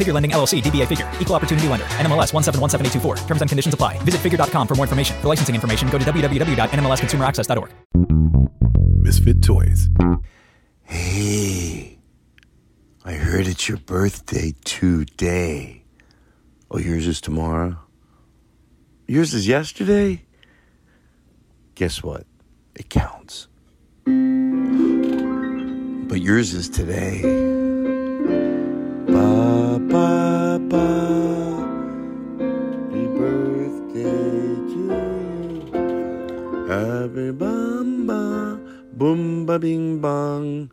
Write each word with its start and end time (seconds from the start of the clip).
Figure 0.00 0.14
Lending 0.14 0.30
LLC, 0.30 0.62
DBA 0.62 0.86
Figure, 0.86 1.10
Equal 1.20 1.36
Opportunity 1.36 1.68
Lender, 1.68 1.84
NMLS 2.00 2.32
1717824. 2.32 3.26
Terms 3.26 3.42
and 3.42 3.50
conditions 3.50 3.74
apply. 3.74 3.98
Visit 4.04 4.22
figure.com 4.22 4.66
for 4.66 4.74
more 4.74 4.86
information. 4.86 5.20
For 5.20 5.28
licensing 5.28 5.54
information, 5.54 5.90
go 5.90 5.98
to 5.98 6.04
www.nmlsconsumeraccess.org. 6.06 7.70
Misfit 9.02 9.42
Toys. 9.42 9.90
Hey, 10.84 11.98
I 13.04 13.12
heard 13.12 13.46
it's 13.46 13.68
your 13.68 13.76
birthday 13.76 14.54
today. 14.64 15.84
Oh, 16.70 16.78
yours 16.78 17.06
is 17.06 17.20
tomorrow? 17.20 17.76
Yours 19.06 19.34
is 19.34 19.46
yesterday? 19.46 20.24
Guess 21.74 22.02
what? 22.02 22.24
It 22.74 22.88
counts. 22.88 23.48
But 24.04 24.12
yours 26.22 26.54
is 26.54 26.70
today. 26.70 27.49
Boom 39.00 39.46
ba 39.46 39.58
bing 39.58 39.98
bong. 39.98 40.70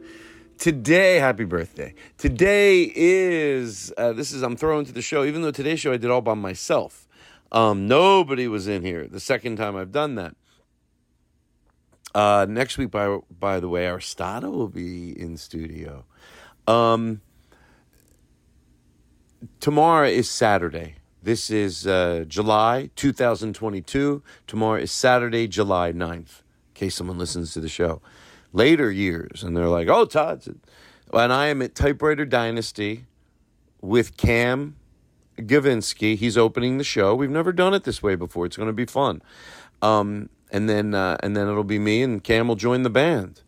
Today, 0.58 1.16
happy 1.16 1.46
birthday. 1.46 1.94
Today 2.18 2.92
is, 2.94 3.94
uh, 3.98 4.12
this 4.12 4.34
is, 4.34 4.42
I'm 4.42 4.58
throwing 4.58 4.86
to 4.86 4.92
the 4.92 5.02
show, 5.02 5.24
even 5.24 5.44
though 5.44 5.52
today's 5.52 5.80
show 5.80 5.94
I 5.94 5.98
did 5.98 6.12
all 6.12 6.20
by 6.20 6.34
myself. 6.34 7.08
Um, 7.54 7.88
nobody 7.88 8.50
was 8.50 8.68
in 8.68 8.84
here 8.84 9.08
the 9.08 9.22
second 9.22 9.56
time 9.56 9.78
I've 9.78 9.94
done 9.94 10.16
that. 10.16 10.36
Uh, 12.14 12.46
next 12.50 12.78
week, 12.78 12.92
by 12.92 13.18
by 13.40 13.62
the 13.62 13.70
way, 13.70 13.86
Aristotle 13.86 14.52
will 14.52 14.68
be 14.68 15.18
in 15.18 15.38
studio. 15.38 16.04
Um, 16.68 17.22
tomorrow 19.62 20.08
is 20.08 20.30
Saturday. 20.30 20.96
This 21.24 21.50
is 21.50 21.88
uh, 21.88 22.26
July 22.28 22.90
2022. 22.98 24.22
Tomorrow 24.48 24.82
is 24.82 24.92
Saturday, 24.92 25.48
July 25.48 25.94
9th, 25.94 26.16
in 26.18 26.74
case 26.74 26.96
someone 26.96 27.18
listens 27.18 27.54
to 27.54 27.62
the 27.62 27.70
show. 27.70 28.02
Later 28.54 28.92
years, 28.92 29.44
and 29.44 29.56
they're 29.56 29.68
like, 29.68 29.88
oh, 29.88 30.06
Todd's. 30.06 30.48
And 31.14 31.34
I 31.34 31.48
am 31.48 31.62
at 31.62 31.76
Typewriter 31.76 32.26
Dynasty 32.26 33.06
with 33.82 34.18
Cam 34.18 34.76
Gavinsky. 35.38 36.16
He's 36.18 36.38
opening 36.38 36.78
the 36.78 36.84
show. 36.84 37.14
We've 37.16 37.30
never 37.30 37.52
done 37.52 37.74
it 37.74 37.84
this 37.84 38.02
way 38.02 38.16
before. 38.16 38.46
It's 38.46 38.58
going 38.58 38.68
to 38.68 38.74
be 38.74 38.86
fun. 38.86 39.22
Um, 39.82 40.30
and 40.52 40.70
then 40.70 40.94
uh, 40.94 41.18
and 41.22 41.36
then 41.36 41.48
it'll 41.48 41.64
be 41.64 41.80
me 41.80 42.02
and 42.02 42.24
Cam 42.24 42.48
will 42.48 42.56
join 42.56 42.84
the 42.84 42.90
band. 42.90 43.42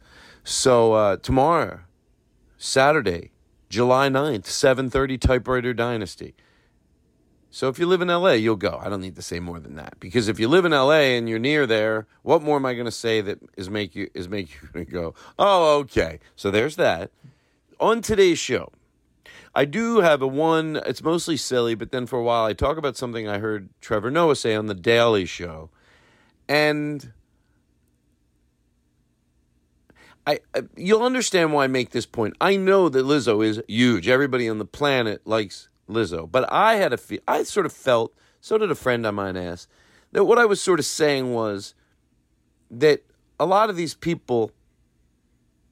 So 0.44 0.94
uh, 0.94 1.18
tomorrow, 1.18 1.82
Saturday, 2.58 3.32
July 3.70 4.10
9th, 4.10 4.46
7:30 4.46 5.20
Typewriter 5.20 5.74
Dynasty. 5.74 6.36
So 7.52 7.68
if 7.68 7.80
you 7.80 7.88
live 7.88 8.02
in 8.02 8.10
LA, 8.10 8.34
you'll 8.34 8.56
go. 8.56 8.80
I 8.82 8.90
don't 8.90 9.02
need 9.02 9.16
to 9.16 9.24
say 9.24 9.40
more 9.40 9.60
than 9.60 9.76
that 9.76 10.00
because 10.00 10.28
if 10.28 10.40
you 10.40 10.48
live 10.48 10.66
in 10.66 10.72
LA 10.72 11.16
and 11.18 11.28
you're 11.28 11.40
near 11.40 11.66
there, 11.66 12.06
what 12.22 12.44
more 12.44 12.58
am 12.58 12.66
I 12.66 12.74
going 12.74 12.86
to 12.86 12.92
say 12.92 13.22
that 13.22 13.40
is 13.58 13.70
make 13.70 13.96
you 13.96 14.10
is 14.14 14.30
make 14.30 14.50
you 14.74 14.86
go, 14.92 15.16
"Oh, 15.40 15.80
okay." 15.80 16.20
So 16.36 16.52
there's 16.52 16.76
that. 16.76 17.12
On 17.80 18.02
today's 18.02 18.38
show, 18.38 18.72
I 19.56 19.66
do 19.66 20.02
have 20.02 20.22
a 20.22 20.28
one, 20.28 20.80
it's 20.86 21.02
mostly 21.02 21.38
silly, 21.38 21.76
but 21.76 21.92
then 21.92 22.06
for 22.06 22.20
a 22.20 22.24
while 22.24 22.46
I 22.46 22.54
talk 22.54 22.78
about 22.78 22.98
something 22.98 23.28
I 23.28 23.40
heard 23.40 23.70
Trevor 23.82 24.12
Noah 24.12 24.36
say 24.36 24.54
on 24.54 24.68
the 24.68 24.76
Daily 24.76 25.26
Show. 25.26 25.70
And 26.48 27.14
I, 30.28 30.40
I 30.54 30.64
you'll 30.76 31.04
understand 31.04 31.54
why 31.54 31.64
I 31.64 31.68
make 31.68 31.92
this 31.92 32.06
point. 32.06 32.36
I 32.40 32.58
know 32.58 32.90
that 32.90 33.06
Lizzo 33.06 33.44
is 33.44 33.62
huge. 33.68 34.08
Everybody 34.08 34.48
on 34.48 34.60
the 34.60 34.66
planet 34.66 35.26
likes 35.26 35.70
Lizzo, 35.90 36.30
but 36.30 36.52
I 36.52 36.76
had 36.76 36.94
a 36.94 36.98
feel, 36.98 37.20
I 37.28 37.44
sort 37.44 37.66
of 37.66 37.74
felt, 37.74 38.14
so 38.40 38.58
did 38.58 38.72
a 38.72 38.76
friend 38.76 39.06
of 39.06 39.14
mine 39.14 39.36
ask, 39.36 39.68
that 40.12 40.26
what 40.26 40.38
I 40.38 40.46
was 40.46 40.62
sort 40.62 40.80
of 40.80 40.86
saying 40.86 41.34
was 41.34 41.74
that 42.72 43.04
a 43.40 43.46
lot 43.46 43.70
of 43.70 43.76
these 43.76 43.96
people 43.96 44.52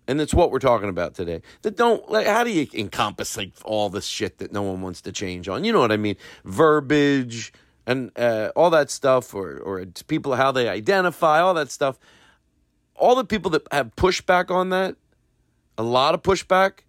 and 0.07 0.21
it's 0.21 0.33
what 0.33 0.51
we're 0.51 0.59
talking 0.59 0.89
about 0.89 1.15
today. 1.15 1.41
That 1.63 1.75
don't 1.75 2.09
like 2.09 2.27
how 2.27 2.43
do 2.43 2.51
you 2.51 2.67
encompass 2.73 3.35
like 3.35 3.51
all 3.65 3.89
this 3.89 4.05
shit 4.05 4.37
that 4.37 4.53
no 4.53 4.61
one 4.61 4.81
wants 4.81 5.01
to 5.01 5.11
change 5.11 5.49
on? 5.49 5.63
You 5.63 5.73
know 5.73 5.81
what 5.81 5.91
I 5.91 5.97
mean? 5.97 6.15
Verbiage 6.45 7.51
and 7.85 8.11
uh, 8.17 8.51
all 8.55 8.69
that 8.69 8.89
stuff, 8.89 9.33
or 9.33 9.57
or 9.59 9.85
people 10.07 10.35
how 10.35 10.51
they 10.51 10.69
identify, 10.69 11.39
all 11.41 11.53
that 11.55 11.71
stuff. 11.71 11.99
All 12.95 13.15
the 13.15 13.25
people 13.25 13.51
that 13.51 13.67
have 13.71 13.95
pushback 13.95 14.49
on 14.49 14.69
that, 14.69 14.95
a 15.77 15.83
lot 15.83 16.13
of 16.13 16.23
pushback. 16.23 16.79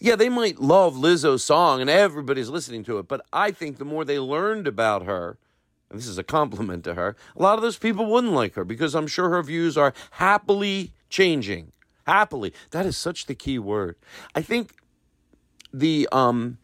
Yeah, 0.00 0.16
they 0.16 0.28
might 0.28 0.60
love 0.60 0.94
Lizzo's 0.94 1.44
song 1.44 1.80
and 1.80 1.88
everybody's 1.88 2.48
listening 2.48 2.84
to 2.84 2.98
it, 2.98 3.08
but 3.08 3.24
I 3.32 3.50
think 3.50 3.78
the 3.78 3.84
more 3.84 4.04
they 4.04 4.18
learned 4.18 4.66
about 4.66 5.04
her, 5.04 5.38
and 5.88 5.98
this 5.98 6.06
is 6.06 6.18
a 6.18 6.24
compliment 6.24 6.84
to 6.84 6.94
her, 6.94 7.16
a 7.36 7.42
lot 7.42 7.56
of 7.56 7.62
those 7.62 7.78
people 7.78 8.06
wouldn't 8.06 8.32
like 8.32 8.54
her 8.54 8.64
because 8.64 8.94
I'm 8.94 9.06
sure 9.06 9.30
her 9.30 9.42
views 9.42 9.78
are 9.78 9.94
happily 10.12 10.92
changing 11.08 11.72
happily. 12.06 12.52
That 12.70 12.86
is 12.86 12.96
such 12.96 13.26
the 13.26 13.34
key 13.34 13.58
word. 13.58 13.96
I 14.34 14.42
think 14.42 14.74
the 15.72 16.08
um, 16.12 16.58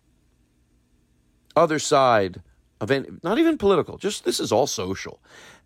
other 1.57 1.79
side 1.79 2.43
of 2.81 2.91
any, 2.91 3.09
not 3.23 3.39
even 3.39 3.59
political, 3.59 3.99
just 3.99 4.25
this 4.25 4.41
is 4.41 4.53
all 4.53 4.67
social, 4.67 5.21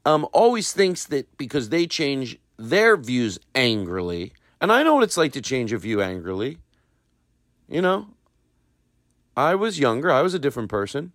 um, 0.04 0.26
always 0.32 0.72
thinks 0.72 1.06
that 1.06 1.36
because 1.36 1.68
they 1.68 1.86
change 1.86 2.38
their 2.56 2.96
views 2.96 3.38
angrily, 3.54 4.32
and 4.60 4.72
I 4.72 4.82
know 4.82 4.94
what 4.94 5.04
it's 5.04 5.16
like 5.16 5.32
to 5.32 5.42
change 5.42 5.72
a 5.72 5.78
view 5.78 6.00
angrily. 6.00 6.58
You 7.72 7.80
know, 7.80 8.08
I 9.34 9.54
was 9.54 9.78
younger, 9.78 10.12
I 10.12 10.20
was 10.20 10.34
a 10.34 10.38
different 10.38 10.68
person. 10.68 11.12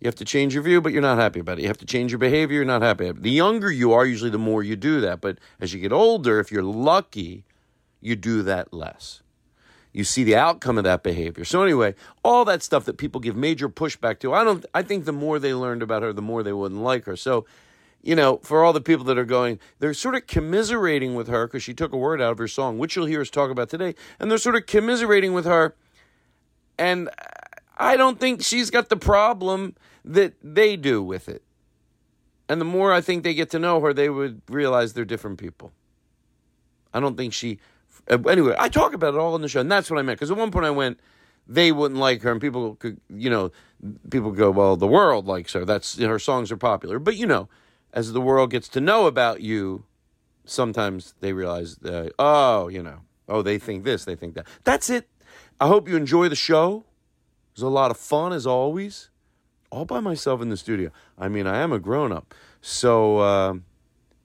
You 0.00 0.06
have 0.06 0.14
to 0.14 0.24
change 0.24 0.54
your 0.54 0.62
view, 0.62 0.80
but 0.80 0.92
you're 0.92 1.02
not 1.02 1.18
happy 1.18 1.40
about 1.40 1.58
it. 1.58 1.62
You 1.62 1.68
have 1.68 1.76
to 1.78 1.84
change 1.84 2.10
your 2.10 2.18
behavior, 2.18 2.56
you're 2.56 2.64
not 2.64 2.80
happy. 2.80 3.12
The 3.12 3.30
younger 3.30 3.70
you 3.70 3.92
are, 3.92 4.06
usually 4.06 4.30
the 4.30 4.38
more 4.38 4.62
you 4.62 4.76
do 4.76 5.02
that. 5.02 5.20
But 5.20 5.36
as 5.60 5.74
you 5.74 5.80
get 5.80 5.92
older, 5.92 6.40
if 6.40 6.50
you're 6.50 6.62
lucky, 6.62 7.44
you 8.00 8.16
do 8.16 8.42
that 8.44 8.72
less. 8.72 9.20
You 9.92 10.04
see 10.04 10.24
the 10.24 10.36
outcome 10.36 10.78
of 10.78 10.84
that 10.84 11.02
behavior. 11.02 11.44
So 11.44 11.62
anyway, 11.62 11.94
all 12.24 12.46
that 12.46 12.62
stuff 12.62 12.86
that 12.86 12.96
people 12.96 13.20
give 13.20 13.36
major 13.36 13.68
pushback 13.68 14.20
to, 14.20 14.32
I 14.32 14.44
don't 14.44 14.64
I 14.72 14.82
think 14.82 15.04
the 15.04 15.12
more 15.12 15.38
they 15.38 15.52
learned 15.52 15.82
about 15.82 16.02
her, 16.02 16.14
the 16.14 16.22
more 16.22 16.42
they 16.42 16.52
wouldn't 16.54 16.80
like 16.80 17.04
her. 17.04 17.16
So, 17.16 17.44
you 18.02 18.14
know, 18.14 18.38
for 18.38 18.64
all 18.64 18.72
the 18.72 18.80
people 18.80 19.04
that 19.06 19.18
are 19.18 19.24
going, 19.24 19.58
they're 19.78 19.94
sort 19.94 20.14
of 20.14 20.26
commiserating 20.26 21.14
with 21.14 21.28
her 21.28 21.46
because 21.46 21.62
she 21.62 21.74
took 21.74 21.92
a 21.92 21.96
word 21.96 22.20
out 22.20 22.32
of 22.32 22.38
her 22.38 22.48
song, 22.48 22.78
which 22.78 22.96
you'll 22.96 23.06
hear 23.06 23.20
us 23.20 23.30
talk 23.30 23.50
about 23.50 23.68
today, 23.68 23.94
and 24.18 24.30
they're 24.30 24.38
sort 24.38 24.56
of 24.56 24.66
commiserating 24.66 25.32
with 25.32 25.44
her. 25.44 25.74
And 26.78 27.10
I 27.76 27.96
don't 27.96 28.20
think 28.20 28.42
she's 28.42 28.70
got 28.70 28.88
the 28.88 28.96
problem 28.96 29.74
that 30.04 30.34
they 30.42 30.76
do 30.76 31.02
with 31.02 31.28
it. 31.28 31.42
And 32.48 32.60
the 32.60 32.64
more 32.64 32.92
I 32.92 33.00
think 33.00 33.24
they 33.24 33.34
get 33.34 33.50
to 33.50 33.58
know 33.58 33.80
her, 33.80 33.92
they 33.92 34.08
would 34.08 34.40
realize 34.48 34.92
they're 34.92 35.04
different 35.04 35.38
people. 35.38 35.72
I 36.94 37.00
don't 37.00 37.16
think 37.16 37.34
she 37.34 37.58
uh, 38.10 38.18
anyway, 38.28 38.54
I 38.58 38.68
talk 38.68 38.94
about 38.94 39.14
it 39.14 39.20
all 39.20 39.34
in 39.36 39.42
the 39.42 39.48
show, 39.48 39.60
and 39.60 39.70
that's 39.70 39.90
what 39.90 39.98
I 39.98 40.02
meant. 40.02 40.18
Because 40.18 40.30
at 40.30 40.36
one 40.36 40.50
point 40.50 40.64
I 40.64 40.70
went, 40.70 40.98
they 41.46 41.72
wouldn't 41.72 42.00
like 42.00 42.22
her, 42.22 42.32
and 42.32 42.40
people 42.40 42.76
could, 42.76 43.00
you 43.08 43.30
know, 43.30 43.52
people 44.10 44.32
go, 44.32 44.50
well, 44.50 44.76
the 44.76 44.86
world 44.86 45.26
likes 45.26 45.52
her. 45.52 45.64
That's 45.64 45.98
you 45.98 46.06
know, 46.06 46.12
her 46.12 46.18
songs 46.18 46.50
are 46.50 46.56
popular, 46.56 46.98
but 46.98 47.16
you 47.16 47.26
know, 47.26 47.48
as 47.92 48.12
the 48.12 48.20
world 48.20 48.50
gets 48.50 48.68
to 48.68 48.80
know 48.80 49.06
about 49.06 49.40
you, 49.40 49.84
sometimes 50.44 51.14
they 51.20 51.32
realize, 51.32 51.78
uh, 51.82 52.08
oh, 52.18 52.68
you 52.68 52.82
know, 52.82 53.00
oh, 53.28 53.42
they 53.42 53.58
think 53.58 53.84
this, 53.84 54.04
they 54.04 54.14
think 54.14 54.34
that. 54.34 54.46
That's 54.64 54.90
it. 54.90 55.08
I 55.60 55.66
hope 55.68 55.88
you 55.88 55.96
enjoy 55.96 56.28
the 56.28 56.36
show. 56.36 56.84
It 57.52 57.56
was 57.56 57.62
a 57.62 57.68
lot 57.68 57.90
of 57.90 57.96
fun 57.96 58.32
as 58.32 58.46
always. 58.46 59.10
All 59.70 59.84
by 59.84 60.00
myself 60.00 60.40
in 60.40 60.48
the 60.48 60.56
studio. 60.56 60.90
I 61.18 61.28
mean, 61.28 61.46
I 61.46 61.58
am 61.58 61.72
a 61.72 61.78
grown 61.78 62.12
up, 62.12 62.34
so 62.62 63.18
uh, 63.18 63.54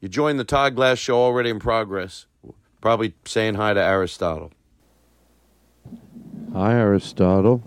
You 0.03 0.09
joined 0.09 0.37
the 0.37 0.43
Todd 0.43 0.75
Glass 0.75 0.99
show 0.99 1.15
already 1.15 1.49
in 1.49 1.59
progress. 1.59 2.25
Probably 2.81 3.13
saying 3.23 3.55
hi 3.55 3.73
to 3.73 3.81
Aristotle. 3.81 4.51
Hi, 6.51 6.73
Aristotle. 6.73 7.63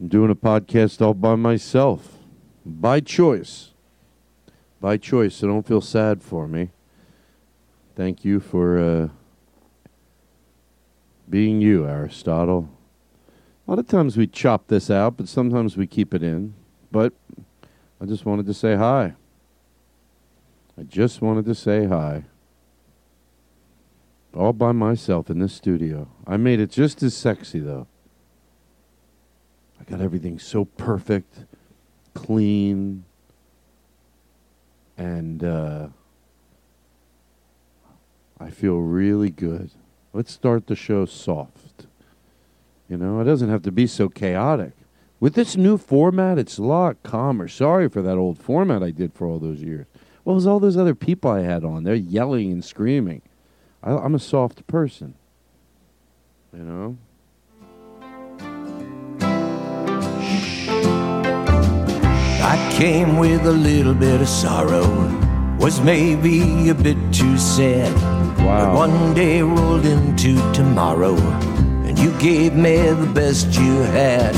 I'm 0.00 0.08
doing 0.08 0.32
a 0.32 0.34
podcast 0.34 1.00
all 1.00 1.14
by 1.14 1.36
myself, 1.36 2.18
by 2.66 2.98
choice. 2.98 3.71
By 4.82 4.96
choice, 4.96 5.36
so 5.36 5.46
don't 5.46 5.64
feel 5.64 5.80
sad 5.80 6.24
for 6.24 6.48
me. 6.48 6.70
Thank 7.94 8.24
you 8.24 8.40
for 8.40 8.80
uh, 8.80 9.08
being 11.30 11.60
you, 11.60 11.86
Aristotle. 11.86 12.68
A 13.64 13.70
lot 13.70 13.78
of 13.78 13.86
times 13.86 14.16
we 14.16 14.26
chop 14.26 14.66
this 14.66 14.90
out, 14.90 15.16
but 15.16 15.28
sometimes 15.28 15.76
we 15.76 15.86
keep 15.86 16.12
it 16.12 16.24
in. 16.24 16.54
But 16.90 17.12
I 18.00 18.06
just 18.06 18.26
wanted 18.26 18.44
to 18.46 18.54
say 18.54 18.74
hi. 18.74 19.14
I 20.76 20.82
just 20.82 21.22
wanted 21.22 21.44
to 21.44 21.54
say 21.54 21.86
hi. 21.86 22.24
All 24.34 24.52
by 24.52 24.72
myself 24.72 25.30
in 25.30 25.38
this 25.38 25.52
studio. 25.52 26.08
I 26.26 26.36
made 26.38 26.58
it 26.58 26.72
just 26.72 27.04
as 27.04 27.16
sexy, 27.16 27.60
though. 27.60 27.86
I 29.80 29.84
got 29.84 30.00
everything 30.00 30.40
so 30.40 30.64
perfect, 30.64 31.44
clean, 32.14 33.04
and 34.96 35.42
uh, 35.42 35.88
I 38.38 38.50
feel 38.50 38.78
really 38.78 39.30
good. 39.30 39.70
Let's 40.12 40.32
start 40.32 40.66
the 40.66 40.76
show 40.76 41.06
soft. 41.06 41.86
You 42.88 42.96
know, 42.96 43.20
it 43.20 43.24
doesn't 43.24 43.48
have 43.48 43.62
to 43.62 43.72
be 43.72 43.86
so 43.86 44.08
chaotic. 44.08 44.72
With 45.20 45.34
this 45.34 45.56
new 45.56 45.78
format, 45.78 46.38
it's 46.38 46.58
a 46.58 46.62
lot 46.62 47.02
calmer. 47.02 47.48
Sorry 47.48 47.88
for 47.88 48.02
that 48.02 48.18
old 48.18 48.38
format 48.38 48.82
I 48.82 48.90
did 48.90 49.14
for 49.14 49.26
all 49.26 49.38
those 49.38 49.62
years. 49.62 49.86
What 50.24 50.34
was 50.34 50.46
all 50.46 50.60
those 50.60 50.76
other 50.76 50.94
people 50.94 51.30
I 51.30 51.42
had 51.42 51.64
on? 51.64 51.84
They're 51.84 51.94
yelling 51.94 52.52
and 52.52 52.64
screaming. 52.64 53.22
I, 53.82 53.92
I'm 53.92 54.14
a 54.14 54.20
soft 54.20 54.66
person. 54.66 55.14
You 56.52 56.64
know? 56.64 56.98
I 62.52 62.58
came 62.70 63.16
with 63.16 63.46
a 63.46 63.50
little 63.50 63.94
bit 63.94 64.20
of 64.20 64.28
sorrow, 64.28 64.86
was 65.58 65.80
maybe 65.80 66.68
a 66.68 66.74
bit 66.74 66.98
too 67.10 67.38
sad. 67.38 67.90
Wow. 68.44 68.66
But 68.66 68.74
one 68.74 69.14
day 69.14 69.40
rolled 69.40 69.86
into 69.86 70.34
tomorrow, 70.52 71.16
and 71.86 71.98
you 71.98 72.10
gave 72.18 72.54
me 72.54 72.76
the 72.76 73.10
best 73.14 73.58
you 73.58 73.76
had. 73.96 74.34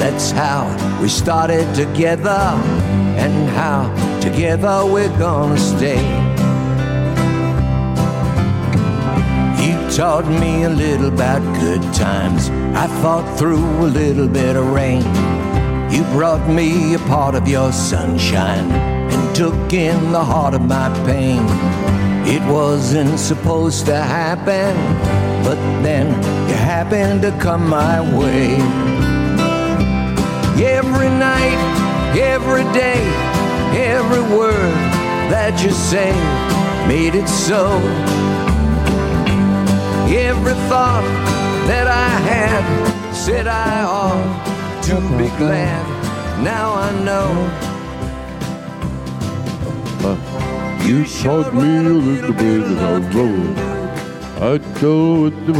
That's 0.00 0.32
how 0.32 0.66
we 1.00 1.08
started 1.08 1.72
together, 1.76 2.40
and 3.22 3.48
how 3.50 3.86
together 4.20 4.84
we're 4.84 5.16
gonna 5.16 5.58
stay. 5.58 6.02
You 9.64 9.76
taught 9.96 10.26
me 10.26 10.64
a 10.64 10.70
little 10.70 11.06
about 11.06 11.42
good 11.60 11.84
times. 11.94 12.50
I 12.74 12.88
fought 13.00 13.38
through 13.38 13.64
a 13.86 13.90
little 14.00 14.26
bit 14.26 14.56
of 14.56 14.66
rain. 14.72 15.37
You 15.90 16.02
brought 16.12 16.46
me 16.48 16.94
a 16.94 16.98
part 16.98 17.34
of 17.34 17.48
your 17.48 17.72
sunshine 17.72 18.70
and 18.70 19.34
took 19.34 19.72
in 19.72 20.12
the 20.12 20.22
heart 20.22 20.52
of 20.52 20.60
my 20.60 20.88
pain. 21.06 21.42
It 22.26 22.42
wasn't 22.42 23.18
supposed 23.18 23.86
to 23.86 23.96
happen, 23.96 24.76
but 25.42 25.56
then 25.82 26.08
you 26.46 26.54
happened 26.54 27.22
to 27.22 27.30
come 27.40 27.70
my 27.70 28.00
way. 28.18 28.56
Every 30.62 31.08
night, 31.08 31.58
every 32.18 32.64
day, 32.74 33.00
every 33.74 34.22
word 34.36 34.74
that 35.32 35.58
you 35.64 35.70
say 35.70 36.12
made 36.86 37.14
it 37.14 37.28
so. 37.28 37.78
Every 40.06 40.54
thought 40.68 41.04
that 41.66 41.86
I 41.86 42.10
had 42.28 43.14
said 43.14 43.46
I 43.46 43.84
ought 43.84 44.47
to 44.88 45.00
be 45.18 45.28
glad. 45.36 45.84
Now 46.42 46.72
I 46.72 46.88
know 47.04 47.28
uh, 50.08 50.16
You 50.86 51.04
taught 51.04 51.52
me 51.52 51.76
a 51.76 51.92
little 51.92 52.32
bit 52.32 52.64
of 52.64 53.14
road. 53.14 53.58
I 54.40 54.56
told 54.80 55.34
the 55.44 55.52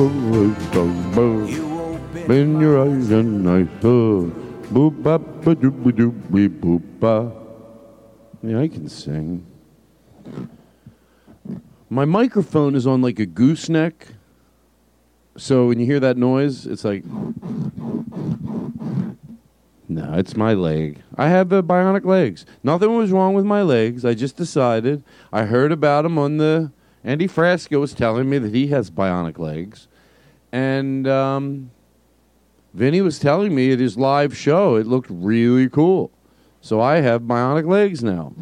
you 1.46 1.64
opened 1.76 2.32
in 2.32 2.58
your 2.58 2.80
eyes 2.80 3.10
and 3.10 3.44
I 3.50 3.68
saw 3.82 4.24
boop 4.72 5.02
ba 5.02 5.18
doop 5.18 5.76
doop 5.92 6.16
boop 6.60 6.82
ba. 6.98 7.30
Yeah, 8.42 8.60
I 8.60 8.68
can 8.68 8.88
sing. 8.88 9.44
My 11.90 12.06
microphone 12.06 12.74
is 12.74 12.86
on 12.86 13.02
like 13.02 13.18
a 13.18 13.26
gooseneck. 13.26 14.06
So 15.38 15.68
when 15.68 15.78
you 15.78 15.86
hear 15.86 16.00
that 16.00 16.16
noise, 16.16 16.66
it's 16.66 16.84
like 16.84 17.04
No, 19.88 20.14
it's 20.14 20.36
my 20.36 20.52
leg. 20.52 21.00
I 21.16 21.28
have 21.28 21.48
the 21.48 21.62
bionic 21.62 22.04
legs. 22.04 22.44
Nothing 22.62 22.94
was 22.96 23.10
wrong 23.12 23.34
with 23.34 23.44
my 23.44 23.62
legs. 23.62 24.04
I 24.04 24.14
just 24.14 24.36
decided. 24.36 25.02
I 25.32 25.44
heard 25.44 25.72
about 25.72 26.04
him 26.04 26.18
on 26.18 26.36
the. 26.38 26.72
Andy 27.04 27.28
Frasco 27.28 27.80
was 27.80 27.94
telling 27.94 28.28
me 28.28 28.38
that 28.38 28.52
he 28.52 28.66
has 28.66 28.90
bionic 28.90 29.38
legs. 29.38 29.86
And 30.52 31.06
um, 31.06 31.70
Vinny 32.74 33.00
was 33.00 33.18
telling 33.18 33.54
me 33.54 33.72
at 33.72 33.78
his 33.78 33.96
live 33.96 34.36
show 34.36 34.76
it 34.76 34.86
looked 34.86 35.08
really 35.10 35.68
cool. 35.68 36.10
So 36.60 36.80
I 36.80 36.96
have 36.96 37.22
bionic 37.22 37.66
legs 37.66 38.02
now. 38.02 38.34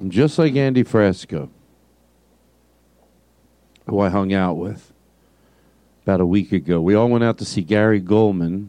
I'm 0.00 0.08
just 0.08 0.38
like 0.38 0.54
Andy 0.54 0.84
Frasco, 0.84 1.48
who 3.86 4.00
I 4.00 4.08
hung 4.08 4.32
out 4.32 4.54
with 4.54 4.92
about 6.02 6.20
a 6.20 6.26
week 6.26 6.52
ago. 6.52 6.80
We 6.80 6.94
all 6.94 7.08
went 7.08 7.24
out 7.24 7.38
to 7.38 7.44
see 7.44 7.62
Gary 7.62 8.00
Gulman. 8.00 8.68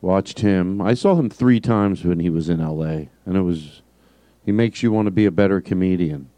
Watched 0.00 0.40
him. 0.40 0.80
I 0.80 0.94
saw 0.94 1.16
him 1.16 1.28
three 1.28 1.58
times 1.58 2.04
when 2.04 2.20
he 2.20 2.30
was 2.30 2.48
in 2.48 2.60
L.A. 2.60 3.08
and 3.26 3.36
it 3.36 3.42
was. 3.42 3.82
He 4.44 4.52
makes 4.52 4.82
you 4.82 4.92
want 4.92 5.06
to 5.06 5.10
be 5.10 5.26
a 5.26 5.30
better 5.30 5.60
comedian. 5.60 6.30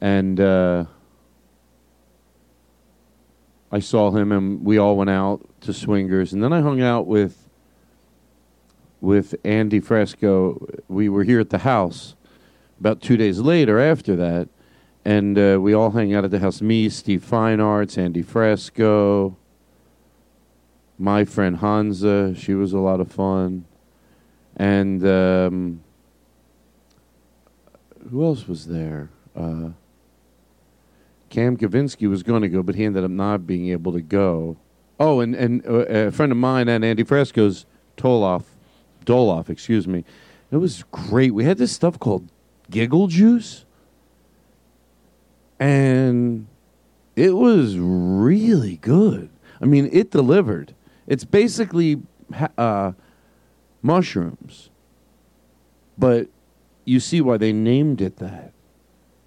And 0.00 0.38
uh, 0.38 0.84
I 3.72 3.78
saw 3.78 4.10
him, 4.10 4.32
and 4.32 4.64
we 4.64 4.76
all 4.76 4.96
went 4.96 5.10
out 5.10 5.48
to 5.62 5.72
Swingers, 5.72 6.32
and 6.32 6.42
then 6.42 6.52
I 6.52 6.60
hung 6.60 6.82
out 6.82 7.06
with 7.06 7.48
with 9.00 9.34
Andy 9.44 9.80
Frasco. 9.80 10.80
We 10.88 11.08
were 11.08 11.24
here 11.24 11.40
at 11.40 11.50
the 11.50 11.58
house 11.58 12.16
about 12.80 13.00
two 13.00 13.16
days 13.16 13.38
later 13.38 13.78
after 13.78 14.16
that, 14.16 14.48
and 15.04 15.38
uh, 15.38 15.58
we 15.60 15.74
all 15.74 15.90
hang 15.90 16.14
out 16.14 16.24
at 16.24 16.30
the 16.30 16.38
house. 16.38 16.60
Me, 16.60 16.88
Steve 16.88 17.22
Fine 17.22 17.60
Arts, 17.60 17.98
Andy 17.98 18.22
Frasco, 18.22 19.36
my 20.98 21.24
friend 21.24 21.58
Hansa. 21.58 22.34
She 22.34 22.54
was 22.54 22.72
a 22.72 22.78
lot 22.78 23.00
of 23.00 23.10
fun, 23.10 23.64
and 24.56 25.04
um, 25.06 25.80
who 28.10 28.24
else 28.24 28.48
was 28.48 28.66
there? 28.66 29.10
Uh, 29.36 29.70
Cam 31.28 31.56
Kavinsky 31.56 32.08
was 32.08 32.22
going 32.22 32.42
to 32.42 32.48
go, 32.48 32.62
but 32.62 32.76
he 32.76 32.84
ended 32.84 33.04
up 33.04 33.10
not 33.10 33.46
being 33.46 33.68
able 33.70 33.92
to 33.92 34.00
go. 34.00 34.56
Oh, 35.00 35.20
and 35.20 35.34
and 35.34 35.66
uh, 35.66 35.86
a 35.86 36.10
friend 36.12 36.30
of 36.30 36.38
mine 36.38 36.68
and 36.68 36.84
Andy 36.84 37.04
Frasco's 37.04 37.66
Toloff, 37.96 38.44
Doloff, 39.04 39.50
excuse 39.50 39.86
me. 39.86 40.04
It 40.50 40.58
was 40.58 40.84
great. 40.92 41.34
We 41.34 41.44
had 41.44 41.58
this 41.58 41.72
stuff 41.72 41.98
called 41.98 42.28
Giggle 42.70 43.08
Juice, 43.08 43.64
and 45.58 46.46
it 47.16 47.36
was 47.36 47.76
really 47.78 48.76
good. 48.78 49.30
I 49.60 49.66
mean, 49.66 49.88
it 49.92 50.10
delivered. 50.10 50.74
It's 51.06 51.24
basically 51.24 52.02
uh, 52.58 52.92
mushrooms, 53.82 54.70
but 55.96 56.28
you 56.84 57.00
see 57.00 57.20
why 57.20 57.36
they 57.36 57.52
named 57.52 58.00
it 58.00 58.16
that. 58.16 58.52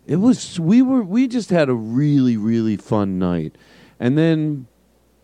It 0.06 0.18
was 0.18 0.60
we 0.60 0.82
were 0.82 1.04
we 1.04 1.28
just 1.28 1.50
had 1.50 1.70
a 1.70 1.74
really 1.74 2.38
really 2.38 2.78
fun 2.78 3.20
night, 3.20 3.58
and 4.00 4.18
then 4.18 4.68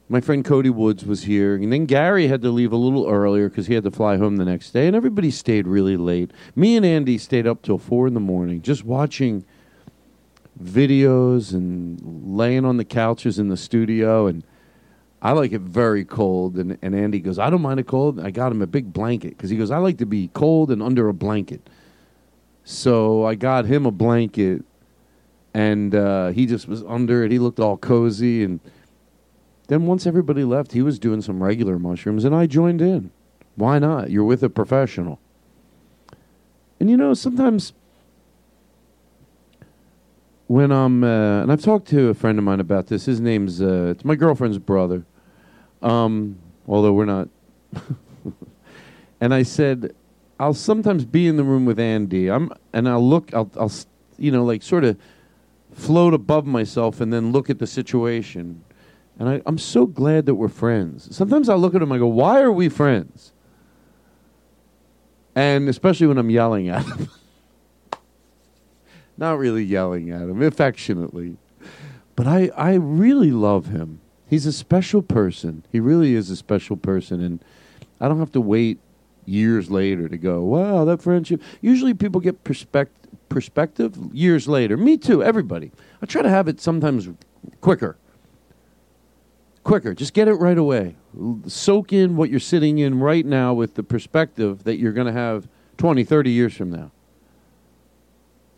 my 0.09 0.19
friend 0.19 0.43
Cody 0.43 0.69
Woods 0.69 1.05
was 1.05 1.23
here, 1.23 1.55
and 1.55 1.71
then 1.71 1.85
Gary 1.85 2.27
had 2.27 2.41
to 2.41 2.49
leave 2.49 2.71
a 2.71 2.77
little 2.77 3.07
earlier 3.07 3.49
because 3.49 3.67
he 3.67 3.73
had 3.73 3.85
to 3.85 3.91
fly 3.91 4.17
home 4.17 4.35
the 4.35 4.45
next 4.45 4.71
day, 4.71 4.87
and 4.87 4.95
everybody 4.95 5.31
stayed 5.31 5.67
really 5.67 5.97
late. 5.97 6.31
Me 6.55 6.75
and 6.75 6.85
Andy 6.85 7.17
stayed 7.17 7.47
up 7.47 7.61
till 7.61 7.77
four 7.77 8.07
in 8.07 8.13
the 8.13 8.19
morning 8.19 8.61
just 8.61 8.83
watching 8.83 9.45
videos 10.63 11.53
and 11.53 12.01
laying 12.37 12.65
on 12.65 12.77
the 12.77 12.85
couches 12.85 13.39
in 13.39 13.49
the 13.49 13.57
studio 13.57 14.27
and. 14.27 14.43
I 15.25 15.31
like 15.31 15.53
it 15.53 15.61
very 15.61 16.03
cold, 16.03 16.57
and, 16.57 16.77
and 16.81 16.93
Andy 16.93 17.21
goes, 17.21 17.39
I 17.39 17.49
don't 17.49 17.61
mind 17.61 17.79
it 17.79 17.87
cold. 17.87 18.19
I 18.19 18.29
got 18.29 18.51
him 18.51 18.61
a 18.61 18.67
big 18.67 18.91
blanket 18.91 19.29
because 19.29 19.49
he 19.49 19.55
goes, 19.55 19.71
I 19.71 19.77
like 19.77 19.97
to 19.99 20.05
be 20.05 20.29
cold 20.33 20.69
and 20.69 20.83
under 20.83 21.07
a 21.07 21.13
blanket. 21.13 21.69
So 22.65 23.25
I 23.25 23.35
got 23.35 23.65
him 23.65 23.85
a 23.85 23.91
blanket, 23.91 24.65
and 25.53 25.95
uh, 25.95 26.29
he 26.31 26.45
just 26.45 26.67
was 26.67 26.83
under 26.83 27.23
it. 27.23 27.31
He 27.31 27.39
looked 27.39 27.61
all 27.61 27.77
cozy, 27.77 28.43
and 28.43 28.59
then 29.67 29.85
once 29.85 30.05
everybody 30.05 30.43
left, 30.43 30.73
he 30.73 30.81
was 30.81 30.99
doing 30.99 31.21
some 31.21 31.41
regular 31.41 31.79
mushrooms, 31.79 32.25
and 32.25 32.35
I 32.35 32.45
joined 32.45 32.81
in. 32.81 33.09
Why 33.55 33.79
not? 33.79 34.09
You're 34.09 34.23
with 34.23 34.43
a 34.43 34.49
professional. 34.49 35.19
And 36.79 36.89
you 36.89 36.97
know, 36.97 37.13
sometimes 37.13 37.71
when 40.47 40.71
I'm, 40.71 41.03
uh, 41.03 41.41
and 41.41 41.51
I've 41.51 41.61
talked 41.61 41.87
to 41.89 42.09
a 42.09 42.13
friend 42.13 42.37
of 42.37 42.43
mine 42.43 42.59
about 42.59 42.87
this. 42.87 43.05
His 43.05 43.19
name's, 43.19 43.61
uh, 43.61 43.93
it's 43.95 44.05
my 44.05 44.15
girlfriend's 44.15 44.57
brother. 44.57 45.05
Um, 45.81 46.37
although 46.67 46.93
we're 46.93 47.05
not. 47.05 47.29
and 49.21 49.33
I 49.33 49.43
said, 49.43 49.95
I'll 50.39 50.53
sometimes 50.53 51.05
be 51.05 51.27
in 51.27 51.37
the 51.37 51.43
room 51.43 51.65
with 51.65 51.79
Andy. 51.79 52.29
I'm, 52.29 52.51
and 52.73 52.87
I'll 52.87 53.07
look, 53.07 53.33
I'll, 53.33 53.49
I'll, 53.59 53.71
you 54.17 54.31
know, 54.31 54.43
like 54.43 54.63
sort 54.63 54.83
of 54.83 54.97
float 55.73 56.13
above 56.13 56.45
myself 56.45 57.01
and 57.01 57.11
then 57.11 57.31
look 57.31 57.49
at 57.49 57.59
the 57.59 57.67
situation. 57.67 58.63
And 59.19 59.29
I, 59.29 59.41
I'm 59.45 59.57
so 59.57 59.85
glad 59.85 60.25
that 60.25 60.35
we're 60.35 60.49
friends. 60.49 61.15
Sometimes 61.15 61.49
I 61.49 61.55
look 61.55 61.75
at 61.75 61.81
him, 61.81 61.91
I 61.91 61.97
go, 61.97 62.07
why 62.07 62.41
are 62.41 62.51
we 62.51 62.69
friends? 62.69 63.31
And 65.35 65.67
especially 65.69 66.07
when 66.07 66.17
I'm 66.17 66.29
yelling 66.29 66.69
at 66.69 66.85
him. 66.85 67.09
Not 69.17 69.37
really 69.37 69.63
yelling 69.63 70.09
at 70.09 70.21
him, 70.21 70.41
affectionately. 70.41 71.37
But 72.15 72.27
I, 72.27 72.51
I 72.55 72.73
really 72.75 73.31
love 73.31 73.67
him. 73.67 73.99
He's 74.27 74.45
a 74.45 74.53
special 74.53 75.01
person. 75.01 75.63
He 75.71 75.79
really 75.79 76.15
is 76.15 76.29
a 76.29 76.35
special 76.35 76.77
person. 76.77 77.21
And 77.21 77.43
I 77.99 78.07
don't 78.07 78.19
have 78.19 78.31
to 78.33 78.41
wait 78.41 78.79
years 79.25 79.69
later 79.69 80.09
to 80.09 80.17
go, 80.17 80.41
wow, 80.41 80.85
that 80.85 81.01
friendship. 81.01 81.41
Usually 81.61 81.93
people 81.93 82.19
get 82.19 82.43
perspect- 82.43 83.07
perspective 83.29 83.95
years 84.11 84.47
later. 84.47 84.77
Me 84.77 84.97
too, 84.97 85.23
everybody. 85.23 85.71
I 86.01 86.05
try 86.05 86.21
to 86.21 86.29
have 86.29 86.47
it 86.47 86.59
sometimes 86.59 87.07
quicker. 87.61 87.97
Quicker. 89.63 89.93
Just 89.93 90.13
get 90.13 90.27
it 90.27 90.33
right 90.33 90.57
away. 90.57 90.95
Soak 91.47 91.93
in 91.93 92.15
what 92.17 92.29
you're 92.29 92.39
sitting 92.39 92.79
in 92.79 92.99
right 92.99 93.25
now 93.25 93.53
with 93.53 93.75
the 93.75 93.83
perspective 93.83 94.63
that 94.65 94.77
you're 94.77 94.91
going 94.91 95.07
to 95.07 95.13
have 95.13 95.47
20, 95.77 96.03
30 96.03 96.31
years 96.31 96.53
from 96.53 96.71
now. 96.71 96.91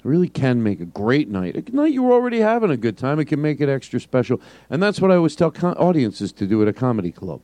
Really 0.05 0.29
can 0.29 0.61
make 0.61 0.79
a 0.81 0.85
great 0.85 1.29
night. 1.29 1.55
A 1.55 1.75
night 1.75 1.91
you're 1.91 2.13
already 2.13 2.39
having 2.39 2.69
a 2.69 2.77
good 2.77 2.95
time. 2.95 3.19
It 3.19 3.25
can 3.25 3.41
make 3.41 3.59
it 3.59 3.69
extra 3.69 3.99
special. 3.99 4.39
And 4.69 4.81
that's 4.81 5.01
what 5.01 5.09
I 5.09 5.15
always 5.15 5.35
tell 5.35 5.49
co- 5.49 5.71
audiences 5.71 6.31
to 6.33 6.45
do 6.45 6.61
at 6.61 6.67
a 6.67 6.73
comedy 6.73 7.11
club. 7.11 7.41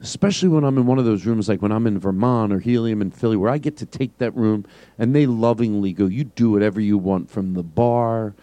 Especially 0.00 0.48
when 0.48 0.62
I'm 0.62 0.78
in 0.78 0.86
one 0.86 1.00
of 1.00 1.04
those 1.04 1.26
rooms, 1.26 1.48
like 1.48 1.60
when 1.60 1.72
I'm 1.72 1.88
in 1.88 1.98
Vermont 1.98 2.52
or 2.52 2.60
Helium 2.60 3.02
in 3.02 3.10
Philly, 3.10 3.36
where 3.36 3.50
I 3.50 3.58
get 3.58 3.76
to 3.78 3.86
take 3.86 4.16
that 4.18 4.30
room 4.36 4.64
and 4.98 5.16
they 5.16 5.26
lovingly 5.26 5.92
go, 5.92 6.06
You 6.06 6.22
do 6.22 6.52
whatever 6.52 6.80
you 6.80 6.96
want 6.96 7.28
from 7.28 7.54
the 7.54 7.64
bar. 7.64 8.36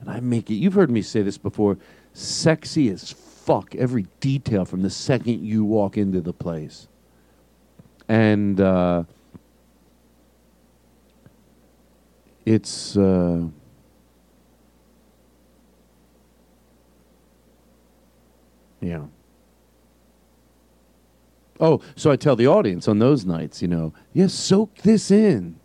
And 0.00 0.08
I 0.08 0.20
make 0.20 0.50
it, 0.50 0.54
you've 0.54 0.72
heard 0.72 0.90
me 0.90 1.02
say 1.02 1.20
this 1.20 1.36
before, 1.36 1.76
sexy 2.14 2.88
as 2.88 3.12
fuck, 3.12 3.74
every 3.74 4.06
detail 4.20 4.64
from 4.64 4.80
the 4.80 4.88
second 4.88 5.44
you 5.44 5.62
walk 5.62 5.98
into 5.98 6.22
the 6.22 6.32
place. 6.32 6.88
And, 8.08 8.58
uh, 8.62 9.04
it's 12.44 12.96
uh, 12.96 13.46
yeah. 18.80 19.04
Oh 21.60 21.80
so 21.96 22.10
i 22.10 22.16
tell 22.16 22.36
the 22.36 22.46
audience 22.46 22.88
on 22.88 22.98
those 22.98 23.24
nights 23.24 23.62
you 23.62 23.68
know 23.68 23.94
yes 24.12 24.34
soak 24.34 24.74
this 24.78 25.10
in. 25.10 25.58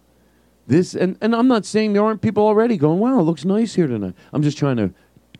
This 0.68 0.94
and, 0.94 1.18
and 1.20 1.36
i'm 1.36 1.48
not 1.48 1.66
saying 1.66 1.94
there 1.94 2.04
aren't 2.04 2.22
people 2.22 2.46
already 2.46 2.78
going 2.78 3.00
wow 3.00 3.20
it 3.20 3.24
looks 3.24 3.44
nice 3.44 3.74
here 3.74 3.88
tonight. 3.88 4.14
I'm 4.32 4.44
just 4.44 4.58
trying 4.58 4.78
to 4.78 4.94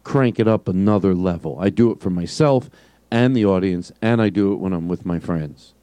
crank 0.04 0.40
it 0.40 0.48
up 0.48 0.68
another 0.68 1.14
level. 1.14 1.58
I 1.60 1.70
do 1.70 1.92
it 1.92 2.00
for 2.00 2.10
myself 2.10 2.70
and 3.12 3.36
the 3.36 3.46
audience 3.46 3.92
and 4.02 4.22
i 4.22 4.30
do 4.30 4.54
it 4.54 4.58
when 4.58 4.74
i'm 4.74 4.88
with 4.88 5.06
my 5.06 5.20
friends 5.20 5.74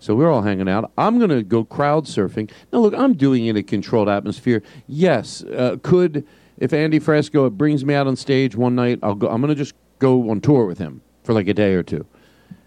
so 0.00 0.16
we're 0.16 0.30
all 0.30 0.42
hanging 0.42 0.68
out. 0.68 0.90
I'm 0.98 1.18
going 1.18 1.30
to 1.30 1.42
go 1.42 1.64
crowd 1.64 2.06
surfing. 2.06 2.50
Now, 2.72 2.80
look, 2.80 2.94
I'm 2.94 3.14
doing 3.14 3.46
it 3.46 3.50
in 3.50 3.56
a 3.56 3.62
controlled 3.62 4.08
atmosphere. 4.08 4.62
Yes, 4.88 5.44
uh, 5.44 5.76
could 5.82 6.26
if 6.60 6.72
Andy 6.72 7.00
Frasco 7.00 7.50
brings 7.50 7.84
me 7.84 7.94
out 7.94 8.06
on 8.06 8.16
stage 8.16 8.54
one 8.54 8.74
night, 8.74 8.98
I'll 9.02 9.14
go. 9.14 9.28
I'm 9.28 9.40
going 9.40 9.48
to 9.48 9.54
just 9.54 9.74
go 9.98 10.30
on 10.30 10.40
tour 10.40 10.66
with 10.66 10.78
him 10.78 11.00
for 11.22 11.32
like 11.32 11.48
a 11.48 11.54
day 11.54 11.74
or 11.74 11.82
two. 11.82 12.06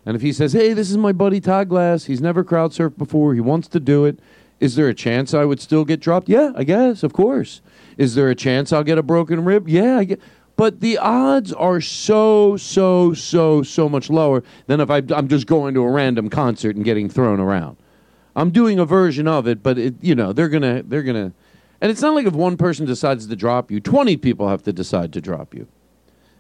And 0.05 0.15
if 0.15 0.21
he 0.21 0.33
says, 0.33 0.53
"Hey, 0.53 0.73
this 0.73 0.89
is 0.89 0.97
my 0.97 1.11
buddy 1.11 1.39
Todd 1.39 1.69
Glass. 1.69 2.05
He's 2.05 2.21
never 2.21 2.43
crowd 2.43 2.71
surfed 2.71 2.97
before. 2.97 3.33
He 3.33 3.39
wants 3.39 3.67
to 3.69 3.79
do 3.79 4.05
it," 4.05 4.19
is 4.59 4.75
there 4.75 4.89
a 4.89 4.93
chance 4.93 5.33
I 5.33 5.45
would 5.45 5.61
still 5.61 5.85
get 5.85 5.99
dropped? 5.99 6.27
Yeah, 6.27 6.51
I 6.55 6.63
guess. 6.63 7.03
Of 7.03 7.13
course. 7.13 7.61
Is 7.97 8.15
there 8.15 8.29
a 8.29 8.35
chance 8.35 8.73
I'll 8.73 8.83
get 8.83 8.97
a 8.97 9.03
broken 9.03 9.45
rib? 9.45 9.69
Yeah, 9.69 9.99
I 9.99 10.03
get. 10.05 10.21
But 10.55 10.81
the 10.81 10.97
odds 10.97 11.51
are 11.53 11.81
so, 11.81 12.57
so, 12.57 13.13
so, 13.13 13.63
so 13.63 13.89
much 13.89 14.09
lower 14.09 14.43
than 14.67 14.79
if 14.79 14.89
I, 14.89 15.01
I'm 15.09 15.27
just 15.27 15.47
going 15.47 15.73
to 15.73 15.81
a 15.81 15.91
random 15.91 16.29
concert 16.29 16.75
and 16.75 16.85
getting 16.85 17.09
thrown 17.09 17.39
around. 17.39 17.77
I'm 18.35 18.51
doing 18.51 18.79
a 18.79 18.85
version 18.85 19.27
of 19.27 19.47
it, 19.47 19.63
but 19.63 19.77
it, 19.77 19.95
you 20.01 20.15
know 20.15 20.33
they're 20.33 20.49
gonna, 20.49 20.83
they're 20.83 21.03
gonna, 21.03 21.33
and 21.81 21.91
it's 21.91 22.01
not 22.01 22.15
like 22.15 22.25
if 22.25 22.33
one 22.33 22.57
person 22.57 22.85
decides 22.85 23.27
to 23.27 23.35
drop 23.35 23.69
you, 23.71 23.79
20 23.79 24.17
people 24.17 24.47
have 24.47 24.63
to 24.63 24.73
decide 24.73 25.13
to 25.13 25.21
drop 25.21 25.53
you. 25.53 25.67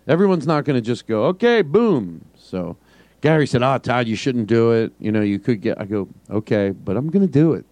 Everyone's 0.07 0.47
not 0.47 0.65
to 0.75 0.81
just 0.81 1.07
go, 1.07 1.25
okay, 1.25 1.61
boom. 1.61 2.25
So 2.35 2.77
Gary 3.23 3.47
said, 3.47 3.63
"Ah, 3.63 3.77
Todd, 3.77 4.05
you 4.07 4.17
shouldn't 4.17 4.47
do 4.47 4.73
it. 4.73 4.91
You 4.99 5.09
know, 5.09 5.21
you 5.21 5.39
could 5.39 5.61
get." 5.61 5.79
I 5.79 5.85
go, 5.85 6.09
"Okay, 6.29 6.71
but 6.71 6.97
I'm 6.97 7.09
to 7.25 7.31
do 7.31 7.53
it. 7.53 7.65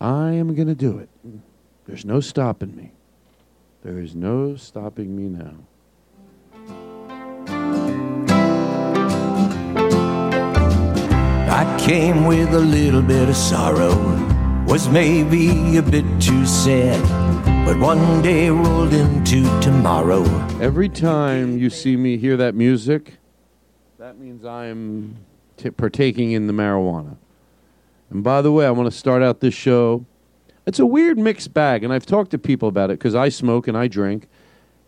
I 0.00 0.32
am 0.32 0.54
to 0.68 0.74
do 0.74 0.96
it. 0.96 1.10
There's 1.86 2.06
no 2.06 2.20
stopping 2.20 2.74
me. 2.74 2.92
There 3.82 3.98
is 3.98 4.14
no 4.14 4.56
stopping 4.56 5.16
me 5.16 5.28
now." 5.28 5.54
I 11.52 11.76
came 11.78 12.26
with 12.26 12.54
a 12.54 12.58
little 12.58 13.02
bit 13.02 13.28
of 13.28 13.36
sorrow, 13.36 13.94
was 14.66 14.88
maybe 14.88 15.76
a 15.78 15.82
bit 15.82 16.04
too 16.20 16.46
sad, 16.46 17.02
but 17.66 17.78
one 17.78 18.22
day 18.22 18.50
rolled 18.50 18.92
into 18.92 19.42
tomorrow. 19.60 20.22
Every 20.60 20.88
time 20.88 21.58
you 21.58 21.70
see 21.70 21.96
me 21.96 22.16
hear 22.18 22.36
that 22.36 22.54
music, 22.54 23.14
that 23.98 24.18
means 24.18 24.44
I'm 24.44 25.16
t- 25.56 25.70
partaking 25.70 26.32
in 26.32 26.46
the 26.46 26.52
marijuana. 26.52 27.16
And 28.10 28.22
by 28.22 28.42
the 28.42 28.52
way, 28.52 28.66
I 28.66 28.70
want 28.70 28.90
to 28.90 28.96
start 28.96 29.22
out 29.22 29.40
this 29.40 29.54
show. 29.54 30.04
It's 30.70 30.78
a 30.78 30.86
weird 30.86 31.18
mixed 31.18 31.52
bag, 31.52 31.82
and 31.82 31.92
I've 31.92 32.06
talked 32.06 32.30
to 32.30 32.38
people 32.38 32.68
about 32.68 32.90
it 32.90 33.00
because 33.00 33.16
I 33.16 33.28
smoke 33.28 33.66
and 33.66 33.76
I 33.76 33.88
drink. 33.88 34.28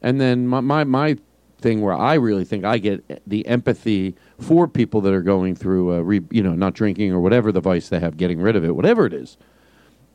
And 0.01 0.21
then 0.21 0.47
my, 0.47 0.61
my, 0.61 0.85
my 0.85 1.17
thing 1.59 1.81
where 1.81 1.93
I 1.93 2.15
really 2.15 2.45
think 2.45 2.65
I 2.65 2.79
get 2.79 3.29
the 3.29 3.45
empathy 3.49 4.15
for 4.39 4.69
people 4.69 5.01
that 5.01 5.13
are 5.13 5.23
going 5.23 5.57
through, 5.57 5.93
uh, 5.93 5.99
re, 5.99 6.21
you 6.31 6.41
know, 6.41 6.53
not 6.53 6.75
drinking 6.75 7.11
or 7.11 7.19
whatever 7.19 7.51
the 7.51 7.61
vice 7.61 7.89
they 7.89 7.99
have, 7.99 8.17
getting 8.17 8.41
rid 8.41 8.55
of 8.55 8.65
it, 8.65 8.77
whatever 8.77 9.07
it 9.07 9.13
is. 9.13 9.37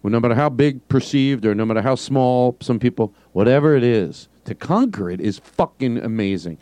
Well, 0.02 0.12
no 0.12 0.22
matter 0.22 0.36
how 0.36 0.48
big 0.48 0.88
perceived 0.88 1.46
or 1.46 1.54
no 1.54 1.66
matter 1.66 1.82
how 1.82 1.96
small, 1.96 2.56
some 2.62 2.80
people, 2.80 3.14
whatever 3.34 3.76
it 3.76 3.84
is, 3.84 4.30
to 4.46 4.56
conquer 4.56 5.10
it 5.10 5.20
is 5.20 5.38
fucking 5.38 5.98
amazing. 5.98 6.60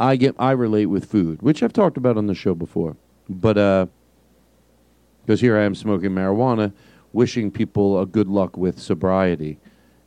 I 0.00 0.16
get, 0.16 0.34
I 0.36 0.50
relate 0.50 0.86
with 0.86 1.04
food, 1.04 1.42
which 1.42 1.62
I've 1.62 1.72
talked 1.72 1.96
about 1.96 2.16
on 2.16 2.26
the 2.26 2.34
show 2.34 2.56
before, 2.56 2.96
but 3.28 3.56
uh, 3.56 3.86
because 5.24 5.40
here 5.40 5.56
I 5.56 5.62
am 5.62 5.76
smoking 5.76 6.10
marijuana, 6.10 6.72
wishing 7.12 7.50
people 7.50 8.00
a 8.00 8.06
good 8.06 8.28
luck 8.28 8.56
with 8.56 8.78
sobriety, 8.78 9.58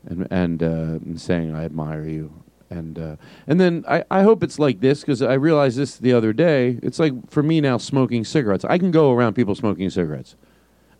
and 0.06 0.28
and, 0.32 0.64
uh, 0.64 1.00
and 1.06 1.20
saying 1.20 1.56
I 1.56 1.66
admire 1.66 2.08
you, 2.08 2.44
and 2.70 2.98
uh, 2.98 3.16
and 3.48 3.60
then 3.60 3.84
I, 3.88 4.04
I 4.10 4.24
hope 4.24 4.44
it's 4.44 4.60
like 4.60 4.80
this 4.80 5.02
because 5.02 5.22
I 5.22 5.34
realized 5.34 5.78
this 5.78 5.98
the 5.98 6.14
other 6.14 6.34
day. 6.34 6.80
It's 6.82 7.00
like 7.00 7.14
for 7.30 7.44
me 7.44 7.62
now 7.62 7.78
smoking 7.78 8.24
cigarettes. 8.24 8.66
I 8.66 8.78
can 8.78 8.92
go 8.92 9.12
around 9.12 9.34
people 9.34 9.56
smoking 9.56 9.90
cigarettes. 9.90 10.36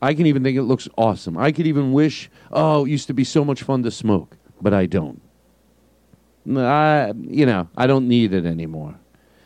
I 0.02 0.14
can 0.14 0.26
even 0.26 0.44
think 0.44 0.58
it 0.58 0.64
looks 0.64 0.88
awesome. 0.98 1.38
I 1.38 1.52
could 1.52 1.68
even 1.68 1.94
wish, 1.94 2.30
oh, 2.52 2.86
it 2.86 2.90
used 2.90 3.08
to 3.08 3.14
be 3.14 3.24
so 3.24 3.46
much 3.46 3.62
fun 3.62 3.84
to 3.84 3.92
smoke, 3.92 4.36
but 4.60 4.74
I 4.74 4.88
don't. 4.88 5.22
I, 6.50 7.14
you 7.20 7.46
know, 7.46 7.68
I 7.78 7.86
don't 7.86 8.08
need 8.08 8.34
it 8.34 8.46
anymore. 8.46 8.96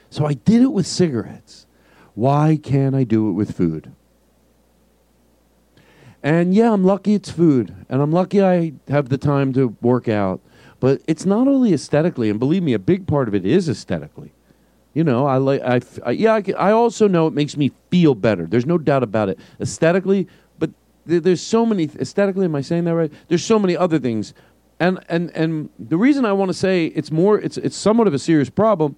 So 0.09 0.25
I 0.25 0.33
did 0.33 0.61
it 0.61 0.71
with 0.71 0.87
cigarettes. 0.87 1.65
Why 2.13 2.57
can't 2.61 2.95
I 2.95 3.03
do 3.03 3.29
it 3.29 3.33
with 3.33 3.57
food? 3.57 3.91
And 6.25 6.55
yeah, 6.55 6.73
I'm 6.73 6.83
lucky 6.83 7.13
it's 7.13 7.29
food, 7.29 7.85
and 7.87 8.01
I'm 8.01 8.11
lucky 8.11 8.43
I 8.43 8.73
have 8.87 9.09
the 9.09 9.17
time 9.17 9.53
to 9.53 9.77
work 9.79 10.09
out. 10.09 10.41
But 10.79 11.03
it's 11.07 11.23
not 11.23 11.47
only 11.47 11.71
aesthetically, 11.71 12.31
and 12.31 12.39
believe 12.39 12.63
me, 12.63 12.73
a 12.73 12.79
big 12.79 13.05
part 13.05 13.27
of 13.27 13.35
it 13.35 13.45
is 13.45 13.69
aesthetically. 13.69 14.33
You 14.95 15.03
know, 15.03 15.27
I 15.27 15.37
like, 15.37 15.61
I 15.61 16.11
yeah, 16.11 16.33
I, 16.33 16.43
I 16.57 16.71
also 16.71 17.07
know 17.07 17.27
it 17.27 17.33
makes 17.33 17.55
me 17.55 17.71
feel 17.91 18.15
better. 18.15 18.47
There's 18.47 18.65
no 18.65 18.79
doubt 18.79 19.03
about 19.03 19.29
it. 19.29 19.37
Aesthetically, 19.61 20.27
but 20.57 20.71
th- 21.07 21.21
there's 21.21 21.41
so 21.41 21.63
many 21.63 21.91
aesthetically. 21.99 22.45
Am 22.45 22.55
I 22.55 22.61
saying 22.61 22.85
that 22.85 22.95
right? 22.95 23.13
There's 23.27 23.45
so 23.45 23.59
many 23.59 23.77
other 23.77 23.99
things, 23.99 24.33
and 24.79 25.05
and 25.07 25.29
and 25.35 25.69
the 25.77 25.97
reason 25.97 26.25
I 26.25 26.33
want 26.33 26.49
to 26.49 26.55
say 26.55 26.87
it's 26.87 27.11
more, 27.11 27.39
it's 27.39 27.57
it's 27.57 27.77
somewhat 27.77 28.07
of 28.07 28.15
a 28.15 28.19
serious 28.19 28.49
problem. 28.49 28.95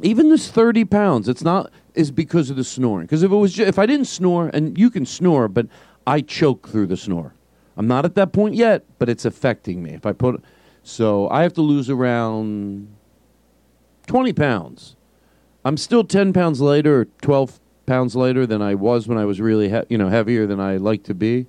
Even 0.00 0.28
this 0.28 0.48
thirty 0.48 0.84
pounds, 0.84 1.28
it's 1.28 1.42
not 1.42 1.72
is 1.94 2.10
because 2.10 2.50
of 2.50 2.56
the 2.56 2.64
snoring. 2.64 3.06
Because 3.06 3.22
if 3.22 3.30
it 3.30 3.36
was, 3.36 3.52
ju- 3.54 3.64
if 3.64 3.78
I 3.78 3.86
didn't 3.86 4.06
snore, 4.06 4.50
and 4.52 4.76
you 4.78 4.90
can 4.90 5.06
snore, 5.06 5.48
but 5.48 5.66
I 6.06 6.20
choke 6.20 6.68
through 6.68 6.86
the 6.86 6.96
snore. 6.96 7.34
I'm 7.76 7.86
not 7.86 8.04
at 8.04 8.14
that 8.16 8.32
point 8.32 8.54
yet, 8.54 8.84
but 8.98 9.08
it's 9.08 9.24
affecting 9.24 9.82
me. 9.82 9.90
If 9.92 10.04
I 10.04 10.12
put, 10.12 10.42
so 10.82 11.28
I 11.30 11.42
have 11.42 11.52
to 11.54 11.62
lose 11.62 11.88
around 11.88 12.88
20 14.06 14.32
pounds. 14.32 14.96
I'm 15.64 15.76
still 15.76 16.04
10 16.04 16.32
pounds 16.32 16.60
or 16.60 17.04
12 17.22 17.60
pounds 17.86 18.16
lighter 18.16 18.46
than 18.46 18.62
I 18.62 18.74
was 18.74 19.06
when 19.06 19.18
I 19.18 19.24
was 19.24 19.40
really, 19.40 19.68
he- 19.70 19.82
you 19.88 19.98
know, 19.98 20.08
heavier 20.08 20.46
than 20.46 20.60
I 20.60 20.76
like 20.76 21.02
to 21.04 21.14
be. 21.14 21.46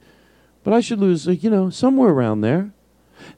But 0.64 0.74
I 0.74 0.80
should 0.80 1.00
lose, 1.00 1.28
like, 1.28 1.44
you 1.44 1.50
know, 1.50 1.70
somewhere 1.70 2.10
around 2.10 2.42
there. 2.42 2.72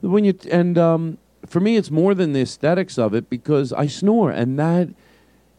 When 0.00 0.24
you 0.24 0.34
and 0.50 0.76
um, 0.78 1.18
for 1.46 1.60
me, 1.60 1.76
it's 1.76 1.90
more 1.90 2.14
than 2.14 2.32
the 2.32 2.40
aesthetics 2.40 2.98
of 2.98 3.14
it 3.14 3.28
because 3.28 3.72
I 3.72 3.86
snore, 3.86 4.30
and 4.30 4.58
that 4.58 4.88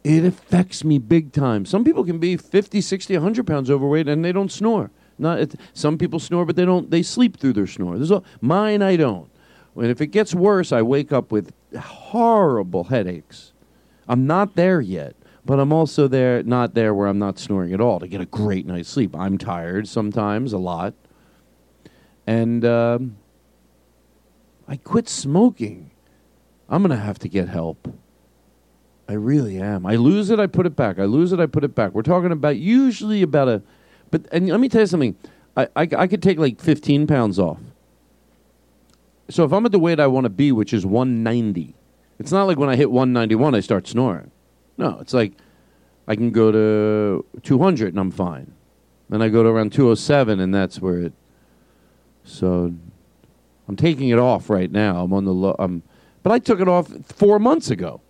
it 0.06 0.24
affects 0.24 0.84
me 0.84 1.00
big 1.00 1.34
time. 1.34 1.66
Some 1.66 1.84
people 1.84 2.06
can 2.06 2.20
be 2.20 2.38
50, 2.38 2.80
60, 2.80 3.16
100 3.16 3.48
pounds 3.48 3.72
overweight 3.72 4.08
and 4.08 4.24
they 4.24 4.32
don't 4.32 4.52
snore. 4.52 4.92
Not 5.18 5.56
some 5.74 5.98
people 5.98 6.20
snore, 6.20 6.46
but 6.46 6.56
they 6.56 6.64
don't. 6.64 6.92
They 6.92 7.02
sleep 7.02 7.38
through 7.38 7.54
their 7.54 7.66
snore. 7.66 7.98
There's 7.98 8.12
a, 8.12 8.22
mine, 8.40 8.84
I 8.84 8.98
don't. 8.98 9.32
And 9.76 9.88
if 9.88 10.02
it 10.02 10.08
gets 10.08 10.36
worse, 10.36 10.72
I 10.72 10.84
wake 10.84 11.12
up 11.12 11.32
with 11.32 11.54
horrible 11.76 12.84
headaches. 12.84 13.54
I'm 14.08 14.28
not 14.28 14.56
there 14.56 14.80
yet, 14.80 15.16
but 15.44 15.60
I'm 15.60 15.74
also 15.74 16.08
there, 16.08 16.44
not 16.44 16.76
there 16.76 16.94
where 16.94 17.08
I'm 17.08 17.18
not 17.18 17.40
snoring 17.40 17.74
at 17.74 17.82
all 17.82 18.00
to 18.00 18.08
get 18.08 18.22
a 18.22 18.26
great 18.26 18.68
night's 18.68 18.90
sleep. 18.90 19.16
I'm 19.16 19.40
tired 19.40 19.88
sometimes, 19.88 20.54
a 20.54 20.60
lot, 20.60 20.94
and 22.28 22.64
um, 22.64 23.18
I 24.68 24.76
quit 24.76 25.10
smoking. 25.10 25.90
I'm 26.70 26.84
gonna 26.84 26.98
have 26.98 27.18
to 27.20 27.28
get 27.28 27.50
help. 27.50 27.88
I 29.08 29.14
really 29.14 29.60
am. 29.60 29.86
I 29.86 29.96
lose 29.96 30.30
it, 30.30 30.40
I 30.40 30.48
put 30.48 30.66
it 30.66 30.76
back. 30.76 30.98
I 30.98 31.06
lose 31.06 31.32
it, 31.32 31.40
I 31.40 31.46
put 31.46 31.64
it 31.64 31.76
back. 31.76 31.94
We're 31.94 32.02
talking 32.02 32.32
about 32.32 32.58
usually 32.58 33.22
about 33.22 33.48
a, 33.48 33.62
but 34.10 34.28
and 34.32 34.50
let 34.50 34.60
me 34.60 34.70
tell 34.70 34.82
you 34.82 34.88
something. 34.88 35.16
I 35.56 35.68
I, 35.76 35.88
I 35.98 36.08
could 36.08 36.24
take 36.24 36.40
like 36.40 36.60
15 36.60 37.08
pounds 37.08 37.38
off. 37.38 37.60
So 39.30 39.44
if 39.44 39.52
I'm 39.52 39.66
at 39.66 39.72
the 39.72 39.80
weight 39.80 40.00
I 40.00 40.08
want 40.08 40.26
to 40.26 40.30
be, 40.30 40.52
which 40.52 40.74
is 40.74 40.86
190, 40.86 41.76
it's 42.20 42.32
not 42.32 42.46
like 42.46 42.58
when 42.58 42.70
I 42.70 42.76
hit 42.76 42.92
191 42.92 43.56
I 43.56 43.60
start 43.60 43.88
snoring. 43.88 44.32
No, 44.78 44.98
it's 45.00 45.14
like 45.14 45.34
I 46.08 46.16
can 46.16 46.32
go 46.32 46.52
to 46.52 47.26
200 47.42 47.90
and 47.90 48.00
I'm 48.00 48.12
fine. 48.12 48.54
Then 49.10 49.22
I 49.22 49.30
go 49.30 49.44
to 49.44 49.50
around 49.50 49.72
207 49.72 50.40
and 50.40 50.54
that's 50.54 50.82
where 50.82 51.00
it. 51.00 51.14
So 52.24 52.74
I'm 53.68 53.76
taking 53.76 54.10
it 54.10 54.20
off 54.20 54.50
right 54.50 54.72
now. 54.72 55.04
I'm 55.04 55.14
on 55.14 55.26
the 55.26 55.34
low. 55.34 55.56
Um, 55.60 55.84
but 56.24 56.32
I 56.32 56.40
took 56.40 56.60
it 56.60 56.68
off 56.68 56.92
four 57.06 57.40
months 57.40 57.70
ago. 57.70 58.02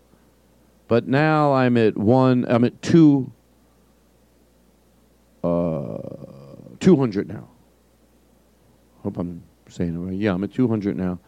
But 0.87 1.07
now 1.07 1.53
I'm 1.53 1.77
at 1.77 1.97
one. 1.97 2.45
I'm 2.47 2.63
at 2.63 2.81
two. 2.81 3.31
Uh, 5.43 5.97
200 6.79 7.27
now. 7.27 7.47
Hope 9.03 9.17
I'm 9.17 9.43
saying 9.69 9.95
it 9.95 9.99
right. 9.99 10.15
Yeah, 10.15 10.33
I'm 10.33 10.43
at 10.43 10.53
200 10.53 10.97
now, 10.97 11.19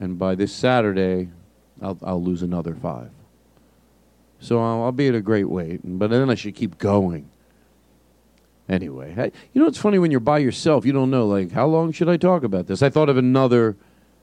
and 0.00 0.18
by 0.18 0.34
this 0.34 0.52
Saturday, 0.52 1.28
I'll 1.82 1.98
I'll 2.02 2.22
lose 2.22 2.42
another 2.42 2.74
five. 2.74 3.10
So 4.40 4.58
I'll, 4.58 4.84
I'll 4.84 4.92
be 4.92 5.08
at 5.08 5.14
a 5.14 5.20
great 5.20 5.48
weight, 5.48 5.80
but 5.84 6.10
then 6.10 6.30
I 6.30 6.34
should 6.34 6.54
keep 6.54 6.78
going. 6.78 7.30
Anyway, 8.68 9.12
hey, 9.12 9.30
you 9.52 9.60
know 9.60 9.66
it's 9.66 9.78
funny 9.78 9.98
when 9.98 10.10
you're 10.10 10.20
by 10.20 10.38
yourself, 10.38 10.86
you 10.86 10.92
don't 10.92 11.10
know 11.10 11.26
like 11.26 11.52
how 11.52 11.66
long 11.66 11.92
should 11.92 12.08
I 12.08 12.16
talk 12.16 12.44
about 12.44 12.66
this. 12.66 12.82
I 12.82 12.88
thought 12.88 13.10
of 13.10 13.18
another 13.18 13.76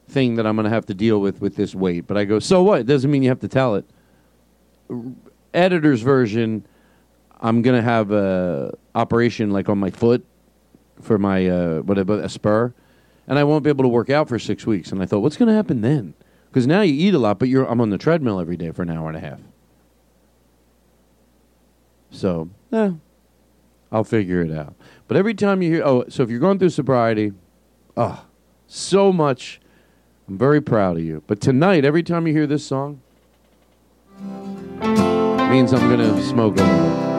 thing 0.09 0.35
that 0.35 0.47
I'm 0.47 0.55
going 0.55 0.63
to 0.63 0.71
have 0.71 0.87
to 0.87 0.95
deal 0.95 1.21
with 1.21 1.41
with 1.41 1.55
this 1.55 1.75
weight, 1.75 2.07
but 2.07 2.17
I 2.17 2.25
go, 2.25 2.39
so 2.39 2.63
what? 2.63 2.81
It 2.81 2.87
doesn't 2.87 3.09
mean 3.11 3.21
you 3.21 3.29
have 3.29 3.39
to 3.41 3.47
tell 3.47 3.75
it. 3.75 3.85
Editor's 5.53 6.01
version, 6.01 6.65
I'm 7.39 7.61
to 7.75 7.81
have 7.81 8.11
a 8.11 8.77
operation 8.95 9.51
like 9.51 9.69
on 9.69 9.77
my 9.77 9.89
foot 9.89 10.25
for 11.01 11.17
my 11.17 11.47
uh, 11.47 11.79
whatever 11.79 12.21
a 12.21 12.29
spur, 12.29 12.73
and 13.27 13.39
I 13.39 13.43
won't 13.43 13.63
be 13.63 13.69
able 13.69 13.83
to 13.83 13.89
work 13.89 14.09
out 14.09 14.29
for 14.29 14.39
six 14.39 14.65
weeks. 14.65 14.91
And 14.91 15.01
I 15.01 15.05
thought, 15.05 15.19
what's 15.19 15.37
to 15.47 15.53
happen 15.53 15.81
then? 15.81 16.13
Because 16.49 16.67
now 16.67 16.81
you 16.81 16.93
eat 16.93 17.13
a 17.13 17.19
lot, 17.19 17.39
but 17.39 17.47
you're 17.47 17.65
I'm 17.65 17.81
on 17.81 17.89
the 17.89 17.97
treadmill 17.97 18.39
every 18.39 18.57
day 18.57 18.71
for 18.71 18.81
an 18.83 18.89
hour 18.89 19.07
and 19.07 19.17
a 19.17 19.21
half. 19.21 19.39
So, 22.11 22.49
eh, 22.73 22.91
I'll 23.91 24.03
figure 24.03 24.41
it 24.41 24.51
out. 24.51 24.75
But 25.07 25.17
every 25.17 25.33
time 25.33 25.61
you 25.61 25.75
hear, 25.75 25.83
oh, 25.83 26.05
so 26.09 26.23
if 26.23 26.29
you're 26.29 26.39
going 26.39 26.59
through 26.59 26.69
sobriety, 26.69 27.31
oh, 27.95 28.25
so 28.67 29.11
much. 29.11 29.59
I'm 30.27 30.37
very 30.37 30.61
proud 30.61 30.97
of 30.97 31.03
you. 31.03 31.23
But 31.27 31.41
tonight, 31.41 31.83
every 31.83 32.03
time 32.03 32.27
you 32.27 32.33
hear 32.33 32.47
this 32.47 32.65
song, 32.65 33.01
means 34.81 35.73
I'm 35.73 35.87
going 35.89 35.99
to 35.99 36.21
smoke 36.23 36.57
a 36.57 36.63
little. 36.63 37.11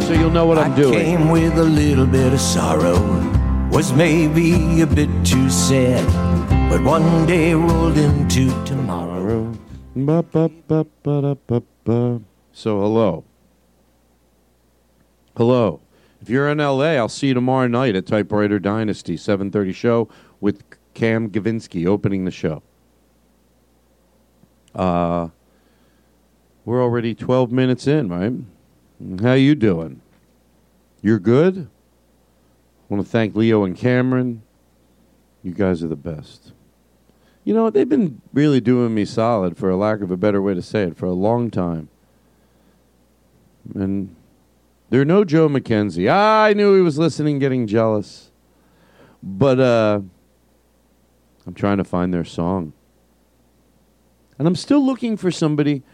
So 0.00 0.12
you'll 0.12 0.30
know 0.30 0.46
what 0.46 0.58
I'm 0.58 0.72
I 0.72 0.76
doing. 0.76 0.92
came 0.94 1.28
with 1.30 1.58
a 1.58 1.64
little 1.64 2.06
bit 2.06 2.32
of 2.32 2.40
sorrow, 2.40 2.98
was 3.70 3.92
maybe 3.92 4.80
a 4.82 4.86
bit 4.86 5.08
too 5.24 5.48
sad, 5.50 6.04
but 6.70 6.82
one 6.82 7.26
day 7.26 7.54
rolled 7.54 7.96
into 7.96 8.48
tomorrow. 8.64 9.52
So 12.52 12.80
hello. 12.80 13.24
Hello. 15.36 15.80
If 16.20 16.28
you're 16.30 16.48
in 16.50 16.58
LA, 16.58 16.94
I'll 16.96 17.08
see 17.08 17.28
you 17.28 17.34
tomorrow 17.34 17.66
night 17.66 17.94
at 17.94 18.06
Typewriter 18.06 18.58
Dynasty, 18.58 19.16
7:30 19.16 19.74
show 19.74 20.08
with 20.40 20.62
Cam 20.94 21.30
Gavinsky 21.30 21.86
opening 21.86 22.24
the 22.24 22.30
show. 22.30 22.62
Uh 24.74 25.28
we're 26.66 26.82
already 26.82 27.14
12 27.14 27.52
minutes 27.52 27.86
in, 27.86 28.08
right? 28.08 28.32
How 29.22 29.34
you 29.34 29.54
doing? 29.54 30.02
You're 31.00 31.20
good? 31.20 31.68
I 31.68 32.94
want 32.94 33.06
to 33.06 33.10
thank 33.10 33.36
Leo 33.36 33.64
and 33.64 33.76
Cameron. 33.76 34.42
You 35.44 35.52
guys 35.52 35.82
are 35.84 35.88
the 35.88 35.94
best. 35.94 36.52
You 37.44 37.54
know, 37.54 37.70
they've 37.70 37.88
been 37.88 38.20
really 38.32 38.60
doing 38.60 38.92
me 38.92 39.04
solid, 39.04 39.56
for 39.56 39.70
a 39.70 39.76
lack 39.76 40.00
of 40.00 40.10
a 40.10 40.16
better 40.16 40.42
way 40.42 40.54
to 40.54 40.62
say 40.62 40.82
it, 40.82 40.96
for 40.96 41.06
a 41.06 41.12
long 41.12 41.52
time. 41.52 41.88
And 43.72 44.16
they're 44.90 45.04
no 45.04 45.24
Joe 45.24 45.48
McKenzie. 45.48 46.10
I 46.10 46.52
knew 46.52 46.74
he 46.74 46.82
was 46.82 46.98
listening, 46.98 47.38
getting 47.38 47.68
jealous. 47.68 48.32
But 49.22 49.60
uh, 49.60 50.00
I'm 51.46 51.54
trying 51.54 51.76
to 51.76 51.84
find 51.84 52.12
their 52.12 52.24
song. 52.24 52.72
And 54.36 54.48
I'm 54.48 54.56
still 54.56 54.84
looking 54.84 55.16
for 55.16 55.30
somebody 55.30 55.84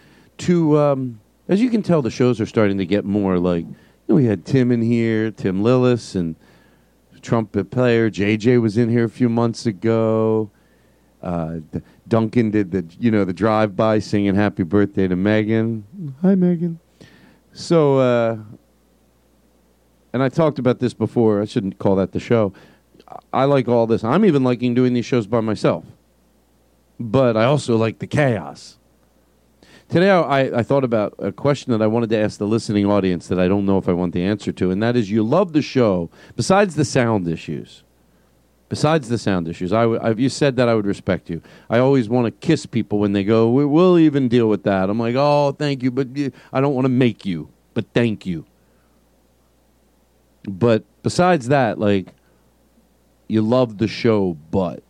to, 0.46 0.78
um, 0.78 1.20
as 1.48 1.60
you 1.60 1.70
can 1.70 1.82
tell, 1.82 2.02
the 2.02 2.10
shows 2.10 2.40
are 2.40 2.46
starting 2.46 2.78
to 2.78 2.86
get 2.86 3.04
more 3.04 3.38
like, 3.38 3.64
you 3.64 3.74
know, 4.08 4.14
we 4.14 4.26
had 4.26 4.44
Tim 4.44 4.70
in 4.72 4.82
here, 4.82 5.30
Tim 5.30 5.62
Lillis, 5.62 6.14
and 6.14 6.36
trumpet 7.22 7.70
player. 7.70 8.10
JJ 8.10 8.60
was 8.60 8.76
in 8.76 8.88
here 8.88 9.04
a 9.04 9.08
few 9.08 9.28
months 9.28 9.64
ago. 9.64 10.50
Uh, 11.22 11.60
D- 11.70 11.80
Duncan 12.08 12.50
did 12.50 12.72
the 12.72 12.84
you 12.98 13.10
know 13.10 13.24
the 13.24 13.32
drive 13.32 13.76
by 13.76 14.00
singing 14.00 14.34
happy 14.34 14.64
birthday 14.64 15.06
to 15.06 15.14
Megan. 15.14 15.84
Hi 16.20 16.34
Megan. 16.34 16.80
So 17.52 17.98
uh, 17.98 18.38
and 20.12 20.22
I 20.22 20.28
talked 20.28 20.58
about 20.58 20.80
this 20.80 20.92
before. 20.94 21.40
I 21.40 21.44
shouldn't 21.44 21.78
call 21.78 21.96
that 21.96 22.12
the 22.12 22.20
show. 22.20 22.52
I 23.32 23.44
like 23.44 23.68
all 23.68 23.86
this. 23.86 24.02
I'm 24.04 24.24
even 24.24 24.42
liking 24.42 24.74
doing 24.74 24.94
these 24.94 25.06
shows 25.06 25.26
by 25.26 25.40
myself. 25.40 25.84
But 26.98 27.36
I 27.36 27.44
also 27.44 27.76
like 27.76 27.98
the 27.98 28.06
chaos. 28.06 28.78
Today 29.92 30.10
I, 30.10 30.60
I 30.60 30.62
thought 30.62 30.84
about 30.84 31.14
a 31.18 31.30
question 31.30 31.70
that 31.72 31.82
I 31.82 31.86
wanted 31.86 32.08
to 32.08 32.18
ask 32.18 32.38
the 32.38 32.46
listening 32.46 32.86
audience 32.86 33.28
that 33.28 33.38
I 33.38 33.46
don't 33.46 33.66
know 33.66 33.76
if 33.76 33.90
I 33.90 33.92
want 33.92 34.14
the 34.14 34.24
answer 34.24 34.50
to, 34.50 34.70
and 34.70 34.82
that 34.82 34.96
is 34.96 35.10
you 35.10 35.22
love 35.22 35.52
the 35.52 35.60
show, 35.60 36.08
besides 36.34 36.76
the 36.76 36.84
sound 36.86 37.28
issues 37.28 37.84
besides 38.70 39.10
the 39.10 39.18
sound 39.18 39.46
issues, 39.48 39.70
I 39.70 39.82
w- 39.82 40.00
I've, 40.02 40.18
you 40.18 40.30
said 40.30 40.56
that 40.56 40.66
I 40.66 40.74
would 40.74 40.86
respect 40.86 41.28
you. 41.28 41.42
I 41.68 41.78
always 41.78 42.08
want 42.08 42.24
to 42.24 42.30
kiss 42.30 42.64
people 42.64 42.98
when 43.00 43.12
they 43.12 43.22
go, 43.22 43.50
we, 43.50 43.66
we'll 43.66 43.98
even 43.98 44.28
deal 44.28 44.48
with 44.48 44.62
that. 44.62 44.88
I'm 44.88 44.98
like, 44.98 45.14
oh, 45.14 45.52
thank 45.52 45.82
you, 45.82 45.90
but 45.90 46.16
you, 46.16 46.32
I 46.54 46.62
don't 46.62 46.72
want 46.74 46.86
to 46.86 46.88
make 46.88 47.26
you, 47.26 47.50
but 47.74 47.84
thank 47.92 48.24
you. 48.24 48.46
But 50.44 50.84
besides 51.02 51.48
that, 51.48 51.78
like, 51.78 52.14
you 53.28 53.42
love 53.42 53.76
the 53.76 53.88
show, 53.88 54.38
but 54.50 54.82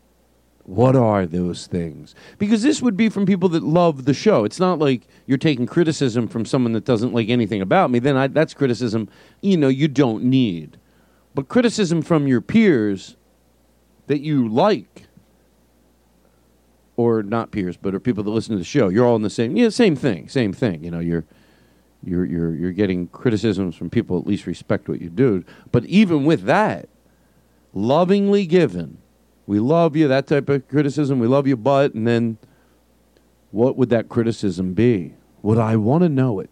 what 0.73 0.97
are 0.97 1.27
those 1.27 1.67
things? 1.67 2.15
Because 2.39 2.63
this 2.63 2.81
would 2.81 2.97
be 2.97 3.11
from 3.11 3.27
people 3.27 3.51
that 3.51 3.63
love 3.63 4.07
the 4.07 4.15
show. 4.15 4.45
It's 4.47 4.59
not 4.59 4.79
like 4.79 5.03
you're 5.27 5.37
taking 5.37 5.67
criticism 5.67 6.27
from 6.27 6.47
someone 6.47 6.73
that 6.73 6.87
doesn't 6.87 7.13
like 7.13 7.29
anything 7.29 7.61
about 7.61 7.91
me. 7.91 7.99
Then 7.99 8.17
I, 8.17 8.29
that's 8.29 8.55
criticism, 8.55 9.11
you 9.43 9.59
know, 9.59 9.69
you 9.69 9.87
don't 9.87 10.25
need. 10.25 10.79
But 11.35 11.49
criticism 11.49 12.01
from 12.01 12.27
your 12.27 12.41
peers 12.41 13.17
that 14.07 14.21
you 14.21 14.49
like, 14.49 15.09
or 16.97 17.23
not 17.23 17.51
peers, 17.51 17.77
but 17.77 17.95
are 17.95 18.01
people 18.01 18.25
that 18.25 18.31
listen 18.31 18.53
to 18.53 18.59
the 18.59 18.65
show. 18.65 18.89
You're 18.89 19.07
all 19.07 19.17
in 19.17 19.23
the 19.23 19.31
same, 19.31 19.55
yeah, 19.57 19.69
same 19.69 19.95
thing, 19.95 20.29
same 20.31 20.55
thing. 20.55 20.83
You 20.83 20.91
know, 20.91 21.01
you're 21.01 21.27
you're 22.03 22.25
you're 22.25 22.55
you're 22.55 22.73
getting 22.73 23.09
criticisms 23.09 23.77
from 23.77 23.91
people 23.91 24.19
at 24.19 24.27
least 24.27 24.47
respect 24.47 24.89
what 24.89 25.03
you 25.03 25.11
do. 25.11 25.45
But 25.71 25.85
even 25.85 26.25
with 26.25 26.45
that, 26.45 26.89
lovingly 27.75 28.47
given, 28.47 29.02
we 29.53 29.61
love 29.61 29.97
you. 29.97 30.09
That 30.09 30.27
type 30.27 30.49
of 30.49 30.67
criticism, 30.67 31.19
we 31.19 31.27
love 31.27 31.47
you, 31.47 31.59
but 31.59 31.93
and 31.93 32.07
then 32.07 32.39
what 33.51 33.77
would 33.77 33.91
that 33.91 34.09
criticism 34.09 34.73
be? 34.73 35.13
Would 35.43 35.59
I 35.59 35.77
want 35.77 36.05
to 36.05 36.09
know 36.09 36.41
it? 36.41 36.49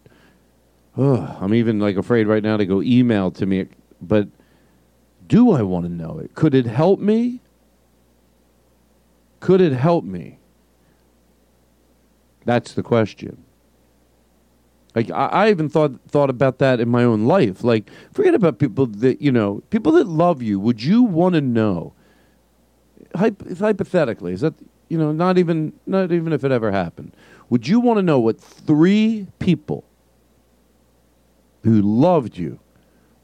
Ugh, 0.99 1.37
I'm 1.41 1.55
even 1.55 1.81
like 1.81 1.97
afraid 1.97 2.27
right 2.27 2.43
now 2.43 2.59
to 2.59 2.67
go 2.67 2.83
email 2.83 3.31
to 3.31 3.47
me, 3.47 3.69
but 4.03 4.29
do 5.27 5.53
I 5.53 5.63
want 5.63 5.87
to 5.87 5.91
know 5.91 6.19
it? 6.19 6.35
Could 6.35 6.55
it 6.55 6.67
help 6.67 7.01
me? 7.01 7.41
Could 9.41 9.63
it 9.63 9.73
help 9.73 10.05
me? 10.05 10.39
That's 12.45 12.75
the 12.75 12.83
question. 12.83 13.43
Like 14.95 15.11
I, 15.11 15.27
I 15.27 15.49
even 15.49 15.71
thought 15.71 15.99
thought 16.07 16.29
about 16.29 16.59
that 16.59 16.81
in 16.81 16.91
my 16.91 17.05
own 17.05 17.25
life. 17.25 17.65
Like 17.65 17.91
forget 18.13 18.35
about 18.35 18.59
people 18.59 18.85
that 18.85 19.23
you 19.23 19.33
know, 19.33 19.63
people 19.71 19.93
that 19.93 20.07
love 20.07 20.43
you. 20.43 20.61
Would 20.61 20.83
you 20.83 21.03
want 21.03 21.35
to 21.35 21.41
know? 21.41 21.95
Hyp- 23.15 23.59
hypothetically, 23.59 24.33
is 24.33 24.41
that 24.41 24.55
you 24.89 24.99
know 24.99 25.13
not 25.13 25.39
even 25.39 25.73
not 25.87 26.13
even 26.13 26.33
if 26.33 26.45
it 26.45 26.53
ever 26.53 26.71
happened? 26.71 27.15
Would 27.49 27.67
you 27.67 27.81
want 27.81 27.99
to 27.99 28.03
know 28.03 28.21
what 28.21 28.41
three 28.41 29.27
people 29.39 29.85
who 31.63 31.83
loved 31.83 32.37
you 32.39 32.61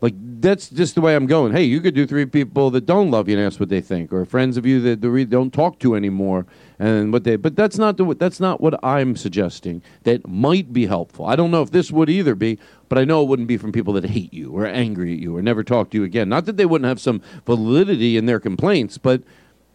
like 0.03 0.15
that's 0.41 0.69
just 0.69 0.95
the 0.95 1.01
way 1.01 1.17
I'm 1.17 1.27
going. 1.27 1.53
Hey, 1.53 1.65
you 1.65 1.81
could 1.81 1.95
do 1.95 2.07
three 2.07 2.27
people 2.27 2.71
that 2.73 2.85
don't 2.85 3.11
love 3.11 3.29
you 3.29 3.37
and 3.39 3.47
ask 3.47 3.59
what 3.59 3.71
they 3.71 3.81
think, 3.81 4.13
or 4.13 4.27
friends 4.27 4.59
of 4.59 4.67
you 4.67 4.81
that 4.83 5.01
don't 5.31 5.53
talk 5.53 5.79
to 5.81 5.95
anymore, 5.95 6.47
and 6.79 7.15
what 7.15 7.25
they. 7.25 7.37
But 7.37 7.57
that's 7.57 7.79
not 7.79 7.97
the 7.97 8.15
that's 8.15 8.39
not 8.39 8.61
what 8.61 8.79
I'm 8.85 9.17
suggesting. 9.17 9.83
That 10.03 10.29
might 10.29 10.73
be 10.73 10.87
helpful. 10.87 11.25
I 11.25 11.35
don't 11.35 11.51
know 11.51 11.63
if 11.63 11.71
this 11.71 11.91
would 11.91 12.11
either 12.11 12.35
be, 12.35 12.59
but 12.91 12.99
I 12.99 13.05
know 13.05 13.23
it 13.23 13.29
wouldn't 13.29 13.49
be 13.49 13.57
from 13.57 13.73
people 13.73 13.95
that 13.95 14.05
hate 14.05 14.35
you 14.35 14.53
or 14.53 14.67
angry 14.67 15.15
at 15.15 15.19
you 15.19 15.35
or 15.35 15.41
never 15.41 15.65
talk 15.65 15.91
to 15.91 15.97
you 15.97 16.05
again. 16.05 16.29
Not 16.29 16.45
that 16.45 16.59
they 16.59 16.67
wouldn't 16.67 16.89
have 16.89 17.01
some 17.01 17.23
validity 17.47 18.19
in 18.19 18.27
their 18.27 18.39
complaints, 18.39 18.99
but 18.99 19.23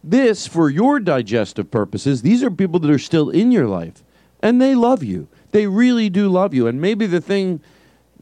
this, 0.04 0.46
for 0.46 0.68
your 0.68 0.98
digestive 1.00 1.70
purposes, 1.70 2.22
these 2.22 2.42
are 2.42 2.50
people 2.50 2.80
that 2.80 2.90
are 2.90 2.98
still 2.98 3.30
in 3.30 3.52
your 3.52 3.68
life, 3.68 4.02
and 4.40 4.60
they 4.60 4.74
love 4.74 5.02
you. 5.02 5.28
They 5.52 5.66
really 5.66 6.08
do 6.10 6.28
love 6.28 6.54
you, 6.54 6.66
and 6.66 6.80
maybe 6.80 7.06
the 7.06 7.20
thing 7.20 7.60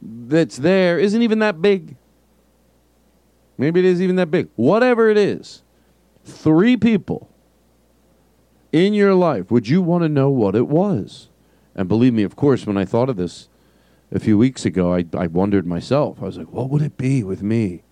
that's 0.03 0.57
there 0.57 0.99
isn't 0.99 1.23
even 1.23 1.39
that 1.39 1.63
big. 1.63 1.97
Maybe 3.57 3.81
it 3.81 3.87
is 3.87 4.01
even 4.01 4.17
that 4.17 4.31
big. 4.31 4.49
Whatever 4.57 5.09
it 5.09 5.19
is, 5.19 5.63
three 6.25 6.77
people 6.77 7.31
in 8.73 8.95
your 8.95 9.15
life, 9.15 9.51
would 9.51 9.69
you 9.69 9.83
want 9.83 10.03
to 10.03 10.09
know 10.09 10.31
what 10.31 10.55
it 10.55 10.69
was? 10.69 11.29
And 11.75 11.89
believe 11.89 12.15
me, 12.15 12.23
of 12.23 12.37
course, 12.37 12.67
when 12.67 12.77
I 12.77 12.85
thought 12.85 13.09
of 13.09 13.17
this 13.17 13.49
a 14.13 14.19
few 14.19 14.37
weeks 14.37 14.65
ago, 14.65 14.95
I, 14.95 15.05
I 15.17 15.27
wondered 15.27 15.67
myself. 15.67 16.19
I 16.21 16.27
was 16.27 16.39
like, 16.39 16.53
what 16.53 16.69
would 16.71 16.83
it 16.83 16.97
be 16.97 17.23
with 17.23 17.43
me? 17.43 17.85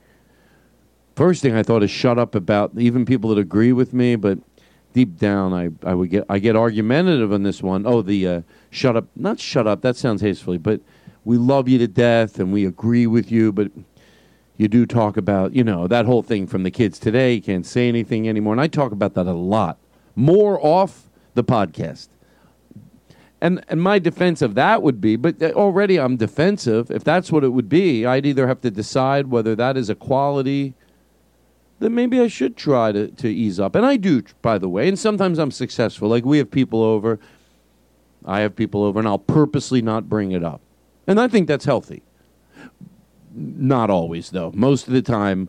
First 1.18 1.42
thing 1.42 1.56
I 1.56 1.64
thought 1.64 1.82
is 1.82 1.90
shut 1.90 2.16
up 2.16 2.36
about 2.36 2.70
even 2.78 3.04
people 3.04 3.30
that 3.30 3.40
agree 3.40 3.72
with 3.72 3.92
me, 3.92 4.14
but 4.14 4.38
deep 4.92 5.18
down 5.18 5.52
I, 5.52 5.70
I 5.82 5.92
would 5.92 6.10
get 6.10 6.24
I 6.28 6.38
get 6.38 6.54
argumentative 6.54 7.32
on 7.32 7.42
this 7.42 7.60
one. 7.60 7.88
Oh, 7.88 8.02
the 8.02 8.28
uh, 8.28 8.42
shut 8.70 8.96
up, 8.96 9.08
not 9.16 9.40
shut 9.40 9.66
up. 9.66 9.82
That 9.82 9.96
sounds 9.96 10.20
hastefully, 10.20 10.58
but 10.58 10.80
we 11.24 11.36
love 11.36 11.68
you 11.68 11.76
to 11.78 11.88
death 11.88 12.38
and 12.38 12.52
we 12.52 12.64
agree 12.64 13.08
with 13.08 13.32
you, 13.32 13.50
but 13.50 13.72
you 14.58 14.68
do 14.68 14.86
talk 14.86 15.16
about, 15.16 15.56
you 15.56 15.64
know, 15.64 15.88
that 15.88 16.06
whole 16.06 16.22
thing 16.22 16.46
from 16.46 16.62
the 16.62 16.70
kids 16.70 17.00
today. 17.00 17.32
You 17.32 17.42
can't 17.42 17.66
say 17.66 17.88
anything 17.88 18.28
anymore. 18.28 18.52
And 18.52 18.60
I 18.60 18.68
talk 18.68 18.92
about 18.92 19.14
that 19.14 19.26
a 19.26 19.32
lot, 19.32 19.76
more 20.14 20.64
off 20.64 21.10
the 21.34 21.42
podcast. 21.42 22.10
And, 23.40 23.64
and 23.66 23.82
my 23.82 23.98
defense 23.98 24.40
of 24.40 24.54
that 24.54 24.84
would 24.84 25.00
be, 25.00 25.16
but 25.16 25.42
already 25.42 25.98
I'm 25.98 26.16
defensive. 26.16 26.92
If 26.92 27.02
that's 27.02 27.32
what 27.32 27.42
it 27.42 27.48
would 27.48 27.68
be, 27.68 28.06
I'd 28.06 28.24
either 28.24 28.46
have 28.46 28.60
to 28.60 28.70
decide 28.70 29.26
whether 29.26 29.56
that 29.56 29.76
is 29.76 29.90
a 29.90 29.96
quality 29.96 30.74
that 31.80 31.90
maybe 31.90 32.20
I 32.20 32.26
should 32.26 32.56
try 32.56 32.92
to, 32.92 33.08
to 33.08 33.28
ease 33.28 33.60
up. 33.60 33.74
And 33.74 33.86
I 33.86 33.96
do, 33.96 34.22
by 34.42 34.58
the 34.58 34.68
way. 34.68 34.88
And 34.88 34.98
sometimes 34.98 35.38
I'm 35.38 35.50
successful. 35.50 36.08
Like 36.08 36.24
we 36.24 36.38
have 36.38 36.50
people 36.50 36.82
over, 36.82 37.20
I 38.24 38.40
have 38.40 38.56
people 38.56 38.82
over, 38.82 38.98
and 38.98 39.06
I'll 39.06 39.18
purposely 39.18 39.80
not 39.80 40.08
bring 40.08 40.32
it 40.32 40.42
up. 40.42 40.60
And 41.06 41.20
I 41.20 41.28
think 41.28 41.46
that's 41.46 41.64
healthy. 41.64 42.02
Not 43.32 43.90
always, 43.90 44.30
though. 44.30 44.50
Most 44.54 44.88
of 44.88 44.92
the 44.92 45.02
time, 45.02 45.48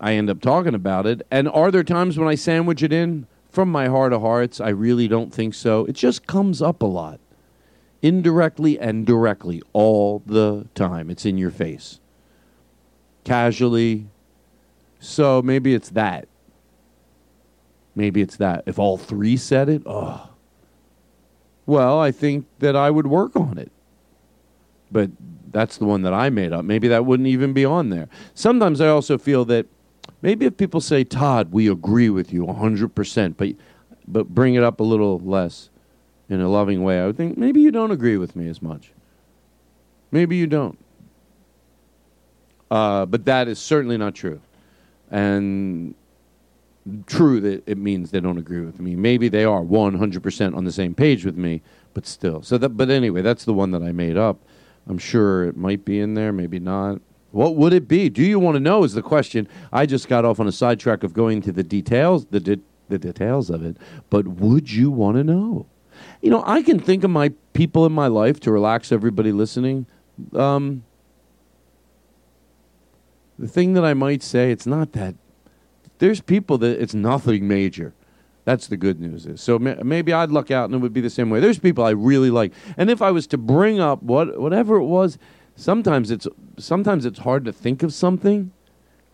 I 0.00 0.12
end 0.12 0.30
up 0.30 0.40
talking 0.40 0.74
about 0.74 1.06
it. 1.06 1.26
And 1.30 1.48
are 1.48 1.70
there 1.70 1.82
times 1.82 2.16
when 2.16 2.28
I 2.28 2.36
sandwich 2.36 2.82
it 2.82 2.92
in? 2.92 3.26
From 3.50 3.72
my 3.72 3.88
heart 3.88 4.12
of 4.12 4.20
hearts, 4.20 4.60
I 4.60 4.68
really 4.68 5.08
don't 5.08 5.34
think 5.34 5.54
so. 5.54 5.84
It 5.86 5.94
just 5.96 6.28
comes 6.28 6.62
up 6.62 6.82
a 6.82 6.86
lot, 6.86 7.18
indirectly 8.00 8.78
and 8.78 9.04
directly, 9.04 9.60
all 9.72 10.22
the 10.24 10.68
time. 10.76 11.10
It's 11.10 11.26
in 11.26 11.36
your 11.36 11.50
face, 11.50 11.98
casually. 13.24 14.06
So 15.00 15.42
maybe 15.42 15.74
it's 15.74 15.90
that. 15.90 16.28
Maybe 17.96 18.20
it's 18.20 18.36
that. 18.36 18.62
If 18.66 18.78
all 18.78 18.96
three 18.96 19.36
said 19.36 19.68
it, 19.68 19.82
oh. 19.84 20.30
Well, 21.66 21.98
I 21.98 22.12
think 22.12 22.46
that 22.60 22.76
I 22.76 22.90
would 22.90 23.08
work 23.08 23.34
on 23.34 23.58
it 23.58 23.72
but 24.90 25.10
that's 25.50 25.78
the 25.78 25.84
one 25.84 26.02
that 26.02 26.12
I 26.12 26.30
made 26.30 26.52
up. 26.52 26.64
Maybe 26.64 26.88
that 26.88 27.06
wouldn't 27.06 27.28
even 27.28 27.52
be 27.52 27.64
on 27.64 27.90
there. 27.90 28.08
Sometimes 28.34 28.80
I 28.80 28.88
also 28.88 29.18
feel 29.18 29.44
that 29.46 29.66
maybe 30.22 30.46
if 30.46 30.56
people 30.56 30.80
say, 30.80 31.04
Todd, 31.04 31.52
we 31.52 31.68
agree 31.68 32.10
with 32.10 32.32
you 32.32 32.46
100%, 32.46 33.36
but, 33.36 33.48
but 34.06 34.28
bring 34.28 34.54
it 34.54 34.62
up 34.62 34.80
a 34.80 34.84
little 34.84 35.18
less 35.18 35.70
in 36.28 36.40
a 36.40 36.48
loving 36.48 36.82
way, 36.82 37.00
I 37.00 37.06
would 37.06 37.16
think 37.16 37.36
maybe 37.36 37.60
you 37.60 37.70
don't 37.70 37.90
agree 37.90 38.16
with 38.16 38.36
me 38.36 38.48
as 38.48 38.62
much. 38.62 38.92
Maybe 40.12 40.36
you 40.36 40.46
don't. 40.46 40.78
Uh, 42.70 43.06
but 43.06 43.24
that 43.24 43.48
is 43.48 43.58
certainly 43.58 43.96
not 43.96 44.14
true. 44.14 44.40
And 45.10 45.94
true 47.06 47.40
that 47.40 47.62
it 47.68 47.78
means 47.78 48.10
they 48.10 48.20
don't 48.20 48.38
agree 48.38 48.60
with 48.60 48.80
me. 48.80 48.96
Maybe 48.96 49.28
they 49.28 49.44
are 49.44 49.62
100% 49.62 50.56
on 50.56 50.64
the 50.64 50.72
same 50.72 50.94
page 50.94 51.24
with 51.24 51.36
me, 51.36 51.62
but 51.94 52.06
still. 52.06 52.42
So 52.42 52.58
that, 52.58 52.70
but 52.70 52.90
anyway, 52.90 53.22
that's 53.22 53.44
the 53.44 53.52
one 53.52 53.70
that 53.72 53.82
I 53.82 53.92
made 53.92 54.16
up. 54.16 54.40
I'm 54.86 54.98
sure 54.98 55.44
it 55.44 55.56
might 55.56 55.84
be 55.84 56.00
in 56.00 56.14
there, 56.14 56.32
maybe 56.32 56.58
not. 56.58 57.00
What 57.32 57.54
would 57.56 57.72
it 57.72 57.86
be? 57.86 58.08
Do 58.08 58.22
you 58.22 58.38
want 58.40 58.56
to 58.56 58.60
know? 58.60 58.82
Is 58.82 58.94
the 58.94 59.02
question. 59.02 59.46
I 59.72 59.86
just 59.86 60.08
got 60.08 60.24
off 60.24 60.40
on 60.40 60.48
a 60.48 60.52
sidetrack 60.52 61.04
of 61.04 61.12
going 61.12 61.42
to 61.42 61.52
the 61.52 61.62
details, 61.62 62.26
the 62.26 62.40
de- 62.40 62.62
the 62.88 62.98
details 62.98 63.50
of 63.50 63.64
it. 63.64 63.76
But 64.08 64.26
would 64.26 64.72
you 64.72 64.90
want 64.90 65.16
to 65.16 65.22
know? 65.22 65.66
You 66.22 66.30
know, 66.30 66.42
I 66.44 66.62
can 66.62 66.80
think 66.80 67.04
of 67.04 67.10
my 67.10 67.32
people 67.52 67.86
in 67.86 67.92
my 67.92 68.08
life 68.08 68.40
to 68.40 68.50
relax 68.50 68.90
everybody 68.90 69.30
listening. 69.30 69.86
Um, 70.34 70.82
the 73.40 73.48
thing 73.48 73.72
that 73.72 73.84
I 73.84 73.94
might 73.94 74.22
say, 74.22 74.52
it's 74.52 74.66
not 74.66 74.92
that. 74.92 75.14
There's 75.98 76.20
people 76.20 76.58
that 76.58 76.80
it's 76.80 76.94
nothing 76.94 77.48
major. 77.48 77.94
That's 78.44 78.66
the 78.66 78.76
good 78.76 79.00
news 79.00 79.26
is. 79.26 79.40
So 79.40 79.58
maybe 79.58 80.12
I'd 80.12 80.30
luck 80.30 80.50
out 80.50 80.66
and 80.66 80.74
it 80.74 80.78
would 80.78 80.92
be 80.92 81.00
the 81.00 81.10
same 81.10 81.30
way. 81.30 81.40
There's 81.40 81.58
people 81.58 81.84
I 81.84 81.90
really 81.90 82.30
like, 82.30 82.52
and 82.76 82.90
if 82.90 83.02
I 83.02 83.10
was 83.10 83.26
to 83.28 83.38
bring 83.38 83.80
up 83.80 84.02
what 84.02 84.38
whatever 84.38 84.76
it 84.76 84.86
was, 84.86 85.18
sometimes 85.56 86.10
it's 86.10 86.26
sometimes 86.58 87.04
it's 87.04 87.20
hard 87.20 87.44
to 87.44 87.52
think 87.52 87.82
of 87.82 87.92
something 87.92 88.52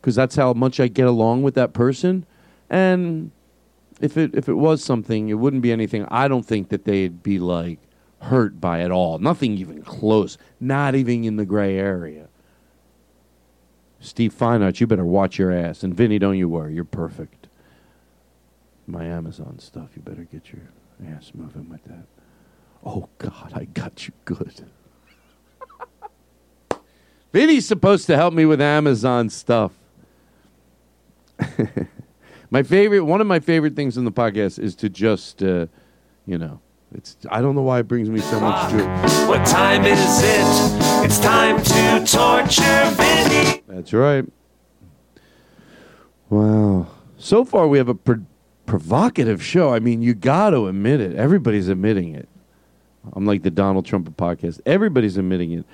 because 0.01 0.15
that's 0.15 0.37
how 0.37 0.53
much 0.53 0.79
I 0.81 0.89
get 0.89 1.07
along 1.07 1.43
with 1.43 1.55
that 1.55 1.73
person, 1.73 2.25
and 2.71 3.31
if 4.01 4.17
it 4.17 4.35
if 4.35 4.49
it 4.49 4.55
was 4.55 4.83
something, 4.83 5.29
it 5.29 5.35
wouldn't 5.35 5.63
be 5.63 5.73
anything. 5.73 6.07
I 6.09 6.29
don't 6.29 6.47
think 6.47 6.69
that 6.69 6.85
they'd 6.85 7.23
be 7.23 7.39
like 7.39 7.81
hurt 8.21 8.61
by 8.61 8.81
at 8.81 8.91
all. 8.91 9.19
Nothing 9.19 9.59
even 9.59 9.83
close. 9.83 10.39
Not 10.61 10.95
even 10.95 11.25
in 11.25 11.37
the 11.37 11.45
gray 11.45 11.77
area. 11.77 12.29
Steve 14.01 14.35
Feinart, 14.35 14.81
you 14.81 14.87
better 14.87 15.05
watch 15.05 15.39
your 15.39 15.51
ass. 15.51 15.83
And 15.83 15.95
Vinny, 15.95 16.19
don't 16.19 16.37
you 16.37 16.49
worry, 16.49 16.75
you're 16.75 16.85
perfect 16.85 17.47
my 18.87 19.05
Amazon 19.05 19.59
stuff. 19.59 19.91
You 19.97 20.03
better 20.03 20.25
get 20.25 20.53
your 20.53 20.63
ass 21.15 21.33
moving 21.35 21.69
with 21.69 21.85
that. 21.85 22.07
Oh, 22.85 23.09
God, 23.19 23.53
I 23.55 23.65
got 23.65 24.07
you 24.07 24.15
good. 24.25 24.65
Vinny's 27.33 27.67
supposed 27.67 28.07
to 28.07 28.17
help 28.17 28.33
me 28.33 28.45
with 28.45 28.61
Amazon 28.61 29.29
stuff. 29.29 29.73
my 32.51 32.63
favorite, 32.63 33.01
one 33.01 33.21
of 33.21 33.27
my 33.27 33.41
favorite 33.41 33.75
things 33.75 33.97
in 33.97 34.05
the 34.05 34.13
podcast 34.13 34.59
is 34.59 34.75
to 34.77 34.89
just, 34.89 35.43
uh, 35.43 35.67
you 36.27 36.39
know, 36.39 36.61
it's. 36.95 37.17
I 37.31 37.41
don't 37.41 37.57
know 37.57 37.63
why 37.63 37.81
it 37.81 37.89
brings 37.89 38.09
me 38.09 38.21
so 38.21 38.39
much 38.41 38.71
joy. 38.71 38.87
What 39.27 39.45
time 39.47 39.85
is 39.85 39.99
it? 40.23 40.96
It's 41.07 41.21
time 41.21 41.63
to 41.63 42.05
torture 42.05 42.91
Vinny. 42.97 43.63
That's 43.69 43.93
right. 43.93 44.25
Wow. 46.29 46.89
So 47.17 47.45
far, 47.45 47.69
we 47.69 47.79
have 47.79 47.89
a. 47.89 47.97
Provocative 48.67 49.41
show. 49.41 49.73
I 49.73 49.79
mean, 49.79 50.03
you 50.03 50.13
got 50.13 50.51
to 50.51 50.67
admit 50.67 51.01
it. 51.01 51.15
Everybody's 51.15 51.69
admitting 51.69 52.17
it. 52.17 52.29
I'm 53.13 53.25
like 53.25 53.45
the 53.45 53.51
Donald 53.53 53.87
Trump 53.87 54.09
podcast. 54.17 54.61
Everybody's 54.67 55.17
admitting 55.17 55.53
it. 55.53 55.65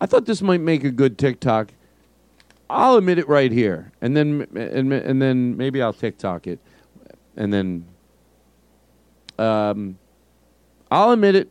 I 0.00 0.06
thought 0.06 0.24
this 0.24 0.40
might 0.40 0.62
make 0.62 0.82
a 0.82 0.90
good 0.90 1.18
TikTok. 1.18 1.74
I'll 2.70 2.96
admit 2.96 3.18
it 3.18 3.28
right 3.28 3.52
here, 3.52 3.92
and 4.00 4.16
then 4.16 4.46
and, 4.56 4.90
and 4.90 5.20
then 5.20 5.58
maybe 5.58 5.82
I'll 5.82 5.92
TikTok 5.92 6.46
it, 6.46 6.58
and 7.36 7.52
then 7.52 7.84
um, 9.38 9.98
I'll 10.90 11.10
admit 11.10 11.34
it. 11.34 11.50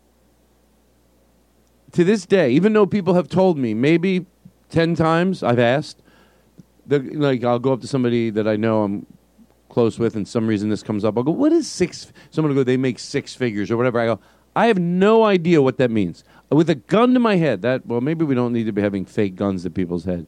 To 1.95 2.03
this 2.03 2.25
day, 2.25 2.51
even 2.51 2.73
though 2.73 2.85
people 2.85 3.13
have 3.13 3.29
told 3.29 3.57
me 3.57 3.73
maybe 3.73 4.25
ten 4.67 4.95
times, 4.95 5.41
I've 5.41 5.59
asked, 5.59 6.01
like 6.89 7.41
I'll 7.45 7.57
go 7.57 7.71
up 7.71 7.79
to 7.81 7.87
somebody 7.87 8.29
that 8.31 8.49
I 8.49 8.57
know 8.57 8.83
I'm 8.83 9.05
close 9.69 9.97
with, 9.97 10.17
and 10.17 10.27
some 10.27 10.45
reason 10.45 10.69
this 10.69 10.83
comes 10.83 11.05
up. 11.05 11.17
I'll 11.17 11.23
go, 11.23 11.31
"What 11.31 11.53
is 11.53 11.69
six? 11.69 12.11
Someone 12.31 12.49
will 12.53 12.59
go, 12.61 12.65
"They 12.65 12.75
make 12.75 12.99
six 12.99 13.33
figures 13.33 13.71
or 13.71 13.77
whatever." 13.77 13.97
I 14.01 14.07
go, 14.07 14.19
"I 14.57 14.67
have 14.67 14.77
no 14.77 15.23
idea 15.23 15.61
what 15.61 15.77
that 15.77 15.89
means." 15.89 16.25
With 16.51 16.69
a 16.69 16.75
gun 16.75 17.13
to 17.13 17.19
my 17.21 17.37
head, 17.37 17.61
that 17.61 17.87
well, 17.87 18.01
maybe 18.01 18.25
we 18.25 18.35
don't 18.35 18.51
need 18.51 18.65
to 18.65 18.73
be 18.73 18.81
having 18.81 19.05
fake 19.05 19.37
guns 19.37 19.63
to 19.63 19.69
people's 19.69 20.03
head. 20.03 20.27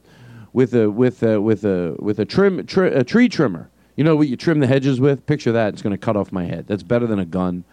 With 0.54 0.74
a 0.74 0.90
with 0.90 1.22
a 1.22 1.38
with 1.38 1.66
a 1.66 1.96
with 1.98 2.18
a 2.18 2.24
trim 2.24 2.64
tri- 2.64 2.88
a 2.88 3.04
tree 3.04 3.28
trimmer. 3.28 3.68
You 3.94 4.04
know 4.04 4.16
what 4.16 4.28
you 4.28 4.36
trim 4.36 4.60
the 4.60 4.66
hedges 4.66 5.02
with? 5.02 5.26
Picture 5.26 5.52
that. 5.52 5.74
It's 5.74 5.82
going 5.82 5.92
to 5.92 5.98
cut 5.98 6.16
off 6.16 6.32
my 6.32 6.44
head. 6.44 6.66
That's 6.66 6.82
better 6.82 7.06
than 7.06 7.18
a 7.18 7.26
gun. 7.26 7.64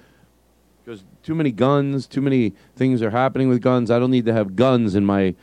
Too 1.26 1.34
many 1.34 1.52
guns, 1.52 2.06
too 2.06 2.22
many 2.22 2.54
things 2.76 3.02
are 3.02 3.10
happening 3.10 3.50
with 3.50 3.60
guns. 3.60 3.90
I 3.90 3.98
don't 3.98 4.12
need 4.12 4.26
to 4.26 4.34
have 4.34 4.56
guns 4.56 4.94
in 4.94 5.04
my 5.04 5.34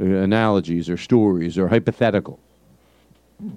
uh, 0.00 0.04
analogies 0.04 0.88
or 0.88 0.96
stories 0.96 1.58
or 1.58 1.68
hypothetical. 1.68 2.40
I 3.38 3.50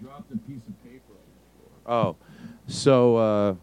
dropped 0.00 0.30
a 0.32 0.36
piece 0.38 0.60
of 0.68 0.84
paper. 0.84 1.14
Oh, 1.86 2.14
so 2.68 3.16
uh, 3.16 3.54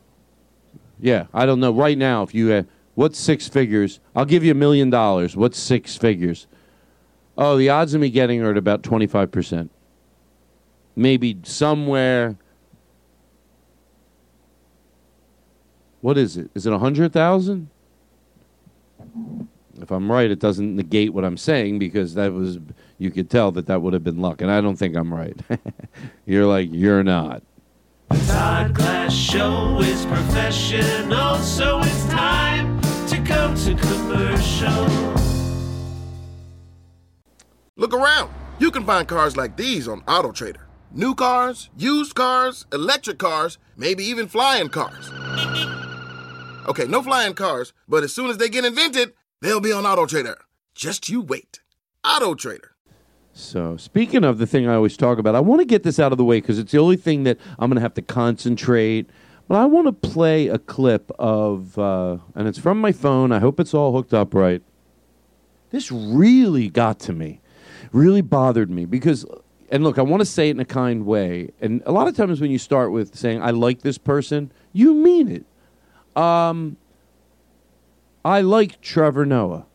yeah, 1.00 1.28
I 1.34 1.46
don't 1.46 1.62
know. 1.62 1.72
Right 1.72 1.98
now, 1.98 2.24
if 2.24 2.36
you 2.36 2.52
uh, 2.52 2.64
what's 2.96 3.18
six 3.18 3.48
figures? 3.48 4.02
I'll 4.14 4.26
give 4.26 4.44
you 4.44 4.52
a 4.52 4.56
million 4.56 4.90
dollars. 4.90 5.38
What's 5.38 5.58
six 5.58 5.96
figures? 5.96 6.46
Oh, 7.38 7.56
the 7.56 7.70
odds 7.70 7.94
of 7.94 8.02
me 8.02 8.10
getting 8.10 8.42
are 8.42 8.52
at 8.52 8.58
about 8.58 8.84
twenty 8.84 9.08
five 9.08 9.32
percent. 9.32 9.72
Maybe 10.94 11.40
somewhere. 11.44 12.36
What 16.04 16.18
is 16.18 16.36
it? 16.36 16.52
Is 16.54 16.66
it 16.66 16.74
a 16.74 16.80
hundred 16.80 17.14
thousand? 17.14 17.70
If 19.80 19.90
I'm 19.90 20.12
right, 20.12 20.30
it 20.30 20.40
doesn't 20.40 20.76
negate 20.76 21.14
what 21.14 21.24
I'm 21.24 21.38
saying 21.38 21.80
because 21.80 22.16
that 22.16 22.34
was 22.34 22.60
you 22.98 23.10
could 23.10 23.30
tell 23.30 23.54
that 23.54 23.68
that 23.68 23.82
would 23.82 23.94
have 23.94 24.04
been 24.04 24.20
luck, 24.20 24.42
and 24.42 24.52
I 24.52 24.60
don't 24.60 24.76
think 24.76 24.98
I'm 24.98 25.14
right. 25.14 25.40
you're 26.26 26.46
like 26.46 26.68
you're 26.74 27.04
not. 27.04 27.42
The 28.10 28.18
Todd 28.28 28.74
Glass 28.74 29.14
Show 29.14 29.80
is 29.80 30.06
professional, 30.08 31.38
so 31.38 31.80
it's 31.80 32.06
time 32.08 32.82
to 33.08 33.18
go 33.20 33.56
to 33.56 33.74
commercial. 33.74 35.14
Look 37.78 37.94
around. 37.94 38.30
You 38.60 38.72
can 38.72 38.84
find 38.84 39.08
cars 39.08 39.38
like 39.38 39.56
these 39.56 39.88
on 39.88 40.02
AutoTrader. 40.02 40.64
New 40.92 41.16
cars, 41.16 41.70
used 41.78 42.14
cars, 42.14 42.66
electric 42.74 43.20
cars, 43.20 43.58
maybe 43.78 44.04
even 44.04 44.28
flying 44.28 44.68
cars. 44.68 45.10
Okay, 46.66 46.86
no 46.86 47.02
flying 47.02 47.34
cars, 47.34 47.74
but 47.88 48.04
as 48.04 48.14
soon 48.14 48.30
as 48.30 48.38
they 48.38 48.48
get 48.48 48.64
invented, 48.64 49.14
they'll 49.42 49.60
be 49.60 49.74
on 49.74 49.86
Auto 49.86 50.06
Trader. 50.06 50.38
Just 50.74 51.10
you 51.10 51.22
wait. 51.22 51.60
Auto 52.06 52.36
Trader. 52.36 52.72
So, 53.34 53.76
speaking 53.78 54.24
of 54.24 54.38
the 54.38 54.46
thing 54.46 54.68
I 54.68 54.76
always 54.76 54.96
talk 54.96 55.18
about, 55.18 55.36
I 55.36 55.40
want 55.40 55.60
to 55.60 55.66
get 55.66 55.84
this 55.84 56.00
out 56.00 56.12
of 56.12 56.18
the 56.18 56.24
way 56.24 56.40
because 56.40 56.60
it's 56.60 56.72
the 56.72 56.78
only 56.78 56.96
thing 56.96 57.24
that 57.24 57.38
I'm 57.60 57.70
going 57.70 57.76
to 57.76 57.82
have 57.82 57.96
to 57.96 58.02
concentrate. 58.02 59.10
But 59.48 59.56
I 59.56 59.66
want 59.66 59.88
to 59.88 60.10
play 60.10 60.48
a 60.48 60.58
clip 60.58 61.12
of, 61.20 61.78
uh, 61.78 62.20
and 62.36 62.48
it's 62.48 62.60
from 62.60 62.80
my 62.80 62.92
phone. 62.92 63.32
I 63.32 63.40
hope 63.40 63.60
it's 63.60 63.74
all 63.74 63.92
hooked 63.92 64.14
up 64.14 64.34
right. 64.34 64.62
This 65.72 65.92
really 65.92 66.70
got 66.70 67.00
to 67.02 67.14
me, 67.14 67.42
really 67.92 68.22
bothered 68.22 68.70
me 68.70 68.86
because, 68.86 69.26
and 69.70 69.84
look, 69.84 69.98
I 69.98 70.04
want 70.04 70.22
to 70.22 70.26
say 70.26 70.48
it 70.48 70.52
in 70.52 70.60
a 70.60 70.66
kind 70.66 71.06
way. 71.06 71.50
And 71.60 71.82
a 71.86 71.92
lot 71.92 72.08
of 72.08 72.16
times 72.16 72.40
when 72.40 72.52
you 72.52 72.60
start 72.60 72.92
with 72.92 73.16
saying, 73.16 73.42
I 73.42 73.50
like 73.50 73.82
this 73.82 73.98
person, 73.98 74.52
you 74.72 74.94
mean 74.94 75.28
it. 75.28 75.46
Um, 76.16 76.78
I 78.26 78.42
like 78.42 78.80
Trevor 78.82 79.26
Noah. 79.26 79.66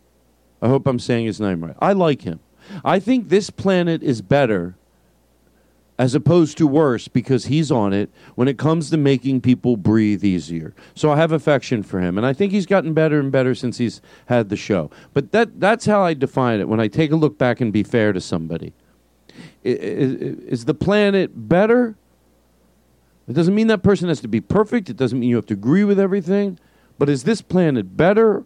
I 0.63 0.69
hope 0.69 0.87
I'm 0.87 0.99
saying 0.99 1.27
his 1.27 1.41
name 1.41 1.65
right. 1.65 1.77
I 1.81 1.93
like 1.93 2.23
him. 2.23 2.41
I 2.85 2.99
think 2.99 3.29
this 3.29 3.51
planet 3.51 4.03
is 4.03 4.21
better 4.23 4.75
as 5.99 6.15
opposed 6.15 6.57
to 6.59 6.67
worse 6.67 7.09
because 7.09 7.47
he's 7.47 7.73
on 7.73 7.93
it 7.93 8.09
when 8.37 8.47
it 8.47 8.57
comes 8.57 8.89
to 8.91 8.97
making 8.97 9.41
people 9.41 9.77
breathe 9.77 10.25
easier. 10.25 10.73
So 10.95 11.11
I 11.11 11.17
have 11.17 11.33
affection 11.33 11.83
for 11.83 12.01
him 12.01 12.17
and 12.17 12.27
I 12.27 12.33
think 12.33 12.53
he's 12.53 12.67
gotten 12.67 12.95
better 12.95 13.19
and 13.19 13.33
better 13.33 13.55
since 13.55 13.79
he's 13.79 14.01
had 14.27 14.49
the 14.49 14.57
show. 14.57 14.91
But 15.13 15.33
that 15.33 15.59
that's 15.61 15.87
how 15.87 16.03
I 16.03 16.15
define 16.15 16.61
it 16.61 16.69
when 16.69 16.79
I 16.79 16.87
take 16.89 17.11
a 17.11 17.17
look 17.17 17.37
back 17.37 17.61
and 17.61 17.73
be 17.73 17.83
fair 17.83 18.13
to 18.13 18.21
somebody. 18.21 18.73
I- 19.65 19.69
i- 19.71 19.73
Is 19.73 20.67
the 20.67 20.75
planet 20.75 21.49
better? 21.49 21.97
It 23.29 23.35
doesn't 23.35 23.55
mean 23.55 23.67
that 23.67 23.83
person 23.83 24.09
has 24.09 24.21
to 24.21 24.29
be 24.29 24.41
perfect. 24.41 24.89
It 24.89 24.97
doesn't 24.97 25.21
mean 25.21 25.29
you 25.29 25.37
have 25.37 25.47
to 25.47 25.55
agree 25.55 25.85
with 25.85 26.01
everything. 26.01 26.59
But 26.99 27.11
is 27.11 27.25
this 27.25 27.43
planet 27.43 27.97
better 27.97 28.45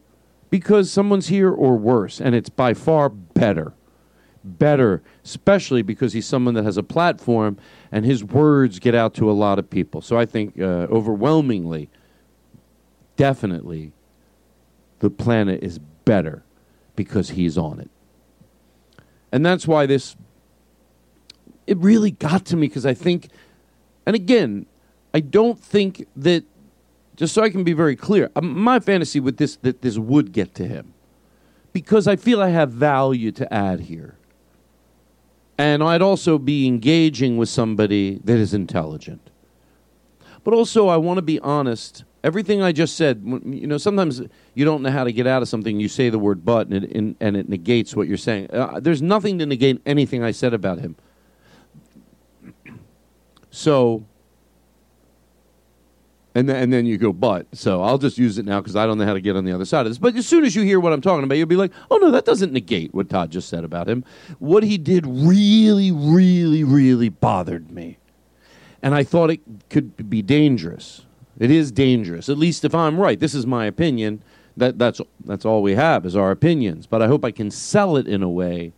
because 0.51 0.90
someone's 0.90 1.29
here 1.29 1.51
or 1.51 1.77
worse? 1.77 2.21
And 2.21 2.35
it's 2.35 2.51
by 2.51 2.75
far 2.75 3.09
better. 3.09 3.75
Better, 4.45 5.05
especially 5.25 5.83
because 5.83 6.14
he's 6.14 6.27
someone 6.27 6.55
that 6.55 6.64
has 6.64 6.77
a 6.77 6.83
platform 6.83 7.59
and 7.92 8.05
his 8.05 8.25
words 8.25 8.81
get 8.81 8.92
out 8.92 9.14
to 9.14 9.31
a 9.31 9.33
lot 9.33 9.61
of 9.61 9.71
people. 9.71 10.01
So 10.03 10.18
I 10.18 10.27
think 10.27 10.59
uh, 10.59 10.88
overwhelmingly, 10.90 11.88
definitely, 13.16 13.92
the 14.99 15.11
planet 15.11 15.62
is 15.62 15.79
better 16.05 16.42
because 16.97 17.31
he's 17.31 17.57
on 17.57 17.79
it. 17.79 17.90
And 19.31 19.47
that's 19.47 19.66
why 19.66 19.87
this, 19.87 20.16
it 21.68 21.79
really 21.79 22.11
got 22.11 22.45
to 22.47 22.57
me 22.57 22.66
because 22.66 22.85
I 22.85 22.95
think, 22.95 23.29
and 24.05 24.16
again, 24.16 24.66
I 25.14 25.20
don't 25.20 25.59
think 25.59 26.07
that, 26.16 26.44
just 27.16 27.35
so 27.35 27.42
I 27.42 27.51
can 27.51 27.64
be 27.64 27.72
very 27.72 27.96
clear, 27.96 28.31
um, 28.37 28.59
my 28.59 28.81
fantasy 28.81 29.20
with 29.20 29.37
this, 29.37 29.57
that 29.57 29.83
this 29.83 29.98
would 29.98 30.33
get 30.33 30.55
to 30.57 30.66
him 30.66 30.94
because 31.72 32.07
I 32.07 32.16
feel 32.16 32.42
I 32.42 32.51
have 32.51 32.70
value 32.70 33.33
to 33.33 33.53
add 33.53 33.81
here. 33.81 34.16
And 35.59 35.83
I'd 35.83 36.03
also 36.03 36.38
be 36.38 36.66
engaging 36.66 37.37
with 37.37 37.48
somebody 37.48 38.20
that 38.25 38.37
is 38.37 38.55
intelligent. 38.55 39.31
But 40.44 40.55
also, 40.55 40.88
I 40.88 40.96
want 40.96 41.18
to 41.18 41.22
be 41.22 41.38
honest. 41.40 42.05
Everything 42.25 42.62
I 42.62 42.72
just 42.72 42.96
said, 42.96 43.22
you 43.44 43.66
know, 43.66 43.79
sometimes 43.79 44.22
you 44.55 44.64
don't 44.64 44.83
know 44.83 44.90
how 44.90 45.05
to 45.05 45.12
get 45.12 45.27
out 45.27 45.42
of 45.42 45.48
something. 45.48 45.79
You 45.79 45.88
say 45.88 46.09
the 46.09 46.18
word 46.18 46.44
but, 46.44 46.68
and 46.68 46.85
it, 46.85 47.16
and, 47.20 47.37
it 47.37 47.48
negates 47.48 47.94
what 47.94 48.09
you're 48.09 48.16
saying. 48.16 48.51
Uh, 48.51 48.81
there's 48.81 49.03
nothing 49.03 49.38
to 49.38 49.46
negate 49.46 49.81
anything 49.87 50.22
I 50.22 50.31
said 50.31 50.55
about 50.55 50.79
him. 50.79 50.96
So, 53.51 54.05
and 56.35 56.49
then, 56.49 56.57
and 56.57 56.73
then 56.73 56.87
you 56.87 56.97
go, 56.97 57.12
but. 57.12 57.47
So 57.53 57.83
I'll 57.83 57.99
just 57.99 58.16
use 58.16 58.38
it 58.38 58.47
now 58.47 58.61
because 58.61 58.75
I 58.75 58.87
don't 58.87 58.99
know 58.99 59.05
how 59.05 59.12
to 59.12 59.21
get 59.21 59.37
on 59.37 59.45
the 59.45 59.53
other 59.53 59.64
side 59.64 59.87
of 59.87 59.90
this. 59.90 59.99
But 59.99 60.16
as 60.16 60.27
soon 60.27 60.45
as 60.45 60.57
you 60.57 60.62
hear 60.62 60.81
what 60.81 60.92
I'm 60.92 61.03
talking 61.03 61.25
about, 61.25 61.37
you'll 61.37 61.47
be 61.47 61.57
like, 61.57 61.73
oh, 61.90 61.99
no, 61.99 62.11
that 62.11 62.25
doesn't 62.25 62.53
negate 62.53 62.95
what 62.95 63.11
Todd 63.11 63.31
just 63.31 63.49
said 63.49 63.64
about 63.64 63.88
him. 63.88 64.05
What 64.38 64.62
he 64.62 64.79
did 64.79 65.07
really, 65.07 65.92
really, 65.92 66.64
really 66.64 67.11
bothered 67.11 67.71
me. 67.71 67.99
And 68.83 68.95
I 68.95 69.05
thought 69.05 69.31
it 69.31 69.40
could 69.68 70.09
be 70.09 70.23
dangerous. 70.23 71.03
It 71.38 71.51
is 71.51 71.71
dangerous, 71.71 72.29
at 72.29 72.38
least 72.38 72.64
if 72.64 72.75
I'm 72.75 72.99
right. 72.99 73.21
This 73.21 73.35
is 73.35 73.47
my 73.47 73.66
opinion. 73.66 74.23
That, 74.57 74.79
that's, 74.79 75.01
that's 75.25 75.45
all 75.45 75.62
we 75.62 75.75
have 75.75 76.07
is 76.07 76.16
our 76.16 76.31
opinions. 76.31 76.87
But 76.87 77.03
I 77.03 77.09
hope 77.09 77.25
I 77.25 77.31
can 77.31 77.51
sell 77.51 77.97
it 77.97 78.07
in 78.07 78.23
a 78.23 78.29
way. 78.29 78.73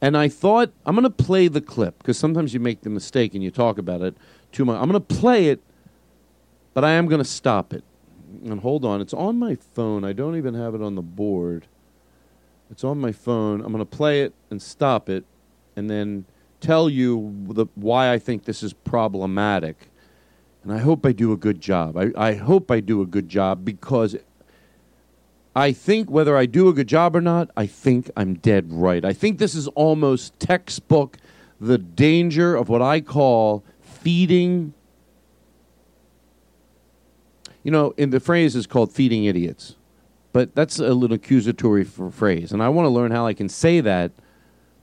And 0.00 0.16
I 0.16 0.28
thought, 0.28 0.72
I'm 0.84 0.96
going 0.96 1.04
to 1.04 1.10
play 1.10 1.48
the 1.48 1.60
clip 1.60 1.98
because 1.98 2.18
sometimes 2.18 2.52
you 2.52 2.60
make 2.60 2.82
the 2.82 2.90
mistake 2.90 3.34
and 3.34 3.42
you 3.42 3.50
talk 3.50 3.78
about 3.78 4.02
it 4.02 4.16
too 4.54 4.64
much. 4.64 4.80
I'm 4.80 4.88
going 4.88 5.04
to 5.04 5.14
play 5.14 5.48
it, 5.48 5.60
but 6.72 6.84
I 6.84 6.92
am 6.92 7.06
going 7.06 7.20
to 7.20 7.28
stop 7.28 7.74
it. 7.74 7.84
And 8.44 8.60
hold 8.60 8.84
on, 8.84 9.00
it's 9.00 9.12
on 9.12 9.38
my 9.38 9.56
phone. 9.56 10.04
I 10.04 10.12
don't 10.12 10.36
even 10.36 10.54
have 10.54 10.74
it 10.74 10.80
on 10.80 10.94
the 10.94 11.02
board. 11.02 11.66
It's 12.70 12.84
on 12.84 12.98
my 12.98 13.12
phone. 13.12 13.60
I'm 13.60 13.72
going 13.72 13.78
to 13.78 13.96
play 13.96 14.22
it 14.22 14.32
and 14.50 14.60
stop 14.60 15.08
it 15.08 15.24
and 15.76 15.90
then 15.90 16.24
tell 16.60 16.88
you 16.88 17.34
the, 17.48 17.66
why 17.74 18.12
I 18.12 18.18
think 18.18 18.44
this 18.44 18.62
is 18.62 18.72
problematic. 18.72 19.88
And 20.62 20.72
I 20.72 20.78
hope 20.78 21.04
I 21.04 21.12
do 21.12 21.32
a 21.32 21.36
good 21.36 21.60
job. 21.60 21.96
I, 21.96 22.10
I 22.16 22.34
hope 22.34 22.70
I 22.70 22.80
do 22.80 23.02
a 23.02 23.06
good 23.06 23.28
job 23.28 23.64
because 23.64 24.16
I 25.54 25.72
think 25.72 26.10
whether 26.10 26.36
I 26.36 26.46
do 26.46 26.68
a 26.68 26.72
good 26.72 26.88
job 26.88 27.14
or 27.14 27.20
not, 27.20 27.50
I 27.56 27.66
think 27.66 28.10
I'm 28.16 28.34
dead 28.34 28.72
right. 28.72 29.04
I 29.04 29.12
think 29.12 29.38
this 29.38 29.54
is 29.54 29.68
almost 29.68 30.38
textbook 30.40 31.18
the 31.60 31.78
danger 31.78 32.56
of 32.56 32.68
what 32.68 32.82
I 32.82 33.00
call 33.00 33.62
feeding. 34.04 34.74
You 37.62 37.70
know, 37.70 37.94
in 37.96 38.10
the 38.10 38.20
phrase 38.20 38.54
is 38.54 38.66
called 38.66 38.92
feeding 38.92 39.24
idiots, 39.24 39.76
but 40.34 40.54
that's 40.54 40.78
a 40.78 40.92
little 40.92 41.14
accusatory 41.14 41.84
phrase, 41.84 42.52
and 42.52 42.62
I 42.62 42.68
want 42.68 42.84
to 42.84 42.90
learn 42.90 43.10
how 43.10 43.26
I 43.26 43.32
can 43.32 43.48
say 43.48 43.80
that. 43.80 44.12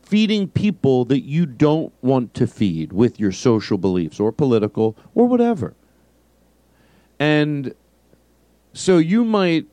Feeding 0.02 0.50
people 0.50 1.06
that 1.06 1.22
you 1.22 1.46
don't 1.46 1.94
want 2.02 2.34
to 2.34 2.46
feed 2.46 2.92
with 2.92 3.18
your 3.18 3.32
social 3.32 3.78
beliefs 3.78 4.20
or 4.20 4.34
political 4.34 4.98
or 5.16 5.26
whatever. 5.26 5.74
And 7.18 7.74
so 8.74 8.98
you 8.98 9.24
might 9.24 9.68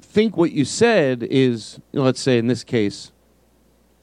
think 0.00 0.38
what 0.38 0.52
you 0.52 0.64
said 0.64 1.22
is, 1.22 1.80
you 1.92 1.98
know, 1.98 2.06
let's 2.06 2.20
say 2.20 2.38
in 2.38 2.46
this 2.46 2.64
case, 2.64 3.12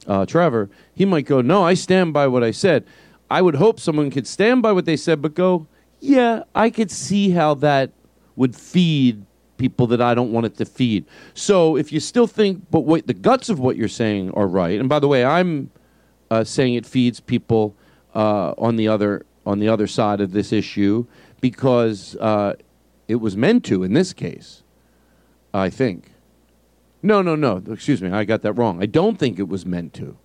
uh, 0.06 0.26
Trevor, 0.26 0.68
he 0.94 1.04
might 1.04 1.26
go, 1.26 1.40
No, 1.40 1.64
I 1.64 1.74
stand 1.74 2.12
by 2.12 2.26
what 2.26 2.44
I 2.44 2.50
said. 2.50 2.84
I 3.32 3.40
would 3.40 3.54
hope 3.54 3.80
someone 3.80 4.10
could 4.10 4.26
stand 4.26 4.60
by 4.60 4.72
what 4.72 4.84
they 4.84 4.96
said, 4.96 5.22
but 5.22 5.32
go, 5.32 5.66
Yeah, 6.00 6.42
I 6.54 6.68
could 6.68 6.90
see 6.90 7.30
how 7.30 7.54
that 7.54 7.90
would 8.36 8.54
feed 8.54 9.24
people 9.56 9.86
that 9.86 10.02
I 10.02 10.14
don't 10.14 10.32
want 10.32 10.44
it 10.44 10.56
to 10.58 10.66
feed. 10.66 11.06
So 11.32 11.76
if 11.76 11.92
you 11.92 11.98
still 11.98 12.26
think, 12.26 12.66
but 12.70 12.80
what 12.80 13.06
the 13.06 13.14
guts 13.14 13.48
of 13.48 13.58
what 13.58 13.76
you're 13.76 13.88
saying 13.88 14.32
are 14.32 14.46
right, 14.46 14.78
and 14.78 14.86
by 14.86 14.98
the 14.98 15.08
way, 15.08 15.24
I'm 15.24 15.70
uh, 16.30 16.44
saying 16.44 16.74
it 16.74 16.84
feeds 16.84 17.20
people 17.20 17.74
uh, 18.14 18.52
on 18.58 18.76
the 18.76 18.88
other 18.88 19.24
on 19.46 19.60
the 19.60 19.68
other 19.68 19.86
side 19.86 20.20
of 20.20 20.32
this 20.32 20.52
issue 20.52 21.06
because 21.40 22.14
uh, 22.16 22.54
it 23.08 23.16
was 23.16 23.34
meant 23.34 23.64
to 23.64 23.82
in 23.82 23.94
this 23.94 24.12
case. 24.12 24.62
I 25.54 25.70
think. 25.70 26.12
No, 27.02 27.22
no, 27.22 27.34
no. 27.34 27.62
Excuse 27.70 28.02
me. 28.02 28.10
I 28.10 28.24
got 28.24 28.42
that 28.42 28.52
wrong. 28.52 28.82
I 28.82 28.86
don't 28.86 29.18
think 29.18 29.38
it 29.38 29.48
was 29.48 29.64
meant 29.64 29.94
to. 29.94 30.18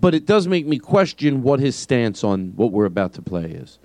But 0.00 0.14
it 0.14 0.26
does 0.26 0.46
make 0.46 0.66
me 0.66 0.78
question 0.78 1.42
what 1.42 1.60
his 1.60 1.74
stance 1.74 2.22
on 2.22 2.52
what 2.56 2.72
we're 2.72 2.84
about 2.84 3.14
to 3.14 3.22
play 3.22 3.46
is. 3.50 3.78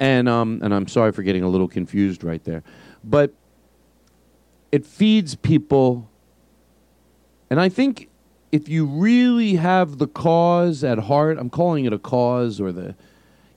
and 0.00 0.28
um, 0.28 0.60
and 0.62 0.74
I'm 0.74 0.88
sorry 0.88 1.12
for 1.12 1.22
getting 1.22 1.42
a 1.42 1.48
little 1.48 1.68
confused 1.68 2.24
right 2.24 2.42
there, 2.42 2.62
but 3.04 3.34
it 4.72 4.86
feeds 4.86 5.34
people, 5.34 6.08
and 7.50 7.60
I 7.60 7.68
think 7.68 8.08
if 8.50 8.68
you 8.68 8.86
really 8.86 9.54
have 9.56 9.98
the 9.98 10.08
cause 10.08 10.82
at 10.82 10.98
heart, 10.98 11.38
I'm 11.38 11.50
calling 11.50 11.84
it 11.84 11.92
a 11.92 11.98
cause 11.98 12.60
or 12.60 12.72
the, 12.72 12.96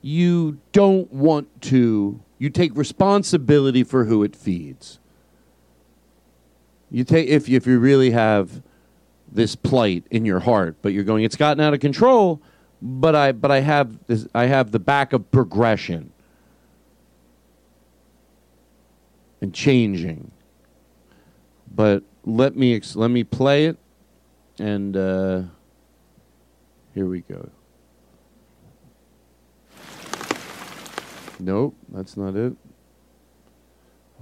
you 0.01 0.59
don't 0.73 1.11
want 1.11 1.61
to. 1.63 2.21
You 2.37 2.49
take 2.49 2.75
responsibility 2.75 3.83
for 3.83 4.05
who 4.05 4.21
it 4.21 4.35
feeds. 4.35 4.99
You 6.91 7.05
take 7.05 7.29
if 7.29 7.47
if 7.47 7.65
you 7.65 7.79
really 7.79 8.11
have 8.11 8.61
this 9.33 9.55
plight 9.55 10.05
in 10.11 10.25
your 10.25 10.39
heart, 10.39 10.77
but 10.81 10.93
you're 10.93 11.03
going, 11.03 11.23
it's 11.23 11.35
gotten 11.35 11.61
out 11.61 11.73
of 11.73 11.79
control. 11.79 12.41
But 12.81 13.15
I 13.15 13.31
but 13.31 13.49
I 13.49 13.61
have 13.61 13.97
this, 14.07 14.27
I 14.35 14.45
have 14.45 14.71
the 14.71 14.79
back 14.79 15.13
of 15.13 15.31
progression 15.31 16.11
and 19.41 19.53
changing. 19.53 20.31
But 21.73 22.03
let 22.25 22.55
me 22.55 22.75
ex- 22.75 22.95
let 22.95 23.09
me 23.09 23.23
play 23.23 23.67
it, 23.67 23.77
and 24.59 24.97
uh, 24.97 25.43
here 26.93 27.05
we 27.05 27.21
go. 27.21 27.49
Nope, 31.39 31.75
that's 31.89 32.17
not 32.17 32.35
it. 32.35 32.53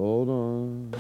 Hold 0.01 0.29
on. 0.29 0.95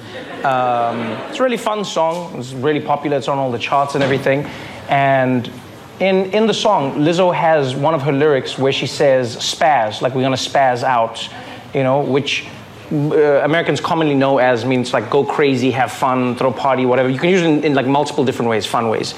It's 1.31 1.39
a 1.39 1.43
really 1.43 1.57
fun 1.57 1.83
song. 1.83 2.37
It's 2.37 2.53
really 2.53 2.79
popular. 2.79 3.17
It's 3.17 3.27
on 3.27 3.39
all 3.39 3.51
the 3.51 3.57
charts 3.57 3.95
and 3.95 4.03
everything. 4.03 4.45
And 4.89 5.51
in, 5.99 6.25
in 6.33 6.45
the 6.45 6.53
song, 6.53 6.97
Lizzo 6.97 7.33
has 7.33 7.75
one 7.75 7.95
of 7.95 8.03
her 8.03 8.11
lyrics 8.11 8.59
where 8.59 8.71
she 8.71 8.85
says 8.85 9.37
spaz, 9.37 10.03
like 10.03 10.13
we're 10.13 10.21
gonna 10.21 10.35
spaz 10.35 10.83
out, 10.83 11.27
you 11.73 11.81
know, 11.81 12.01
which 12.01 12.45
uh, 12.91 13.41
Americans 13.43 13.81
commonly 13.81 14.13
know 14.13 14.37
as 14.37 14.65
means 14.65 14.93
like 14.93 15.09
go 15.09 15.23
crazy, 15.23 15.71
have 15.71 15.91
fun, 15.91 16.35
throw 16.35 16.53
party, 16.53 16.85
whatever. 16.85 17.09
You 17.09 17.17
can 17.17 17.31
use 17.31 17.41
it 17.41 17.47
in, 17.47 17.63
in 17.63 17.73
like 17.73 17.87
multiple 17.87 18.23
different 18.23 18.51
ways, 18.51 18.67
fun 18.67 18.87
ways. 18.87 19.15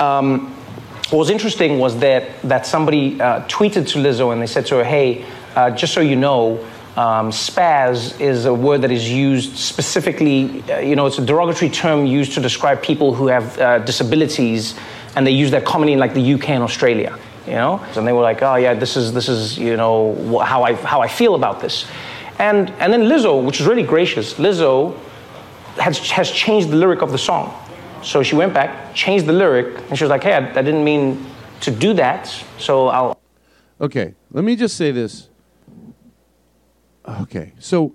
Um, 0.00 0.52
what 1.10 1.18
was 1.18 1.30
interesting 1.30 1.78
was 1.78 1.96
that 2.00 2.42
that 2.42 2.66
somebody 2.66 3.20
uh, 3.20 3.46
tweeted 3.46 3.86
to 3.90 3.98
Lizzo 3.98 4.32
and 4.32 4.42
they 4.42 4.48
said 4.48 4.66
to 4.66 4.78
her, 4.78 4.84
"Hey, 4.84 5.24
uh, 5.54 5.70
just 5.70 5.94
so 5.94 6.00
you 6.00 6.16
know, 6.16 6.66
um, 6.96 7.30
spaz 7.30 8.20
is 8.20 8.44
a 8.46 8.54
word 8.54 8.82
that 8.82 8.90
is 8.90 9.10
used 9.10 9.56
specifically. 9.56 10.62
Uh, 10.70 10.78
you 10.78 10.96
know, 10.96 11.06
it's 11.06 11.18
a 11.18 11.24
derogatory 11.24 11.70
term 11.70 12.06
used 12.06 12.32
to 12.32 12.40
describe 12.40 12.82
people 12.82 13.14
who 13.14 13.28
have 13.28 13.58
uh, 13.58 13.78
disabilities, 13.78 14.74
and 15.16 15.26
they 15.26 15.30
use 15.30 15.50
that 15.52 15.64
commonly 15.64 15.92
in 15.92 15.98
like 15.98 16.14
the 16.14 16.34
UK 16.34 16.50
and 16.50 16.62
Australia. 16.62 17.18
You 17.46 17.54
know, 17.54 17.84
and 17.96 18.06
they 18.06 18.12
were 18.12 18.22
like, 18.22 18.42
"Oh 18.42 18.56
yeah, 18.56 18.74
this 18.74 18.96
is 18.96 19.12
this 19.12 19.28
is 19.28 19.58
you 19.58 19.76
know 19.76 20.38
how 20.38 20.62
I 20.62 20.74
how 20.74 21.00
I 21.00 21.08
feel 21.08 21.34
about 21.34 21.60
this," 21.60 21.86
and 22.38 22.70
and 22.80 22.92
then 22.92 23.02
Lizzo, 23.02 23.44
which 23.44 23.60
is 23.60 23.66
really 23.66 23.82
gracious, 23.82 24.34
Lizzo 24.34 24.94
has, 25.80 25.98
has 26.10 26.30
changed 26.30 26.70
the 26.70 26.76
lyric 26.76 27.02
of 27.02 27.12
the 27.12 27.18
song. 27.18 27.54
So 28.02 28.22
she 28.22 28.34
went 28.34 28.54
back, 28.54 28.94
changed 28.94 29.26
the 29.26 29.32
lyric, 29.32 29.78
and 29.88 29.98
she 29.98 30.04
was 30.04 30.10
like, 30.10 30.22
hey, 30.22 30.34
I, 30.34 30.50
I 30.50 30.62
didn't 30.62 30.84
mean 30.84 31.26
to 31.60 31.70
do 31.70 31.92
that, 31.94 32.26
so 32.58 32.88
I'll. 32.88 33.20
Okay, 33.80 34.14
let 34.30 34.44
me 34.44 34.56
just 34.56 34.76
say 34.76 34.90
this. 34.90 35.28
Okay, 37.10 37.52
so 37.58 37.94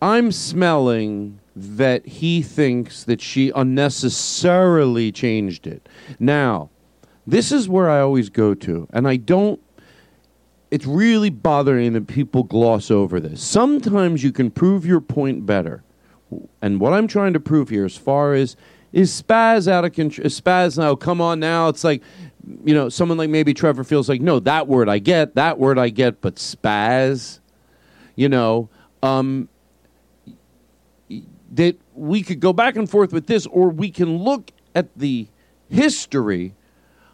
I'm 0.00 0.32
smelling 0.32 1.40
that 1.54 2.06
he 2.06 2.40
thinks 2.40 3.04
that 3.04 3.20
she 3.20 3.50
unnecessarily 3.54 5.12
changed 5.12 5.66
it. 5.66 5.88
Now, 6.18 6.70
this 7.26 7.52
is 7.52 7.68
where 7.68 7.90
I 7.90 8.00
always 8.00 8.30
go 8.30 8.54
to, 8.54 8.88
and 8.92 9.06
I 9.06 9.16
don't. 9.16 9.60
It's 10.70 10.86
really 10.86 11.30
bothering 11.30 11.94
that 11.94 12.06
people 12.06 12.42
gloss 12.42 12.90
over 12.90 13.20
this. 13.20 13.42
Sometimes 13.42 14.22
you 14.22 14.32
can 14.32 14.50
prove 14.50 14.84
your 14.86 15.00
point 15.00 15.46
better. 15.46 15.82
And 16.60 16.78
what 16.78 16.92
I'm 16.92 17.08
trying 17.08 17.32
to 17.32 17.40
prove 17.40 17.70
here, 17.70 17.86
as 17.86 17.96
far 17.96 18.34
as 18.34 18.54
is 18.92 19.22
spaz 19.22 19.66
out 19.66 19.84
of 19.84 19.92
control, 19.92 20.26
spaz 20.26 20.78
now, 20.78 20.94
come 20.94 21.20
on 21.20 21.40
now. 21.40 21.68
It's 21.68 21.84
like, 21.84 22.02
you 22.64 22.74
know, 22.74 22.88
someone 22.88 23.18
like 23.18 23.30
maybe 23.30 23.54
Trevor 23.54 23.84
feels 23.84 24.08
like, 24.08 24.20
no, 24.20 24.40
that 24.40 24.66
word 24.66 24.88
I 24.88 24.98
get, 24.98 25.34
that 25.36 25.58
word 25.58 25.78
I 25.78 25.88
get, 25.88 26.20
but 26.20 26.36
spaz, 26.36 27.40
you 28.18 28.28
know, 28.28 28.68
um, 29.00 29.48
that 31.52 31.76
we 31.94 32.20
could 32.24 32.40
go 32.40 32.52
back 32.52 32.74
and 32.74 32.90
forth 32.90 33.12
with 33.12 33.28
this, 33.28 33.46
or 33.46 33.68
we 33.68 33.90
can 33.90 34.18
look 34.18 34.50
at 34.74 34.88
the 34.98 35.28
history 35.70 36.56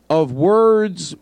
of 0.08 0.32
words. 0.32 1.14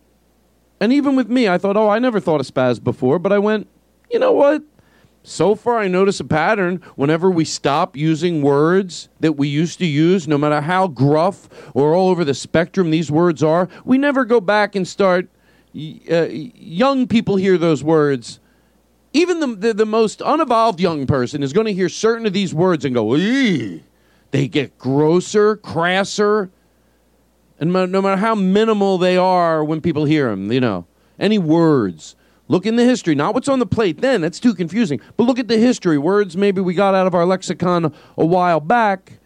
And 0.81 0.93
even 0.93 1.17
with 1.17 1.29
me, 1.29 1.49
I 1.49 1.59
thought, 1.59 1.77
oh, 1.77 1.89
I 1.89 1.99
never 1.99 2.21
thought 2.21 2.41
of 2.41 2.47
spaz 2.47 2.83
before, 2.83 3.19
but 3.19 3.33
I 3.33 3.41
went, 3.41 3.67
you 4.09 4.21
know 4.21 4.31
what? 4.31 4.63
So 5.25 5.57
far, 5.57 5.79
I 5.79 5.89
notice 5.89 6.21
a 6.21 6.25
pattern 6.25 6.77
whenever 6.95 7.29
we 7.29 7.45
stop 7.45 7.97
using 7.97 8.41
words 8.41 9.09
that 9.19 9.33
we 9.33 9.49
used 9.49 9.81
to 9.81 9.87
use, 9.87 10.29
no 10.29 10.39
matter 10.39 10.61
how 10.61 10.87
gruff 10.87 11.49
or 11.75 11.93
all 11.93 12.09
over 12.09 12.25
the 12.25 12.35
spectrum 12.35 12.93
these 12.93 13.11
words 13.11 13.43
are, 13.43 13.69
we 13.85 13.99
never 13.99 14.25
go 14.25 14.41
back 14.41 14.77
and 14.77 14.87
start. 14.87 15.29
Uh, 15.75 16.29
young 16.31 17.09
people 17.09 17.35
hear 17.35 17.59
those 17.59 17.83
words. 17.83 18.39
Even 19.13 19.41
the, 19.41 19.47
the, 19.49 19.75
the 19.75 19.87
most 19.87 20.23
unevolved 20.25 20.81
young 20.81 21.07
person 21.07 21.43
is 21.43 21.53
going 21.53 21.67
to 21.67 21.73
hear 21.73 21.89
certain 21.89 22.27
of 22.27 22.33
these 22.33 22.55
words 22.55 22.85
and 22.85 22.95
go, 22.95 23.15
Eee! 23.15 23.83
they 24.31 24.49
get 24.49 24.79
grosser, 24.79 25.57
crasser, 25.57 26.51
and 27.59 27.73
no 27.73 28.03
matter 28.03 28.17
how 28.17 28.35
minimal 28.35 28.99
they 28.99 29.17
are 29.17 29.63
when 29.63 29.81
people 29.81 30.05
hear 30.05 30.31
them, 30.31 30.51
you 30.51 30.61
know, 30.61 30.87
any 31.19 31.39
words. 31.39 32.17
Look 32.49 32.67
in 32.67 32.77
the 32.77 32.85
history, 32.85 33.15
not 33.15 33.35
what's 33.35 33.49
on 33.49 33.61
the 33.61 33.67
plate 33.67 34.01
then, 34.01 34.21
that's 34.21 34.41
too 34.41 34.55
confusing. 34.55 35.01
But 35.17 35.25
look 35.25 35.39
at 35.39 35.49
the 35.49 35.59
history. 35.59 35.97
Words 35.97 36.37
maybe 36.37 36.61
we 36.61 36.75
got 36.75 36.95
out 36.95 37.07
of 37.07 37.15
our 37.15 37.25
lexicon 37.25 37.95
a 38.17 38.27
while 38.27 38.61
back. 38.61 39.21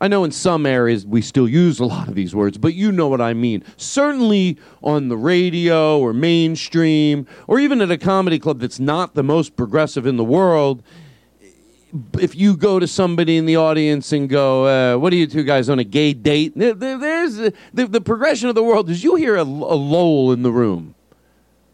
I 0.00 0.06
know 0.08 0.22
in 0.22 0.30
some 0.30 0.64
areas 0.64 1.04
we 1.04 1.20
still 1.22 1.48
use 1.48 1.80
a 1.80 1.84
lot 1.84 2.06
of 2.08 2.14
these 2.14 2.34
words, 2.34 2.56
but 2.56 2.74
you 2.74 2.92
know 2.92 3.08
what 3.08 3.20
I 3.20 3.34
mean. 3.34 3.64
Certainly 3.76 4.56
on 4.82 5.08
the 5.08 5.16
radio 5.16 5.98
or 5.98 6.12
mainstream, 6.12 7.26
or 7.48 7.58
even 7.58 7.80
at 7.80 7.90
a 7.90 7.98
comedy 7.98 8.38
club 8.38 8.60
that's 8.60 8.78
not 8.78 9.14
the 9.14 9.24
most 9.24 9.56
progressive 9.56 10.06
in 10.06 10.16
the 10.16 10.22
world, 10.24 10.82
if 12.20 12.36
you 12.36 12.56
go 12.56 12.78
to 12.78 12.86
somebody 12.86 13.36
in 13.38 13.46
the 13.46 13.56
audience 13.56 14.12
and 14.12 14.28
go, 14.28 14.66
uh, 14.66 14.98
"What 14.98 15.12
are 15.12 15.16
you 15.16 15.26
two 15.26 15.42
guys 15.42 15.68
on 15.68 15.78
a 15.78 15.84
gay 15.84 16.12
date?" 16.12 16.52
There, 16.54 16.74
there- 16.74 16.98
there's 16.98 17.40
uh, 17.40 17.50
the, 17.74 17.86
the 17.86 18.00
progression 18.00 18.48
of 18.48 18.54
the 18.54 18.62
world 18.62 18.90
is 18.90 19.02
you 19.02 19.14
hear 19.16 19.36
a, 19.36 19.42
a 19.42 19.44
lull 19.44 20.30
in 20.30 20.42
the 20.42 20.52
room, 20.52 20.94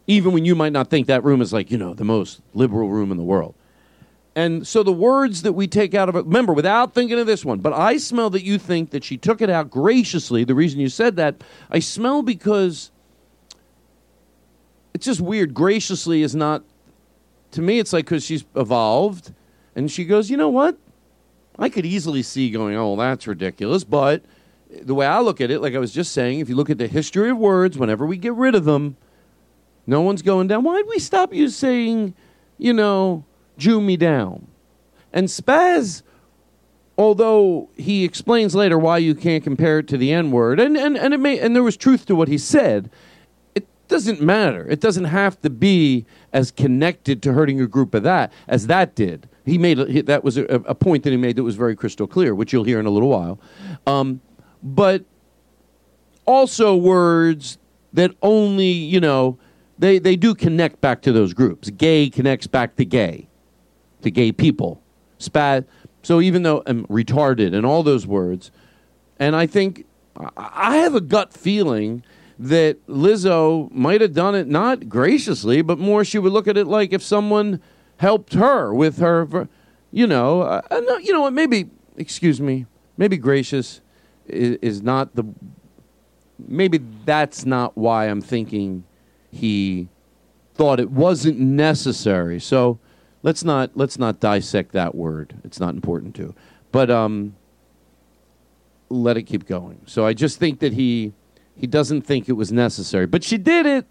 even 0.07 0.31
when 0.31 0.45
you 0.45 0.55
might 0.55 0.71
not 0.71 0.89
think 0.89 1.07
that 1.07 1.23
room 1.23 1.41
is 1.41 1.51
like 1.53 1.69
you 1.69 1.77
know 1.77 1.93
the 1.93 2.05
most 2.05 2.41
liberal 2.53 2.89
room 2.89 3.11
in 3.11 3.17
the 3.17 3.23
world. 3.23 3.53
And 4.35 4.67
so 4.67 4.83
the 4.83 4.91
words 4.91 5.43
that 5.43 5.53
we 5.53 5.65
take 5.65 5.93
out 5.93 6.09
of 6.09 6.15
it, 6.17 6.25
remember, 6.25 6.51
without 6.51 6.93
thinking 6.93 7.17
of 7.17 7.25
this 7.25 7.45
one, 7.45 7.59
but 7.59 7.71
I 7.71 7.95
smell 7.97 8.29
that 8.31 8.43
you 8.43 8.57
think 8.57 8.89
that 8.89 9.03
she 9.03 9.17
took 9.17 9.41
it 9.41 9.49
out 9.49 9.69
graciously. 9.69 10.43
The 10.43 10.55
reason 10.55 10.81
you 10.81 10.89
said 10.89 11.15
that, 11.15 11.41
I 11.71 11.79
smell 11.79 12.21
because 12.21 12.91
it's 14.93 15.05
just 15.05 15.21
weird. 15.21 15.53
Graciously 15.53 16.21
is 16.21 16.35
not, 16.35 16.63
to 17.51 17.61
me, 17.61 17.79
it's 17.79 17.93
like 17.93 18.05
because 18.05 18.25
she's 18.25 18.43
evolved 18.57 19.33
and 19.73 19.89
she 19.89 20.03
goes, 20.03 20.29
you 20.29 20.35
know 20.35 20.49
what? 20.49 20.77
I 21.57 21.69
could 21.69 21.85
easily 21.85 22.21
see 22.21 22.49
going, 22.49 22.75
oh, 22.75 22.97
that's 22.97 23.27
ridiculous. 23.27 23.85
But 23.85 24.25
the 24.69 24.95
way 24.95 25.05
I 25.05 25.19
look 25.21 25.39
at 25.39 25.49
it, 25.49 25.61
like 25.61 25.75
I 25.75 25.79
was 25.79 25.93
just 25.93 26.11
saying, 26.11 26.41
if 26.41 26.49
you 26.49 26.55
look 26.55 26.69
at 26.69 26.77
the 26.77 26.87
history 26.87 27.29
of 27.29 27.37
words, 27.37 27.77
whenever 27.77 28.05
we 28.05 28.17
get 28.17 28.33
rid 28.33 28.53
of 28.53 28.65
them, 28.65 28.97
no 29.87 30.01
one's 30.01 30.21
going 30.21 30.47
down. 30.47 30.63
Why'd 30.63 30.87
we 30.89 30.99
stop 30.99 31.33
you 31.33 31.47
saying, 31.47 32.13
you 32.57 32.73
know, 32.73 33.23
Jew 33.57 33.81
me 33.81 33.97
down? 33.97 34.47
And 35.13 35.27
Spaz, 35.27 36.01
although 36.97 37.69
he 37.75 38.03
explains 38.03 38.55
later 38.55 38.77
why 38.77 38.97
you 38.97 39.15
can't 39.15 39.43
compare 39.43 39.79
it 39.79 39.87
to 39.89 39.97
the 39.97 40.11
N 40.11 40.31
word, 40.31 40.59
and, 40.59 40.75
and, 40.75 40.97
and, 40.97 41.13
it 41.13 41.19
may, 41.19 41.39
and 41.39 41.55
there 41.55 41.63
was 41.63 41.77
truth 41.77 42.05
to 42.07 42.15
what 42.15 42.27
he 42.27 42.37
said, 42.37 42.89
it 43.53 43.67
doesn't 43.87 44.21
matter. 44.21 44.67
It 44.67 44.81
doesn't 44.81 45.05
have 45.05 45.39
to 45.41 45.49
be 45.49 46.05
as 46.33 46.51
connected 46.51 47.21
to 47.23 47.33
hurting 47.33 47.61
a 47.61 47.67
group 47.67 47.93
of 47.93 48.03
that 48.03 48.31
as 48.47 48.67
that 48.67 48.95
did. 48.95 49.29
He 49.45 49.57
made 49.57 49.77
that 50.07 50.23
was 50.23 50.37
a, 50.37 50.45
a 50.45 50.73
point 50.73 51.03
that 51.03 51.11
he 51.11 51.17
made 51.17 51.35
that 51.35 51.43
was 51.43 51.55
very 51.55 51.75
crystal 51.75 52.07
clear, 52.07 52.33
which 52.33 52.51
you'll 52.51 52.63
hear 52.63 52.79
in 52.79 52.87
a 52.87 52.89
little 52.89 53.09
while. 53.09 53.39
Um, 53.85 54.21
but 54.63 55.05
also 56.25 56.75
words 56.75 57.59
that 57.93 58.11
only 58.23 58.65
you 58.65 58.99
know 58.99 59.37
they 59.77 59.99
they 59.99 60.15
do 60.15 60.33
connect 60.33 60.81
back 60.81 61.01
to 61.03 61.11
those 61.11 61.33
groups. 61.33 61.69
Gay 61.69 62.09
connects 62.09 62.47
back 62.47 62.75
to 62.77 62.85
gay, 62.85 63.27
to 64.05 64.11
gay 64.11 64.31
people. 64.31 64.81
Spat. 65.17 65.65
So 66.03 66.21
even 66.21 66.43
though 66.43 66.63
I'm 66.65 66.85
retarded 66.85 67.53
and 67.53 67.65
all 67.65 67.83
those 67.83 68.07
words, 68.07 68.51
and 69.19 69.35
I 69.35 69.47
think 69.47 69.85
I- 70.37 70.77
have 70.77 70.95
a 70.95 71.01
gut 71.01 71.33
feeling 71.33 72.03
that 72.37 72.85
Lizzo 72.87 73.71
might 73.71 74.01
have 74.01 74.13
done 74.13 74.35
it 74.35 74.47
not 74.47 74.87
graciously, 74.87 75.61
but 75.61 75.79
more 75.79 76.05
she 76.05 76.19
would 76.19 76.31
look 76.31 76.47
at 76.47 76.57
it 76.57 76.67
like 76.67 76.93
if 76.93 77.01
someone 77.01 77.59
helped 77.97 78.33
her 78.33 78.73
with 78.73 78.99
her, 78.99 79.47
you 79.91 80.05
know, 80.05 80.41
uh, 80.41 80.61
you 81.01 81.11
know 81.11 81.21
what? 81.21 81.33
Maybe 81.33 81.69
excuse 81.97 82.39
me, 82.39 82.65
maybe 82.97 83.17
gracious 83.17 83.81
is, 84.27 84.57
is 84.61 84.81
not 84.81 85.15
the. 85.15 85.23
Maybe 86.37 86.79
that's 87.05 87.45
not 87.45 87.77
why 87.77 88.05
I'm 88.05 88.21
thinking 88.21 88.83
he 89.31 89.87
thought 90.53 90.79
it 90.79 90.91
wasn't 90.91 91.39
necessary. 91.39 92.39
So 92.39 92.79
let's 93.25 93.43
not 93.43 93.71
let's 93.73 93.97
not 93.97 94.21
dissect 94.21 94.71
that 94.71 94.95
word. 94.95 95.33
It's 95.43 95.59
not 95.59 95.73
important 95.73 96.15
to. 96.15 96.33
But 96.71 96.89
um, 96.89 97.35
let 98.89 99.17
it 99.17 99.23
keep 99.23 99.47
going. 99.47 99.81
So 99.87 100.05
I 100.05 100.13
just 100.13 100.39
think 100.39 100.59
that 100.59 100.73
he 100.73 101.11
he 101.55 101.67
doesn't 101.67 102.03
think 102.03 102.29
it 102.29 102.33
was 102.33 102.53
necessary. 102.53 103.07
But 103.07 103.23
she 103.23 103.37
did 103.37 103.65
it, 103.65 103.85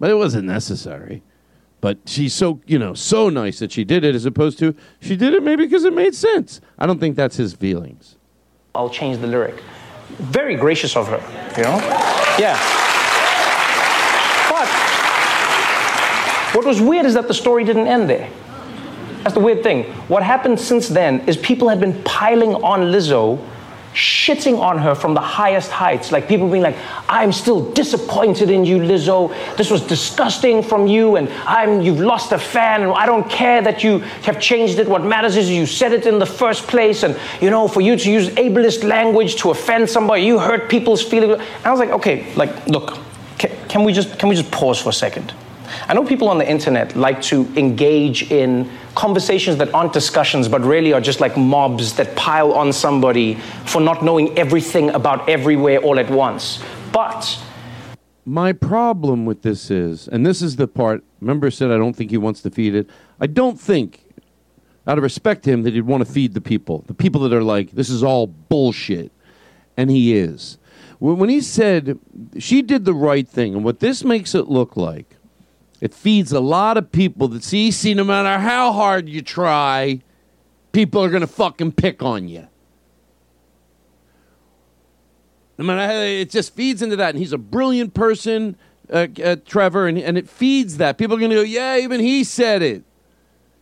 but 0.00 0.10
it 0.10 0.14
wasn't 0.14 0.46
necessary. 0.46 1.22
But 1.80 1.98
she's 2.06 2.32
so 2.32 2.60
you 2.66 2.78
know 2.78 2.94
so 2.94 3.28
nice 3.28 3.58
that 3.60 3.70
she 3.70 3.84
did 3.84 4.04
it, 4.04 4.14
as 4.14 4.24
opposed 4.24 4.58
to 4.60 4.74
she 5.00 5.16
did 5.16 5.34
it 5.34 5.42
maybe 5.42 5.66
because 5.66 5.84
it 5.84 5.92
made 5.92 6.14
sense. 6.14 6.60
I 6.78 6.86
don't 6.86 6.98
think 6.98 7.14
that's 7.14 7.36
his 7.36 7.52
feelings. 7.52 8.16
I'll 8.74 8.90
change 8.90 9.18
the 9.18 9.26
lyric. 9.26 9.62
Very 10.08 10.56
gracious 10.56 10.96
of 10.96 11.06
her, 11.08 11.20
you 11.56 11.62
know? 11.64 11.76
Yeah. 12.38 12.58
But 14.48 14.68
what 16.54 16.64
was 16.64 16.80
weird 16.80 17.04
is 17.04 17.14
that 17.14 17.28
the 17.28 17.34
story 17.34 17.64
didn't 17.64 17.86
end 17.86 18.08
there. 18.08 18.30
That's 19.28 19.36
the 19.36 19.44
weird 19.44 19.62
thing. 19.62 19.84
What 20.08 20.22
happened 20.22 20.58
since 20.58 20.88
then 20.88 21.20
is 21.28 21.36
people 21.36 21.68
have 21.68 21.80
been 21.80 22.02
piling 22.02 22.54
on 22.54 22.90
Lizzo, 22.90 23.38
shitting 23.92 24.58
on 24.58 24.78
her 24.78 24.94
from 24.94 25.12
the 25.12 25.20
highest 25.20 25.70
heights. 25.70 26.10
Like 26.10 26.26
people 26.26 26.48
being 26.48 26.62
like, 26.62 26.76
I'm 27.10 27.30
still 27.30 27.70
disappointed 27.72 28.48
in 28.48 28.64
you, 28.64 28.78
Lizzo. 28.78 29.28
This 29.58 29.70
was 29.70 29.82
disgusting 29.82 30.62
from 30.62 30.86
you, 30.86 31.16
and 31.16 31.28
I'm 31.44 31.82
you've 31.82 32.00
lost 32.00 32.32
a 32.32 32.38
fan, 32.38 32.80
and 32.80 32.90
I 32.92 33.04
don't 33.04 33.28
care 33.28 33.60
that 33.60 33.84
you 33.84 33.98
have 34.22 34.40
changed 34.40 34.78
it. 34.78 34.88
What 34.88 35.04
matters 35.04 35.36
is 35.36 35.50
you 35.50 35.66
said 35.66 35.92
it 35.92 36.06
in 36.06 36.18
the 36.18 36.24
first 36.24 36.66
place, 36.66 37.02
and 37.02 37.14
you 37.42 37.50
know, 37.50 37.68
for 37.68 37.82
you 37.82 37.98
to 37.98 38.10
use 38.10 38.30
ableist 38.30 38.82
language 38.82 39.36
to 39.42 39.50
offend 39.50 39.90
somebody, 39.90 40.22
you 40.22 40.38
hurt 40.38 40.70
people's 40.70 41.02
feelings. 41.02 41.34
And 41.34 41.66
I 41.66 41.70
was 41.70 41.80
like, 41.80 41.90
okay, 41.90 42.34
like, 42.34 42.66
look, 42.66 42.96
can, 43.36 43.50
can 43.68 43.84
we 43.84 43.92
just 43.92 44.18
can 44.18 44.30
we 44.30 44.36
just 44.36 44.50
pause 44.50 44.80
for 44.80 44.88
a 44.88 44.94
second? 44.94 45.34
I 45.86 45.94
know 45.94 46.04
people 46.04 46.28
on 46.28 46.38
the 46.38 46.50
internet 46.50 46.96
like 46.96 47.22
to 47.22 47.46
engage 47.56 48.30
in 48.30 48.70
conversations 48.98 49.56
that 49.58 49.72
aren't 49.72 49.92
discussions, 49.92 50.48
but 50.48 50.60
really 50.62 50.92
are 50.92 51.00
just 51.00 51.20
like 51.20 51.36
mobs 51.36 51.94
that 51.94 52.16
pile 52.16 52.52
on 52.52 52.72
somebody 52.72 53.36
for 53.64 53.80
not 53.80 54.02
knowing 54.02 54.36
everything 54.36 54.90
about 54.90 55.28
everywhere 55.28 55.78
all 55.78 56.00
at 56.00 56.10
once. 56.10 56.60
But 56.92 57.38
My 58.24 58.52
problem 58.52 59.24
with 59.24 59.40
this 59.40 59.70
is, 59.70 60.06
and 60.08 60.26
this 60.26 60.42
is 60.42 60.56
the 60.56 60.68
part. 60.68 61.02
Remember, 61.20 61.46
I 61.46 61.50
said 61.50 61.70
I 61.70 61.78
don't 61.78 61.94
think 61.94 62.10
he 62.10 62.18
wants 62.18 62.42
to 62.42 62.50
feed 62.50 62.74
it. 62.74 62.90
I 63.20 63.26
don't 63.26 63.58
think, 63.58 64.02
out 64.86 64.98
of 64.98 65.04
respect 65.04 65.44
to 65.44 65.50
him, 65.50 65.62
that 65.62 65.72
he'd 65.72 65.82
want 65.82 66.04
to 66.04 66.12
feed 66.12 66.34
the 66.34 66.40
people. 66.42 66.84
The 66.88 66.92
people 66.92 67.22
that 67.22 67.32
are 67.32 67.42
like, 67.42 67.70
this 67.70 67.88
is 67.88 68.02
all 68.02 68.26
bullshit, 68.26 69.12
and 69.78 69.90
he 69.90 70.14
is. 70.14 70.58
When 70.98 71.30
he 71.30 71.40
said 71.40 71.98
she 72.38 72.60
did 72.60 72.84
the 72.84 72.92
right 72.92 73.26
thing, 73.26 73.54
and 73.54 73.64
what 73.64 73.80
this 73.80 74.04
makes 74.04 74.34
it 74.34 74.48
look 74.48 74.76
like, 74.76 75.16
it 75.80 75.94
feeds 75.94 76.32
a 76.32 76.40
lot 76.40 76.76
of 76.76 76.90
people 76.90 77.28
that 77.28 77.44
see, 77.44 77.70
see, 77.70 77.94
no 77.94 78.04
matter 78.04 78.40
how 78.40 78.72
hard 78.72 79.08
you 79.08 79.22
try, 79.22 80.00
people 80.72 81.02
are 81.02 81.10
gonna 81.10 81.26
fucking 81.26 81.72
pick 81.72 82.02
on 82.02 82.28
you. 82.28 82.48
No 85.56 85.64
matter 85.64 85.92
how, 85.92 86.00
it 86.00 86.30
just 86.30 86.54
feeds 86.54 86.82
into 86.82 86.96
that, 86.96 87.10
and 87.10 87.18
he's 87.18 87.32
a 87.32 87.38
brilliant 87.38 87.94
person, 87.94 88.56
uh, 88.92 89.08
uh, 89.22 89.36
Trevor, 89.44 89.86
and, 89.88 89.98
and 89.98 90.16
it 90.16 90.28
feeds 90.28 90.76
that. 90.78 90.98
People 90.98 91.16
are 91.16 91.20
gonna 91.20 91.34
go, 91.34 91.42
yeah, 91.42 91.76
even 91.76 92.00
he 92.00 92.24
said 92.24 92.62
it. 92.62 92.84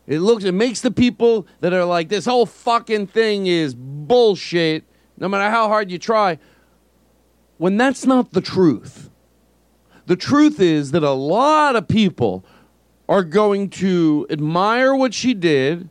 It 0.06 0.20
looks, 0.20 0.44
it 0.44 0.52
makes 0.52 0.80
the 0.80 0.90
people 0.90 1.46
that 1.60 1.72
are 1.72 1.84
like, 1.84 2.08
this 2.08 2.26
whole 2.26 2.46
fucking 2.46 3.08
thing 3.08 3.46
is 3.46 3.74
bullshit. 3.74 4.84
No 5.18 5.28
matter 5.28 5.50
how 5.50 5.68
hard 5.68 5.90
you 5.90 5.98
try, 5.98 6.38
when 7.58 7.76
that's 7.76 8.04
not 8.06 8.32
the 8.32 8.40
truth. 8.40 9.05
The 10.06 10.16
truth 10.16 10.60
is 10.60 10.92
that 10.92 11.02
a 11.02 11.10
lot 11.10 11.76
of 11.76 11.88
people 11.88 12.44
are 13.08 13.24
going 13.24 13.70
to 13.70 14.26
admire 14.30 14.94
what 14.94 15.14
she 15.14 15.34
did 15.34 15.88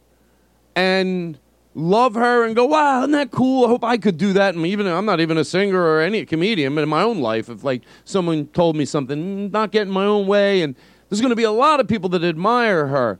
and 0.76 1.38
love 1.74 2.16
her 2.16 2.45
and 2.45 2.55
go, 2.55 2.66
wow, 2.66 2.99
isn't 2.99 3.11
that 3.11 3.32
cool? 3.32 3.66
I 3.66 3.68
hope 3.68 3.84
I 3.84 3.97
could 3.97 4.18
do 4.18 4.34
that. 4.34 4.55
And 4.55 4.66
even 4.66 4.88
I'm 4.88 5.05
not 5.05 5.20
even 5.20 5.38
a 5.38 5.43
singer 5.43 5.82
or 5.82 6.01
any 6.01 6.26
comedian, 6.26 6.74
but 6.76 6.82
in 6.82 6.89
my 6.89 7.03
own 7.03 7.20
life, 7.20 7.49
if 7.49 7.63
like 7.63 7.84
someone 8.05 8.47
told 8.47 8.76
me 8.76 8.86
something, 8.86 9.49
mm, 9.49 9.51
not 9.51 9.72
getting 9.72 9.93
my 9.93 10.05
own 10.05 10.28
way, 10.28 10.61
and 10.61 10.76
there's 11.09 11.22
going 11.22 11.32
to 11.32 11.36
be 11.36 11.43
a 11.43 11.51
lot 11.51 11.80
of 11.80 11.88
people 11.88 12.09
that 12.09 12.24
admire 12.24 12.88
her. 12.88 13.20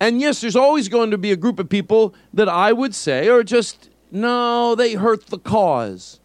And 0.00 0.20
yes, 0.20 0.40
there's 0.40 0.56
always 0.56 0.88
going 0.88 1.12
to 1.12 1.18
be 1.18 1.30
a 1.30 1.36
group 1.36 1.58
of 1.58 1.68
people 1.68 2.14
that 2.32 2.48
I 2.48 2.72
would 2.72 2.94
say 2.94 3.28
are 3.28 3.44
just, 3.44 3.90
no, 4.10 4.74
they 4.74 4.94
hurt 4.94 5.26
the 5.26 5.38
cause. 5.38 6.20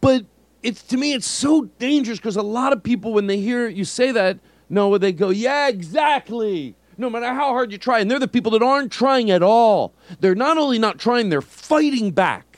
But 0.00 0.26
it's 0.62 0.82
to 0.84 0.96
me, 0.96 1.12
it's 1.12 1.26
so 1.26 1.64
dangerous 1.78 2.18
because 2.18 2.36
a 2.36 2.42
lot 2.42 2.72
of 2.72 2.82
people, 2.82 3.12
when 3.12 3.26
they 3.26 3.38
hear 3.38 3.68
you 3.68 3.84
say 3.84 4.12
that, 4.12 4.38
no, 4.68 4.96
they 4.96 5.12
go, 5.12 5.30
yeah, 5.30 5.68
exactly. 5.68 6.74
No 6.96 7.10
matter 7.10 7.26
how 7.26 7.48
hard 7.48 7.72
you 7.72 7.78
try, 7.78 8.00
and 8.00 8.10
they're 8.10 8.18
the 8.18 8.28
people 8.28 8.52
that 8.52 8.62
aren't 8.62 8.92
trying 8.92 9.30
at 9.30 9.42
all. 9.42 9.94
They're 10.20 10.34
not 10.34 10.58
only 10.58 10.78
not 10.78 10.98
trying, 10.98 11.28
they're 11.30 11.40
fighting 11.40 12.10
back. 12.12 12.52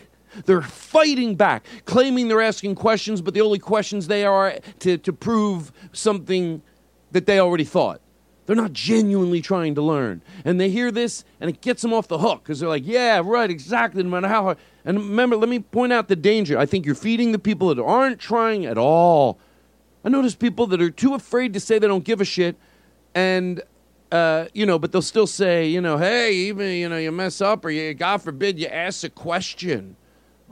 They're 0.47 0.63
fighting 0.63 1.37
back, 1.37 1.65
claiming 1.85 2.29
they're 2.29 2.43
asking 2.43 2.75
questions, 2.75 3.21
but 3.21 3.35
the 3.35 3.41
only 3.41 3.61
questions 3.61 4.09
they 4.09 4.25
are 4.25 4.59
to, 4.81 4.99
to 4.99 5.13
prove 5.13 5.73
something 5.93 6.61
that 7.13 7.27
they 7.27 7.39
already 7.39 7.65
thought. 7.65 8.01
They're 8.47 8.57
not 8.57 8.73
genuinely 8.73 9.41
trying 9.41 9.75
to 9.77 9.83
learn. 9.83 10.21
And 10.45 10.61
they 10.61 10.69
hear 10.69 10.91
this 10.91 11.25
and 11.41 11.49
it 11.49 11.61
gets 11.61 11.83
them 11.83 11.93
off 11.93 12.09
the 12.09 12.19
hook 12.19 12.43
because 12.43 12.61
they're 12.61 12.69
like, 12.69 12.87
yeah, 12.87 13.23
right, 13.25 13.51
exactly, 13.51 14.03
no 14.03 14.11
matter 14.11 14.29
how 14.29 14.43
hard. 14.43 14.59
And 14.85 14.99
remember, 14.99 15.37
let 15.37 15.49
me 15.49 15.61
point 15.61 15.93
out 15.93 16.09
the 16.09 16.17
danger. 16.17 16.59
I 16.59 16.67
think 16.67 16.85
you're 16.85 16.95
feeding 16.95 17.33
the 17.33 17.39
people 17.39 17.75
that 17.75 17.83
aren't 17.83 18.19
trying 18.19 18.67
at 18.67 18.77
all. 18.77 19.39
I 20.05 20.11
notice 20.11 20.35
people 20.35 20.67
that 20.69 20.83
are 20.83 20.91
too 20.91 21.15
afraid 21.15 21.55
to 21.55 21.61
say 21.61 21.79
they 21.79 21.87
don't 21.87 22.05
give 22.05 22.21
a 22.21 22.25
shit 22.25 22.57
and 23.15 23.63
uh, 24.13 24.47
you 24.55 24.65
know, 24.65 24.79
but 24.79 24.93
they'll 24.93 25.03
still 25.03 25.27
say, 25.27 25.67
you 25.67 25.81
know, 25.81 25.99
hey, 25.99 26.33
even 26.33 26.71
you 26.71 26.89
know, 26.89 26.97
you 26.97 27.11
mess 27.11 27.41
up 27.41 27.65
or 27.65 27.71
you, 27.71 27.95
God 27.95 28.23
forbid, 28.23 28.61
you 28.61 28.69
ask 28.69 29.03
a 29.03 29.09
question. 29.09 29.97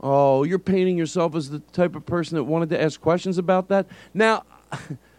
Oh, 0.01 0.43
you're 0.43 0.59
painting 0.59 0.97
yourself 0.97 1.33
as 1.33 1.49
the 1.49 1.59
type 1.59 1.95
of 1.95 2.05
person 2.05 2.35
that 2.35 2.43
wanted 2.43 2.69
to 2.71 2.81
ask 2.81 2.99
questions 2.99 3.37
about 3.37 3.69
that. 3.69 3.87
Now, 4.13 4.43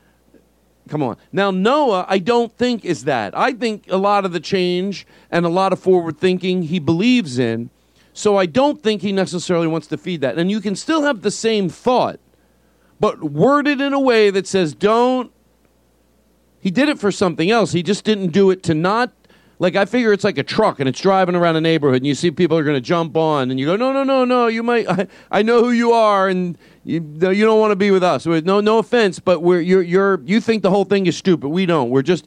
come 0.88 1.02
on. 1.02 1.16
Now, 1.32 1.50
Noah, 1.50 2.06
I 2.08 2.18
don't 2.18 2.56
think 2.56 2.84
is 2.84 3.04
that. 3.04 3.36
I 3.36 3.52
think 3.52 3.86
a 3.88 3.96
lot 3.96 4.24
of 4.24 4.32
the 4.32 4.40
change 4.40 5.06
and 5.30 5.46
a 5.46 5.48
lot 5.48 5.72
of 5.72 5.80
forward 5.80 6.18
thinking 6.18 6.64
he 6.64 6.78
believes 6.78 7.38
in. 7.38 7.70
So 8.12 8.36
I 8.36 8.46
don't 8.46 8.82
think 8.82 9.02
he 9.02 9.12
necessarily 9.12 9.66
wants 9.66 9.86
to 9.88 9.98
feed 9.98 10.20
that. 10.20 10.38
And 10.38 10.50
you 10.50 10.60
can 10.60 10.76
still 10.76 11.02
have 11.02 11.22
the 11.22 11.30
same 11.30 11.68
thought, 11.68 12.20
but 13.00 13.22
worded 13.22 13.80
in 13.80 13.92
a 13.92 14.00
way 14.00 14.30
that 14.30 14.46
says, 14.46 14.74
don't 14.74 15.32
he 16.64 16.70
did 16.70 16.88
it 16.88 16.98
for 16.98 17.12
something 17.12 17.50
else. 17.50 17.72
He 17.72 17.82
just 17.82 18.04
didn't 18.04 18.28
do 18.28 18.50
it 18.50 18.62
to 18.62 18.72
not 18.74 19.12
like 19.58 19.76
I 19.76 19.84
figure 19.84 20.14
it's 20.14 20.24
like 20.24 20.38
a 20.38 20.42
truck 20.42 20.80
and 20.80 20.88
it's 20.88 20.98
driving 20.98 21.34
around 21.34 21.56
a 21.56 21.60
neighborhood 21.60 21.98
and 21.98 22.06
you 22.06 22.14
see 22.14 22.30
people 22.30 22.56
are 22.56 22.64
going 22.64 22.76
to 22.76 22.80
jump 22.80 23.18
on 23.18 23.50
and 23.50 23.60
you 23.60 23.66
go 23.66 23.76
no 23.76 23.92
no 23.92 24.02
no 24.02 24.24
no 24.24 24.46
you 24.46 24.62
might 24.62 24.88
I, 24.88 25.06
I 25.30 25.42
know 25.42 25.62
who 25.62 25.72
you 25.72 25.92
are 25.92 26.26
and 26.26 26.56
you, 26.84 27.00
you 27.00 27.44
don't 27.44 27.60
want 27.60 27.72
to 27.72 27.76
be 27.76 27.90
with 27.90 28.02
us. 28.02 28.26
No 28.26 28.60
no 28.60 28.78
offense, 28.78 29.18
but 29.18 29.40
we're 29.40 29.60
you're 29.60 29.82
you're 29.82 30.20
you 30.24 30.40
think 30.40 30.62
the 30.62 30.70
whole 30.70 30.84
thing 30.84 31.06
is 31.06 31.16
stupid. 31.16 31.48
We 31.48 31.64
don't. 31.64 31.88
We're 31.88 32.02
just 32.02 32.26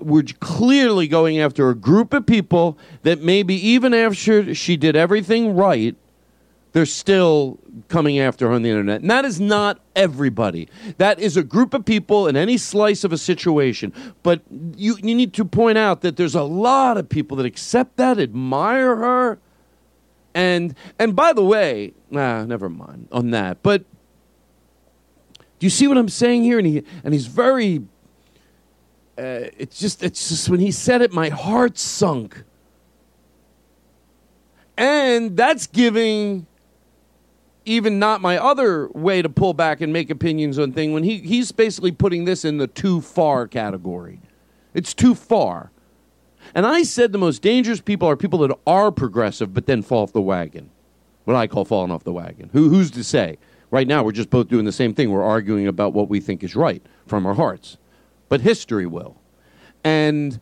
we're 0.00 0.24
clearly 0.40 1.08
going 1.08 1.38
after 1.38 1.68
a 1.68 1.74
group 1.74 2.14
of 2.14 2.26
people 2.26 2.78
that 3.02 3.20
maybe 3.20 3.54
even 3.54 3.92
after 3.92 4.54
she 4.54 4.76
did 4.76 4.96
everything 4.96 5.54
right, 5.54 5.94
they're 6.72 6.86
still 6.86 7.58
coming 7.88 8.18
after 8.18 8.48
her 8.48 8.54
on 8.54 8.62
the 8.62 8.70
internet. 8.70 9.02
And 9.02 9.10
that 9.10 9.24
is 9.24 9.40
not 9.40 9.80
everybody. 9.94 10.68
That 10.96 11.18
is 11.18 11.36
a 11.36 11.42
group 11.42 11.74
of 11.74 11.84
people 11.84 12.26
in 12.28 12.36
any 12.36 12.56
slice 12.56 13.04
of 13.04 13.12
a 13.12 13.18
situation. 13.18 13.92
But 14.22 14.42
you, 14.76 14.96
you 15.02 15.14
need 15.14 15.34
to 15.34 15.44
point 15.44 15.76
out 15.78 16.00
that 16.02 16.16
there's 16.16 16.34
a 16.34 16.42
lot 16.42 16.96
of 16.96 17.08
people 17.08 17.36
that 17.38 17.46
accept 17.46 17.96
that, 17.96 18.18
admire 18.18 18.96
her. 18.96 19.38
And 20.34 20.74
and 20.98 21.16
by 21.16 21.32
the 21.32 21.42
way, 21.42 21.94
nah, 22.10 22.44
never 22.44 22.68
mind 22.68 23.08
on 23.10 23.30
that. 23.30 23.62
But 23.62 23.84
do 25.58 25.66
you 25.66 25.70
see 25.70 25.86
what 25.86 25.98
I'm 25.98 26.08
saying 26.08 26.44
here? 26.44 26.58
And 26.58 26.66
he 26.66 26.82
and 27.04 27.12
he's 27.12 27.26
very 27.26 27.82
uh, 29.18 29.50
it's 29.56 29.78
just 29.78 30.02
it's 30.02 30.28
just 30.28 30.48
when 30.48 30.60
he 30.60 30.70
said 30.70 31.02
it, 31.02 31.12
my 31.12 31.28
heart 31.28 31.76
sunk. 31.78 32.44
And 34.76 35.36
that's 35.36 35.66
giving 35.66 36.46
even 37.64 37.98
not 37.98 38.20
my 38.20 38.38
other 38.38 38.88
way 38.88 39.20
to 39.20 39.28
pull 39.28 39.52
back 39.52 39.80
and 39.80 39.92
make 39.92 40.08
opinions 40.08 40.58
on 40.58 40.72
thing 40.72 40.92
when 40.92 41.02
he, 41.02 41.18
he's 41.18 41.52
basically 41.52 41.92
putting 41.92 42.24
this 42.24 42.44
in 42.44 42.58
the 42.58 42.66
too 42.66 43.00
far 43.00 43.46
category. 43.46 44.20
It's 44.72 44.94
too 44.94 45.14
far. 45.14 45.70
And 46.54 46.64
I 46.64 46.82
said 46.84 47.12
the 47.12 47.18
most 47.18 47.42
dangerous 47.42 47.80
people 47.80 48.08
are 48.08 48.16
people 48.16 48.38
that 48.38 48.56
are 48.66 48.90
progressive 48.90 49.52
but 49.52 49.66
then 49.66 49.82
fall 49.82 50.04
off 50.04 50.12
the 50.12 50.22
wagon. 50.22 50.70
What 51.24 51.36
I 51.36 51.46
call 51.46 51.66
falling 51.66 51.90
off 51.90 52.04
the 52.04 52.12
wagon. 52.12 52.48
Who, 52.52 52.70
who's 52.70 52.90
to 52.92 53.04
say? 53.04 53.36
Right 53.70 53.86
now, 53.86 54.02
we're 54.02 54.12
just 54.12 54.30
both 54.30 54.48
doing 54.48 54.64
the 54.64 54.72
same 54.72 54.94
thing. 54.94 55.10
We're 55.10 55.22
arguing 55.22 55.66
about 55.66 55.92
what 55.92 56.08
we 56.08 56.20
think 56.20 56.42
is 56.42 56.56
right 56.56 56.82
from 57.06 57.26
our 57.26 57.34
hearts. 57.34 57.76
But 58.28 58.40
history 58.40 58.86
will. 58.86 59.16
And 59.84 60.40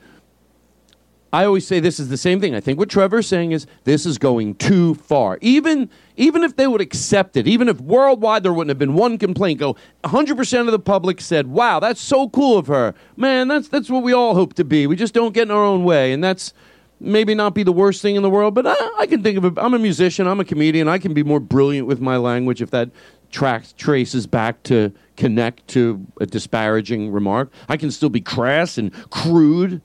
I 1.32 1.44
always 1.44 1.66
say 1.66 1.80
this 1.80 2.00
is 2.00 2.08
the 2.08 2.16
same 2.16 2.40
thing. 2.40 2.54
I 2.54 2.60
think 2.60 2.78
what 2.78 2.88
Trevor's 2.88 3.26
saying 3.26 3.52
is 3.52 3.66
this 3.84 4.06
is 4.06 4.16
going 4.16 4.54
too 4.54 4.94
far. 4.94 5.38
Even 5.40 5.90
even 6.16 6.42
if 6.42 6.56
they 6.56 6.66
would 6.66 6.80
accept 6.80 7.36
it, 7.36 7.46
even 7.46 7.68
if 7.68 7.80
worldwide 7.80 8.42
there 8.42 8.52
wouldn't 8.52 8.70
have 8.70 8.78
been 8.78 8.94
one 8.94 9.18
complaint, 9.18 9.58
go 9.58 9.76
100% 10.04 10.60
of 10.60 10.66
the 10.68 10.78
public 10.78 11.20
said, 11.20 11.48
"Wow, 11.48 11.80
that's 11.80 12.00
so 12.00 12.28
cool 12.30 12.56
of 12.56 12.68
her." 12.68 12.94
Man, 13.16 13.48
that's 13.48 13.68
that's 13.68 13.90
what 13.90 14.02
we 14.02 14.12
all 14.12 14.34
hope 14.34 14.54
to 14.54 14.64
be. 14.64 14.86
We 14.86 14.96
just 14.96 15.14
don't 15.14 15.34
get 15.34 15.42
in 15.42 15.50
our 15.50 15.62
own 15.62 15.84
way, 15.84 16.12
and 16.12 16.22
that's 16.24 16.54
maybe 17.00 17.34
not 17.34 17.54
be 17.54 17.62
the 17.62 17.72
worst 17.72 18.00
thing 18.00 18.16
in 18.16 18.22
the 18.22 18.30
world, 18.30 18.54
but 18.54 18.66
I, 18.66 18.74
I 18.98 19.06
can 19.06 19.22
think 19.22 19.36
of 19.36 19.44
it. 19.44 19.52
I'm 19.58 19.74
a 19.74 19.78
musician, 19.78 20.26
I'm 20.26 20.40
a 20.40 20.44
comedian. 20.44 20.88
I 20.88 20.98
can 20.98 21.12
be 21.12 21.22
more 21.22 21.40
brilliant 21.40 21.86
with 21.86 22.00
my 22.00 22.16
language 22.16 22.62
if 22.62 22.70
that 22.70 22.90
track 23.36 23.66
traces 23.76 24.26
back 24.26 24.62
to 24.62 24.90
connect 25.18 25.68
to 25.68 26.06
a 26.18 26.24
disparaging 26.24 27.12
remark. 27.12 27.52
I 27.68 27.76
can 27.76 27.90
still 27.90 28.08
be 28.08 28.22
crass 28.22 28.78
and 28.78 28.90
crude 29.10 29.82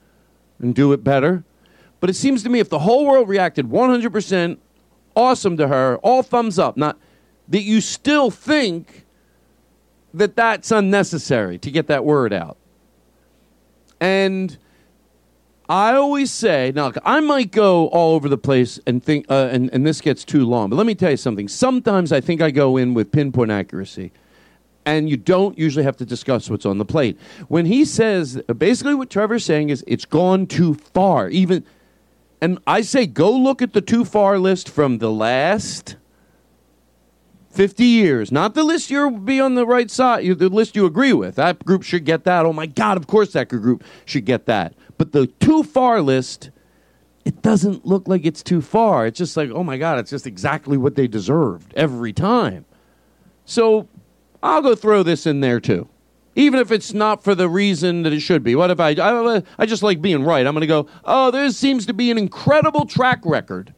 and 0.59 0.73
do 0.73 0.93
it 0.93 1.03
better. 1.03 1.43
But 1.99 2.09
it 2.09 2.13
seems 2.13 2.43
to 2.43 2.49
me 2.49 2.59
if 2.59 2.69
the 2.69 2.79
whole 2.79 3.05
world 3.05 3.27
reacted 3.27 3.65
100% 3.65 4.57
awesome 5.17 5.57
to 5.57 5.67
her, 5.67 5.97
all 5.97 6.23
thumbs 6.23 6.57
up, 6.57 6.77
not 6.77 6.97
that 7.49 7.63
you 7.63 7.81
still 7.81 8.31
think 8.31 9.05
that 10.13 10.37
that's 10.37 10.71
unnecessary 10.71 11.57
to 11.57 11.69
get 11.69 11.87
that 11.87 12.05
word 12.05 12.31
out. 12.31 12.55
And 13.99 14.57
I 15.71 15.95
always 15.95 16.31
say, 16.31 16.73
now 16.75 16.91
I 17.05 17.21
might 17.21 17.51
go 17.51 17.87
all 17.87 18.13
over 18.15 18.27
the 18.27 18.37
place 18.37 18.77
and 18.85 19.01
think, 19.01 19.25
uh, 19.29 19.47
and, 19.53 19.69
and 19.71 19.87
this 19.87 20.01
gets 20.01 20.25
too 20.25 20.45
long, 20.45 20.69
but 20.69 20.75
let 20.75 20.85
me 20.85 20.93
tell 20.93 21.11
you 21.11 21.15
something. 21.15 21.47
Sometimes 21.47 22.11
I 22.11 22.19
think 22.19 22.41
I 22.41 22.51
go 22.51 22.75
in 22.75 22.93
with 22.93 23.09
pinpoint 23.13 23.51
accuracy 23.51 24.11
and 24.85 25.09
you 25.09 25.15
don't 25.15 25.57
usually 25.57 25.85
have 25.85 25.95
to 25.95 26.05
discuss 26.05 26.49
what's 26.49 26.65
on 26.65 26.77
the 26.77 26.83
plate. 26.83 27.17
When 27.47 27.65
he 27.65 27.85
says, 27.85 28.41
basically 28.57 28.95
what 28.95 29.09
Trevor's 29.09 29.45
saying 29.45 29.69
is 29.69 29.81
it's 29.87 30.03
gone 30.03 30.45
too 30.45 30.73
far. 30.73 31.29
Even, 31.29 31.63
and 32.41 32.59
I 32.67 32.81
say 32.81 33.05
go 33.05 33.31
look 33.31 33.61
at 33.61 33.71
the 33.71 33.79
too 33.79 34.03
far 34.03 34.39
list 34.39 34.67
from 34.67 34.97
the 34.97 35.09
last 35.09 35.95
50 37.51 37.85
years. 37.85 38.29
Not 38.29 38.55
the 38.55 38.63
list 38.65 38.89
you'll 38.89 39.11
be 39.11 39.39
on 39.39 39.55
the 39.55 39.65
right 39.65 39.89
side, 39.89 40.25
the 40.37 40.49
list 40.49 40.75
you 40.75 40.85
agree 40.85 41.13
with. 41.13 41.35
That 41.35 41.63
group 41.63 41.83
should 41.83 42.03
get 42.03 42.25
that. 42.25 42.45
Oh 42.45 42.51
my 42.51 42.65
God, 42.65 42.97
of 42.97 43.07
course 43.07 43.31
that 43.33 43.47
group 43.47 43.85
should 44.03 44.25
get 44.25 44.47
that. 44.47 44.73
But 45.01 45.13
the 45.13 45.25
too 45.25 45.63
far 45.63 45.99
list, 45.99 46.51
it 47.25 47.41
doesn't 47.41 47.87
look 47.87 48.07
like 48.07 48.23
it's 48.23 48.43
too 48.43 48.61
far. 48.61 49.07
It's 49.07 49.17
just 49.17 49.35
like, 49.35 49.49
oh 49.49 49.63
my 49.63 49.79
God, 49.79 49.97
it's 49.97 50.11
just 50.11 50.27
exactly 50.27 50.77
what 50.77 50.93
they 50.93 51.07
deserved 51.07 51.73
every 51.73 52.13
time. 52.13 52.65
So 53.43 53.87
I'll 54.43 54.61
go 54.61 54.75
throw 54.75 55.01
this 55.01 55.25
in 55.25 55.39
there 55.39 55.59
too. 55.59 55.89
Even 56.35 56.59
if 56.59 56.71
it's 56.71 56.93
not 56.93 57.23
for 57.23 57.33
the 57.33 57.49
reason 57.49 58.03
that 58.03 58.13
it 58.13 58.19
should 58.19 58.43
be. 58.43 58.53
What 58.53 58.69
if 58.69 58.79
I, 58.79 58.89
I, 58.89 59.41
I 59.57 59.65
just 59.65 59.81
like 59.81 60.03
being 60.03 60.23
right? 60.23 60.45
I'm 60.45 60.53
going 60.53 60.61
to 60.61 60.67
go, 60.67 60.85
oh, 61.03 61.31
there 61.31 61.49
seems 61.49 61.87
to 61.87 61.93
be 61.93 62.11
an 62.11 62.19
incredible 62.19 62.85
track 62.85 63.21
record 63.25 63.73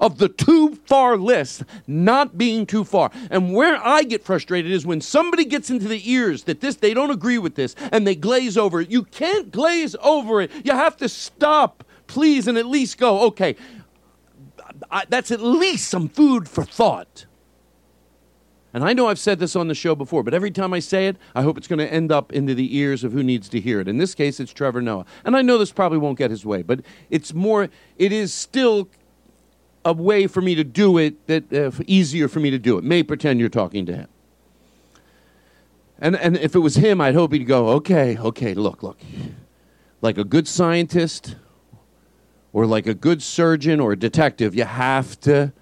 of 0.00 0.18
the 0.18 0.28
too 0.28 0.74
far 0.86 1.16
list 1.16 1.64
not 1.86 2.38
being 2.38 2.66
too 2.66 2.84
far. 2.84 3.10
And 3.30 3.52
where 3.52 3.76
I 3.76 4.02
get 4.02 4.24
frustrated 4.24 4.70
is 4.70 4.86
when 4.86 5.00
somebody 5.00 5.44
gets 5.44 5.70
into 5.70 5.88
the 5.88 6.10
ears 6.10 6.44
that 6.44 6.60
this 6.60 6.76
they 6.76 6.94
don't 6.94 7.10
agree 7.10 7.38
with 7.38 7.54
this 7.54 7.74
and 7.92 8.06
they 8.06 8.14
glaze 8.14 8.56
over 8.56 8.80
it. 8.80 8.90
You 8.90 9.04
can't 9.04 9.50
glaze 9.50 9.96
over 10.02 10.40
it. 10.40 10.50
You 10.64 10.72
have 10.72 10.96
to 10.98 11.08
stop, 11.08 11.84
please, 12.06 12.46
and 12.46 12.56
at 12.56 12.66
least 12.66 12.98
go, 12.98 13.20
okay, 13.26 13.56
I, 14.90 15.04
that's 15.08 15.30
at 15.30 15.40
least 15.40 15.88
some 15.88 16.08
food 16.08 16.48
for 16.48 16.64
thought. 16.64 17.26
And 18.74 18.84
I 18.84 18.92
know 18.92 19.08
I've 19.08 19.18
said 19.18 19.38
this 19.38 19.56
on 19.56 19.68
the 19.68 19.74
show 19.74 19.94
before, 19.94 20.22
but 20.22 20.34
every 20.34 20.50
time 20.50 20.74
I 20.74 20.78
say 20.78 21.08
it, 21.08 21.16
I 21.34 21.42
hope 21.42 21.56
it's 21.56 21.66
going 21.66 21.78
to 21.78 21.92
end 21.92 22.12
up 22.12 22.32
into 22.32 22.54
the 22.54 22.76
ears 22.76 23.02
of 23.02 23.12
who 23.12 23.22
needs 23.22 23.48
to 23.48 23.60
hear 23.60 23.80
it. 23.80 23.88
In 23.88 23.96
this 23.96 24.14
case, 24.14 24.40
it's 24.40 24.52
Trevor 24.52 24.82
Noah. 24.82 25.06
And 25.24 25.36
I 25.36 25.42
know 25.42 25.56
this 25.56 25.72
probably 25.72 25.98
won't 25.98 26.18
get 26.18 26.30
his 26.30 26.44
way, 26.44 26.62
but 26.62 26.82
it's 27.08 27.32
more, 27.32 27.70
it 27.96 28.12
is 28.12 28.32
still 28.32 28.88
a 29.88 29.92
way 29.92 30.26
for 30.26 30.42
me 30.42 30.54
to 30.54 30.64
do 30.64 30.98
it 30.98 31.26
that 31.28 31.50
uh, 31.52 31.70
easier 31.86 32.28
for 32.28 32.40
me 32.40 32.50
to 32.50 32.58
do 32.58 32.76
it. 32.76 32.84
May 32.84 33.02
pretend 33.02 33.40
you're 33.40 33.48
talking 33.48 33.86
to 33.86 33.96
him. 33.96 34.08
And, 35.98 36.14
and 36.14 36.36
if 36.36 36.54
it 36.54 36.58
was 36.58 36.76
him, 36.76 37.00
I'd 37.00 37.14
hope 37.14 37.32
he'd 37.32 37.46
go, 37.46 37.68
okay, 37.70 38.18
okay, 38.18 38.52
look, 38.54 38.82
look. 38.82 39.00
Like 40.02 40.18
a 40.18 40.24
good 40.24 40.46
scientist 40.46 41.36
or 42.52 42.66
like 42.66 42.86
a 42.86 42.94
good 42.94 43.22
surgeon 43.22 43.80
or 43.80 43.92
a 43.92 43.98
detective, 43.98 44.54
you 44.54 44.64
have 44.64 45.18
to 45.20 45.52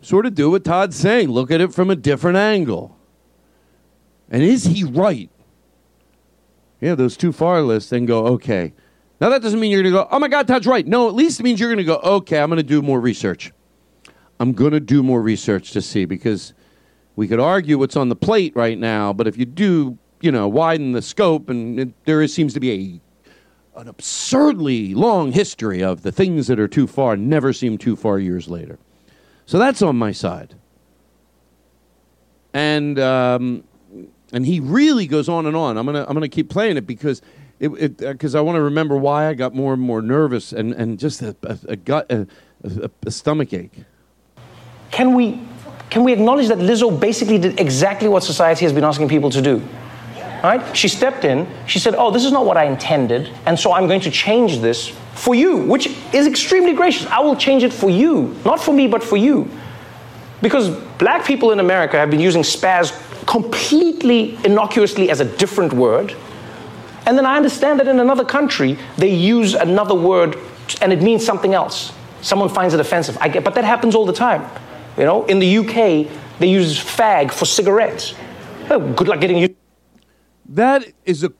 sort 0.00 0.24
of 0.24 0.34
do 0.34 0.50
what 0.50 0.64
Todd's 0.64 0.96
saying. 0.96 1.28
Look 1.28 1.50
at 1.50 1.60
it 1.60 1.74
from 1.74 1.90
a 1.90 1.96
different 1.96 2.38
angle. 2.38 2.96
And 4.30 4.42
is 4.42 4.64
he 4.64 4.84
right? 4.84 5.30
Yeah, 6.80 6.94
those 6.94 7.16
too 7.16 7.32
far 7.32 7.60
lists, 7.62 7.90
then 7.90 8.06
go, 8.06 8.26
okay. 8.26 8.72
Now, 9.20 9.30
that 9.30 9.42
doesn't 9.42 9.58
mean 9.58 9.70
you're 9.70 9.82
going 9.82 9.94
to 9.94 9.98
go, 9.98 10.08
oh 10.10 10.18
my 10.18 10.28
God, 10.28 10.46
Todd's 10.46 10.66
right. 10.66 10.86
No, 10.86 11.08
at 11.08 11.14
least 11.14 11.40
it 11.40 11.42
means 11.42 11.58
you're 11.58 11.70
going 11.70 11.78
to 11.78 11.84
go, 11.84 11.96
okay, 11.96 12.38
I'm 12.38 12.50
going 12.50 12.58
to 12.58 12.62
do 12.62 12.82
more 12.82 13.00
research. 13.00 13.52
I'm 14.38 14.52
going 14.52 14.72
to 14.72 14.80
do 14.80 15.02
more 15.02 15.22
research 15.22 15.70
to 15.72 15.80
see 15.80 16.04
because 16.04 16.52
we 17.16 17.26
could 17.26 17.40
argue 17.40 17.78
what's 17.78 17.96
on 17.96 18.10
the 18.10 18.16
plate 18.16 18.54
right 18.54 18.78
now, 18.78 19.12
but 19.12 19.26
if 19.26 19.38
you 19.38 19.46
do, 19.46 19.96
you 20.20 20.30
know, 20.30 20.46
widen 20.46 20.92
the 20.92 21.00
scope, 21.00 21.48
and 21.48 21.80
it, 21.80 22.04
there 22.04 22.20
is, 22.20 22.34
seems 22.34 22.52
to 22.52 22.60
be 22.60 23.00
a, 23.74 23.80
an 23.80 23.88
absurdly 23.88 24.94
long 24.94 25.32
history 25.32 25.82
of 25.82 26.02
the 26.02 26.12
things 26.12 26.46
that 26.48 26.60
are 26.60 26.68
too 26.68 26.86
far 26.86 27.16
never 27.16 27.54
seem 27.54 27.78
too 27.78 27.96
far 27.96 28.18
years 28.18 28.48
later. 28.48 28.78
So 29.46 29.58
that's 29.58 29.80
on 29.80 29.96
my 29.96 30.12
side. 30.12 30.54
And 32.52 32.98
um, 32.98 33.64
and 34.32 34.44
he 34.46 34.60
really 34.60 35.06
goes 35.06 35.28
on 35.28 35.46
and 35.46 35.54
on. 35.54 35.76
I'm 35.76 35.86
gonna 35.86 36.04
I'm 36.08 36.14
gonna 36.14 36.28
keep 36.28 36.48
playing 36.48 36.76
it 36.76 36.86
because 36.86 37.22
it 37.60 37.98
because 37.98 38.34
uh, 38.34 38.38
I 38.38 38.40
want 38.42 38.56
to 38.56 38.62
remember 38.62 38.96
why 38.96 39.28
I 39.28 39.34
got 39.34 39.54
more 39.54 39.72
and 39.72 39.82
more 39.82 40.02
nervous 40.02 40.52
and, 40.52 40.72
and 40.74 40.98
just 40.98 41.22
a, 41.22 41.34
a, 41.42 41.58
a 41.68 41.76
gut 41.76 42.10
a, 42.10 42.26
a, 42.64 42.90
a 43.06 43.10
stomach 43.10 43.52
ache. 43.52 43.72
Can 44.90 45.14
we 45.14 45.40
can 45.90 46.04
we 46.04 46.12
acknowledge 46.12 46.48
that 46.48 46.58
Lizzo 46.58 46.98
basically 46.98 47.38
did 47.38 47.60
exactly 47.60 48.08
what 48.08 48.22
society 48.22 48.64
has 48.64 48.72
been 48.72 48.84
asking 48.84 49.08
people 49.08 49.30
to 49.30 49.40
do? 49.40 49.62
Right? 50.42 50.76
She 50.76 50.88
stepped 50.88 51.24
in, 51.24 51.46
she 51.66 51.78
said, 51.78 51.94
Oh, 51.94 52.10
this 52.10 52.24
is 52.24 52.32
not 52.32 52.44
what 52.44 52.56
I 52.56 52.64
intended, 52.64 53.32
and 53.46 53.58
so 53.58 53.72
I'm 53.72 53.86
going 53.86 54.02
to 54.02 54.10
change 54.10 54.60
this 54.60 54.88
for 55.14 55.34
you, 55.34 55.56
which 55.56 55.86
is 56.12 56.26
extremely 56.26 56.74
gracious. 56.74 57.06
I 57.06 57.20
will 57.20 57.36
change 57.36 57.62
it 57.62 57.72
for 57.72 57.88
you, 57.88 58.36
not 58.44 58.60
for 58.60 58.72
me, 58.72 58.86
but 58.86 59.02
for 59.02 59.16
you. 59.16 59.48
Because 60.42 60.68
black 60.98 61.24
people 61.24 61.52
in 61.52 61.60
America 61.60 61.96
have 61.96 62.10
been 62.10 62.20
using 62.20 62.42
spaz 62.42 62.92
completely 63.26 64.36
innocuously 64.44 65.10
as 65.10 65.20
a 65.20 65.24
different 65.24 65.72
word. 65.72 66.14
And 67.06 67.16
then 67.16 67.24
I 67.24 67.36
understand 67.36 67.80
that 67.80 67.88
in 67.88 68.00
another 68.00 68.24
country, 68.24 68.78
they 68.98 69.14
use 69.14 69.54
another 69.54 69.94
word 69.94 70.36
and 70.82 70.92
it 70.92 71.00
means 71.00 71.24
something 71.24 71.54
else. 71.54 71.92
Someone 72.20 72.48
finds 72.48 72.74
it 72.74 72.80
offensive. 72.80 73.16
I 73.20 73.28
get, 73.28 73.44
but 73.44 73.54
that 73.54 73.64
happens 73.64 73.94
all 73.94 74.04
the 74.04 74.12
time. 74.12 74.48
You 74.98 75.04
know, 75.04 75.24
in 75.26 75.38
the 75.38 75.58
UK, 75.58 76.10
they 76.38 76.48
use 76.48 76.78
fag 76.78 77.32
for 77.32 77.44
cigarettes. 77.44 78.14
Well, 78.68 78.80
good 78.94 79.08
luck 79.08 79.20
getting 79.20 79.38
used. 79.38 79.55
That 80.56 80.86
is 81.04 81.22
a 81.22 81.30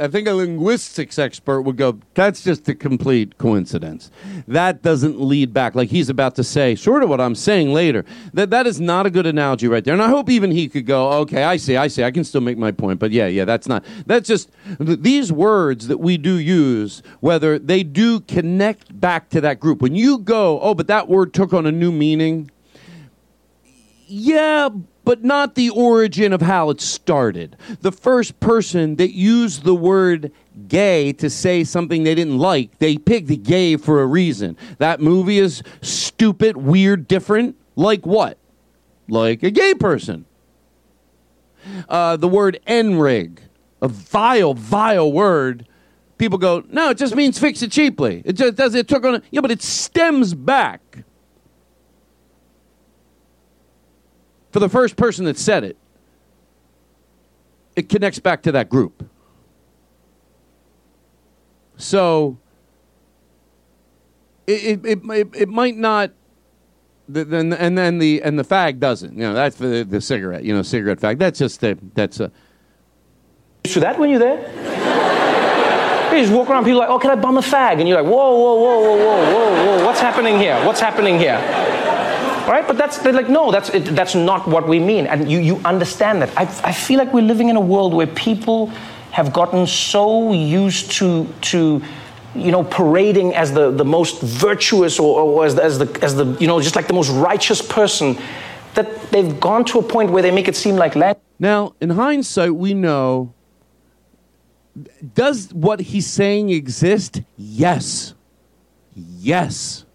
I 0.00 0.06
think 0.06 0.28
a 0.28 0.34
linguistics 0.34 1.18
expert 1.18 1.62
would 1.62 1.76
go. 1.76 1.98
That's 2.14 2.44
just 2.44 2.68
a 2.68 2.76
complete 2.76 3.38
coincidence. 3.38 4.12
That 4.46 4.82
doesn't 4.82 5.20
lead 5.20 5.52
back 5.52 5.74
like 5.74 5.88
he's 5.88 6.08
about 6.08 6.36
to 6.36 6.44
say. 6.44 6.76
Sort 6.76 7.02
of 7.02 7.08
what 7.08 7.20
I'm 7.20 7.34
saying 7.34 7.72
later. 7.72 8.04
That 8.32 8.50
that 8.50 8.68
is 8.68 8.80
not 8.80 9.04
a 9.04 9.10
good 9.10 9.26
analogy 9.26 9.66
right 9.66 9.82
there. 9.82 9.94
And 9.94 10.02
I 10.02 10.08
hope 10.10 10.30
even 10.30 10.52
he 10.52 10.68
could 10.68 10.86
go. 10.86 11.10
Okay, 11.22 11.42
I 11.42 11.56
see. 11.56 11.76
I 11.76 11.88
see. 11.88 12.04
I 12.04 12.12
can 12.12 12.22
still 12.22 12.40
make 12.40 12.56
my 12.56 12.70
point. 12.70 13.00
But 13.00 13.10
yeah, 13.10 13.26
yeah, 13.26 13.44
that's 13.44 13.66
not. 13.66 13.84
That's 14.06 14.28
just 14.28 14.48
these 14.78 15.32
words 15.32 15.88
that 15.88 15.98
we 15.98 16.18
do 16.18 16.34
use. 16.34 17.02
Whether 17.18 17.58
they 17.58 17.82
do 17.82 18.20
connect 18.20 19.00
back 19.00 19.28
to 19.30 19.40
that 19.40 19.58
group. 19.58 19.82
When 19.82 19.96
you 19.96 20.18
go, 20.18 20.60
oh, 20.60 20.74
but 20.74 20.86
that 20.86 21.08
word 21.08 21.34
took 21.34 21.52
on 21.52 21.66
a 21.66 21.72
new 21.72 21.90
meaning. 21.90 22.48
Yeah, 24.06 24.68
but 25.06 25.22
not 25.22 25.54
the 25.54 25.70
origin 25.70 26.32
of 26.32 26.42
how 26.42 26.68
it 26.68 26.80
started. 26.80 27.56
The 27.80 27.92
first 27.92 28.40
person 28.40 28.96
that 28.96 29.14
used 29.14 29.62
the 29.62 29.74
word 29.74 30.32
gay 30.66 31.12
to 31.12 31.30
say 31.30 31.62
something 31.62 32.02
they 32.02 32.16
didn't 32.16 32.38
like, 32.38 32.76
they 32.78 32.98
picked 32.98 33.44
gay 33.44 33.76
for 33.76 34.02
a 34.02 34.06
reason. 34.06 34.56
That 34.78 35.00
movie 35.00 35.38
is 35.38 35.62
stupid, 35.80 36.56
weird, 36.56 37.06
different. 37.06 37.56
Like 37.76 38.04
what? 38.04 38.36
Like 39.08 39.44
a 39.44 39.52
gay 39.52 39.74
person. 39.74 40.26
Uh, 41.88 42.16
the 42.16 42.28
word 42.28 42.58
NRIG, 42.66 43.38
a 43.80 43.86
vile, 43.86 44.54
vile 44.54 45.12
word. 45.12 45.68
People 46.18 46.38
go, 46.38 46.64
no, 46.68 46.90
it 46.90 46.98
just 46.98 47.14
means 47.14 47.38
fix 47.38 47.62
it 47.62 47.70
cheaply. 47.70 48.22
It 48.24 48.32
just 48.32 48.56
does. 48.56 48.74
It 48.74 48.88
took 48.88 49.04
on. 49.04 49.16
A, 49.16 49.22
yeah, 49.30 49.40
but 49.40 49.52
it 49.52 49.62
stems 49.62 50.34
back 50.34 51.04
for 54.56 54.60
the 54.60 54.70
first 54.70 54.96
person 54.96 55.26
that 55.26 55.36
said 55.36 55.64
it, 55.64 55.76
it 57.76 57.90
connects 57.90 58.18
back 58.18 58.40
to 58.40 58.50
that 58.52 58.70
group. 58.70 59.06
So 61.76 62.38
it 64.46 64.80
it, 64.82 65.02
it, 65.04 65.28
it 65.34 65.48
might 65.50 65.76
not 65.76 66.12
then 67.06 67.52
and 67.52 67.76
then 67.76 67.98
the 67.98 68.22
and 68.22 68.38
the 68.38 68.44
fag 68.44 68.78
doesn't. 68.78 69.12
You 69.12 69.24
know, 69.24 69.34
that's 69.34 69.56
the, 69.56 69.84
the 69.84 70.00
cigarette, 70.00 70.42
you 70.42 70.54
know, 70.54 70.62
cigarette 70.62 71.00
fag. 71.00 71.18
That's 71.18 71.38
just 71.38 71.60
the, 71.60 71.78
that's 71.92 72.18
a 72.18 72.32
to 73.64 73.80
that 73.80 73.98
when 73.98 74.08
you're 74.08 74.18
there? 74.18 74.38
You 76.14 76.22
just 76.22 76.32
walk 76.32 76.48
around, 76.48 76.64
people 76.64 76.78
like, 76.78 76.88
oh, 76.88 76.98
can 76.98 77.10
I 77.10 77.16
bum 77.16 77.36
a 77.36 77.42
fag? 77.42 77.78
And 77.78 77.86
you're 77.86 78.00
like, 78.00 78.10
whoa, 78.10 78.34
whoa, 78.34 78.54
whoa, 78.54 78.80
whoa, 78.80 78.96
whoa, 78.96 79.34
whoa, 79.34 79.66
whoa, 79.66 79.84
what's 79.84 80.00
happening 80.00 80.38
here? 80.38 80.56
What's 80.64 80.80
happening 80.80 81.18
here? 81.18 81.36
Right? 82.46 82.66
But 82.66 82.78
that's, 82.78 82.98
they're 82.98 83.12
like, 83.12 83.28
no, 83.28 83.50
that's, 83.50 83.70
it, 83.70 83.86
that's 83.96 84.14
not 84.14 84.46
what 84.46 84.68
we 84.68 84.78
mean. 84.78 85.06
And 85.06 85.30
you, 85.30 85.40
you 85.40 85.56
understand 85.64 86.22
that. 86.22 86.30
I, 86.36 86.42
I 86.42 86.72
feel 86.72 86.98
like 86.98 87.12
we're 87.12 87.22
living 87.22 87.48
in 87.48 87.56
a 87.56 87.60
world 87.60 87.92
where 87.92 88.06
people 88.06 88.68
have 89.10 89.32
gotten 89.32 89.66
so 89.66 90.32
used 90.32 90.92
to, 90.92 91.26
to 91.40 91.82
you 92.34 92.52
know, 92.52 92.62
parading 92.62 93.34
as 93.34 93.52
the, 93.52 93.70
the 93.70 93.84
most 93.84 94.20
virtuous 94.20 94.98
or, 95.00 95.20
or 95.20 95.44
as, 95.44 95.54
the, 95.54 95.62
as, 95.62 95.78
the, 95.78 95.98
as 96.02 96.14
the, 96.14 96.24
you 96.38 96.46
know, 96.46 96.60
just 96.60 96.76
like 96.76 96.86
the 96.86 96.94
most 96.94 97.10
righteous 97.10 97.62
person, 97.62 98.16
that 98.74 99.10
they've 99.10 99.40
gone 99.40 99.64
to 99.64 99.78
a 99.78 99.82
point 99.82 100.10
where 100.10 100.22
they 100.22 100.30
make 100.30 100.48
it 100.48 100.54
seem 100.54 100.76
like 100.76 100.94
land. 100.94 101.16
Now, 101.38 101.74
in 101.80 101.90
hindsight, 101.90 102.54
we 102.54 102.74
know. 102.74 103.32
Does 105.14 105.52
what 105.52 105.80
he's 105.80 106.06
saying 106.06 106.50
exist? 106.50 107.22
Yes. 107.36 108.14
Yes. 108.94 109.86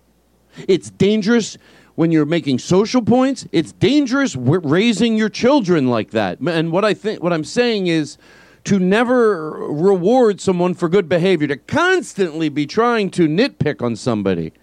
It's 0.67 0.89
dangerous 0.89 1.57
when 1.95 2.11
you're 2.11 2.25
making 2.25 2.59
social 2.59 3.01
points. 3.01 3.47
It's 3.51 3.71
dangerous 3.71 4.35
raising 4.35 5.17
your 5.17 5.29
children 5.29 5.89
like 5.89 6.11
that. 6.11 6.39
And 6.39 6.71
what 6.71 6.85
I 6.85 6.93
think, 6.93 7.21
what 7.21 7.33
I'm 7.33 7.43
saying 7.43 7.87
is, 7.87 8.17
to 8.65 8.77
never 8.77 9.51
reward 9.73 10.39
someone 10.39 10.75
for 10.75 10.87
good 10.87 11.09
behavior, 11.09 11.47
to 11.47 11.57
constantly 11.57 12.47
be 12.47 12.67
trying 12.67 13.09
to 13.11 13.27
nitpick 13.27 13.81
on 13.81 13.95
somebody. 13.95 14.53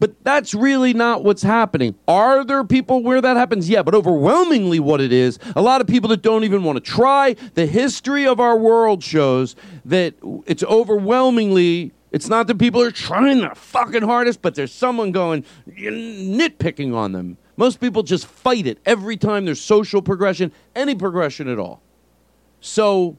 But 0.00 0.22
that's 0.22 0.54
really 0.54 0.92
not 0.92 1.24
what's 1.24 1.42
happening. 1.42 1.94
Are 2.06 2.44
there 2.44 2.64
people 2.64 3.02
where 3.02 3.20
that 3.20 3.36
happens? 3.36 3.70
Yeah, 3.70 3.82
but 3.82 3.94
overwhelmingly, 3.94 4.80
what 4.80 5.00
it 5.00 5.12
is, 5.12 5.38
a 5.56 5.62
lot 5.62 5.80
of 5.80 5.86
people 5.86 6.08
that 6.10 6.20
don't 6.20 6.44
even 6.44 6.62
want 6.62 6.76
to 6.76 6.80
try. 6.80 7.36
The 7.54 7.64
history 7.64 8.26
of 8.26 8.40
our 8.40 8.58
world 8.58 9.02
shows 9.02 9.56
that 9.84 10.14
it's 10.46 10.64
overwhelmingly. 10.64 11.92
It's 12.10 12.28
not 12.28 12.46
that 12.46 12.58
people 12.58 12.80
are 12.82 12.90
trying 12.90 13.40
their 13.40 13.54
fucking 13.54 14.02
hardest, 14.02 14.40
but 14.40 14.54
there's 14.54 14.72
someone 14.72 15.12
going 15.12 15.44
nitpicking 15.68 16.94
on 16.94 17.12
them. 17.12 17.36
Most 17.56 17.80
people 17.80 18.02
just 18.02 18.26
fight 18.26 18.66
it 18.66 18.78
every 18.86 19.16
time 19.16 19.44
there's 19.44 19.60
social 19.60 20.00
progression, 20.00 20.52
any 20.74 20.94
progression 20.94 21.48
at 21.48 21.58
all. 21.58 21.82
So, 22.60 23.16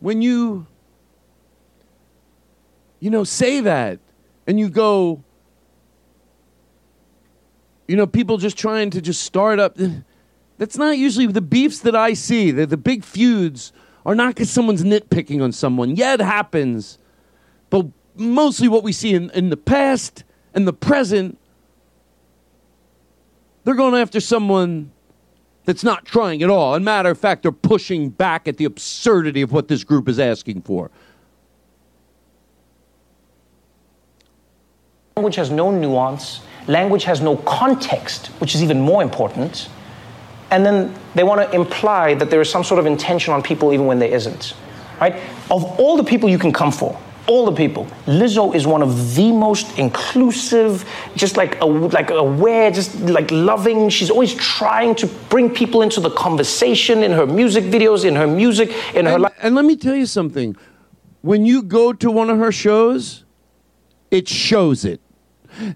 when 0.00 0.22
you 0.22 0.66
you 3.00 3.10
know, 3.10 3.24
say 3.24 3.60
that. 3.60 4.00
And 4.46 4.58
you 4.58 4.68
go, 4.68 5.22
you 7.88 7.96
know, 7.96 8.06
people 8.06 8.38
just 8.38 8.56
trying 8.56 8.90
to 8.90 9.00
just 9.00 9.22
start 9.22 9.58
up. 9.58 9.76
That's 10.58 10.76
not 10.76 10.98
usually 10.98 11.26
the 11.26 11.40
beefs 11.40 11.80
that 11.80 11.96
I 11.96 12.14
see. 12.14 12.50
The, 12.50 12.66
the 12.66 12.76
big 12.76 13.04
feuds 13.04 13.72
are 14.06 14.14
not 14.14 14.28
because 14.28 14.48
someone's 14.48 14.84
nitpicking 14.84 15.42
on 15.42 15.50
someone. 15.50 15.96
Yeah, 15.96 16.14
it 16.14 16.20
happens. 16.20 16.96
But 17.70 17.86
mostly 18.14 18.68
what 18.68 18.84
we 18.84 18.92
see 18.92 19.12
in, 19.12 19.30
in 19.30 19.50
the 19.50 19.56
past 19.56 20.22
and 20.54 20.66
the 20.66 20.72
present, 20.72 21.38
they're 23.64 23.74
going 23.74 24.00
after 24.00 24.20
someone 24.20 24.92
that's 25.64 25.82
not 25.82 26.04
trying 26.04 26.40
at 26.44 26.48
all. 26.48 26.76
And 26.76 26.84
matter 26.84 27.10
of 27.10 27.18
fact, 27.18 27.42
they're 27.42 27.50
pushing 27.50 28.08
back 28.10 28.46
at 28.46 28.58
the 28.58 28.64
absurdity 28.64 29.42
of 29.42 29.50
what 29.50 29.66
this 29.66 29.82
group 29.82 30.08
is 30.08 30.20
asking 30.20 30.62
for. 30.62 30.88
Language 35.16 35.34
has 35.34 35.50
no 35.50 35.72
nuance, 35.72 36.42
language 36.68 37.02
has 37.02 37.20
no 37.20 37.38
context, 37.38 38.28
which 38.38 38.54
is 38.54 38.62
even 38.62 38.80
more 38.80 39.02
important. 39.02 39.68
And 40.50 40.64
then 40.64 40.94
they 41.14 41.24
want 41.24 41.40
to 41.40 41.56
imply 41.56 42.14
that 42.14 42.30
there 42.30 42.40
is 42.40 42.50
some 42.50 42.62
sort 42.62 42.78
of 42.78 42.86
intention 42.86 43.34
on 43.34 43.42
people 43.42 43.72
even 43.72 43.86
when 43.86 43.98
there 43.98 44.12
isn't. 44.12 44.54
Right? 45.00 45.16
Of 45.50 45.64
all 45.78 45.96
the 45.96 46.04
people 46.04 46.28
you 46.28 46.38
can 46.38 46.52
come 46.52 46.72
for, 46.72 46.98
all 47.26 47.44
the 47.44 47.52
people, 47.52 47.86
Lizzo 48.06 48.54
is 48.54 48.66
one 48.66 48.82
of 48.82 49.16
the 49.16 49.32
most 49.32 49.78
inclusive, 49.78 50.88
just 51.16 51.36
like 51.36 51.60
a, 51.60 51.66
like 51.66 52.10
aware, 52.10 52.70
just 52.70 52.94
like 53.00 53.30
loving. 53.32 53.88
She's 53.88 54.10
always 54.10 54.34
trying 54.34 54.94
to 54.96 55.06
bring 55.28 55.50
people 55.50 55.82
into 55.82 56.00
the 56.00 56.10
conversation 56.10 57.02
in 57.02 57.10
her 57.12 57.26
music 57.26 57.64
videos, 57.64 58.04
in 58.04 58.14
her 58.14 58.28
music, 58.28 58.72
in 58.94 59.06
her 59.06 59.18
life. 59.18 59.32
And 59.42 59.56
let 59.56 59.64
me 59.64 59.76
tell 59.76 59.96
you 59.96 60.06
something. 60.06 60.56
When 61.22 61.44
you 61.44 61.62
go 61.62 61.92
to 61.92 62.10
one 62.10 62.30
of 62.30 62.38
her 62.38 62.52
shows, 62.52 63.24
it 64.12 64.28
shows 64.28 64.84
it 64.84 65.00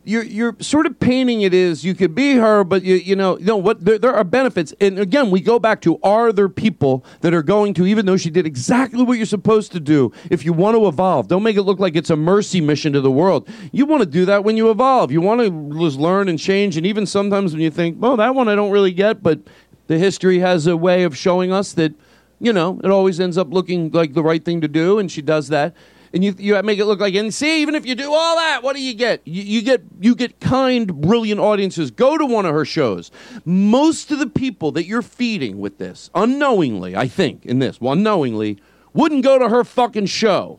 you're 0.04 0.24
you're 0.24 0.56
sort 0.60 0.86
of 0.86 0.98
painting 0.98 1.42
it 1.42 1.54
as 1.54 1.84
you 1.84 1.94
could 1.94 2.14
be 2.14 2.34
her, 2.34 2.64
but 2.64 2.82
you 2.82 2.96
you 2.96 3.16
know 3.16 3.38
you 3.38 3.46
know 3.46 3.56
what 3.56 3.84
there, 3.84 3.98
there 3.98 4.14
are 4.14 4.24
benefits. 4.24 4.74
And 4.80 4.98
again, 4.98 5.30
we 5.30 5.40
go 5.40 5.58
back 5.58 5.80
to 5.82 5.98
are 6.02 6.32
there 6.32 6.48
people 6.48 7.04
that 7.20 7.34
are 7.34 7.42
going 7.42 7.74
to 7.74 7.86
even 7.86 8.06
though 8.06 8.16
she 8.16 8.30
did 8.30 8.46
exactly 8.46 9.02
what 9.02 9.14
you're 9.14 9.26
supposed 9.26 9.72
to 9.72 9.80
do. 9.80 10.12
If 10.30 10.44
you 10.44 10.52
want 10.52 10.76
to 10.76 10.86
evolve, 10.86 11.28
don't 11.28 11.42
make 11.42 11.56
it 11.56 11.62
look 11.62 11.78
like 11.78 11.96
it's 11.96 12.10
a 12.10 12.16
mercy 12.16 12.60
mission 12.60 12.92
to 12.92 13.00
the 13.00 13.10
world. 13.10 13.48
You 13.72 13.86
want 13.86 14.02
to 14.02 14.08
do 14.08 14.24
that 14.26 14.44
when 14.44 14.56
you 14.56 14.70
evolve. 14.70 15.10
You 15.10 15.20
want 15.20 15.40
to 15.40 15.78
just 15.80 15.98
learn 15.98 16.28
and 16.28 16.38
change. 16.38 16.76
And 16.76 16.86
even 16.86 17.06
sometimes 17.06 17.52
when 17.52 17.62
you 17.62 17.70
think, 17.70 17.96
well, 18.00 18.16
that 18.16 18.34
one 18.34 18.48
I 18.48 18.54
don't 18.54 18.70
really 18.70 18.92
get, 18.92 19.22
but 19.22 19.40
the 19.86 19.98
history 19.98 20.38
has 20.38 20.66
a 20.66 20.76
way 20.76 21.02
of 21.02 21.16
showing 21.16 21.52
us 21.52 21.72
that 21.72 21.92
you 22.38 22.52
know 22.52 22.80
it 22.82 22.90
always 22.90 23.20
ends 23.20 23.36
up 23.36 23.52
looking 23.52 23.90
like 23.90 24.14
the 24.14 24.22
right 24.22 24.44
thing 24.44 24.60
to 24.60 24.68
do, 24.68 24.98
and 24.98 25.10
she 25.10 25.22
does 25.22 25.48
that 25.48 25.74
and 26.12 26.24
you 26.24 26.34
you 26.38 26.60
make 26.62 26.78
it 26.78 26.86
look 26.86 27.00
like 27.00 27.14
and 27.14 27.32
see 27.32 27.62
even 27.62 27.74
if 27.74 27.86
you 27.86 27.94
do 27.94 28.12
all 28.12 28.36
that 28.36 28.62
what 28.62 28.74
do 28.74 28.82
you 28.82 28.94
get? 28.94 29.20
You, 29.24 29.42
you, 29.42 29.62
get 29.62 29.82
you 30.00 30.14
get 30.14 30.40
kind 30.40 31.00
brilliant 31.00 31.40
audiences. 31.40 31.90
Go 31.90 32.18
to 32.18 32.26
one 32.26 32.46
of 32.46 32.54
her 32.54 32.64
shows. 32.64 33.10
Most 33.44 34.10
of 34.10 34.18
the 34.18 34.26
people 34.26 34.72
that 34.72 34.86
you're 34.86 35.02
feeding 35.02 35.58
with 35.58 35.78
this 35.78 36.10
unknowingly 36.14 36.96
i 36.96 37.06
think 37.06 37.46
in 37.46 37.58
this 37.58 37.78
unknowingly 37.80 38.58
wouldn't 38.92 39.22
go 39.22 39.38
to 39.38 39.48
her 39.48 39.64
fucking 39.64 40.06
show. 40.06 40.58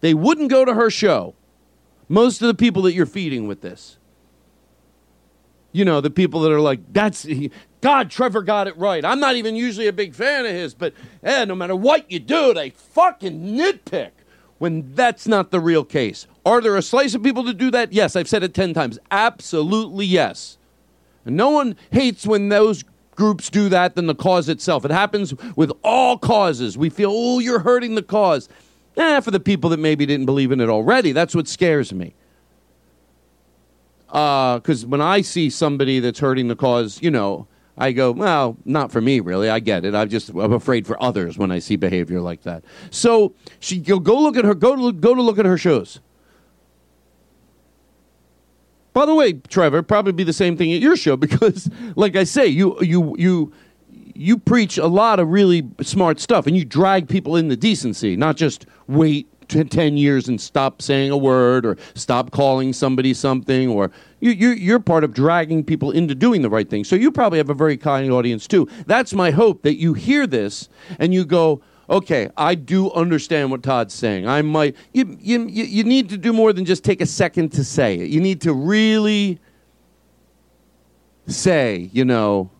They 0.00 0.14
wouldn't 0.14 0.50
go 0.50 0.64
to 0.64 0.74
her 0.74 0.90
show. 0.90 1.34
Most 2.08 2.40
of 2.40 2.48
the 2.48 2.54
people 2.54 2.82
that 2.82 2.94
you're 2.94 3.06
feeding 3.06 3.46
with 3.46 3.60
this. 3.60 3.98
You 5.72 5.84
know 5.84 6.00
the 6.00 6.10
people 6.10 6.40
that 6.40 6.52
are 6.52 6.60
like 6.60 6.80
that's 6.92 7.26
God, 7.80 8.10
Trevor 8.10 8.42
got 8.42 8.66
it 8.66 8.76
right. 8.76 9.04
I'm 9.04 9.20
not 9.20 9.36
even 9.36 9.54
usually 9.54 9.86
a 9.86 9.92
big 9.92 10.14
fan 10.14 10.46
of 10.46 10.52
his, 10.52 10.74
but 10.74 10.94
eh, 11.22 11.44
no 11.44 11.54
matter 11.54 11.76
what 11.76 12.10
you 12.10 12.18
do, 12.18 12.54
they 12.54 12.70
fucking 12.70 13.56
nitpick 13.56 14.10
when 14.58 14.94
that's 14.94 15.26
not 15.26 15.50
the 15.50 15.60
real 15.60 15.84
case. 15.84 16.26
Are 16.44 16.60
there 16.60 16.76
a 16.76 16.82
slice 16.82 17.14
of 17.14 17.22
people 17.22 17.44
to 17.44 17.54
do 17.54 17.70
that? 17.70 17.92
Yes, 17.92 18.16
I've 18.16 18.28
said 18.28 18.42
it 18.42 18.54
10 18.54 18.74
times. 18.74 18.98
Absolutely 19.10 20.06
yes. 20.06 20.58
And 21.24 21.36
no 21.36 21.50
one 21.50 21.76
hates 21.90 22.26
when 22.26 22.48
those 22.48 22.84
groups 23.14 23.50
do 23.50 23.68
that 23.68 23.94
than 23.94 24.06
the 24.06 24.14
cause 24.14 24.48
itself. 24.48 24.84
It 24.84 24.90
happens 24.90 25.34
with 25.56 25.72
all 25.82 26.18
causes. 26.18 26.78
We 26.78 26.90
feel, 26.90 27.10
oh, 27.12 27.38
you're 27.38 27.58
hurting 27.60 27.94
the 27.94 28.02
cause. 28.02 28.48
Eh, 28.96 29.20
for 29.20 29.30
the 29.30 29.40
people 29.40 29.70
that 29.70 29.78
maybe 29.78 30.06
didn't 30.06 30.26
believe 30.26 30.50
in 30.50 30.60
it 30.60 30.68
already, 30.68 31.12
that's 31.12 31.34
what 31.34 31.46
scares 31.46 31.92
me. 31.92 32.14
Because 34.06 34.84
uh, 34.84 34.86
when 34.88 35.00
I 35.00 35.20
see 35.20 35.50
somebody 35.50 36.00
that's 36.00 36.18
hurting 36.18 36.48
the 36.48 36.56
cause, 36.56 37.00
you 37.02 37.10
know, 37.10 37.46
I 37.78 37.92
go, 37.92 38.10
well, 38.10 38.56
not 38.64 38.90
for 38.90 39.00
me, 39.00 39.20
really. 39.20 39.48
I 39.48 39.60
get 39.60 39.84
it. 39.84 39.94
I'm 39.94 40.08
just 40.08 40.30
I'm 40.30 40.52
afraid 40.52 40.86
for 40.86 41.00
others 41.02 41.38
when 41.38 41.52
I 41.52 41.60
see 41.60 41.76
behavior 41.76 42.20
like 42.20 42.42
that. 42.42 42.64
So 42.90 43.34
she 43.60 43.78
go 43.78 44.00
go 44.00 44.20
look 44.20 44.36
at 44.36 44.44
her 44.44 44.54
go 44.54 44.74
to 44.76 44.92
go 44.92 45.14
to 45.14 45.22
look 45.22 45.38
at 45.38 45.46
her 45.46 45.56
shows. 45.56 46.00
By 48.92 49.06
the 49.06 49.14
way, 49.14 49.34
Trevor, 49.34 49.84
probably 49.84 50.12
be 50.12 50.24
the 50.24 50.32
same 50.32 50.56
thing 50.56 50.72
at 50.72 50.80
your 50.80 50.96
show 50.96 51.16
because, 51.28 51.70
like 51.94 52.16
I 52.16 52.24
say, 52.24 52.46
you 52.46 52.76
you 52.80 53.14
you 53.16 53.52
you 54.14 54.38
preach 54.38 54.76
a 54.76 54.88
lot 54.88 55.20
of 55.20 55.28
really 55.28 55.68
smart 55.80 56.18
stuff 56.18 56.48
and 56.48 56.56
you 56.56 56.64
drag 56.64 57.08
people 57.08 57.36
into 57.36 57.56
decency, 57.56 58.16
not 58.16 58.36
just 58.36 58.66
wait 58.88 59.28
10 59.48 59.96
years 59.96 60.28
and 60.28 60.40
stop 60.40 60.82
saying 60.82 61.10
a 61.10 61.16
word 61.16 61.64
or 61.64 61.76
stop 61.94 62.30
calling 62.30 62.72
somebody 62.72 63.14
something 63.14 63.68
or 63.68 63.90
you, 64.20 64.30
you're, 64.32 64.54
you're 64.54 64.80
part 64.80 65.04
of 65.04 65.14
dragging 65.14 65.64
people 65.64 65.90
into 65.90 66.14
doing 66.14 66.42
the 66.42 66.50
right 66.50 66.68
thing. 66.68 66.84
So 66.84 66.96
you 66.96 67.10
probably 67.10 67.38
have 67.38 67.50
a 67.50 67.54
very 67.54 67.76
kind 67.76 68.10
audience 68.12 68.46
too. 68.46 68.68
That's 68.86 69.14
my 69.14 69.30
hope 69.30 69.62
that 69.62 69.76
you 69.76 69.94
hear 69.94 70.26
this 70.26 70.68
and 70.98 71.12
you 71.12 71.24
go 71.24 71.62
okay 71.90 72.28
i 72.36 72.54
do 72.54 72.90
understand 72.92 73.50
what 73.50 73.62
todd's 73.62 73.94
saying. 73.94 74.28
I 74.28 74.42
might 74.42 74.76
you, 74.92 75.16
you, 75.20 75.46
you 75.46 75.84
need 75.84 76.10
to 76.10 76.18
do 76.18 76.34
more 76.34 76.52
than 76.52 76.66
just 76.66 76.84
take 76.84 77.00
a 77.00 77.06
second 77.06 77.50
to 77.52 77.64
say 77.64 77.94
it. 77.94 78.10
You 78.10 78.20
need 78.20 78.42
to 78.42 78.52
really 78.52 79.40
say 81.26 81.88
you 81.92 82.04
know 82.04 82.50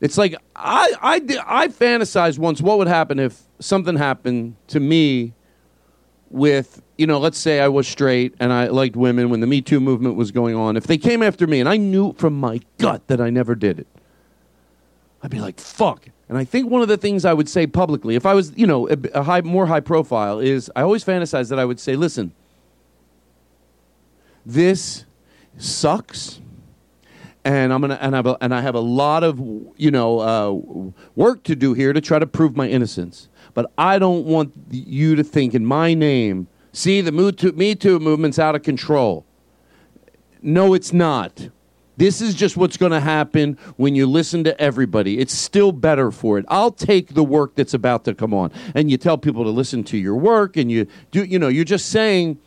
it's 0.00 0.18
like 0.18 0.34
I, 0.54 0.92
I, 1.00 1.14
I 1.46 1.68
fantasized 1.68 2.38
once 2.38 2.60
what 2.60 2.78
would 2.78 2.88
happen 2.88 3.18
if 3.18 3.40
something 3.58 3.96
happened 3.96 4.56
to 4.68 4.80
me 4.80 5.32
with, 6.30 6.82
you 6.98 7.06
know, 7.06 7.18
let's 7.18 7.38
say 7.38 7.60
I 7.60 7.68
was 7.68 7.86
straight 7.86 8.34
and 8.40 8.52
I 8.52 8.68
liked 8.68 8.96
women 8.96 9.30
when 9.30 9.40
the 9.40 9.46
Me 9.46 9.60
Too 9.60 9.80
movement 9.80 10.16
was 10.16 10.30
going 10.30 10.56
on. 10.56 10.76
If 10.76 10.86
they 10.86 10.98
came 10.98 11.22
after 11.22 11.46
me 11.46 11.60
and 11.60 11.68
I 11.68 11.76
knew 11.76 12.12
from 12.14 12.38
my 12.38 12.60
gut 12.78 13.06
that 13.08 13.20
I 13.20 13.30
never 13.30 13.54
did 13.54 13.78
it, 13.78 13.86
I'd 15.22 15.30
be 15.30 15.40
like, 15.40 15.60
fuck. 15.60 16.06
And 16.28 16.36
I 16.36 16.44
think 16.44 16.70
one 16.70 16.82
of 16.82 16.88
the 16.88 16.96
things 16.96 17.24
I 17.24 17.32
would 17.32 17.48
say 17.48 17.66
publicly, 17.66 18.14
if 18.14 18.26
I 18.26 18.34
was, 18.34 18.52
you 18.56 18.66
know, 18.66 18.88
a, 18.88 18.96
a 19.14 19.22
high, 19.22 19.40
more 19.42 19.66
high 19.66 19.80
profile, 19.80 20.38
is 20.38 20.70
I 20.74 20.82
always 20.82 21.04
fantasize 21.04 21.48
that 21.50 21.58
I 21.58 21.64
would 21.64 21.78
say, 21.78 21.96
listen, 21.96 22.32
this 24.44 25.04
sucks 25.56 26.40
and 27.44 27.72
I'm 27.72 27.80
gonna 27.80 27.98
and 28.00 28.14
I 28.14 28.18
have 28.18 28.26
a, 28.26 28.38
and 28.40 28.54
I 28.54 28.60
have 28.62 28.74
a 28.74 28.80
lot 28.80 29.22
of 29.22 29.38
you 29.76 29.90
know 29.90 30.20
uh, 30.20 30.92
work 31.14 31.42
to 31.44 31.54
do 31.54 31.74
here 31.74 31.92
to 31.92 32.00
try 32.00 32.18
to 32.18 32.26
prove 32.26 32.56
my 32.56 32.68
innocence. 32.68 33.28
But 33.54 33.72
I 33.78 33.98
don't 33.98 34.24
want 34.24 34.52
you 34.70 35.14
to 35.16 35.24
think 35.24 35.54
in 35.54 35.64
my 35.64 35.94
name. 35.94 36.48
See, 36.72 37.00
the 37.00 37.12
Me 37.12 37.30
Too, 37.32 37.52
Me 37.52 37.74
Too 37.74 37.98
movement's 37.98 38.38
out 38.38 38.54
of 38.54 38.62
control. 38.62 39.24
No, 40.42 40.74
it's 40.74 40.92
not. 40.92 41.48
This 41.96 42.20
is 42.20 42.34
just 42.34 42.56
what's 42.56 42.76
going 42.76 42.90
to 42.90 43.00
happen 43.00 43.56
when 43.76 43.94
you 43.94 44.06
listen 44.06 44.42
to 44.44 44.60
everybody. 44.60 45.20
It's 45.20 45.32
still 45.32 45.70
better 45.70 46.10
for 46.10 46.38
it. 46.38 46.44
I'll 46.48 46.72
take 46.72 47.14
the 47.14 47.22
work 47.22 47.54
that's 47.54 47.72
about 47.72 48.04
to 48.06 48.14
come 48.14 48.34
on, 48.34 48.50
and 48.74 48.90
you 48.90 48.96
tell 48.96 49.16
people 49.16 49.44
to 49.44 49.50
listen 49.50 49.84
to 49.84 49.96
your 49.96 50.16
work, 50.16 50.56
and 50.56 50.70
you 50.72 50.88
do. 51.12 51.24
You 51.24 51.38
know, 51.38 51.48
you're 51.48 51.64
just 51.64 51.90
saying 51.90 52.40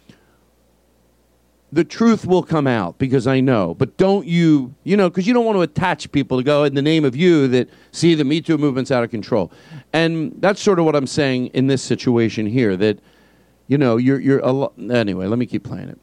the 1.72 1.84
truth 1.84 2.26
will 2.26 2.43
come 2.43 2.68
out 2.68 2.97
because 2.97 3.28
I 3.28 3.39
know. 3.39 3.74
But 3.74 3.97
don't 3.97 4.26
you, 4.26 4.74
you 4.84 4.95
know, 4.95 5.09
because 5.09 5.28
you 5.28 5.34
don't 5.34 5.45
want 5.45 5.57
to 5.57 5.61
attach 5.61 6.11
people 6.11 6.38
to 6.38 6.43
go 6.43 6.63
in 6.63 6.76
the 6.76 6.82
name 6.82 7.03
of 7.03 7.15
you 7.15 7.47
that 7.49 7.70
see 7.91 8.15
the 8.15 8.24
Me 8.24 8.41
Too 8.41 8.57
movement's 8.57 8.91
out 8.91 9.03
of 9.03 9.11
control, 9.11 9.51
and 9.93 10.34
that's 10.39 10.61
sort 10.61 10.80
of 10.80 10.86
what 10.86 10.95
I'm 10.95 11.07
saying 11.07 11.47
in 11.47 11.68
this 11.68 11.82
situation 11.84 12.45
here. 12.45 12.78
That 12.78 12.99
you 13.68 13.78
know, 13.78 13.97
you're 13.97 14.20
you're 14.20 14.39
a 14.39 14.51
lo- 14.51 14.74
anyway. 14.89 15.28
Let 15.28 15.39
me 15.39 15.45
keep 15.45 15.63
playing 15.63 15.89
it. 15.89 15.99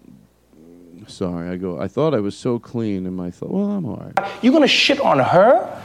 Sorry, 1.06 1.48
I 1.48 1.56
go. 1.56 1.80
I 1.80 1.88
thought 1.88 2.14
I 2.14 2.20
was 2.20 2.36
so 2.36 2.58
clean, 2.58 3.06
and 3.06 3.20
I 3.20 3.30
thought, 3.30 3.50
well, 3.50 3.70
I'm 3.70 3.84
all 3.84 3.96
right. 3.96 4.28
You're 4.42 4.52
going 4.52 4.62
to 4.62 4.68
shit 4.68 5.00
on 5.00 5.18
her 5.18 5.82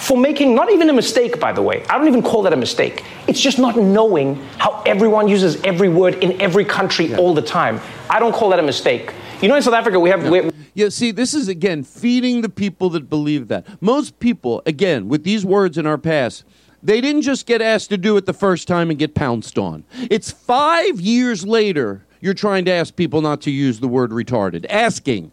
for 0.00 0.16
making 0.16 0.54
not 0.54 0.70
even 0.72 0.88
a 0.90 0.92
mistake, 0.92 1.38
by 1.38 1.52
the 1.52 1.62
way. 1.62 1.84
I 1.88 1.98
don't 1.98 2.08
even 2.08 2.22
call 2.22 2.42
that 2.42 2.52
a 2.52 2.56
mistake. 2.56 3.04
It's 3.28 3.40
just 3.40 3.58
not 3.58 3.76
knowing 3.76 4.36
how 4.58 4.82
everyone 4.86 5.28
uses 5.28 5.60
every 5.62 5.88
word 5.88 6.14
in 6.22 6.40
every 6.40 6.64
country 6.64 7.14
all 7.14 7.34
the 7.34 7.42
time. 7.42 7.80
I 8.08 8.18
don't 8.18 8.34
call 8.34 8.50
that 8.50 8.58
a 8.58 8.62
mistake. 8.62 9.12
You 9.42 9.48
know, 9.48 9.56
in 9.56 9.62
South 9.62 9.74
Africa, 9.74 9.98
we 10.00 10.10
have. 10.10 10.28
we- 10.28 10.50
Yeah, 10.74 10.88
see, 10.88 11.10
this 11.10 11.34
is 11.34 11.48
again 11.48 11.82
feeding 11.84 12.42
the 12.42 12.48
people 12.48 12.90
that 12.90 13.10
believe 13.10 13.48
that. 13.48 13.66
Most 13.82 14.18
people, 14.20 14.62
again, 14.66 15.08
with 15.08 15.24
these 15.24 15.44
words 15.44 15.76
in 15.78 15.86
our 15.86 15.98
past, 15.98 16.44
they 16.82 17.00
didn't 17.00 17.22
just 17.22 17.46
get 17.46 17.60
asked 17.60 17.90
to 17.90 17.98
do 17.98 18.16
it 18.16 18.24
the 18.26 18.32
first 18.32 18.66
time 18.68 18.88
and 18.90 18.98
get 18.98 19.14
pounced 19.14 19.58
on. 19.58 19.84
It's 20.10 20.30
five 20.30 21.00
years 21.00 21.44
later 21.46 22.02
you're 22.20 22.34
trying 22.34 22.64
to 22.66 22.70
ask 22.70 22.96
people 22.96 23.20
not 23.20 23.40
to 23.42 23.50
use 23.50 23.80
the 23.80 23.88
word 23.88 24.10
retarded. 24.10 24.64
Asking. 24.70 25.32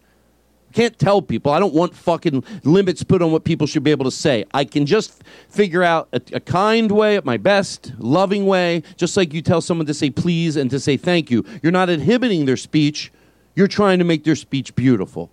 Can't 0.77 0.99
tell 0.99 1.23
people. 1.23 1.51
I 1.51 1.59
don't 1.59 1.73
want 1.73 1.95
fucking 1.95 2.43
limits 2.63 3.01
put 3.01 3.23
on 3.23 3.31
what 3.31 3.43
people 3.45 3.65
should 3.65 3.81
be 3.81 3.89
able 3.89 4.05
to 4.05 4.11
say. 4.11 4.45
I 4.53 4.63
can 4.63 4.85
just 4.85 5.23
figure 5.49 5.81
out 5.81 6.07
a, 6.13 6.21
a 6.33 6.39
kind 6.39 6.91
way, 6.91 7.17
at 7.17 7.25
my 7.25 7.37
best, 7.37 7.93
loving 7.97 8.45
way, 8.45 8.83
just 8.95 9.17
like 9.17 9.33
you 9.33 9.41
tell 9.41 9.59
someone 9.59 9.87
to 9.87 9.93
say 9.95 10.11
please 10.11 10.55
and 10.55 10.69
to 10.69 10.79
say 10.79 10.95
thank 10.95 11.31
you. 11.31 11.43
You're 11.63 11.71
not 11.71 11.89
inhibiting 11.89 12.45
their 12.45 12.57
speech, 12.57 13.11
you're 13.55 13.67
trying 13.67 13.97
to 13.97 14.05
make 14.05 14.23
their 14.23 14.35
speech 14.35 14.75
beautiful. 14.75 15.31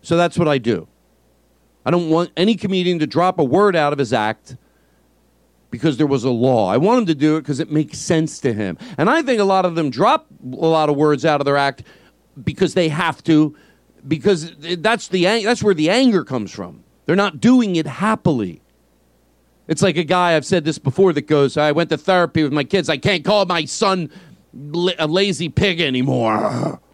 So 0.00 0.16
that's 0.16 0.38
what 0.38 0.48
I 0.48 0.56
do. 0.56 0.88
I 1.84 1.90
don't 1.90 2.08
want 2.08 2.30
any 2.34 2.54
comedian 2.54 3.00
to 3.00 3.06
drop 3.06 3.38
a 3.38 3.44
word 3.44 3.76
out 3.76 3.92
of 3.92 3.98
his 3.98 4.14
act 4.14 4.56
because 5.70 5.98
there 5.98 6.06
was 6.06 6.24
a 6.24 6.30
law. 6.30 6.70
I 6.70 6.78
want 6.78 7.00
him 7.00 7.06
to 7.08 7.14
do 7.14 7.36
it 7.36 7.42
because 7.42 7.60
it 7.60 7.70
makes 7.70 7.98
sense 7.98 8.38
to 8.40 8.54
him. 8.54 8.78
And 8.96 9.10
I 9.10 9.20
think 9.20 9.42
a 9.42 9.44
lot 9.44 9.66
of 9.66 9.74
them 9.74 9.90
drop 9.90 10.26
a 10.42 10.66
lot 10.66 10.88
of 10.88 10.96
words 10.96 11.26
out 11.26 11.42
of 11.42 11.44
their 11.44 11.58
act 11.58 11.82
because 12.42 12.72
they 12.72 12.88
have 12.88 13.22
to, 13.24 13.54
because 14.06 14.52
that's 14.78 15.08
the 15.08 15.24
that's 15.24 15.62
where 15.62 15.74
the 15.74 15.90
anger 15.90 16.24
comes 16.24 16.50
from. 16.50 16.84
They're 17.06 17.16
not 17.16 17.40
doing 17.40 17.76
it 17.76 17.86
happily. 17.86 18.62
It's 19.68 19.82
like 19.82 19.96
a 19.96 20.04
guy 20.04 20.34
I've 20.36 20.44
said 20.44 20.64
this 20.64 20.78
before 20.78 21.12
that 21.12 21.26
goes, 21.26 21.56
"I 21.56 21.72
went 21.72 21.90
to 21.90 21.98
therapy 21.98 22.42
with 22.42 22.52
my 22.52 22.64
kids. 22.64 22.88
I 22.88 22.96
can't 22.96 23.24
call 23.24 23.46
my 23.46 23.64
son 23.64 24.10
a 24.98 25.06
lazy 25.06 25.48
pig 25.48 25.80
anymore." 25.80 26.80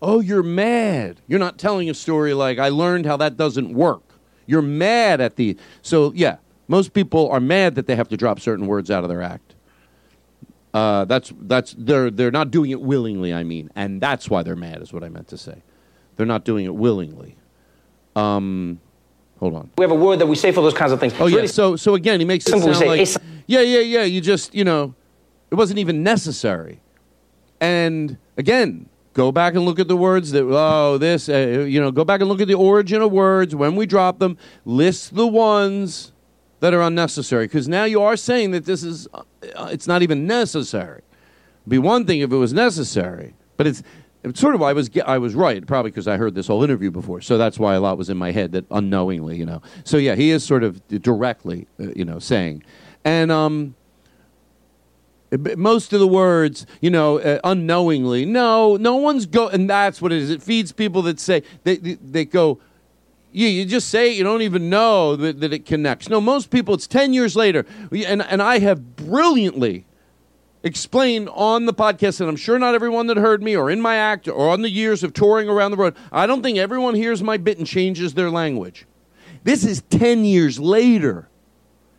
Oh, 0.00 0.20
you're 0.20 0.44
mad. 0.44 1.20
You're 1.26 1.40
not 1.40 1.58
telling 1.58 1.90
a 1.90 1.94
story 1.94 2.32
like 2.32 2.60
I 2.60 2.68
learned 2.68 3.04
how 3.04 3.16
that 3.16 3.36
doesn't 3.36 3.74
work. 3.74 4.02
You're 4.46 4.62
mad 4.62 5.20
at 5.20 5.34
the 5.34 5.56
so 5.82 6.12
yeah. 6.14 6.36
Most 6.68 6.92
people 6.92 7.28
are 7.30 7.40
mad 7.40 7.74
that 7.74 7.86
they 7.88 7.96
have 7.96 8.08
to 8.10 8.16
drop 8.16 8.38
certain 8.38 8.66
words 8.68 8.92
out 8.92 9.02
of 9.02 9.08
their 9.08 9.22
act. 9.22 9.56
Uh, 10.72 11.04
that's 11.06 11.32
that's 11.40 11.74
they're 11.78 12.10
they're 12.10 12.30
not 12.30 12.50
doing 12.50 12.70
it 12.70 12.80
willingly. 12.80 13.32
I 13.32 13.42
mean, 13.42 13.70
and 13.74 14.00
that's 14.00 14.28
why 14.28 14.42
they're 14.42 14.54
mad. 14.54 14.82
Is 14.82 14.92
what 14.92 15.02
I 15.02 15.08
meant 15.08 15.28
to 15.28 15.38
say. 15.38 15.62
They're 16.18 16.26
not 16.26 16.44
doing 16.44 16.64
it 16.64 16.74
willingly. 16.74 17.36
Um, 18.16 18.80
hold 19.38 19.54
on. 19.54 19.70
we 19.78 19.84
have 19.84 19.92
a 19.92 19.94
word 19.94 20.18
that 20.18 20.26
we 20.26 20.34
say 20.34 20.50
for 20.50 20.62
those 20.62 20.74
kinds 20.74 20.90
of 20.90 20.98
things. 20.98 21.14
Oh 21.18 21.26
yeah. 21.26 21.36
really 21.36 21.46
So 21.46 21.76
so 21.76 21.94
again, 21.94 22.18
he 22.18 22.26
makes 22.26 22.44
it 22.46 22.50
sound 22.60 22.76
say, 22.76 22.86
like 22.88 23.00
"It's- 23.00 23.16
yeah 23.46 23.60
yeah 23.60 23.78
yeah. 23.78 24.02
You 24.02 24.20
just 24.20 24.52
you 24.52 24.64
know, 24.64 24.94
it 25.52 25.54
wasn't 25.54 25.78
even 25.78 26.02
necessary. 26.02 26.80
And 27.60 28.18
again, 28.36 28.88
go 29.12 29.30
back 29.30 29.54
and 29.54 29.64
look 29.64 29.78
at 29.78 29.86
the 29.86 29.96
words 29.96 30.32
that 30.32 30.42
oh 30.42 30.98
this 30.98 31.28
uh, 31.28 31.64
you 31.68 31.80
know 31.80 31.92
go 31.92 32.04
back 32.04 32.20
and 32.20 32.28
look 32.28 32.40
at 32.40 32.48
the 32.48 32.54
origin 32.54 33.00
of 33.00 33.12
words 33.12 33.54
when 33.54 33.76
we 33.76 33.86
drop 33.86 34.18
them. 34.18 34.36
List 34.64 35.14
the 35.14 35.26
ones 35.26 36.10
that 36.58 36.74
are 36.74 36.82
unnecessary 36.82 37.46
because 37.46 37.68
now 37.68 37.84
you 37.84 38.02
are 38.02 38.16
saying 38.16 38.50
that 38.50 38.64
this 38.64 38.82
is 38.82 39.06
uh, 39.14 39.22
it's 39.70 39.86
not 39.86 40.02
even 40.02 40.26
necessary. 40.26 41.02
It'd 41.62 41.70
be 41.70 41.78
one 41.78 42.06
thing 42.06 42.18
if 42.22 42.32
it 42.32 42.36
was 42.36 42.52
necessary, 42.52 43.36
but 43.56 43.68
it's. 43.68 43.84
It's 44.24 44.40
sort 44.40 44.54
of 44.54 44.62
I 44.62 44.72
was 44.72 44.90
I 45.06 45.18
was 45.18 45.34
right 45.34 45.64
probably 45.66 45.90
because 45.90 46.08
I 46.08 46.16
heard 46.16 46.34
this 46.34 46.48
whole 46.48 46.64
interview 46.64 46.90
before, 46.90 47.20
so 47.20 47.38
that's 47.38 47.58
why 47.58 47.74
a 47.74 47.80
lot 47.80 47.96
was 47.96 48.10
in 48.10 48.16
my 48.16 48.32
head 48.32 48.52
that 48.52 48.64
unknowingly, 48.70 49.36
you 49.36 49.46
know. 49.46 49.62
So 49.84 49.96
yeah, 49.96 50.16
he 50.16 50.30
is 50.30 50.44
sort 50.44 50.64
of 50.64 50.86
directly, 50.88 51.68
uh, 51.78 51.92
you 51.94 52.04
know, 52.04 52.18
saying, 52.18 52.64
and 53.04 53.30
um, 53.30 53.76
most 55.56 55.92
of 55.92 56.00
the 56.00 56.08
words, 56.08 56.66
you 56.80 56.90
know, 56.90 57.20
uh, 57.20 57.38
unknowingly. 57.44 58.24
No, 58.24 58.76
no 58.76 58.96
one's 58.96 59.24
go, 59.24 59.48
and 59.48 59.70
that's 59.70 60.02
what 60.02 60.12
it 60.12 60.18
is. 60.18 60.30
It 60.30 60.42
feeds 60.42 60.72
people 60.72 61.02
that 61.02 61.20
say 61.20 61.42
they 61.62 61.76
they, 61.76 61.94
they 61.94 62.24
go. 62.24 62.58
You, 63.30 63.46
you 63.46 63.66
just 63.66 63.88
say 63.88 64.10
it, 64.10 64.16
you 64.16 64.24
don't 64.24 64.40
even 64.40 64.70
know 64.70 65.14
that, 65.14 65.40
that 65.40 65.52
it 65.52 65.66
connects. 65.66 66.08
No, 66.08 66.18
most 66.18 66.48
people, 66.48 66.72
it's 66.72 66.86
10 66.86 67.12
years 67.12 67.36
later. 67.36 67.66
And, 67.92 68.22
and 68.22 68.40
I 68.40 68.58
have 68.58 68.96
brilliantly 68.96 69.84
explained 70.62 71.28
on 71.32 71.66
the 71.66 71.74
podcast, 71.74 72.20
and 72.20 72.28
I'm 72.28 72.36
sure 72.36 72.58
not 72.58 72.74
everyone 72.74 73.06
that 73.08 73.16
heard 73.16 73.42
me 73.42 73.56
or 73.56 73.70
in 73.70 73.80
my 73.80 73.96
act 73.96 74.28
or 74.28 74.50
on 74.50 74.62
the 74.62 74.70
years 74.70 75.02
of 75.02 75.12
touring 75.12 75.48
around 75.48 75.70
the 75.70 75.76
road, 75.76 75.94
I 76.10 76.26
don't 76.26 76.42
think 76.42 76.58
everyone 76.58 76.94
hears 76.94 77.22
my 77.22 77.36
bit 77.36 77.58
and 77.58 77.66
changes 77.66 78.14
their 78.14 78.30
language. 78.30 78.86
This 79.44 79.64
is 79.64 79.82
10 79.90 80.24
years 80.24 80.58
later. 80.58 81.28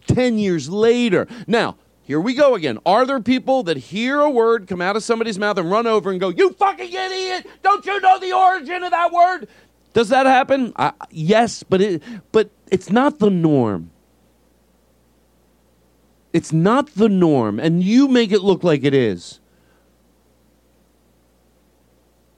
10 0.08 0.38
years 0.38 0.70
later. 0.70 1.28
Now, 1.48 1.78
here 2.04 2.20
we 2.20 2.34
go 2.34 2.56
again. 2.56 2.80
Are 2.86 3.06
there 3.06 3.20
people 3.20 3.64
that 3.64 3.78
hear 3.78 4.20
a 4.20 4.30
word 4.30 4.68
come 4.68 4.82
out 4.82 4.96
of 4.96 5.04
somebody's 5.04 5.38
mouth 5.38 5.58
and 5.58 5.70
run 5.70 5.86
over 5.86 6.10
and 6.10 6.20
go, 6.20 6.30
You 6.30 6.52
fucking 6.54 6.92
idiot! 6.92 7.46
Don't 7.62 7.86
you 7.86 8.02
know 8.02 8.20
the 8.20 8.34
origin 8.34 8.84
of 8.84 8.92
that 8.92 9.12
word? 9.12 9.48
Does 9.94 10.10
that 10.10 10.26
happen? 10.26 10.74
Yes, 11.12 11.64
but 11.64 11.82
it, 11.82 12.04
but 12.32 12.50
it's 12.72 12.90
not 12.90 13.20
the 13.20 13.30
norm. 13.30 13.92
It's 16.32 16.54
not 16.54 16.96
the 16.96 17.10
norm, 17.10 17.60
and 17.60 17.84
you 17.84 18.08
make 18.08 18.32
it 18.32 18.42
look 18.42 18.64
like 18.64 18.84
it 18.84 18.94
is. 18.94 19.40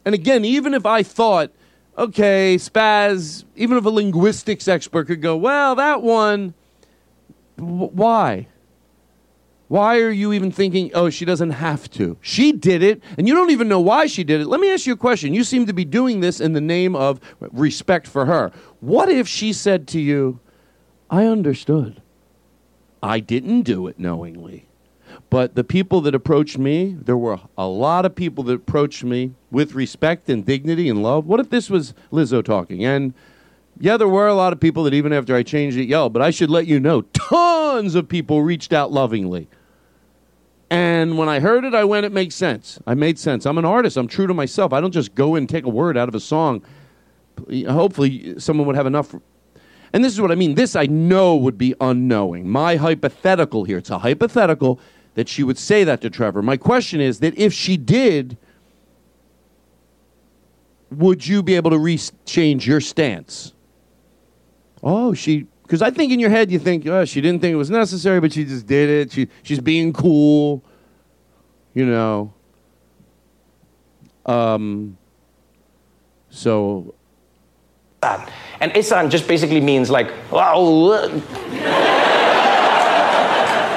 And 0.05 0.15
again, 0.15 0.45
even 0.45 0.73
if 0.73 0.85
I 0.85 1.03
thought, 1.03 1.51
okay, 1.97 2.55
spaz, 2.55 3.43
even 3.55 3.77
if 3.77 3.85
a 3.85 3.89
linguistics 3.89 4.67
expert 4.67 5.07
could 5.07 5.21
go, 5.21 5.35
well, 5.35 5.75
that 5.75 6.01
one, 6.01 6.53
why? 7.57 8.47
Why 9.67 9.99
are 9.99 10.11
you 10.11 10.33
even 10.33 10.51
thinking, 10.51 10.91
oh, 10.93 11.09
she 11.09 11.23
doesn't 11.23 11.51
have 11.51 11.89
to? 11.91 12.17
She 12.19 12.51
did 12.51 12.83
it, 12.83 13.01
and 13.17 13.27
you 13.27 13.33
don't 13.33 13.51
even 13.51 13.69
know 13.69 13.79
why 13.79 14.07
she 14.07 14.23
did 14.23 14.41
it. 14.41 14.47
Let 14.47 14.59
me 14.59 14.69
ask 14.69 14.85
you 14.85 14.93
a 14.93 14.97
question. 14.97 15.33
You 15.33 15.43
seem 15.43 15.65
to 15.65 15.73
be 15.73 15.85
doing 15.85 16.19
this 16.19 16.41
in 16.41 16.53
the 16.53 16.59
name 16.61 16.95
of 16.95 17.21
respect 17.39 18.07
for 18.07 18.25
her. 18.25 18.51
What 18.79 19.09
if 19.09 19.27
she 19.27 19.53
said 19.53 19.87
to 19.89 19.99
you, 19.99 20.39
I 21.09 21.25
understood. 21.25 22.01
I 23.01 23.19
didn't 23.19 23.63
do 23.63 23.87
it 23.87 23.99
knowingly. 23.99 24.67
But 25.29 25.55
the 25.55 25.63
people 25.63 26.01
that 26.01 26.15
approached 26.15 26.57
me, 26.57 26.95
there 26.99 27.17
were 27.17 27.39
a 27.57 27.67
lot 27.67 28.05
of 28.05 28.15
people 28.15 28.43
that 28.45 28.53
approached 28.53 29.03
me 29.03 29.33
with 29.49 29.73
respect 29.73 30.29
and 30.29 30.45
dignity 30.45 30.89
and 30.89 31.03
love. 31.03 31.25
What 31.25 31.39
if 31.39 31.49
this 31.49 31.69
was 31.69 31.93
Lizzo 32.11 32.43
talking? 32.43 32.83
And 32.85 33.13
yeah, 33.79 33.97
there 33.97 34.07
were 34.07 34.27
a 34.27 34.35
lot 34.35 34.53
of 34.53 34.59
people 34.59 34.83
that 34.83 34.93
even 34.93 35.11
after 35.13 35.35
I 35.35 35.43
changed 35.43 35.77
it 35.77 35.85
yelled, 35.85 36.13
but 36.13 36.21
I 36.21 36.29
should 36.29 36.49
let 36.49 36.67
you 36.67 36.79
know 36.79 37.01
tons 37.01 37.95
of 37.95 38.07
people 38.07 38.43
reached 38.43 38.73
out 38.73 38.91
lovingly. 38.91 39.47
And 40.69 41.17
when 41.17 41.27
I 41.27 41.39
heard 41.39 41.65
it, 41.65 41.73
I 41.73 41.83
went, 41.83 42.05
it 42.05 42.13
makes 42.13 42.35
sense. 42.35 42.79
I 42.87 42.93
made 42.93 43.19
sense. 43.19 43.45
I'm 43.45 43.57
an 43.57 43.65
artist. 43.65 43.97
I'm 43.97 44.07
true 44.07 44.27
to 44.27 44.33
myself. 44.33 44.71
I 44.71 44.79
don't 44.79 44.93
just 44.93 45.15
go 45.15 45.35
and 45.35 45.49
take 45.49 45.65
a 45.65 45.69
word 45.69 45.97
out 45.97 46.07
of 46.07 46.15
a 46.15 46.19
song. 46.19 46.61
Hopefully, 47.67 48.39
someone 48.39 48.67
would 48.67 48.77
have 48.77 48.85
enough. 48.85 49.13
And 49.93 50.03
this 50.03 50.13
is 50.13 50.21
what 50.21 50.31
I 50.31 50.35
mean. 50.35 50.55
This 50.55 50.75
I 50.75 50.85
know 50.85 51.35
would 51.35 51.57
be 51.57 51.75
unknowing. 51.81 52.47
My 52.47 52.77
hypothetical 52.77 53.63
here, 53.65 53.77
it's 53.77 53.89
a 53.89 53.99
hypothetical 53.99 54.79
that 55.15 55.27
she 55.27 55.43
would 55.43 55.57
say 55.57 55.83
that 55.83 56.01
to 56.01 56.09
Trevor. 56.09 56.41
My 56.41 56.57
question 56.57 57.01
is 57.01 57.19
that 57.19 57.37
if 57.37 57.53
she 57.53 57.75
did, 57.75 58.37
would 60.89 61.27
you 61.27 61.43
be 61.43 61.55
able 61.55 61.71
to 61.71 61.77
re- 61.77 61.99
change 62.25 62.67
your 62.67 62.79
stance? 62.79 63.53
Oh, 64.81 65.13
she. 65.13 65.47
Because 65.63 65.81
I 65.81 65.91
think 65.91 66.11
in 66.11 66.19
your 66.19 66.29
head 66.29 66.51
you 66.51 66.59
think, 66.59 66.85
oh, 66.87 67.05
she 67.05 67.21
didn't 67.21 67.41
think 67.41 67.53
it 67.53 67.57
was 67.57 67.69
necessary, 67.69 68.19
but 68.19 68.33
she 68.33 68.43
just 68.43 68.65
did 68.65 68.89
it. 68.89 69.11
She, 69.11 69.27
she's 69.43 69.59
being 69.59 69.93
cool. 69.93 70.63
You 71.73 71.85
know. 71.85 72.33
Um. 74.25 74.97
So 76.29 76.95
And 78.03 78.75
Isan 78.75 79.11
just 79.11 79.27
basically 79.27 79.61
means 79.61 79.91
like, 79.91 80.11
wow. 80.31 81.11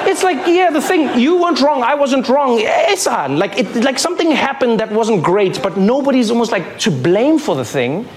It's 0.07 0.23
like, 0.23 0.47
yeah, 0.47 0.71
the 0.71 0.81
thing, 0.81 1.19
you 1.19 1.39
weren't 1.39 1.61
wrong, 1.61 1.83
I 1.83 1.93
wasn't 1.93 2.27
wrong. 2.27 2.59
Isan, 2.59 3.37
like, 3.37 3.55
it, 3.59 3.83
like 3.83 3.99
something 3.99 4.31
happened 4.31 4.79
that 4.79 4.91
wasn't 4.91 5.23
great, 5.23 5.61
but 5.61 5.77
nobody's 5.77 6.31
almost 6.31 6.51
like 6.51 6.79
to 6.79 6.89
blame 6.89 7.37
for 7.37 7.55
the 7.55 7.65
thing. 7.65 8.07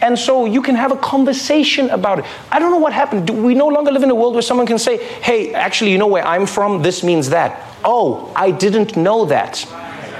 And 0.00 0.18
so 0.18 0.46
you 0.46 0.62
can 0.62 0.74
have 0.74 0.90
a 0.90 0.96
conversation 0.96 1.90
about 1.90 2.18
it. 2.18 2.24
I 2.50 2.58
don't 2.58 2.72
know 2.72 2.78
what 2.78 2.92
happened. 2.92 3.28
Do 3.28 3.32
we 3.32 3.54
no 3.54 3.68
longer 3.68 3.92
live 3.92 4.02
in 4.02 4.10
a 4.10 4.14
world 4.16 4.32
where 4.32 4.42
someone 4.42 4.66
can 4.66 4.78
say, 4.78 4.96
hey, 4.96 5.54
actually, 5.54 5.92
you 5.92 5.98
know 5.98 6.08
where 6.08 6.26
I'm 6.26 6.46
from? 6.46 6.82
This 6.82 7.04
means 7.04 7.28
that. 7.30 7.60
Oh, 7.84 8.32
I 8.34 8.50
didn't 8.50 8.96
know 8.96 9.26
that. 9.26 9.64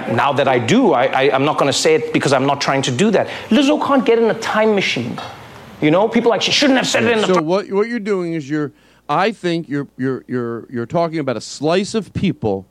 Now 0.08 0.32
that 0.32 0.48
I 0.48 0.58
do, 0.58 0.92
I, 0.92 1.06
I, 1.06 1.22
am 1.34 1.44
not 1.44 1.58
going 1.58 1.70
to 1.70 1.78
say 1.78 1.94
it 1.94 2.12
because 2.12 2.32
I'm 2.32 2.46
not 2.46 2.60
trying 2.60 2.82
to 2.82 2.90
do 2.90 3.10
that. 3.10 3.28
Lizzo 3.48 3.84
can't 3.84 4.04
get 4.04 4.18
in 4.18 4.30
a 4.30 4.38
time 4.40 4.74
machine. 4.74 5.18
You 5.80 5.90
know, 5.90 6.08
people 6.08 6.30
like 6.30 6.42
she 6.42 6.52
shouldn't 6.52 6.78
have 6.78 6.86
said 6.86 7.04
it 7.04 7.12
in 7.12 7.20
the. 7.20 7.34
So 7.34 7.42
what 7.42 7.70
what 7.70 7.88
you're 7.88 7.98
doing 8.00 8.34
is 8.34 8.48
you're, 8.50 8.72
I 9.08 9.32
think 9.32 9.68
you're 9.68 9.88
you're 9.96 10.24
you're 10.26 10.66
you're 10.70 10.86
talking 10.86 11.18
about 11.18 11.36
a 11.36 11.40
slice 11.40 11.94
of 11.94 12.12
people, 12.12 12.66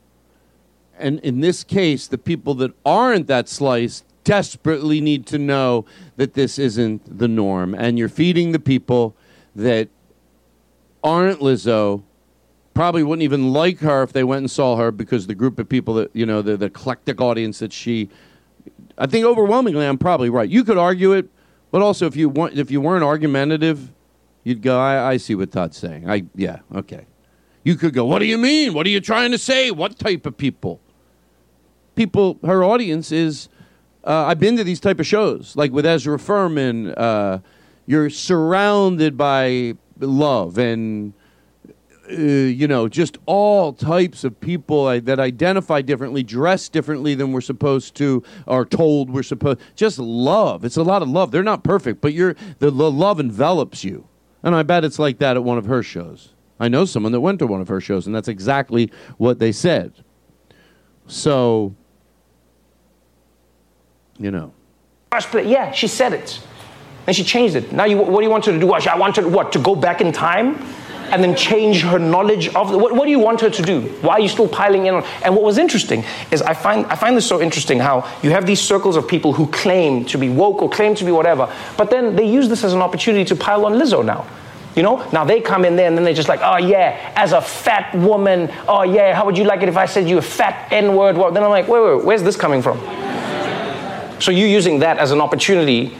and 0.98 1.18
in 1.20 1.40
this 1.40 1.64
case, 1.64 2.06
the 2.06 2.18
people 2.18 2.54
that 2.56 2.72
aren't 2.84 3.26
that 3.26 3.48
slice 3.48 4.04
desperately 4.22 5.00
need 5.00 5.26
to 5.26 5.38
know 5.38 5.84
that 6.16 6.34
this 6.34 6.58
isn't 6.58 7.18
the 7.18 7.26
norm, 7.26 7.74
and 7.74 7.98
you're 7.98 8.08
feeding 8.08 8.52
the 8.52 8.60
people 8.60 9.16
that 9.56 9.88
aren't 11.02 11.40
Lizzo. 11.40 12.02
Probably 12.74 13.02
wouldn't 13.02 13.22
even 13.22 13.52
like 13.52 13.80
her 13.80 14.02
if 14.02 14.12
they 14.12 14.24
went 14.24 14.38
and 14.38 14.50
saw 14.50 14.76
her 14.76 14.90
because 14.92 15.26
the 15.26 15.34
group 15.34 15.58
of 15.58 15.68
people 15.68 15.94
that 15.94 16.10
you 16.14 16.24
know 16.24 16.40
the, 16.40 16.56
the 16.56 16.66
eclectic 16.66 17.20
audience 17.20 17.58
that 17.58 17.72
she. 17.72 18.08
I 18.96 19.06
think 19.06 19.24
overwhelmingly, 19.24 19.86
I'm 19.86 19.98
probably 19.98 20.30
right. 20.30 20.48
You 20.48 20.62
could 20.62 20.78
argue 20.78 21.12
it, 21.12 21.28
but 21.70 21.82
also 21.82 22.06
if 22.06 22.16
you 22.16 22.28
want, 22.28 22.58
if 22.58 22.70
you 22.70 22.80
weren't 22.80 23.04
argumentative, 23.04 23.90
you'd 24.44 24.62
go, 24.62 24.78
I, 24.78 25.12
I 25.12 25.16
see 25.16 25.34
what 25.34 25.50
Todd's 25.50 25.76
saying. 25.76 26.08
I 26.08 26.24
yeah, 26.34 26.60
okay. 26.74 27.06
You 27.64 27.74
could 27.74 27.92
go, 27.92 28.06
what 28.06 28.20
do 28.20 28.24
you 28.26 28.38
mean? 28.38 28.72
What 28.72 28.86
are 28.86 28.90
you 28.90 29.00
trying 29.00 29.32
to 29.32 29.38
say? 29.38 29.70
What 29.70 29.98
type 29.98 30.24
of 30.24 30.36
people? 30.36 30.80
People, 31.94 32.38
her 32.44 32.64
audience 32.64 33.12
is. 33.12 33.48
Uh, 34.02 34.24
I've 34.28 34.40
been 34.40 34.56
to 34.56 34.64
these 34.64 34.80
type 34.80 34.98
of 34.98 35.06
shows, 35.06 35.54
like 35.56 35.72
with 35.72 35.84
Ezra 35.84 36.18
Furman. 36.18 36.92
Uh, 36.94 37.40
you're 37.86 38.08
surrounded 38.08 39.16
by 39.16 39.74
love 39.98 40.56
and 40.58 41.12
uh, 42.10 42.14
you 42.14 42.66
know, 42.66 42.88
just 42.88 43.18
all 43.26 43.72
types 43.72 44.24
of 44.24 44.38
people 44.40 45.00
that 45.00 45.20
identify 45.20 45.80
differently, 45.82 46.22
dress 46.22 46.68
differently 46.68 47.14
than 47.14 47.32
we're 47.32 47.40
supposed 47.40 47.94
to, 47.96 48.22
are 48.46 48.64
told 48.64 49.10
we're 49.10 49.22
supposed. 49.22 49.60
Just 49.76 49.98
love. 49.98 50.64
It's 50.64 50.76
a 50.76 50.82
lot 50.82 51.02
of 51.02 51.08
love. 51.08 51.30
They're 51.30 51.42
not 51.42 51.62
perfect, 51.62 52.00
but 52.00 52.12
you're 52.12 52.34
the, 52.58 52.70
the 52.70 52.90
love 52.90 53.20
envelops 53.20 53.84
you, 53.84 54.08
and 54.42 54.54
I 54.54 54.62
bet 54.62 54.84
it's 54.84 54.98
like 54.98 55.18
that 55.18 55.36
at 55.36 55.44
one 55.44 55.58
of 55.58 55.66
her 55.66 55.82
shows. 55.82 56.34
I 56.58 56.68
know 56.68 56.84
someone 56.84 57.12
that 57.12 57.20
went 57.20 57.38
to 57.38 57.46
one 57.46 57.60
of 57.60 57.68
her 57.68 57.80
shows, 57.80 58.06
and 58.06 58.14
that's 58.14 58.28
exactly 58.28 58.90
what 59.16 59.38
they 59.38 59.52
said. 59.52 59.92
So, 61.06 61.74
you 64.18 64.30
know, 64.30 64.52
Yeah, 65.12 65.72
she 65.72 65.88
said 65.88 66.12
it. 66.12 66.40
And 67.06 67.16
she 67.16 67.24
changed 67.24 67.56
it. 67.56 67.72
Now, 67.72 67.84
you, 67.84 67.96
what 67.96 68.20
do 68.20 68.24
you 68.24 68.30
want 68.30 68.44
her 68.46 68.52
to 68.52 68.60
do? 68.60 68.72
I 68.72 68.96
want 68.96 69.16
her 69.16 69.22
to, 69.22 69.28
what, 69.28 69.52
to 69.52 69.58
go 69.58 69.74
back 69.74 70.00
in 70.00 70.12
time 70.12 70.62
and 71.10 71.22
then 71.22 71.34
change 71.34 71.82
her 71.82 71.98
knowledge 71.98 72.48
of, 72.54 72.74
what, 72.74 72.94
what 72.94 73.04
do 73.04 73.10
you 73.10 73.18
want 73.18 73.40
her 73.40 73.50
to 73.50 73.62
do? 73.62 73.82
Why 74.00 74.14
are 74.14 74.20
you 74.20 74.28
still 74.28 74.48
piling 74.48 74.86
in 74.86 74.94
on? 74.94 75.04
And 75.24 75.34
what 75.34 75.44
was 75.44 75.58
interesting 75.58 76.04
is 76.30 76.42
I 76.42 76.54
find, 76.54 76.86
I 76.86 76.94
find 76.94 77.16
this 77.16 77.26
so 77.26 77.40
interesting 77.40 77.78
how 77.78 78.08
you 78.22 78.30
have 78.30 78.46
these 78.46 78.60
circles 78.60 78.96
of 78.96 79.06
people 79.06 79.32
who 79.32 79.46
claim 79.48 80.04
to 80.06 80.18
be 80.18 80.28
woke 80.28 80.62
or 80.62 80.70
claim 80.70 80.94
to 80.96 81.04
be 81.04 81.12
whatever, 81.12 81.52
but 81.76 81.90
then 81.90 82.16
they 82.16 82.24
use 82.24 82.48
this 82.48 82.64
as 82.64 82.72
an 82.72 82.82
opportunity 82.82 83.24
to 83.26 83.36
pile 83.36 83.66
on 83.66 83.74
Lizzo 83.74 84.04
now. 84.04 84.26
You 84.76 84.84
know, 84.84 85.08
now 85.10 85.24
they 85.24 85.40
come 85.40 85.64
in 85.64 85.74
there 85.74 85.88
and 85.88 85.96
then 85.96 86.04
they're 86.04 86.14
just 86.14 86.28
like, 86.28 86.40
oh 86.42 86.56
yeah, 86.56 87.12
as 87.16 87.32
a 87.32 87.40
fat 87.40 87.92
woman, 87.94 88.50
oh 88.68 88.84
yeah, 88.84 89.14
how 89.14 89.26
would 89.26 89.36
you 89.36 89.44
like 89.44 89.62
it 89.62 89.68
if 89.68 89.76
I 89.76 89.86
said 89.86 90.08
you 90.08 90.18
a 90.18 90.22
fat 90.22 90.72
N 90.72 90.94
word? 90.94 91.16
Well, 91.16 91.32
then 91.32 91.42
I'm 91.42 91.50
like, 91.50 91.66
wait, 91.66 91.80
wait, 91.80 92.04
where's 92.04 92.22
this 92.22 92.36
coming 92.36 92.62
from? 92.62 92.78
So 94.20 94.30
you're 94.30 94.48
using 94.48 94.78
that 94.80 94.98
as 94.98 95.10
an 95.10 95.20
opportunity 95.20 95.98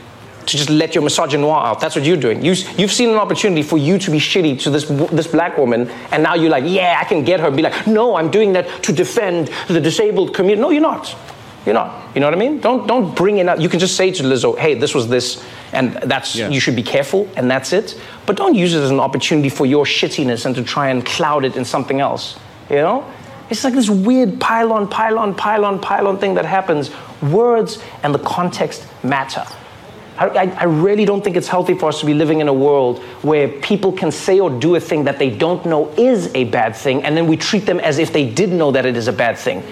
to 0.51 0.57
just 0.57 0.69
let 0.69 0.93
your 0.93 1.03
misogynoir 1.03 1.65
out. 1.65 1.79
That's 1.79 1.95
what 1.95 2.05
you're 2.05 2.17
doing. 2.17 2.43
You, 2.43 2.53
you've 2.77 2.91
seen 2.91 3.09
an 3.09 3.15
opportunity 3.15 3.63
for 3.63 3.77
you 3.77 3.97
to 3.97 4.11
be 4.11 4.19
shitty 4.19 4.59
to 4.61 4.69
this, 4.69 4.85
this 4.85 5.27
black 5.27 5.57
woman, 5.57 5.89
and 6.11 6.23
now 6.23 6.35
you're 6.35 6.49
like, 6.49 6.65
yeah, 6.67 6.99
I 7.01 7.05
can 7.05 7.23
get 7.23 7.39
her. 7.39 7.49
Be 7.51 7.61
like, 7.61 7.87
no, 7.87 8.15
I'm 8.15 8.29
doing 8.29 8.53
that 8.53 8.83
to 8.83 8.93
defend 8.93 9.49
the 9.67 9.81
disabled 9.81 10.33
community. 10.33 10.61
No, 10.61 10.69
you're 10.69 10.81
not. 10.81 11.15
You're 11.65 11.75
not. 11.75 12.15
You 12.15 12.21
know 12.21 12.27
what 12.27 12.33
I 12.33 12.37
mean? 12.37 12.59
Don't 12.59 12.87
don't 12.87 13.15
bring 13.15 13.37
it 13.37 13.47
up. 13.47 13.59
You 13.59 13.69
can 13.69 13.79
just 13.79 13.95
say 13.95 14.11
to 14.11 14.23
Lizzo, 14.23 14.57
hey, 14.57 14.73
this 14.73 14.95
was 14.95 15.07
this, 15.07 15.43
and 15.73 15.93
that's 15.93 16.35
Yeah. 16.35 16.49
you 16.49 16.59
should 16.59 16.75
be 16.75 16.83
careful, 16.83 17.29
and 17.35 17.49
that's 17.49 17.71
it. 17.71 17.99
But 18.25 18.35
don't 18.35 18.55
use 18.55 18.73
it 18.73 18.81
as 18.81 18.89
an 18.89 18.99
opportunity 18.99 19.49
for 19.49 19.65
your 19.65 19.85
shittiness 19.85 20.45
and 20.45 20.55
to 20.55 20.63
try 20.63 20.89
and 20.89 21.05
cloud 21.05 21.45
it 21.45 21.55
in 21.55 21.65
something 21.65 21.99
else. 21.99 22.37
You 22.69 22.77
know? 22.77 23.05
It's 23.51 23.63
like 23.63 23.73
this 23.73 23.89
weird 23.89 24.39
pylon, 24.39 24.87
pylon, 24.87 24.87
pylon, 24.87 25.25
on, 25.25 25.35
pile 25.35 25.65
on, 25.65 25.79
pile 25.79 26.07
on 26.07 26.17
thing 26.17 26.35
that 26.35 26.45
happens. 26.45 26.89
Words 27.21 27.83
and 28.01 28.15
the 28.15 28.19
context 28.19 28.87
matter. 29.03 29.45
I, 30.17 30.47
I, 30.57 30.63
really 30.65 31.05
don't 31.05 31.23
think 31.23 31.35
it's 31.35 31.47
healthy 31.47 31.73
for 31.73 31.89
us 31.89 31.99
to 32.01 32.05
be 32.05 32.13
living 32.13 32.41
in 32.41 32.47
a 32.47 32.53
world 32.53 32.99
where 33.23 33.47
people 33.47 33.91
can 33.91 34.11
say 34.11 34.39
or 34.39 34.49
do 34.49 34.75
a 34.75 34.79
thing 34.79 35.05
that 35.05 35.17
they 35.17 35.29
don't 35.29 35.65
know 35.65 35.89
is 35.97 36.33
a 36.35 36.43
bad 36.45 36.75
thing, 36.75 37.03
and 37.03 37.15
then 37.15 37.27
we 37.27 37.37
treat 37.37 37.65
them 37.65 37.79
as 37.79 37.97
if 37.97 38.13
they 38.13 38.29
did 38.29 38.49
know 38.49 38.71
that 38.71 38.85
it 38.85 38.97
is 38.97 39.07
a 39.07 39.13
bad 39.13 39.37
thing. 39.37 39.63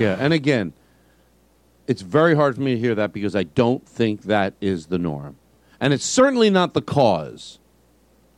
Yeah, 0.00 0.16
and 0.18 0.32
again, 0.32 0.72
it's 1.86 2.02
very 2.02 2.36
hard 2.36 2.54
for 2.54 2.60
me 2.60 2.74
to 2.74 2.80
hear 2.80 2.94
that 2.94 3.12
because 3.12 3.34
I 3.34 3.42
don't 3.42 3.86
think 3.86 4.22
that 4.22 4.54
is 4.60 4.86
the 4.86 4.98
norm. 4.98 5.36
And 5.80 5.92
it's 5.92 6.04
certainly 6.04 6.50
not 6.50 6.74
the 6.74 6.82
cause. 6.82 7.58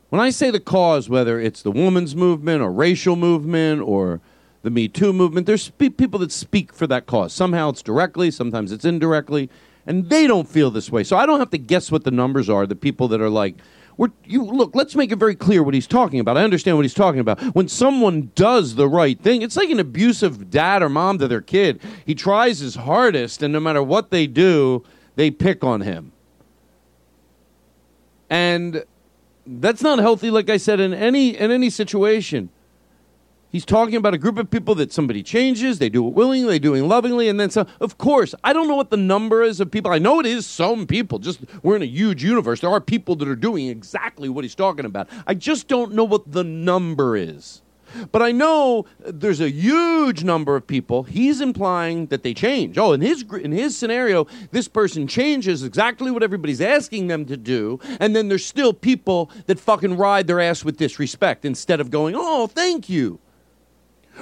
When 0.09 0.21
I 0.21 0.31
say 0.31 0.51
the 0.51 0.61
cause, 0.61 1.09
whether 1.09 1.41
it's 1.41 1.63
the 1.63 1.71
women's 1.71 2.17
movement 2.17 2.63
or 2.63 2.73
racial 2.73 3.17
movement 3.17 3.83
or 3.83 4.21
the 4.63 4.71
Me 4.71 4.89
Too 4.89 5.13
movement, 5.13 5.47
there's 5.47 5.71
people 5.71 6.19
that 6.21 6.33
speak 6.33 6.73
for 6.73 6.87
that 6.87 7.07
cause. 7.07 7.33
Somehow 7.33 7.71
it's 7.71 7.83
directly, 7.83 8.31
sometimes 8.31 8.73
it's 8.73 8.85
indirectly, 8.85 9.49
and 9.87 10.09
they 10.09 10.27
don't 10.27 10.49
feel 10.49 10.71
this 10.71 10.91
way. 10.91 11.05
So 11.05 11.17
I 11.17 11.27
don't 11.27 11.41
have 11.41 11.51
to 11.51 11.59
guess 11.59 11.91
what 11.91 12.05
the 12.05 12.11
numbers 12.11 12.49
are. 12.49 12.67
The 12.67 12.77
people 12.77 13.09
that 13.09 13.21
are 13.21 13.31
like, 13.31 13.57
we're, 13.97 14.09
you 14.25 14.45
look. 14.45 14.75
Let's 14.75 14.97
make 14.97 15.13
it 15.13 15.17
very 15.17 15.35
clear 15.35 15.63
what 15.63 15.75
he's 15.75 15.87
talking 15.87 16.21
about. 16.21 16.39
I 16.39 16.43
understand 16.43 16.79
what 16.79 16.85
he's 16.85 16.95
talking 16.95 17.21
about. 17.21 17.39
When 17.55 17.69
someone 17.69 18.31
does 18.35 18.77
the 18.77 18.89
right 18.89 19.21
thing, 19.21 19.43
it's 19.43 19.57
like 19.57 19.69
an 19.69 19.79
abusive 19.79 20.51
dad 20.51 20.83
or 20.83 20.89
mom 20.89 21.19
to 21.19 21.29
their 21.29 21.43
kid. 21.43 21.83
He 22.07 22.15
tries 22.15 22.61
his 22.61 22.77
hardest, 22.77 23.43
and 23.43 23.53
no 23.53 23.61
matter 23.61 23.83
what 23.83 24.11
they 24.11 24.27
do, 24.27 24.85
they 25.17 25.31
pick 25.31 25.63
on 25.63 25.83
him. 25.83 26.13
And 28.31 28.85
that's 29.47 29.83
not 29.83 29.99
healthy. 29.99 30.31
Like 30.31 30.49
I 30.49 30.57
said, 30.57 30.81
in 30.81 30.95
any 30.95 31.37
in 31.37 31.51
any 31.51 31.69
situation. 31.69 32.49
He's 33.51 33.65
talking 33.65 33.97
about 33.97 34.15
a 34.15 34.19
group 34.19 34.39
of 34.39 34.49
people 34.49 34.77
that 34.77 34.93
somebody 34.93 35.25
changes, 35.25 35.81
they 35.81 35.89
do 35.89 36.07
it 36.07 36.15
willingly, 36.15 36.51
they 36.51 36.59
do 36.61 36.75
it 36.75 36.83
lovingly, 36.83 37.29
and 37.29 37.41
then 37.41 37.51
some. 37.51 37.67
Of 37.81 37.99
course, 37.99 38.33
I 38.45 38.53
don't 38.53 38.69
know 38.69 38.77
what 38.77 38.91
the 38.91 38.97
number 38.97 39.43
is 39.43 39.59
of 39.59 39.73
people. 39.73 39.91
I 39.91 39.99
know 39.99 40.21
it 40.21 40.27
is 40.27 40.47
some 40.47 40.87
people. 40.87 41.19
Just 41.19 41.41
we're 41.63 41.75
in 41.75 41.83
a 41.83 41.87
huge 41.87 42.23
universe. 42.23 42.61
There 42.61 42.71
are 42.71 42.81
people 42.81 43.17
that 43.17 43.27
are 43.27 43.35
doing 43.35 43.67
exactly 43.67 44.29
what 44.29 44.45
he's 44.45 44.55
talking 44.55 44.85
about. 44.85 45.09
I 45.27 45.35
just 45.35 45.67
don't 45.67 45.95
know 45.95 46.05
what 46.05 46.31
the 46.31 46.45
number 46.45 47.17
is. 47.17 47.63
But 48.13 48.23
I 48.23 48.31
know 48.31 48.87
there's 49.01 49.41
a 49.41 49.51
huge 49.51 50.23
number 50.23 50.55
of 50.55 50.65
people. 50.65 51.03
He's 51.03 51.41
implying 51.41 52.07
that 52.07 52.23
they 52.23 52.35
change. 52.35 52.79
Oh, 52.79 52.93
in 52.93 53.01
his 53.01 53.25
in 53.43 53.51
his 53.51 53.77
scenario, 53.77 54.29
this 54.53 54.69
person 54.69 55.09
changes 55.09 55.65
exactly 55.65 56.13
what 56.13 56.23
everybody's 56.23 56.61
asking 56.61 57.09
them 57.09 57.25
to 57.27 57.37
do, 57.37 57.81
and 57.99 58.15
then 58.15 58.29
there's 58.29 58.45
still 58.45 58.73
people 58.73 59.29
that 59.47 59.59
fucking 59.59 59.97
ride 59.97 60.29
their 60.29 60.41
ass 60.41 60.65
with 60.65 60.77
disrespect 60.77 61.45
instead 61.45 61.81
of 61.81 61.91
going, 61.91 62.15
"Oh, 62.17 62.47
thank 62.47 62.89
you." 62.89 63.19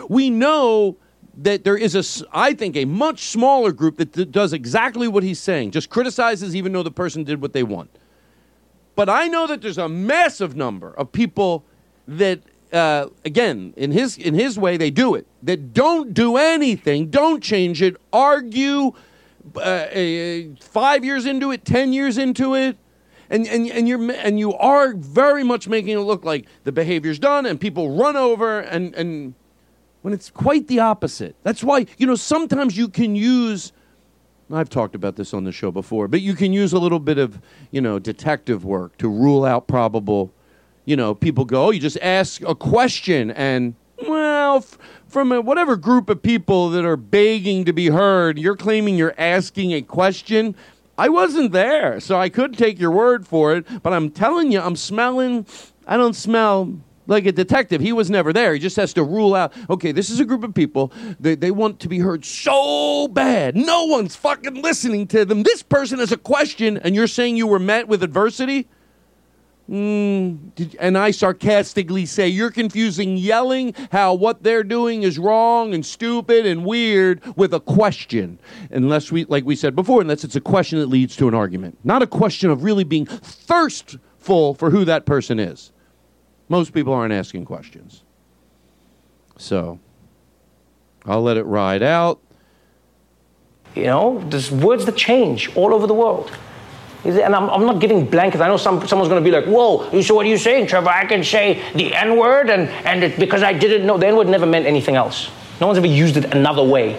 We 0.09 0.31
know 0.31 0.97
that 1.39 1.65
there 1.65 1.77
is 1.77 1.95
a, 1.95 2.27
I 2.33 2.53
think, 2.53 2.77
a 2.77 2.85
much 2.85 3.29
smaller 3.29 3.73
group 3.73 3.97
that 3.99 4.13
d- 4.13 4.25
does 4.25 4.53
exactly 4.53 5.07
what 5.07 5.23
he's 5.23 5.39
saying, 5.39 5.71
just 5.71 5.89
criticizes 5.89 6.57
even 6.57 6.73
though 6.73 6.83
the 6.83 6.91
person 6.91 7.25
did 7.25 7.41
what 7.41 7.53
they 7.53 7.63
want. 7.63 7.91
But 8.97 9.09
I 9.09 9.29
know 9.29 9.47
that 9.47 9.63
there's 9.63 9.79
a 9.79 9.89
massive 9.89 10.57
number 10.57 10.91
of 10.91 11.13
people 11.13 11.65
that, 12.09 12.41
uh, 12.73 13.07
again, 13.25 13.73
in 13.77 13.93
his 13.93 14.19
in 14.19 14.35
his 14.35 14.59
way, 14.59 14.77
they 14.77 14.91
do 14.91 15.15
it. 15.15 15.27
That 15.45 15.73
don't 15.73 16.13
do 16.13 16.37
anything, 16.37 17.09
don't 17.09 17.41
change 17.43 17.81
it, 17.81 17.97
argue. 18.13 18.93
Uh, 19.57 19.61
uh, 19.61 20.41
five 20.61 21.05
years 21.05 21.25
into 21.25 21.53
it, 21.53 21.65
ten 21.65 21.93
years 21.93 22.19
into 22.19 22.55
it, 22.55 22.77
and 23.31 23.47
and 23.47 23.71
and 23.71 23.89
you're 23.89 24.11
and 24.13 24.39
you 24.39 24.53
are 24.55 24.95
very 24.95 25.45
much 25.45 25.69
making 25.69 25.97
it 25.97 26.01
look 26.01 26.25
like 26.25 26.47
the 26.65 26.73
behavior's 26.73 27.19
done, 27.19 27.47
and 27.47 27.61
people 27.61 27.97
run 27.97 28.17
over, 28.17 28.61
and 28.61 28.95
and 28.95 29.35
when 30.09 30.15
it's 30.15 30.31
quite 30.31 30.69
the 30.69 30.79
opposite. 30.79 31.37
That's 31.43 31.63
why, 31.63 31.85
you 31.99 32.07
know, 32.07 32.15
sometimes 32.15 32.79
you 32.79 32.89
can 32.89 33.15
use 33.15 33.73
I've 34.51 34.71
talked 34.71 34.95
about 34.95 35.17
this 35.17 35.35
on 35.35 35.45
the 35.45 35.53
show 35.53 35.71
before, 35.71 36.09
but 36.09 36.23
you 36.23 36.35
can 36.35 36.55
use 36.55 36.73
a 36.73 36.79
little 36.79 36.99
bit 36.99 37.19
of, 37.19 37.39
you 37.71 37.83
know, 37.83 37.99
detective 37.99 38.65
work 38.65 38.97
to 38.97 39.07
rule 39.07 39.45
out 39.45 39.69
probable, 39.69 40.33
you 40.87 40.97
know, 40.97 41.15
people 41.15 41.45
go, 41.45 41.67
oh, 41.67 41.71
you 41.73 41.79
just 41.79 41.99
ask 42.01 42.41
a 42.41 42.55
question 42.55 43.31
and 43.33 43.75
well, 44.07 44.57
f- 44.57 44.79
from 45.07 45.31
a, 45.31 45.43
whatever 45.43 45.77
group 45.77 46.09
of 46.09 46.23
people 46.23 46.71
that 46.71 46.87
are 46.87 46.97
begging 46.97 47.67
to 47.67 47.75
be 47.75 47.89
heard, 47.89 48.39
you're 48.39 48.57
claiming 48.57 48.97
you're 48.97 49.15
asking 49.19 49.75
a 49.75 49.83
question. 49.83 50.55
I 50.97 51.11
wasn't 51.11 51.53
there, 51.53 52.01
so 52.01 52.19
I 52.19 52.31
could 52.31 52.57
take 52.57 52.81
your 52.81 52.93
word 52.93 53.27
for 53.27 53.55
it. 53.55 53.67
But 53.83 53.93
I'm 53.93 54.09
telling 54.09 54.53
you, 54.53 54.61
I'm 54.63 54.77
smelling. 54.77 55.45
I 55.87 55.99
don't 55.99 56.17
smell 56.17 56.81
like 57.09 57.27
a 57.27 57.33
detective. 57.33 57.81
He 57.81 57.93
was 57.93 58.09
never 58.11 58.33
there. 58.33 58.55
He 58.55 58.61
just 58.61 58.77
has 58.77 58.93
to 58.95 59.03
rule 59.03 59.35
out. 59.35 59.53
Okay, 59.69 59.91
this 59.91 60.11
is 60.11 60.21
a 60.21 60.25
group 60.25 60.45
of 60.45 60.55
people. 60.55 60.93
They 61.19 61.35
they 61.35 61.51
want 61.51 61.81
to 61.81 61.89
be 61.89 61.99
heard 61.99 62.25
so 62.25 63.09
bad. 63.09 63.57
No 63.57 63.87
one's 63.87 64.15
fucking 64.15 64.63
listening 64.63 65.09
to 65.09 65.25
them. 65.25 65.43
This 65.43 65.63
person 65.63 65.99
has 65.99 66.13
a 66.13 66.17
question, 66.17 66.77
and 66.79 66.95
you're 66.95 67.09
saying 67.09 67.37
you 67.37 67.49
were 67.49 67.59
met 67.59 67.89
with 67.89 68.05
adversity. 68.05 68.69
Mm, 69.69 70.55
did, 70.55 70.77
and 70.81 70.97
I 70.97 71.11
sarcastically 71.11 72.07
say, 72.07 72.27
You're 72.27 72.51
confusing 72.51 73.19
yelling 73.19 73.75
how 73.93 74.15
what 74.15 74.43
they're 74.43 74.65
doing 74.65 75.03
is 75.03 75.19
wrong 75.19 75.75
and 75.75 75.85
stupid 75.85 76.47
and 76.47 76.65
weird 76.65 77.23
with 77.37 77.53
a 77.53 77.61
question. 77.61 78.39
Unless 78.71 79.13
we, 79.13 79.27
like 79.27 79.45
we 79.45 79.57
said 79.57 79.77
before, 79.77 80.01
unless 80.01 80.25
it's 80.25 80.37
a 80.37 80.41
question 80.41 80.79
that 80.79 80.87
leads 80.87 81.17
to 81.17 81.29
an 81.29 81.35
argument, 81.35 81.77
not 81.85 82.03
a 82.03 82.07
question 82.07 82.49
of 82.49 82.65
really 82.65 82.85
being 82.85 83.05
thirstful 83.05 84.57
for 84.57 84.71
who 84.71 84.87
that 84.87 85.05
person 85.05 85.39
is. 85.39 85.71
Most 86.49 86.73
people 86.73 86.93
aren't 86.93 87.13
asking 87.13 87.45
questions. 87.45 88.05
So 89.37 89.79
I'll 91.05 91.23
let 91.23 91.37
it 91.37 91.45
ride 91.45 91.83
out. 91.83 92.21
You 93.75 93.85
know, 93.85 94.25
there's 94.29 94.51
words 94.51 94.87
that 94.87 94.97
change 94.97 95.55
all 95.57 95.75
over 95.75 95.87
the 95.87 95.95
world. 95.95 96.31
And 97.05 97.35
I'm, 97.35 97.49
I'm 97.49 97.65
not 97.65 97.81
giving 97.81 98.05
blankets. 98.07 98.43
I 98.43 98.49
know 98.49 98.57
some, 98.57 98.87
someone's 98.89 99.09
going 99.09 99.23
to 99.23 99.31
be 99.31 99.35
like, 99.35 99.45
whoa, 99.45 99.89
you- 99.93 100.03
so 100.03 100.15
what 100.15 100.27
are 100.27 100.29
you 100.29 100.39
saying, 100.39 100.67
Trevor? 100.67 100.89
I 100.89 101.05
can 101.07 101.23
say 101.23 101.63
the 101.75 101.95
N 101.95 102.17
word, 102.19 102.51
and, 102.51 102.69
and 102.85 103.05
it, 103.05 103.19
because 103.19 103.43
I 103.43 103.53
didn't 103.53 103.87
know, 103.87 103.97
the 103.99 104.09
N 104.09 104.17
word 104.17 104.27
never 104.29 104.47
meant 104.47 104.67
anything 104.67 104.97
else. 104.97 105.31
No 105.61 105.67
one's 105.69 105.79
ever 105.79 105.87
used 105.87 106.17
it 106.17 106.35
another 106.35 106.65
way. 106.65 106.93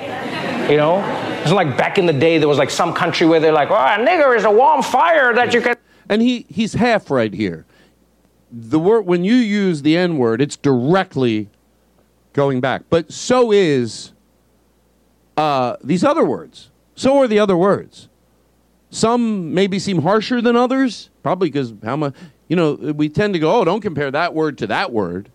You 0.69 0.77
know? 0.77 0.99
It's 1.41 1.51
like 1.51 1.77
back 1.77 1.97
in 1.97 2.05
the 2.05 2.13
day, 2.13 2.37
there 2.37 2.47
was 2.47 2.57
like 2.57 2.69
some 2.69 2.93
country 2.93 3.27
where 3.27 3.39
they're 3.39 3.51
like, 3.51 3.71
oh, 3.71 3.75
a 3.75 3.97
nigger 3.97 4.37
is 4.37 4.45
a 4.45 4.51
warm 4.51 4.83
fire 4.83 5.33
that 5.33 5.53
you 5.53 5.61
can. 5.61 5.75
And 6.07 6.21
he, 6.21 6.45
he's 6.49 6.73
half 6.73 7.11
right 7.11 7.33
here. 7.33 7.65
The 8.51 8.79
word 8.79 9.01
when 9.01 9.23
you 9.23 9.35
use 9.35 9.81
the 9.81 9.95
N 9.95 10.17
word, 10.17 10.41
it's 10.41 10.55
directly 10.55 11.49
going 12.33 12.61
back. 12.61 12.83
But 12.89 13.11
so 13.11 13.51
is 13.51 14.13
uh, 15.37 15.77
these 15.83 16.03
other 16.03 16.25
words. 16.25 16.71
So 16.95 17.17
are 17.19 17.27
the 17.27 17.39
other 17.39 17.55
words. 17.55 18.09
Some 18.89 19.53
maybe 19.53 19.77
seem 19.79 20.01
harsher 20.01 20.41
than 20.41 20.55
others, 20.55 21.09
probably 21.21 21.49
because 21.49 21.73
how 21.83 21.95
much 21.95 22.15
you 22.47 22.55
know 22.55 22.73
we 22.73 23.07
tend 23.07 23.33
to 23.33 23.39
go, 23.39 23.59
oh, 23.59 23.65
don't 23.65 23.81
compare 23.81 24.09
that 24.11 24.33
word 24.33 24.57
to 24.59 24.67
that 24.67 24.91
word. 24.91 25.29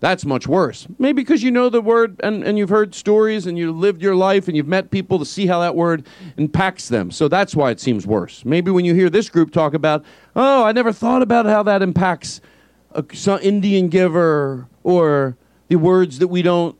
That's 0.00 0.24
much 0.24 0.46
worse. 0.46 0.86
Maybe 0.98 1.22
because 1.22 1.42
you 1.42 1.50
know 1.50 1.68
the 1.68 1.82
word 1.82 2.18
and, 2.24 2.42
and 2.42 2.56
you've 2.56 2.70
heard 2.70 2.94
stories 2.94 3.46
and 3.46 3.58
you've 3.58 3.76
lived 3.76 4.00
your 4.00 4.16
life 4.16 4.48
and 4.48 4.56
you've 4.56 4.66
met 4.66 4.90
people 4.90 5.18
to 5.18 5.26
see 5.26 5.46
how 5.46 5.60
that 5.60 5.76
word 5.76 6.06
impacts 6.38 6.88
them. 6.88 7.10
So 7.10 7.28
that's 7.28 7.54
why 7.54 7.70
it 7.70 7.80
seems 7.80 8.06
worse. 8.06 8.42
Maybe 8.46 8.70
when 8.70 8.86
you 8.86 8.94
hear 8.94 9.10
this 9.10 9.28
group 9.28 9.52
talk 9.52 9.74
about, 9.74 10.02
oh, 10.34 10.64
I 10.64 10.72
never 10.72 10.90
thought 10.92 11.20
about 11.20 11.44
how 11.44 11.62
that 11.64 11.82
impacts 11.82 12.40
a 12.92 13.04
some 13.12 13.40
Indian 13.42 13.88
giver 13.88 14.66
or 14.84 15.36
the 15.68 15.76
words 15.76 16.18
that 16.18 16.28
we 16.28 16.40
don't 16.40 16.76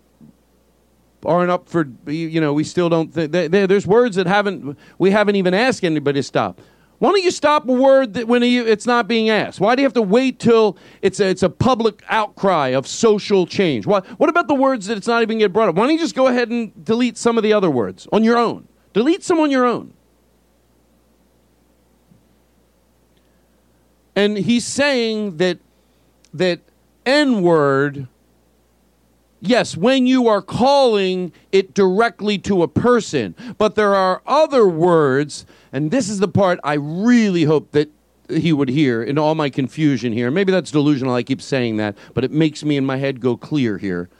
aren't 1.26 1.50
up 1.50 1.68
for 1.68 1.86
you 2.06 2.40
know 2.40 2.54
we 2.54 2.64
still 2.64 2.88
don't 2.88 3.12
th- 3.14 3.30
there- 3.30 3.48
there- 3.48 3.66
there's 3.66 3.86
words 3.86 4.16
that 4.16 4.26
haven't 4.26 4.78
we 4.98 5.10
haven't 5.10 5.36
even 5.36 5.52
asked 5.52 5.84
anybody 5.84 6.18
to 6.18 6.22
stop 6.22 6.58
why 7.00 7.12
don't 7.12 7.22
you 7.22 7.30
stop 7.30 7.66
a 7.66 7.72
word 7.72 8.12
that 8.12 8.28
when 8.28 8.42
you, 8.42 8.66
it's 8.66 8.84
not 8.84 9.08
being 9.08 9.30
asked? 9.30 9.58
Why 9.58 9.74
do 9.74 9.80
you 9.80 9.86
have 9.86 9.94
to 9.94 10.02
wait 10.02 10.38
till 10.38 10.76
it's 11.00 11.18
a, 11.18 11.28
it's 11.28 11.42
a 11.42 11.48
public 11.48 12.02
outcry 12.10 12.68
of 12.68 12.86
social 12.86 13.46
change? 13.46 13.86
What, 13.86 14.04
what 14.20 14.28
about 14.28 14.48
the 14.48 14.54
words 14.54 14.86
that 14.86 14.98
it's 14.98 15.06
not 15.06 15.22
even 15.22 15.38
get 15.38 15.50
brought 15.50 15.70
up? 15.70 15.76
Why 15.76 15.84
don't 15.84 15.94
you 15.94 15.98
just 15.98 16.14
go 16.14 16.26
ahead 16.26 16.50
and 16.50 16.84
delete 16.84 17.16
some 17.16 17.38
of 17.38 17.42
the 17.42 17.54
other 17.54 17.70
words 17.70 18.06
on 18.12 18.22
your 18.22 18.36
own? 18.36 18.68
Delete 18.92 19.24
some 19.24 19.40
on 19.40 19.50
your 19.50 19.64
own. 19.64 19.94
And 24.14 24.36
he's 24.36 24.66
saying 24.66 25.38
that 25.38 25.58
that 26.34 26.60
n 27.06 27.40
word 27.40 28.08
Yes, 29.40 29.76
when 29.76 30.06
you 30.06 30.28
are 30.28 30.42
calling 30.42 31.32
it 31.50 31.72
directly 31.72 32.36
to 32.38 32.62
a 32.62 32.68
person, 32.68 33.34
but 33.56 33.74
there 33.74 33.94
are 33.94 34.20
other 34.26 34.68
words, 34.68 35.46
and 35.72 35.90
this 35.90 36.10
is 36.10 36.18
the 36.18 36.28
part 36.28 36.60
I 36.62 36.74
really 36.74 37.44
hope 37.44 37.72
that 37.72 37.90
he 38.28 38.52
would 38.52 38.68
hear 38.68 39.02
in 39.02 39.18
all 39.18 39.34
my 39.34 39.48
confusion 39.48 40.12
here. 40.12 40.30
Maybe 40.30 40.52
that's 40.52 40.70
delusional, 40.70 41.14
I 41.14 41.22
keep 41.22 41.40
saying 41.40 41.78
that, 41.78 41.96
but 42.12 42.22
it 42.22 42.30
makes 42.30 42.62
me 42.62 42.76
in 42.76 42.84
my 42.84 42.98
head 42.98 43.20
go 43.20 43.36
clear 43.36 43.78
here. 43.78 44.10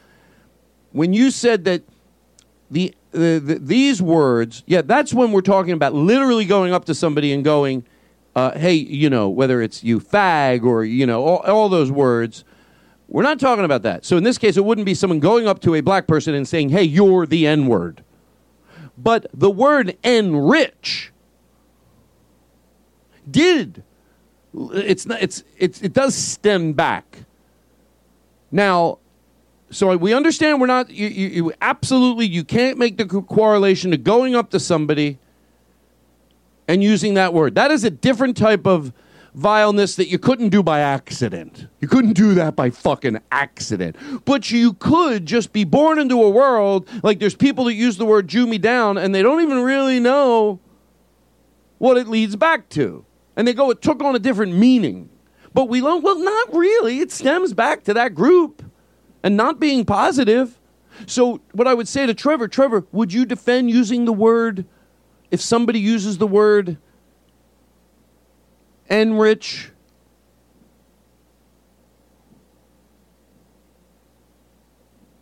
When 0.91 1.13
you 1.13 1.29
said 1.29 1.65
that 1.65 1.83
the, 2.71 2.93
the, 3.11 3.39
the 3.39 3.59
these 3.61 4.01
words, 4.01 4.63
yeah, 4.65 4.81
that's 4.81 5.13
when 5.13 5.31
we're 5.31 5.41
talking 5.41 5.73
about 5.73 5.93
literally 5.93 6.45
going 6.45 6.73
up 6.73 6.85
to 6.85 6.95
somebody 6.95 7.31
and 7.31 7.43
going, 7.43 7.85
uh, 8.35 8.57
hey, 8.57 8.73
you 8.73 9.09
know, 9.09 9.29
whether 9.29 9.61
it's 9.61 9.83
you 9.83 9.99
fag 9.99 10.63
or, 10.63 10.83
you 10.83 11.05
know, 11.05 11.23
all, 11.23 11.37
all 11.37 11.69
those 11.69 11.91
words. 11.91 12.43
We're 13.11 13.23
not 13.23 13.41
talking 13.41 13.65
about 13.65 13.81
that. 13.81 14.05
So 14.05 14.15
in 14.15 14.23
this 14.23 14.37
case, 14.37 14.55
it 14.55 14.63
wouldn't 14.63 14.85
be 14.85 14.93
someone 14.93 15.19
going 15.19 15.45
up 15.45 15.59
to 15.61 15.75
a 15.75 15.81
black 15.81 16.07
person 16.07 16.33
and 16.33 16.47
saying, 16.47 16.69
hey, 16.69 16.83
you're 16.83 17.25
the 17.25 17.45
N 17.45 17.67
word. 17.67 18.05
But 18.97 19.25
the 19.33 19.51
word 19.51 19.97
enrich 20.01 21.11
did, 23.29 23.83
it's 24.53 25.05
not, 25.05 25.21
it's, 25.21 25.43
it's, 25.57 25.81
it 25.81 25.91
does 25.91 26.15
stem 26.15 26.71
back. 26.71 27.25
Now, 28.49 28.99
so 29.71 29.95
we 29.97 30.13
understand 30.13 30.61
we're 30.61 30.67
not, 30.67 30.89
you, 30.89 31.07
you, 31.07 31.27
you 31.27 31.53
absolutely, 31.61 32.27
you 32.27 32.45
can't 32.45 32.77
make 32.77 32.95
the 32.95 33.05
correlation 33.05 33.91
to 33.91 33.97
going 33.97 34.35
up 34.35 34.51
to 34.51 34.59
somebody 34.59 35.19
and 36.65 36.81
using 36.81 37.15
that 37.15 37.33
word. 37.33 37.55
That 37.55 37.71
is 37.71 37.83
a 37.83 37.89
different 37.89 38.37
type 38.37 38.65
of 38.65 38.93
vileness 39.33 39.95
that 39.95 40.09
you 40.09 40.19
couldn't 40.19 40.49
do 40.49 40.61
by 40.61 40.79
accident. 40.79 41.67
You 41.79 41.87
couldn't 41.87 42.13
do 42.13 42.33
that 42.35 42.55
by 42.55 42.69
fucking 42.69 43.19
accident. 43.31 43.95
But 44.25 44.51
you 44.51 44.73
could 44.73 45.25
just 45.25 45.53
be 45.53 45.63
born 45.63 45.99
into 45.99 46.21
a 46.21 46.29
world 46.29 46.89
like 47.03 47.19
there's 47.19 47.35
people 47.35 47.65
that 47.65 47.73
use 47.73 47.97
the 47.97 48.05
word 48.05 48.27
Jew 48.27 48.45
me 48.45 48.57
down 48.57 48.97
and 48.97 49.15
they 49.15 49.21
don't 49.21 49.41
even 49.41 49.63
really 49.63 49.99
know 49.99 50.59
what 51.77 51.97
it 51.97 52.07
leads 52.07 52.35
back 52.35 52.69
to. 52.69 53.05
And 53.35 53.47
they 53.47 53.53
go, 53.53 53.71
it 53.71 53.81
took 53.81 54.03
on 54.03 54.15
a 54.15 54.19
different 54.19 54.55
meaning. 54.55 55.09
But 55.53 55.69
we 55.69 55.81
learn, 55.81 56.01
well, 56.01 56.19
not 56.19 56.53
really. 56.53 56.99
It 56.99 57.11
stems 57.11 57.53
back 57.53 57.83
to 57.85 57.93
that 57.93 58.13
group 58.13 58.63
and 59.23 59.35
not 59.35 59.59
being 59.59 59.85
positive. 59.85 60.59
So, 61.07 61.41
what 61.53 61.67
I 61.67 61.73
would 61.73 61.87
say 61.87 62.05
to 62.05 62.13
Trevor, 62.13 62.47
Trevor, 62.47 62.85
would 62.91 63.11
you 63.11 63.25
defend 63.25 63.69
using 63.69 64.05
the 64.05 64.13
word, 64.13 64.65
if 65.31 65.41
somebody 65.41 65.79
uses 65.79 66.17
the 66.17 66.27
word 66.27 66.77
enrich? 68.89 69.71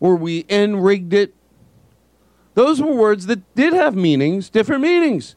Or 0.00 0.16
we 0.16 0.46
enrigged 0.48 1.12
it? 1.12 1.34
Those 2.54 2.80
were 2.80 2.92
words 2.92 3.26
that 3.26 3.54
did 3.54 3.72
have 3.72 3.94
meanings, 3.94 4.50
different 4.50 4.82
meanings. 4.82 5.36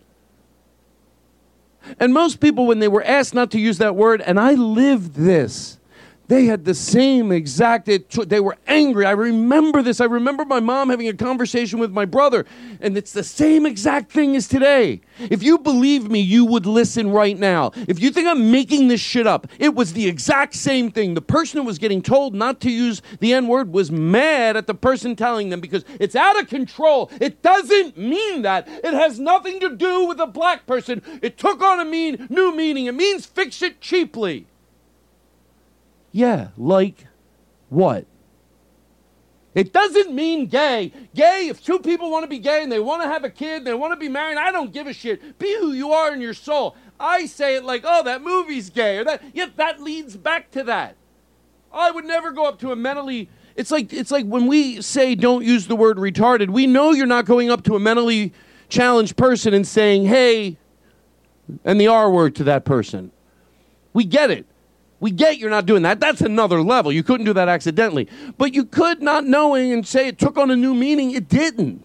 And 1.99 2.13
most 2.13 2.39
people, 2.39 2.65
when 2.65 2.79
they 2.79 2.87
were 2.87 3.03
asked 3.03 3.33
not 3.33 3.51
to 3.51 3.59
use 3.59 3.77
that 3.77 3.95
word, 3.95 4.21
and 4.21 4.39
I 4.39 4.53
lived 4.53 5.15
this, 5.15 5.79
they 6.27 6.45
had 6.45 6.63
the 6.63 6.73
same 6.73 7.31
exact, 7.31 7.89
it, 7.89 8.09
they 8.29 8.39
were 8.39 8.57
angry. 8.65 9.05
I 9.05 9.11
remember 9.11 9.81
this. 9.81 9.99
I 9.99 10.05
remember 10.05 10.45
my 10.45 10.61
mom 10.61 10.89
having 10.89 11.07
a 11.07 11.13
conversation 11.13 11.79
with 11.79 11.91
my 11.91 12.05
brother, 12.05 12.45
and 12.79 12.97
it's 12.97 13.11
the 13.11 13.23
same 13.23 13.65
exact 13.65 14.11
thing 14.11 14.35
as 14.35 14.47
today. 14.47 15.01
If 15.19 15.43
you 15.43 15.57
believe 15.57 16.09
me, 16.09 16.21
you 16.21 16.45
would 16.45 16.65
listen 16.65 17.11
right 17.11 17.37
now. 17.37 17.71
If 17.75 17.99
you 17.99 18.09
think 18.09 18.27
I'm 18.27 18.51
making 18.51 18.87
this 18.87 19.01
shit 19.01 19.27
up, 19.27 19.47
it 19.59 19.75
was 19.75 19.93
the 19.93 20.07
exact 20.07 20.55
same 20.55 20.91
thing. 20.91 21.13
The 21.13 21.21
person 21.21 21.59
who 21.59 21.65
was 21.65 21.77
getting 21.77 22.01
told 22.01 22.33
not 22.33 22.61
to 22.61 22.71
use 22.71 23.01
the 23.19 23.33
N 23.33 23.47
word 23.47 23.73
was 23.73 23.91
mad 23.91 24.55
at 24.55 24.65
the 24.65 24.75
person 24.75 25.15
telling 25.15 25.49
them 25.49 25.59
because 25.59 25.83
it's 25.99 26.15
out 26.15 26.41
of 26.41 26.47
control. 26.47 27.11
It 27.19 27.41
doesn't 27.41 27.97
mean 27.97 28.43
that. 28.43 28.67
It 28.67 28.93
has 28.93 29.19
nothing 29.19 29.59
to 29.59 29.75
do 29.75 30.05
with 30.05 30.19
a 30.19 30.27
black 30.27 30.65
person. 30.65 31.01
It 31.21 31.37
took 31.37 31.61
on 31.61 31.79
a 31.79 31.85
mean 31.85 32.27
new 32.29 32.55
meaning. 32.55 32.85
It 32.85 32.95
means 32.95 33.25
fix 33.25 33.61
it 33.61 33.81
cheaply. 33.81 34.47
Yeah, 36.13 36.49
like 36.55 37.07
what? 37.69 38.05
It 39.55 39.73
doesn't 39.73 40.13
mean 40.13 40.47
gay. 40.47 40.91
Gay, 41.13 41.47
if 41.49 41.63
two 41.63 41.79
people 41.79 42.09
want 42.09 42.23
to 42.23 42.27
be 42.27 42.39
gay 42.39 42.63
and 42.63 42.71
they 42.71 42.79
want 42.79 43.03
to 43.03 43.07
have 43.07 43.23
a 43.23 43.29
kid 43.29 43.65
they 43.65 43.73
want 43.73 43.91
to 43.91 43.97
be 43.97 44.09
married, 44.09 44.37
I 44.37 44.51
don't 44.51 44.71
give 44.71 44.87
a 44.87 44.93
shit. 44.93 45.37
Be 45.37 45.53
who 45.59 45.73
you 45.73 45.91
are 45.91 46.13
in 46.13 46.21
your 46.21 46.33
soul. 46.33 46.75
I 46.99 47.25
say 47.25 47.55
it 47.55 47.63
like, 47.63 47.83
oh, 47.85 48.03
that 48.03 48.21
movie's 48.21 48.69
gay, 48.69 48.97
or 48.97 49.03
that. 49.03 49.21
Yet 49.33 49.57
that 49.57 49.81
leads 49.81 50.15
back 50.15 50.49
to 50.51 50.63
that. 50.63 50.95
I 51.71 51.91
would 51.91 52.05
never 52.05 52.31
go 52.31 52.45
up 52.45 52.59
to 52.59 52.71
a 52.71 52.75
mentally. 52.75 53.29
It's 53.55 53.71
like 53.71 53.91
it's 53.91 54.11
like 54.11 54.25
when 54.25 54.47
we 54.47 54.81
say 54.81 55.15
don't 55.15 55.43
use 55.43 55.67
the 55.67 55.75
word 55.75 55.97
retarded. 55.97 56.49
We 56.49 56.67
know 56.67 56.91
you're 56.91 57.05
not 57.07 57.25
going 57.25 57.49
up 57.49 57.63
to 57.63 57.75
a 57.75 57.79
mentally 57.79 58.33
challenged 58.69 59.17
person 59.17 59.53
and 59.53 59.67
saying, 59.67 60.05
"Hey," 60.05 60.57
and 61.65 61.81
the 61.81 61.87
R 61.87 62.09
word 62.11 62.35
to 62.35 62.43
that 62.45 62.65
person. 62.65 63.11
We 63.93 64.05
get 64.05 64.31
it. 64.31 64.45
We 65.03 65.11
get 65.11 65.37
you're 65.37 65.49
not 65.49 65.65
doing 65.65 65.81
that. 65.81 65.99
That's 65.99 66.21
another 66.21 66.61
level. 66.61 66.89
You 66.89 67.03
couldn't 67.03 67.25
do 67.25 67.33
that 67.33 67.49
accidentally. 67.49 68.07
But 68.37 68.53
you 68.53 68.63
could 68.63 69.01
not 69.01 69.25
knowing 69.25 69.73
and 69.73 69.85
say 69.85 70.07
it 70.07 70.17
took 70.17 70.37
on 70.37 70.49
a 70.49 70.55
new 70.55 70.73
meaning. 70.73 71.11
It 71.11 71.27
didn't. 71.27 71.83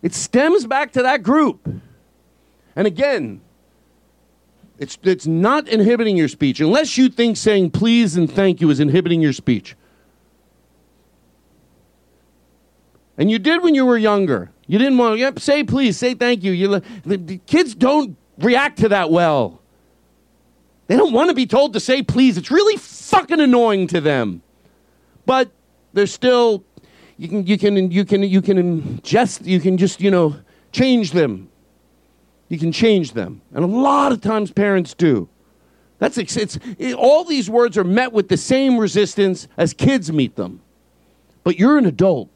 It 0.00 0.14
stems 0.14 0.66
back 0.66 0.92
to 0.92 1.02
that 1.02 1.22
group. 1.22 1.68
And 2.74 2.86
again, 2.86 3.42
it's, 4.78 4.96
it's 5.02 5.26
not 5.26 5.68
inhibiting 5.68 6.16
your 6.16 6.28
speech 6.28 6.58
unless 6.58 6.96
you 6.96 7.10
think 7.10 7.36
saying 7.36 7.72
please 7.72 8.16
and 8.16 8.32
thank 8.32 8.62
you 8.62 8.70
is 8.70 8.80
inhibiting 8.80 9.20
your 9.20 9.34
speech. 9.34 9.76
And 13.18 13.30
you 13.30 13.38
did 13.38 13.62
when 13.62 13.74
you 13.74 13.84
were 13.84 13.98
younger. 13.98 14.50
You 14.66 14.78
didn't 14.78 14.96
want 14.96 15.16
to 15.16 15.18
yep, 15.18 15.38
say 15.38 15.62
please, 15.62 15.98
say 15.98 16.14
thank 16.14 16.44
you. 16.44 16.52
you 16.52 16.80
the, 17.04 17.18
the 17.18 17.36
kids 17.46 17.74
don't 17.74 18.16
react 18.38 18.78
to 18.78 18.88
that 18.88 19.10
well. 19.10 19.60
They 20.86 20.96
don't 20.96 21.12
want 21.12 21.30
to 21.30 21.34
be 21.34 21.46
told 21.46 21.72
to 21.72 21.80
say 21.80 22.02
please. 22.02 22.36
It's 22.36 22.50
really 22.50 22.76
fucking 22.76 23.40
annoying 23.40 23.86
to 23.88 24.00
them. 24.00 24.42
But 25.26 25.50
they're 25.92 26.06
still 26.06 26.64
you 27.16 27.28
can 27.28 27.46
you 27.46 27.58
can 27.58 27.90
you 27.90 28.04
can 28.04 28.22
you 28.22 28.42
can 28.42 28.82
ingest 28.82 29.46
you 29.46 29.60
can 29.60 29.76
just, 29.78 30.00
you 30.00 30.10
know, 30.10 30.36
change 30.72 31.12
them. 31.12 31.48
You 32.48 32.58
can 32.58 32.72
change 32.72 33.12
them. 33.12 33.40
And 33.52 33.64
a 33.64 33.68
lot 33.68 34.12
of 34.12 34.20
times 34.20 34.50
parents 34.50 34.94
do. 34.94 35.28
That's 35.98 36.18
it's, 36.18 36.36
it's 36.36 36.58
it, 36.78 36.94
all 36.94 37.24
these 37.24 37.48
words 37.48 37.78
are 37.78 37.84
met 37.84 38.12
with 38.12 38.28
the 38.28 38.36
same 38.36 38.78
resistance 38.78 39.48
as 39.56 39.72
kids 39.72 40.12
meet 40.12 40.36
them. 40.36 40.60
But 41.44 41.58
you're 41.58 41.78
an 41.78 41.86
adult. 41.86 42.30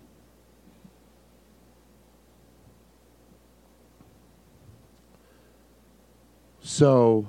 So, 6.61 7.27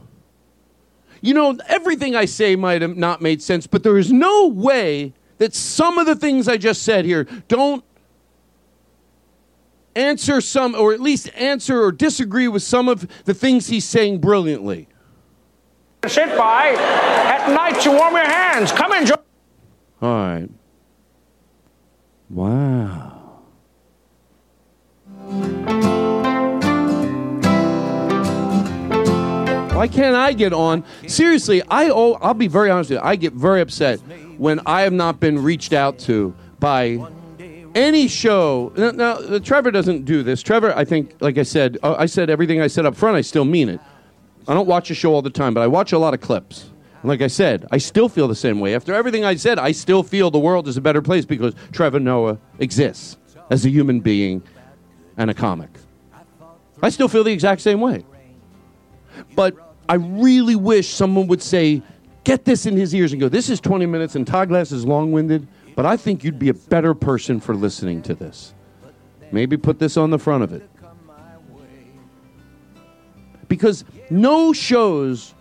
you 1.22 1.34
know, 1.34 1.58
everything 1.68 2.16
I 2.16 2.26
say 2.26 2.56
might 2.56 2.82
have 2.82 2.98
not 2.98 3.22
made 3.22 3.42
sense, 3.42 3.68
but 3.68 3.84
there 3.84 3.98
is 3.98 4.12
no 4.12 4.48
way 4.48 5.14
that 5.38 5.54
some 5.54 5.98
of 5.98 6.06
the 6.06 6.16
things 6.16 6.48
I 6.48 6.58
just 6.58 6.84
said 6.84 7.06
here 7.06 7.26
don't 7.48 7.84
answer 9.96 10.42
some, 10.42 10.76
or 10.76 10.94
at 10.94 11.00
least 11.00 11.30
answer 11.36 11.82
or 11.82 11.92
disagree 11.92 12.48
with 12.48 12.64
some 12.64 12.88
of 12.88 13.08
the 13.26 13.34
things 13.34 13.68
he's 13.68 13.86
saying 13.86 14.20
brilliantly. 14.20 14.88
Sit 16.08 16.38
by. 16.38 16.76
At 16.78 17.54
night, 17.54 17.84
you 17.84 17.92
warm 17.92 18.14
your 18.14 18.26
hands. 18.26 18.72
Come 18.72 18.94
enjoy. 18.94 19.16
All 20.02 20.10
right. 20.10 20.50
Wow. 22.30 23.09
Why 29.80 29.88
can't 29.88 30.14
I 30.14 30.34
get 30.34 30.52
on? 30.52 30.84
Seriously, 31.08 31.62
I 31.70 31.90
oh, 31.90 32.16
I'll 32.16 32.34
be 32.34 32.50
very 32.50 32.70
honest 32.70 32.90
with 32.90 33.00
you. 33.00 33.02
I 33.02 33.16
get 33.16 33.32
very 33.32 33.62
upset 33.62 34.02
when 34.38 34.60
I 34.66 34.82
have 34.82 34.92
not 34.92 35.22
been 35.22 35.42
reached 35.42 35.72
out 35.72 35.98
to 36.00 36.36
by 36.60 37.00
any 37.74 38.10
show. 38.10 38.74
Now, 38.76 38.92
now, 38.92 39.40
Trevor 39.40 39.72
doesn't 39.72 40.04
do 40.04 40.22
this. 40.22 40.42
Trevor, 40.42 40.76
I 40.76 40.84
think, 40.84 41.16
like 41.22 41.38
I 41.38 41.44
said, 41.44 41.78
uh, 41.82 41.96
I 41.98 42.08
said 42.08 42.30
everything 42.30 42.60
I 42.60 42.68
said 42.68 42.86
up 42.86 42.94
front. 42.94 43.16
I 43.16 43.22
still 43.22 43.46
mean 43.46 43.70
it. 43.70 43.80
I 44.50 44.54
don't 44.54 44.68
watch 44.68 44.92
a 44.92 44.94
show 44.94 45.14
all 45.14 45.22
the 45.22 45.30
time, 45.30 45.54
but 45.54 45.62
I 45.62 45.68
watch 45.68 45.94
a 45.94 45.98
lot 45.98 46.14
of 46.14 46.20
clips. 46.20 46.72
And 47.02 47.08
like 47.08 47.22
I 47.22 47.28
said, 47.28 47.66
I 47.72 47.78
still 47.78 48.10
feel 48.10 48.28
the 48.28 48.36
same 48.36 48.60
way. 48.60 48.76
After 48.76 48.94
everything 48.94 49.24
I 49.24 49.36
said, 49.36 49.60
I 49.60 49.72
still 49.72 50.04
feel 50.04 50.30
the 50.30 50.40
world 50.40 50.68
is 50.68 50.76
a 50.76 50.82
better 50.82 51.02
place 51.02 51.24
because 51.24 51.54
Trevor 51.72 52.02
Noah 52.02 52.38
exists 52.60 53.16
as 53.50 53.64
a 53.66 53.70
human 53.70 54.02
being 54.02 54.44
and 55.16 55.32
a 55.32 55.34
comic. 55.34 55.70
I 56.84 56.90
still 56.90 57.08
feel 57.08 57.24
the 57.24 57.32
exact 57.32 57.62
same 57.62 57.80
way. 57.80 58.04
But 59.36 59.69
I 59.90 59.96
really 59.96 60.56
wish 60.56 60.88
someone 60.94 61.26
would 61.28 61.42
say, 61.42 61.82
get 62.24 62.46
this 62.46 62.68
in 62.68 62.78
his 62.78 62.94
ears 62.94 63.12
and 63.12 63.20
go, 63.20 63.28
this 63.28 63.50
is 63.50 63.60
20 63.60 63.88
minutes 63.88 64.16
and 64.16 64.26
Todd 64.26 64.50
Glass 64.50 64.72
is 64.72 64.86
long 64.86 65.12
winded, 65.12 65.48
but 65.76 65.84
I 65.84 65.98
think 65.98 66.24
you'd 66.24 66.38
be 66.38 66.50
a 66.50 66.54
better 66.54 66.94
person 66.94 67.40
for 67.40 67.56
listening 67.56 68.04
to 68.04 68.14
this. 68.14 68.54
Maybe 69.32 69.58
put 69.58 69.80
this 69.80 69.98
on 69.98 70.12
the 70.12 70.20
front 70.20 70.44
of 70.44 70.54
it. 70.54 70.70
Because 73.48 73.84
no 74.12 74.54
shows, 74.54 75.34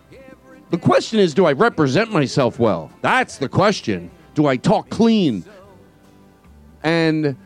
the 0.71 0.79
question 0.79 1.19
is, 1.19 1.35
do 1.35 1.45
I 1.45 1.51
represent 1.51 2.11
myself 2.11 2.57
well? 2.57 2.91
That's 3.01 3.37
the 3.37 3.49
question. 3.49 4.09
Do 4.33 4.47
I 4.47 4.57
talk 4.57 4.89
clean? 4.89 5.45
And, 6.81 7.37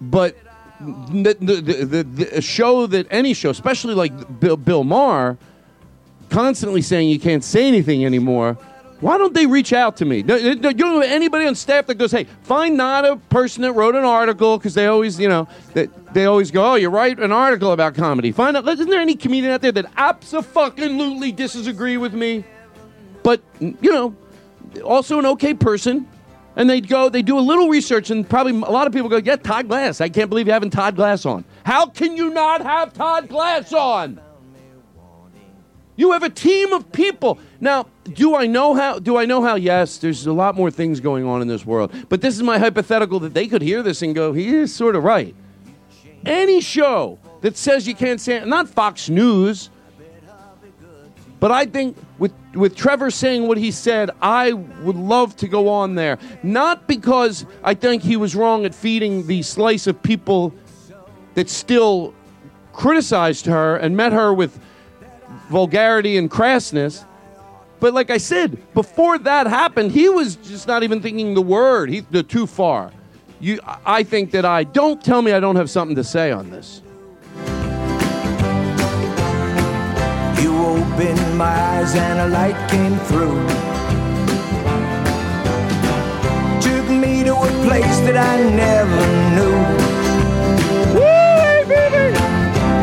but 0.00 0.36
the, 0.82 1.36
the, 1.40 2.02
the, 2.02 2.42
show 2.42 2.86
that 2.86 3.06
any 3.10 3.34
show, 3.34 3.50
especially 3.50 3.94
like 3.94 4.40
Bill, 4.40 4.56
Bill 4.56 4.84
Maher, 4.84 5.38
constantly 6.30 6.82
saying 6.82 7.08
you 7.08 7.20
can't 7.20 7.44
say 7.44 7.68
anything 7.68 8.04
anymore. 8.04 8.58
Why 9.00 9.18
don't 9.18 9.34
they 9.34 9.46
reach 9.46 9.72
out 9.72 9.96
to 9.96 10.04
me? 10.04 10.22
No, 10.22 10.36
You 10.36 10.60
have 10.60 11.02
anybody 11.02 11.46
on 11.46 11.56
staff 11.56 11.86
that 11.86 11.96
goes, 11.96 12.12
"Hey, 12.12 12.26
find 12.42 12.76
not 12.76 13.04
a 13.04 13.16
person 13.16 13.62
that 13.62 13.72
wrote 13.72 13.96
an 13.96 14.04
article," 14.04 14.58
because 14.58 14.74
they 14.74 14.86
always, 14.86 15.18
you 15.18 15.28
know, 15.28 15.48
they, 15.74 15.88
they 16.12 16.24
always 16.26 16.52
go, 16.52 16.72
"Oh, 16.72 16.74
you 16.76 16.88
write 16.88 17.18
an 17.18 17.32
article 17.32 17.72
about 17.72 17.96
comedy." 17.96 18.30
Find 18.30 18.56
out. 18.56 18.68
Isn't 18.68 18.88
there 18.88 19.00
any 19.00 19.16
comedian 19.16 19.52
out 19.52 19.60
there 19.60 19.72
that 19.72 19.86
absolutely 19.96 21.32
disagree 21.32 21.96
with 21.96 22.14
me, 22.14 22.44
but 23.24 23.40
you 23.58 23.92
know, 23.92 24.14
also 24.84 25.18
an 25.18 25.26
okay 25.26 25.54
person? 25.54 26.06
And 26.56 26.68
they'd 26.68 26.86
go, 26.86 27.08
they 27.08 27.22
do 27.22 27.38
a 27.38 27.40
little 27.40 27.68
research, 27.68 28.10
and 28.10 28.28
probably 28.28 28.52
a 28.52 28.70
lot 28.70 28.86
of 28.86 28.92
people 28.92 29.08
go, 29.08 29.16
Yeah, 29.16 29.36
Todd 29.36 29.68
Glass. 29.68 30.00
I 30.00 30.08
can't 30.08 30.28
believe 30.28 30.46
you 30.46 30.52
having 30.52 30.70
Todd 30.70 30.96
Glass 30.96 31.24
on. 31.24 31.44
How 31.64 31.86
can 31.86 32.16
you 32.16 32.30
not 32.30 32.60
have 32.62 32.92
Todd 32.92 33.28
Glass 33.28 33.72
on? 33.72 34.20
You 35.96 36.12
have 36.12 36.22
a 36.22 36.30
team 36.30 36.72
of 36.72 36.90
people. 36.90 37.38
Now, 37.60 37.86
do 38.04 38.34
I 38.34 38.46
know 38.46 38.74
how? 38.74 38.98
Do 38.98 39.18
I 39.18 39.26
know 39.26 39.42
how? 39.42 39.56
Yes, 39.56 39.98
there's 39.98 40.26
a 40.26 40.32
lot 40.32 40.54
more 40.54 40.70
things 40.70 41.00
going 41.00 41.24
on 41.26 41.42
in 41.42 41.48
this 41.48 41.66
world. 41.66 41.92
But 42.08 42.22
this 42.22 42.34
is 42.34 42.42
my 42.42 42.58
hypothetical 42.58 43.20
that 43.20 43.34
they 43.34 43.46
could 43.46 43.62
hear 43.62 43.82
this 43.82 44.02
and 44.02 44.14
go, 44.14 44.32
he 44.32 44.48
is 44.48 44.74
sort 44.74 44.96
of 44.96 45.04
right. 45.04 45.34
Any 46.24 46.60
show 46.60 47.18
that 47.42 47.56
says 47.56 47.86
you 47.86 47.94
can't 47.94 48.20
say, 48.20 48.44
not 48.44 48.68
Fox 48.68 49.08
News, 49.08 49.70
but 51.42 51.50
I 51.50 51.66
think 51.66 51.96
with, 52.20 52.30
with 52.54 52.76
Trevor 52.76 53.10
saying 53.10 53.48
what 53.48 53.58
he 53.58 53.72
said, 53.72 54.12
I 54.22 54.52
would 54.52 54.94
love 54.94 55.34
to 55.38 55.48
go 55.48 55.68
on 55.68 55.96
there. 55.96 56.20
Not 56.44 56.86
because 56.86 57.46
I 57.64 57.74
think 57.74 58.04
he 58.04 58.16
was 58.16 58.36
wrong 58.36 58.64
at 58.64 58.72
feeding 58.72 59.26
the 59.26 59.42
slice 59.42 59.88
of 59.88 60.00
people 60.04 60.54
that 61.34 61.50
still 61.50 62.14
criticized 62.72 63.46
her 63.46 63.74
and 63.76 63.96
met 63.96 64.12
her 64.12 64.32
with 64.32 64.56
vulgarity 65.48 66.16
and 66.16 66.30
crassness. 66.30 67.04
But 67.80 67.92
like 67.92 68.10
I 68.10 68.18
said, 68.18 68.56
before 68.72 69.18
that 69.18 69.48
happened, 69.48 69.90
he 69.90 70.08
was 70.08 70.36
just 70.36 70.68
not 70.68 70.84
even 70.84 71.02
thinking 71.02 71.34
the 71.34 71.42
word. 71.42 71.90
He 71.90 72.02
the 72.02 72.22
too 72.22 72.46
far. 72.46 72.92
You, 73.40 73.58
I 73.84 74.04
think 74.04 74.30
that 74.30 74.44
I 74.44 74.62
don't 74.62 75.02
tell 75.02 75.22
me 75.22 75.32
I 75.32 75.40
don't 75.40 75.56
have 75.56 75.70
something 75.70 75.96
to 75.96 76.04
say 76.04 76.30
on 76.30 76.50
this. 76.50 76.82
You 80.42 80.52
opened 80.56 81.38
my 81.38 81.54
eyes 81.72 81.94
and 81.94 82.18
a 82.18 82.26
light 82.26 82.58
came 82.68 82.98
through. 83.06 83.38
Took 86.60 86.90
me 86.90 87.22
to 87.22 87.32
a 87.32 87.50
place 87.64 87.98
that 88.06 88.16
I 88.16 88.36
never 88.64 89.02
knew. 89.36 89.58
Woo, 90.94 91.68
baby. 91.68 92.16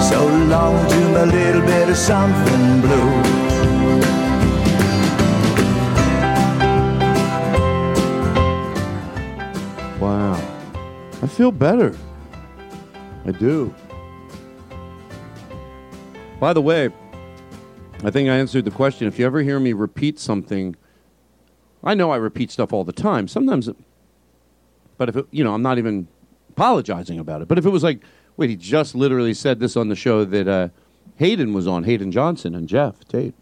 So 0.10 0.26
long 0.47 0.88
to 0.89 1.24
a 1.24 1.26
little 1.26 1.62
bit 1.62 1.90
of 1.90 1.98
something 1.98 2.80
blue. 2.80 3.11
Wow. 9.99 10.40
I 11.22 11.27
feel 11.27 11.52
better. 11.52 11.94
I 13.26 13.31
do. 13.31 13.76
By 16.40 16.53
the 16.53 16.61
way, 16.61 16.90
I 18.01 18.11
think 18.11 18.30
I 18.30 18.38
answered 18.38 18.63
the 18.63 18.71
question. 18.71 19.07
If 19.07 19.19
you 19.19 19.26
ever 19.26 19.41
hear 19.41 19.59
me 19.59 19.73
repeat 19.73 20.19
something, 20.19 20.76
I 21.84 21.95
know 21.95 22.11
I 22.11 22.15
repeat 22.15 22.49
stuff 22.49 22.71
all 22.71 22.85
the 22.85 22.93
time. 22.93 23.27
Sometimes, 23.27 23.67
it, 23.67 23.76
but 24.97 25.09
if 25.09 25.17
it, 25.17 25.26
you 25.31 25.43
know, 25.43 25.53
I'm 25.53 25.61
not 25.61 25.77
even 25.77 26.07
apologizing 26.49 27.19
about 27.19 27.41
it. 27.41 27.47
But 27.49 27.57
if 27.57 27.65
it 27.65 27.69
was 27.69 27.84
like, 27.84 28.01
wait, 28.38 28.49
he 28.49 28.55
just 28.55 28.95
literally 28.95 29.34
said 29.34 29.59
this 29.59 29.76
on 29.76 29.89
the 29.89 29.95
show 29.95 30.23
that 30.23 30.47
uh, 30.47 30.69
Hayden 31.17 31.53
was 31.53 31.67
on, 31.67 31.84
Hayden 31.84 32.11
Johnson 32.11 32.55
and 32.55 32.69
Jeff 32.69 33.05
Tate, 33.05 33.35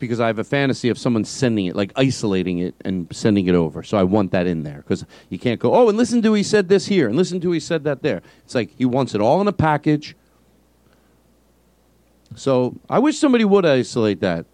because 0.00 0.18
I 0.18 0.26
have 0.26 0.40
a 0.40 0.44
fantasy 0.44 0.88
of 0.88 0.98
someone 0.98 1.24
sending 1.24 1.66
it, 1.66 1.76
like 1.76 1.92
isolating 1.94 2.58
it 2.58 2.74
and 2.84 3.06
sending 3.14 3.46
it 3.46 3.54
over. 3.54 3.84
So 3.84 3.96
I 3.96 4.02
want 4.02 4.32
that 4.32 4.48
in 4.48 4.64
there 4.64 4.78
because 4.78 5.06
you 5.28 5.38
can't 5.38 5.60
go, 5.60 5.72
oh, 5.72 5.88
and 5.88 5.96
listen 5.96 6.20
to 6.22 6.34
he 6.34 6.42
said 6.42 6.68
this 6.68 6.86
here 6.86 7.06
and 7.06 7.16
listen 7.16 7.40
to 7.42 7.52
he 7.52 7.60
said 7.60 7.84
that 7.84 8.02
there. 8.02 8.22
It's 8.44 8.56
like 8.56 8.76
he 8.76 8.84
wants 8.84 9.14
it 9.14 9.20
all 9.20 9.40
in 9.40 9.46
a 9.46 9.52
package. 9.52 10.16
So 12.34 12.76
I 12.88 12.98
wish 12.98 13.18
somebody 13.18 13.44
would 13.44 13.64
isolate 13.64 14.20
that. 14.20 14.46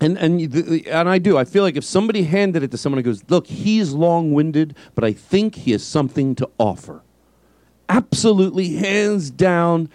And 0.00 0.16
and 0.16 0.40
and 0.86 1.08
I 1.08 1.18
do. 1.18 1.36
I 1.36 1.44
feel 1.44 1.62
like 1.62 1.76
if 1.76 1.84
somebody 1.84 2.22
handed 2.22 2.62
it 2.62 2.70
to 2.70 2.78
someone 2.78 2.98
who 2.98 3.02
goes, 3.02 3.22
"Look, 3.28 3.46
he's 3.46 3.92
long-winded, 3.92 4.74
but 4.94 5.04
I 5.04 5.12
think 5.12 5.54
he 5.54 5.72
has 5.72 5.82
something 5.82 6.34
to 6.36 6.48
offer." 6.58 7.02
Absolutely, 7.88 8.76
hands 8.76 9.30
down, 9.30 9.90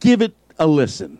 give 0.00 0.20
it 0.20 0.34
a 0.58 0.66
listen. 0.66 1.18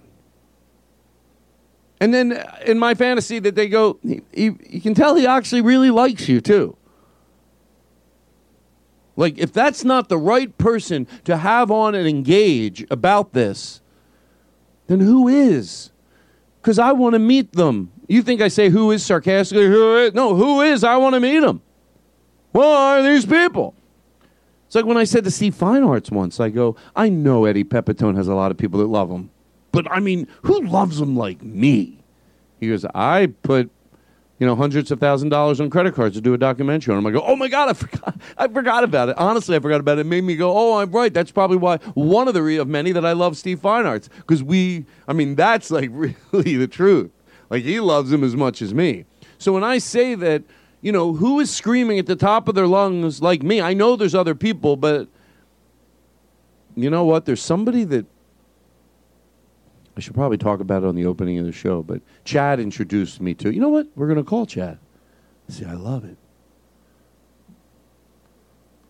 And 2.01 2.13
then 2.13 2.33
uh, 2.35 2.59
in 2.67 2.79
my 2.79 2.95
fantasy, 2.95 3.39
that 3.39 3.55
they 3.55 3.69
go, 3.69 3.99
you 4.03 4.81
can 4.83 4.95
tell 4.95 5.15
he 5.15 5.27
actually 5.27 5.63
really 5.63 5.91
likes 5.91 6.29
you 6.29 6.43
too. 6.43 6.77
Like, 9.17 9.39
if 9.39 9.53
that's 9.53 9.85
not 9.85 10.09
the 10.09 10.19
right 10.19 10.57
person 10.59 11.07
to 11.25 11.37
have 11.37 11.71
on 11.71 11.95
and 11.95 12.07
engage 12.07 12.85
about 12.91 13.33
this, 13.33 13.81
then 14.87 15.01
who 15.01 15.29
is? 15.29 15.91
Because 16.61 16.79
I 16.79 16.93
want 16.93 17.15
to 17.15 17.19
meet 17.19 17.53
them. 17.53 17.93
You 18.09 18.23
think 18.23 18.41
I 18.41 18.49
say 18.49 18.71
who 18.71 18.91
is 18.91 19.05
sarcastically? 19.05 19.67
Who 19.67 19.97
is? 19.99 20.15
No, 20.15 20.35
who 20.35 20.61
is? 20.63 20.83
I 20.83 20.97
want 20.97 21.15
to 21.15 21.21
meet 21.21 21.41
them. 21.41 21.63
What 22.53 22.67
are 22.67 23.03
these 23.03 23.27
people? 23.27 23.75
It's 24.67 24.75
like 24.75 24.85
when 24.85 24.97
I 24.97 25.05
said 25.05 25.25
to 25.25 25.31
Steve 25.31 25.55
Feinartz 25.55 26.11
once, 26.11 26.41
I 26.41 26.49
go, 26.49 26.77
I 26.97 27.09
know 27.09 27.45
Eddie 27.45 27.65
Pepitone 27.65 28.17
has 28.17 28.29
a 28.29 28.35
lot 28.35 28.51
of 28.51 28.57
people 28.57 28.81
that 28.81 28.87
love 28.87 29.11
him. 29.11 29.31
But 29.73 29.91
I 29.91 30.01
mean, 30.01 30.27
who 30.43 30.63
loves 30.63 31.01
him 31.01 31.17
like 31.17 31.43
me? 31.43 31.99
He 32.61 32.69
goes, 32.69 32.85
I 32.95 33.27
put, 33.43 33.71
you 34.45 34.51
know, 34.51 34.57
hundreds 34.57 34.91
of 34.91 35.01
thousand 35.01 35.31
dollars 35.31 35.59
on 35.59 35.71
credit 35.71 35.95
cards 35.95 36.17
to 36.17 36.21
do 36.21 36.35
a 36.35 36.37
documentary 36.37 36.93
on 36.93 36.99
him. 36.99 37.07
I 37.07 37.13
go, 37.13 37.23
oh 37.25 37.35
my 37.35 37.49
God, 37.49 37.71
I 37.71 37.73
forgot, 37.73 38.15
I 38.37 38.47
forgot 38.47 38.85
about 38.85 39.09
it. 39.09 39.17
Honestly, 39.17 39.57
I 39.57 39.59
forgot 39.59 39.81
about 39.81 39.97
it. 39.97 40.03
It 40.03 40.05
made 40.05 40.23
me 40.23 40.37
go, 40.37 40.55
oh, 40.55 40.81
I'm 40.81 40.91
right. 40.91 41.15
That's 41.15 41.31
probably 41.31 41.57
why, 41.57 41.79
one 41.95 42.29
of 42.29 42.35
the 42.35 42.43
re- 42.43 42.59
of 42.59 42.69
many 42.69 42.93
that 42.93 43.07
I 43.07 43.13
love 43.13 43.39
Steve 43.39 43.59
Feinartz. 43.61 44.11
Because 44.19 44.43
we, 44.43 44.85
I 45.09 45.15
mean, 45.15 45.35
that's 45.35 45.71
like 45.71 45.89
really 45.95 46.57
the 46.57 46.69
truth. 46.69 47.11
Like 47.49 47.63
he 47.63 47.81
loves 47.81 48.13
him 48.13 48.23
as 48.23 48.37
much 48.37 48.61
as 48.61 48.75
me. 48.75 49.07
So 49.39 49.55
when 49.55 49.65
I 49.65 49.79
say 49.79 50.15
that, 50.15 50.43
you 50.83 50.93
know, 50.93 51.15
who 51.15 51.41
is 51.41 51.51
screaming 51.51 51.99
at 51.99 52.05
the 52.05 52.15
top 52.15 52.47
of 52.47 52.55
their 52.55 52.67
lungs 52.67 53.23
like 53.23 53.43
me? 53.43 53.63
I 53.63 53.73
know 53.73 53.97
there's 53.97 54.15
other 54.15 54.35
people, 54.35 54.77
but 54.77 55.09
you 56.77 56.91
know 56.91 57.07
what? 57.07 57.25
There's 57.25 57.41
somebody 57.41 57.85
that 57.85 58.05
I 59.97 60.01
should 60.01 60.15
probably 60.15 60.39
talk 60.39 60.61
about 60.61 60.83
it 60.83 60.87
on 60.87 60.97
the 60.97 61.07
opening 61.07 61.39
of 61.39 61.47
the 61.47 61.53
show, 61.53 61.83
but 61.83 62.03
Chad 62.25 62.59
introduced 62.59 63.21
me 63.21 63.35
to. 63.35 63.55
You 63.55 63.61
know 63.61 63.69
what? 63.69 63.87
We're 63.95 64.09
going 64.09 64.19
to 64.19 64.25
call 64.25 64.45
Chad. 64.47 64.79
See, 65.49 65.65
I 65.65 65.75
love 65.75 66.05
it. 66.05 66.17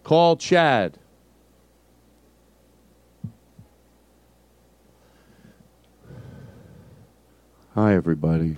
Call 0.03 0.37
Chad. 0.37 0.99
Hi, 7.75 7.95
everybody. 7.95 8.57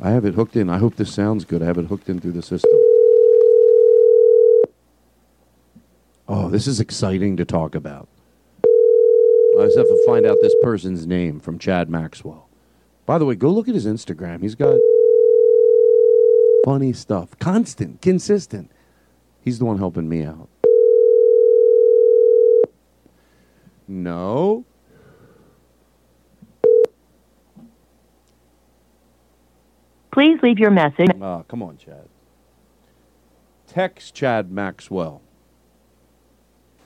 I 0.00 0.10
have 0.10 0.24
it 0.24 0.34
hooked 0.34 0.56
in. 0.56 0.68
I 0.68 0.78
hope 0.78 0.96
this 0.96 1.14
sounds 1.14 1.44
good. 1.44 1.62
I 1.62 1.66
have 1.66 1.78
it 1.78 1.86
hooked 1.86 2.08
in 2.08 2.20
through 2.20 2.32
the 2.32 2.42
system. 2.42 2.80
Oh, 6.26 6.50
this 6.50 6.66
is 6.66 6.80
exciting 6.80 7.36
to 7.36 7.44
talk 7.44 7.74
about. 7.74 8.08
I 9.58 9.64
just 9.66 9.78
have 9.78 9.86
to 9.86 10.02
find 10.06 10.26
out 10.26 10.38
this 10.42 10.54
person's 10.62 11.06
name 11.06 11.38
from 11.38 11.58
Chad 11.58 11.88
Maxwell. 11.88 12.48
By 13.06 13.18
the 13.18 13.24
way, 13.24 13.34
go 13.34 13.50
look 13.50 13.68
at 13.68 13.74
his 13.74 13.86
Instagram. 13.86 14.42
He's 14.42 14.54
got 14.54 14.76
funny 16.64 16.92
stuff. 16.92 17.38
Constant, 17.38 18.02
consistent. 18.02 18.70
He's 19.40 19.58
the 19.58 19.64
one 19.64 19.78
helping 19.78 20.08
me 20.08 20.24
out. 20.24 20.48
No. 23.86 24.64
Please 30.12 30.38
leave 30.42 30.58
your 30.58 30.70
message. 30.70 31.10
Ah, 31.20 31.42
come 31.42 31.62
on, 31.62 31.76
Chad. 31.76 32.08
Text 33.66 34.14
Chad 34.14 34.50
Maxwell. 34.50 35.20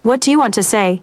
What 0.02 0.20
do 0.20 0.30
you 0.30 0.38
want 0.38 0.54
to 0.54 0.62
say? 0.62 1.02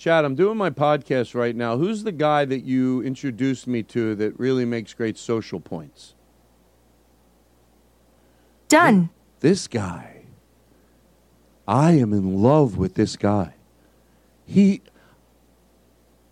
Chad, 0.00 0.24
I'm 0.24 0.34
doing 0.34 0.56
my 0.56 0.70
podcast 0.70 1.34
right 1.34 1.54
now. 1.54 1.76
Who's 1.76 2.04
the 2.04 2.10
guy 2.10 2.46
that 2.46 2.60
you 2.60 3.02
introduced 3.02 3.66
me 3.66 3.82
to 3.82 4.14
that 4.14 4.40
really 4.40 4.64
makes 4.64 4.94
great 4.94 5.18
social 5.18 5.60
points? 5.60 6.14
Done. 8.68 9.10
This 9.40 9.68
guy. 9.68 10.22
I 11.68 11.92
am 11.92 12.14
in 12.14 12.42
love 12.42 12.78
with 12.78 12.94
this 12.94 13.16
guy. 13.16 13.52
He 14.46 14.80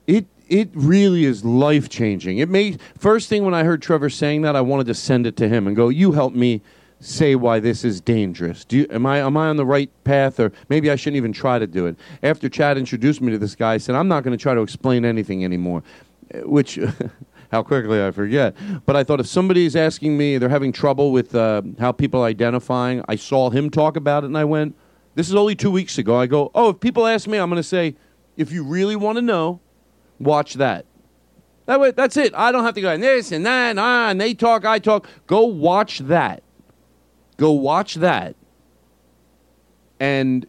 it 0.06 0.24
it 0.48 0.70
really 0.72 1.26
is 1.26 1.44
life 1.44 1.90
changing. 1.90 2.38
It 2.38 2.48
made 2.48 2.80
first 2.96 3.28
thing 3.28 3.44
when 3.44 3.52
I 3.52 3.64
heard 3.64 3.82
Trevor 3.82 4.08
saying 4.08 4.40
that, 4.42 4.56
I 4.56 4.62
wanted 4.62 4.86
to 4.86 4.94
send 4.94 5.26
it 5.26 5.36
to 5.36 5.46
him 5.46 5.66
and 5.66 5.76
go, 5.76 5.90
"You 5.90 6.12
help 6.12 6.32
me 6.32 6.62
say 7.00 7.34
why 7.34 7.60
this 7.60 7.84
is 7.84 8.00
dangerous. 8.00 8.64
Do 8.64 8.78
you, 8.78 8.86
am 8.90 9.06
I 9.06 9.18
am 9.18 9.36
I 9.36 9.48
on 9.48 9.56
the 9.56 9.66
right 9.66 9.90
path, 10.04 10.40
or 10.40 10.52
maybe 10.68 10.90
I 10.90 10.96
shouldn't 10.96 11.16
even 11.16 11.32
try 11.32 11.58
to 11.58 11.66
do 11.66 11.86
it?" 11.86 11.96
After 12.22 12.48
Chad 12.48 12.78
introduced 12.78 13.20
me 13.20 13.32
to 13.32 13.38
this 13.38 13.54
guy, 13.54 13.74
I 13.74 13.78
said, 13.78 13.94
"I'm 13.94 14.08
not 14.08 14.24
going 14.24 14.36
to 14.36 14.42
try 14.42 14.54
to 14.54 14.60
explain 14.60 15.04
anything 15.04 15.44
anymore," 15.44 15.82
which. 16.44 16.78
How 17.50 17.62
quickly 17.62 18.04
I 18.04 18.10
forget. 18.10 18.54
But 18.84 18.94
I 18.94 19.04
thought 19.04 19.20
if 19.20 19.26
somebody's 19.26 19.74
asking 19.74 20.18
me, 20.18 20.36
they're 20.36 20.50
having 20.50 20.70
trouble 20.70 21.12
with 21.12 21.34
uh, 21.34 21.62
how 21.78 21.92
people 21.92 22.20
are 22.20 22.26
identifying. 22.26 23.02
I 23.08 23.16
saw 23.16 23.48
him 23.48 23.70
talk 23.70 23.96
about 23.96 24.22
it, 24.22 24.26
and 24.26 24.36
I 24.36 24.44
went, 24.44 24.76
"This 25.14 25.30
is 25.30 25.34
only 25.34 25.54
two 25.54 25.70
weeks 25.70 25.96
ago." 25.96 26.14
I 26.20 26.26
go, 26.26 26.50
"Oh, 26.54 26.68
if 26.68 26.80
people 26.80 27.06
ask 27.06 27.26
me, 27.26 27.38
I'm 27.38 27.48
going 27.48 27.56
to 27.56 27.62
say, 27.62 27.96
if 28.36 28.52
you 28.52 28.64
really 28.64 28.96
want 28.96 29.16
to 29.16 29.22
know, 29.22 29.60
watch 30.18 30.54
that." 30.54 30.84
That 31.68 31.80
way, 31.80 31.90
that's 31.90 32.16
it. 32.16 32.34
I 32.34 32.50
don't 32.50 32.64
have 32.64 32.74
to 32.76 32.80
go 32.80 32.96
this 32.96 33.30
and 33.30 33.44
that 33.44 33.70
and, 33.70 33.78
ah, 33.78 34.08
and 34.08 34.18
they 34.18 34.32
talk, 34.32 34.64
I 34.64 34.78
talk. 34.78 35.06
Go 35.26 35.44
watch 35.44 35.98
that. 35.98 36.42
Go 37.38 37.52
watch 37.52 37.94
that. 37.94 38.36
And 39.98 40.46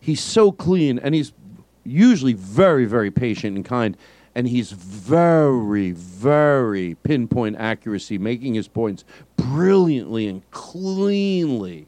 he's 0.00 0.20
so 0.20 0.50
clean, 0.50 0.98
and 0.98 1.14
he's 1.14 1.32
usually 1.84 2.32
very, 2.32 2.86
very 2.86 3.10
patient 3.10 3.56
and 3.56 3.64
kind. 3.64 3.96
And 4.34 4.48
he's 4.48 4.72
very, 4.72 5.90
very 5.90 6.94
pinpoint 7.02 7.56
accuracy, 7.58 8.16
making 8.16 8.54
his 8.54 8.66
points 8.66 9.04
brilliantly 9.36 10.26
and 10.26 10.48
cleanly. 10.50 11.86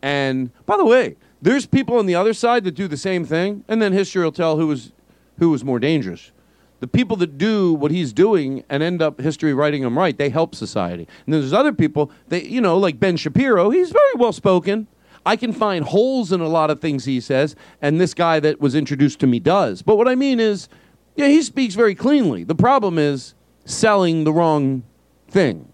And 0.00 0.50
by 0.66 0.76
the 0.76 0.84
way, 0.84 1.16
there's 1.40 1.66
people 1.66 1.98
on 1.98 2.06
the 2.06 2.14
other 2.14 2.32
side 2.32 2.64
that 2.64 2.72
do 2.72 2.88
the 2.88 2.96
same 2.96 3.24
thing, 3.24 3.64
and 3.68 3.82
then 3.82 3.92
history 3.92 4.22
will 4.22 4.32
tell 4.32 4.56
who 4.56 4.66
was 4.66 4.92
who 5.38 5.50
was 5.50 5.64
more 5.64 5.78
dangerous. 5.78 6.31
The 6.82 6.88
people 6.88 7.16
that 7.18 7.38
do 7.38 7.74
what 7.74 7.92
he's 7.92 8.12
doing 8.12 8.64
and 8.68 8.82
end 8.82 9.00
up 9.00 9.20
history 9.20 9.54
writing 9.54 9.82
them 9.82 9.96
right, 9.96 10.18
they 10.18 10.30
help 10.30 10.52
society. 10.52 11.06
And 11.24 11.32
there's 11.32 11.52
other 11.52 11.72
people 11.72 12.10
that 12.26 12.46
you 12.46 12.60
know, 12.60 12.76
like 12.76 12.98
Ben 12.98 13.16
Shapiro. 13.16 13.70
He's 13.70 13.92
very 13.92 14.14
well 14.16 14.32
spoken. 14.32 14.88
I 15.24 15.36
can 15.36 15.52
find 15.52 15.84
holes 15.84 16.32
in 16.32 16.40
a 16.40 16.48
lot 16.48 16.70
of 16.70 16.80
things 16.80 17.04
he 17.04 17.20
says, 17.20 17.54
and 17.80 18.00
this 18.00 18.14
guy 18.14 18.40
that 18.40 18.60
was 18.60 18.74
introduced 18.74 19.20
to 19.20 19.28
me 19.28 19.38
does. 19.38 19.80
But 19.80 19.94
what 19.94 20.08
I 20.08 20.16
mean 20.16 20.40
is, 20.40 20.68
yeah, 21.14 21.28
he 21.28 21.42
speaks 21.42 21.76
very 21.76 21.94
cleanly. 21.94 22.42
The 22.42 22.56
problem 22.56 22.98
is 22.98 23.34
selling 23.64 24.24
the 24.24 24.32
wrong 24.32 24.82
thing. 25.28 25.72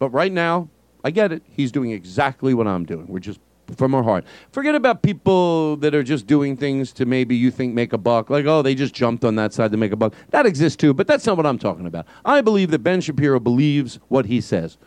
But 0.00 0.08
right 0.08 0.32
now, 0.32 0.70
I 1.04 1.12
get 1.12 1.30
it. 1.30 1.44
He's 1.48 1.70
doing 1.70 1.92
exactly 1.92 2.52
what 2.52 2.66
I'm 2.66 2.84
doing. 2.84 3.06
We're 3.06 3.20
just 3.20 3.38
from 3.76 3.94
our 3.94 4.02
heart. 4.02 4.24
Forget 4.52 4.74
about 4.74 5.02
people 5.02 5.76
that 5.76 5.94
are 5.94 6.02
just 6.02 6.26
doing 6.26 6.56
things 6.56 6.92
to 6.94 7.06
maybe 7.06 7.36
you 7.36 7.50
think 7.50 7.74
make 7.74 7.92
a 7.92 7.98
buck. 7.98 8.30
Like, 8.30 8.46
oh, 8.46 8.62
they 8.62 8.74
just 8.74 8.94
jumped 8.94 9.24
on 9.24 9.34
that 9.36 9.52
side 9.52 9.70
to 9.72 9.76
make 9.76 9.92
a 9.92 9.96
buck. 9.96 10.14
That 10.30 10.46
exists 10.46 10.76
too, 10.76 10.94
but 10.94 11.06
that's 11.06 11.26
not 11.26 11.36
what 11.36 11.46
I'm 11.46 11.58
talking 11.58 11.86
about. 11.86 12.06
I 12.24 12.40
believe 12.40 12.70
that 12.70 12.80
Ben 12.80 13.00
Shapiro 13.00 13.40
believes 13.40 13.98
what 14.08 14.26
he 14.26 14.40
says. 14.40 14.78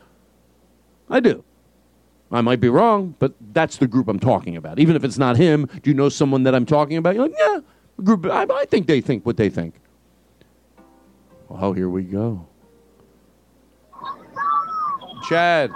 I 1.10 1.20
do. 1.20 1.44
I 2.32 2.42
might 2.42 2.60
be 2.60 2.70
wrong, 2.70 3.16
but 3.20 3.34
that's 3.54 3.78
the 3.78 3.88
group 3.88 4.08
I'm 4.08 4.20
talking 4.20 4.58
about. 4.58 4.80
Even 4.80 4.96
if 4.96 5.04
it's 5.04 5.18
not 5.18 5.38
him, 5.38 5.70
do 5.84 5.90
you 5.90 5.94
know 5.94 6.10
someone 6.10 6.44
that 6.44 6.56
I'm 6.56 6.66
talking 6.66 6.98
about? 6.98 7.16
You're 7.16 7.28
like, 7.28 7.38
yeah, 7.38 7.60
group. 8.04 8.26
I, 8.26 8.46
I 8.52 8.66
think 8.66 8.88
they 8.88 9.00
think 9.00 9.26
what 9.26 9.38
they 9.38 9.50
think. 9.50 9.76
Oh, 11.50 11.74
here 11.74 11.90
we 11.90 12.04
go. 12.04 12.48
Chad. 15.30 15.72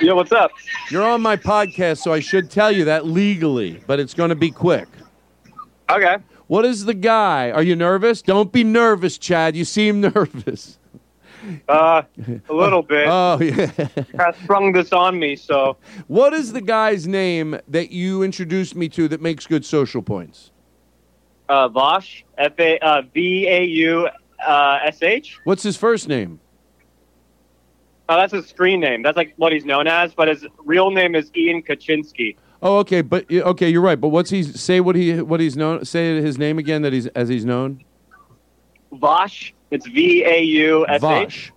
Yo, 0.00 0.14
what's 0.14 0.32
up? 0.32 0.50
You're 0.90 1.02
on 1.06 1.22
my 1.22 1.36
podcast, 1.36 1.98
so 2.02 2.12
I 2.12 2.20
should 2.20 2.50
tell 2.50 2.70
you 2.70 2.84
that 2.84 3.06
legally, 3.06 3.80
but 3.86 3.98
it's 3.98 4.14
going 4.14 4.28
to 4.30 4.34
be 4.36 4.50
quick. 4.50 4.88
Okay. 5.90 6.16
What 6.48 6.64
is 6.64 6.84
the 6.84 6.94
guy? 6.94 7.50
Are 7.50 7.62
you 7.62 7.74
nervous? 7.76 8.20
Don't 8.22 8.52
be 8.52 8.62
nervous, 8.62 9.16
Chad. 9.18 9.56
You 9.56 9.64
seem 9.64 10.00
nervous. 10.14 10.78
Uh, 11.68 12.02
a 12.48 12.52
little 12.52 12.82
bit. 12.82 13.06
Oh, 13.08 13.38
yeah. 13.40 13.70
Has 14.18 14.36
sprung 14.42 14.72
this 14.72 14.92
on 14.92 15.18
me, 15.18 15.36
so 15.36 15.76
What 16.08 16.34
is 16.34 16.52
the 16.52 16.60
guy's 16.60 17.06
name 17.06 17.58
that 17.68 17.90
you 17.90 18.22
introduced 18.22 18.74
me 18.74 18.88
to 18.90 19.08
that 19.08 19.20
makes 19.22 19.46
good 19.46 19.64
social 19.64 20.02
points? 20.02 20.50
uh, 21.48 21.68
Vaush, 21.68 22.24
F 22.38 22.58
A 22.58 22.78
uh, 22.80 23.02
V 23.14 23.46
A 23.48 23.64
U 23.64 24.08
uh, 24.44 24.78
S 24.84 25.00
H. 25.02 25.38
What's 25.44 25.62
his 25.62 25.76
first 25.76 26.08
name? 26.08 26.40
Oh, 28.08 28.16
that's 28.16 28.32
his 28.32 28.46
screen 28.46 28.80
name. 28.80 29.02
That's 29.02 29.16
like 29.16 29.34
what 29.36 29.52
he's 29.52 29.64
known 29.64 29.86
as, 29.86 30.14
but 30.14 30.28
his 30.28 30.46
real 30.64 30.90
name 30.90 31.14
is 31.14 31.30
Ian 31.34 31.62
Kochinski. 31.62 32.36
Oh, 32.62 32.78
okay, 32.78 33.02
but 33.02 33.30
okay, 33.30 33.68
you're 33.68 33.82
right. 33.82 34.00
But 34.00 34.08
what's 34.08 34.30
he 34.30 34.42
say? 34.42 34.80
What 34.80 34.96
he 34.96 35.20
what 35.20 35.40
he's 35.40 35.56
known? 35.56 35.84
Say 35.84 36.20
his 36.20 36.38
name 36.38 36.58
again. 36.58 36.82
That 36.82 36.92
he's 36.92 37.06
as 37.08 37.28
he's 37.28 37.44
known. 37.44 37.84
Vaush. 38.92 39.52
It's 39.70 39.86
V 39.86 40.24
A 40.24 40.40
U 40.40 40.86
S 40.88 41.02
H. 41.02 41.02
Vaush. 41.02 41.50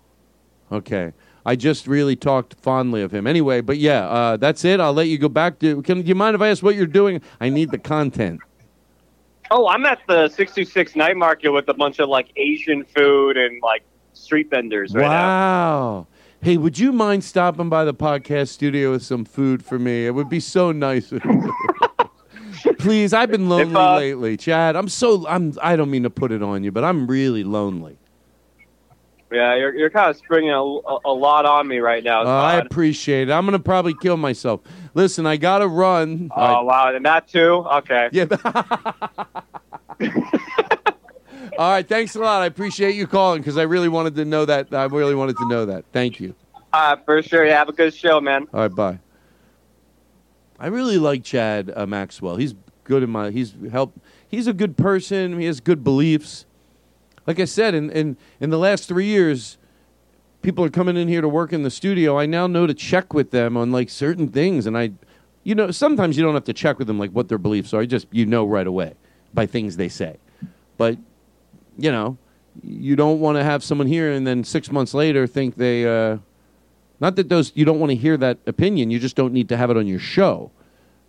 Okay. 0.72 1.14
I 1.46 1.56
just 1.56 1.88
really 1.88 2.16
talked 2.16 2.56
fondly 2.62 3.02
of 3.02 3.12
him. 3.12 3.26
Anyway, 3.26 3.62
but 3.62 3.78
yeah, 3.78 4.08
uh, 4.08 4.38
that's 4.38 4.66
it. 4.66 4.80
I'll 4.80 4.94
let 4.94 5.08
you 5.08 5.18
go 5.18 5.30
back 5.30 5.60
to. 5.60 5.82
Can 5.84 6.02
do 6.02 6.08
you 6.08 6.16
mind 6.16 6.36
if 6.36 6.42
I 6.42 6.50
ask 6.50 6.62
what 6.62 6.76
you're 6.76 6.86
doing? 6.86 7.22
I 7.40 7.50
need 7.50 7.72
the 7.72 7.78
content. 7.78 8.42
Oh, 9.52 9.68
I'm 9.68 9.86
at 9.86 10.00
the 10.08 10.28
626 10.28 10.96
night 10.96 11.18
market 11.18 11.50
with 11.50 11.68
a 11.70 11.74
bunch 11.74 12.00
of 12.00 12.10
like 12.10 12.32
Asian 12.36 12.86
food 12.86 13.36
and 13.36 13.62
like 13.64 13.84
street 14.14 14.50
vendors 14.50 14.94
right 14.94 15.04
now. 15.04 15.10
wow. 15.10 16.08
Hey, 16.42 16.56
would 16.56 16.80
you 16.80 16.94
mind 16.94 17.26
stopping 17.26 17.68
by 17.68 17.84
the 17.84 17.94
podcast 17.94 18.48
studio 18.50 18.92
with 18.92 19.04
some 19.04 19.26
food 19.26 19.64
for 19.64 19.78
me? 19.78 20.08
It 20.08 20.12
would 20.12 20.30
be 20.30 20.40
so 20.40 20.72
nice. 20.72 21.12
Please, 22.80 23.14
I've 23.14 23.30
been 23.30 23.50
lonely 23.50 23.76
uh, 23.76 23.98
lately, 23.98 24.38
Chad. 24.38 24.78
I'm 24.78 24.88
so 24.88 25.28
I'm. 25.28 25.54
I 25.62 25.76
don't 25.76 25.92
mean 25.92 26.04
to 26.04 26.10
put 26.10 26.32
it 26.32 26.42
on 26.42 26.64
you, 26.64 26.72
but 26.72 26.86
I'm 26.86 27.08
really 27.08 27.44
lonely. 27.44 27.98
Yeah, 29.32 29.56
you're 29.56 29.76
you're 29.76 29.90
kind 29.90 30.10
of 30.10 30.16
springing 30.16 30.52
a, 30.52 30.62
a, 30.62 31.00
a 31.06 31.14
lot 31.14 31.46
on 31.46 31.68
me 31.68 31.80
right 31.80 32.04
now. 32.04 32.24
Uh, 32.24 32.30
I 32.30 32.56
appreciate 32.56 33.30
it. 33.30 33.34
I'm 33.34 33.46
gonna 33.46 33.60
probably 33.60 33.94
kill 33.94 34.18
myself. 34.18 34.62
Listen, 34.94 35.26
I 35.26 35.36
gotta 35.36 35.68
run. 35.68 36.32
Oh 36.36 36.64
wow, 36.64 36.96
and 36.96 37.06
that 37.06 37.28
too. 37.28 37.66
Okay. 37.70 38.10
Yeah. 38.14 38.26
All 41.60 41.70
right. 41.70 41.86
Thanks 41.86 42.16
a 42.16 42.20
lot. 42.20 42.42
I 42.42 42.46
appreciate 42.46 42.96
you 42.96 43.06
calling 43.06 43.42
because 43.42 43.58
I 43.58 43.64
really 43.64 43.90
wanted 43.90 44.16
to 44.16 44.24
know 44.24 44.46
that. 44.46 44.74
I 44.74 44.86
really 44.86 45.14
wanted 45.14 45.36
to 45.36 45.48
know 45.50 45.66
that. 45.66 45.84
Thank 45.92 46.22
you. 46.22 46.34
Uh, 46.72 46.96
for 47.04 47.22
sure. 47.22 47.46
Yeah, 47.46 47.58
have 47.58 47.68
a 47.68 47.74
good 47.74 47.94
show, 47.94 48.22
man. 48.22 48.48
All 48.54 48.62
right. 48.62 48.74
Bye. 48.74 49.00
I 50.58 50.68
really 50.68 50.98
like 50.98 51.26
Chad 51.26 51.70
uh, 51.76 51.86
Maxwell. 51.86 52.38
He's 52.38 52.56
good 52.86 53.04
in 53.04 53.10
my. 53.10 53.32
He's 53.32 53.56
helped. 53.70 53.98
He's 54.26 54.48
a 54.48 54.54
good 54.54 54.78
person. 54.78 55.38
He 55.38 55.48
has 55.48 55.60
good 55.60 55.84
beliefs. 55.84 56.46
Like 57.28 57.42
I 57.42 57.46
said, 57.46 57.76
in 57.76 57.90
in 57.90 58.16
in 58.40 58.52
the 58.52 58.58
last 58.58 58.88
three 58.88 59.08
years, 59.08 59.58
people 60.42 60.64
are 60.64 60.70
coming 60.70 60.96
in 60.96 61.10
here 61.10 61.20
to 61.20 61.28
work 61.28 61.52
in 61.52 61.64
the 61.64 61.72
studio. 61.72 62.18
I 62.18 62.26
now 62.26 62.48
know 62.48 62.68
to 62.68 62.74
check 62.74 63.14
with 63.14 63.32
them 63.32 63.58
on 63.58 63.70
like 63.70 63.90
certain 63.90 64.30
things, 64.30 64.66
and 64.66 64.78
I, 64.78 64.92
you 65.44 65.56
know, 65.56 65.72
sometimes 65.72 66.16
you 66.16 66.24
don't 66.24 66.36
have 66.36 66.46
to 66.46 66.54
check 66.54 66.80
with 66.80 66.88
them 66.88 66.98
like 66.98 67.12
what 67.12 67.28
their 67.28 67.38
beliefs 67.38 67.74
are. 67.74 67.82
You 67.82 67.88
just 67.88 68.08
you 68.12 68.26
know 68.26 68.46
right 68.46 68.66
away 68.66 68.94
by 69.34 69.46
things 69.46 69.76
they 69.76 69.90
say. 69.90 70.16
But 70.78 70.98
you 71.80 71.92
know, 71.92 72.18
you 72.64 72.96
don't 72.96 73.20
want 73.20 73.38
to 73.38 73.44
have 73.44 73.64
someone 73.64 73.88
here 73.88 74.12
and 74.12 74.26
then 74.26 74.44
six 74.44 74.72
months 74.72 74.94
later 74.94 75.28
think 75.28 75.56
they. 75.56 75.86
Uh, 75.86 76.18
not 77.00 77.16
that 77.16 77.30
those 77.30 77.52
you 77.56 77.64
don't 77.66 77.80
want 77.80 77.92
to 77.92 77.96
hear 77.96 78.18
that 78.18 78.40
opinion. 78.46 78.92
You 78.92 79.00
just 79.00 79.16
don't 79.16 79.34
need 79.34 79.50
to 79.50 79.58
have 79.58 79.70
it 79.70 79.78
on 79.78 79.88
your 79.88 80.00
show. 80.00 80.52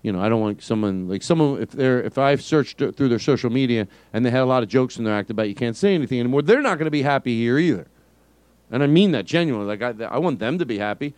You 0.02 0.12
know, 0.12 0.20
I 0.20 0.28
don't 0.28 0.40
want 0.40 0.62
someone 0.62 1.08
like 1.08 1.22
someone 1.22 1.60
if 1.60 1.72
they're 1.72 2.02
if 2.02 2.16
I've 2.16 2.42
searched 2.42 2.78
through 2.78 3.08
their 3.08 3.18
social 3.18 3.50
media 3.50 3.88
and 4.12 4.24
they 4.24 4.30
had 4.30 4.42
a 4.42 4.46
lot 4.46 4.62
of 4.62 4.68
jokes 4.68 4.96
in 4.98 5.04
their 5.04 5.14
act 5.14 5.30
about 5.30 5.48
you 5.48 5.54
can't 5.54 5.76
say 5.76 5.94
anything 5.94 6.20
anymore. 6.20 6.42
They're 6.42 6.62
not 6.62 6.78
going 6.78 6.86
to 6.86 6.90
be 6.90 7.02
happy 7.02 7.36
here 7.36 7.58
either. 7.58 7.88
And 8.70 8.82
I 8.82 8.86
mean 8.86 9.10
that 9.12 9.24
genuinely. 9.24 9.76
Like 9.76 10.00
I, 10.00 10.04
I 10.04 10.18
want 10.18 10.38
them 10.38 10.58
to 10.58 10.64
be 10.64 10.78
happy. 10.78 11.14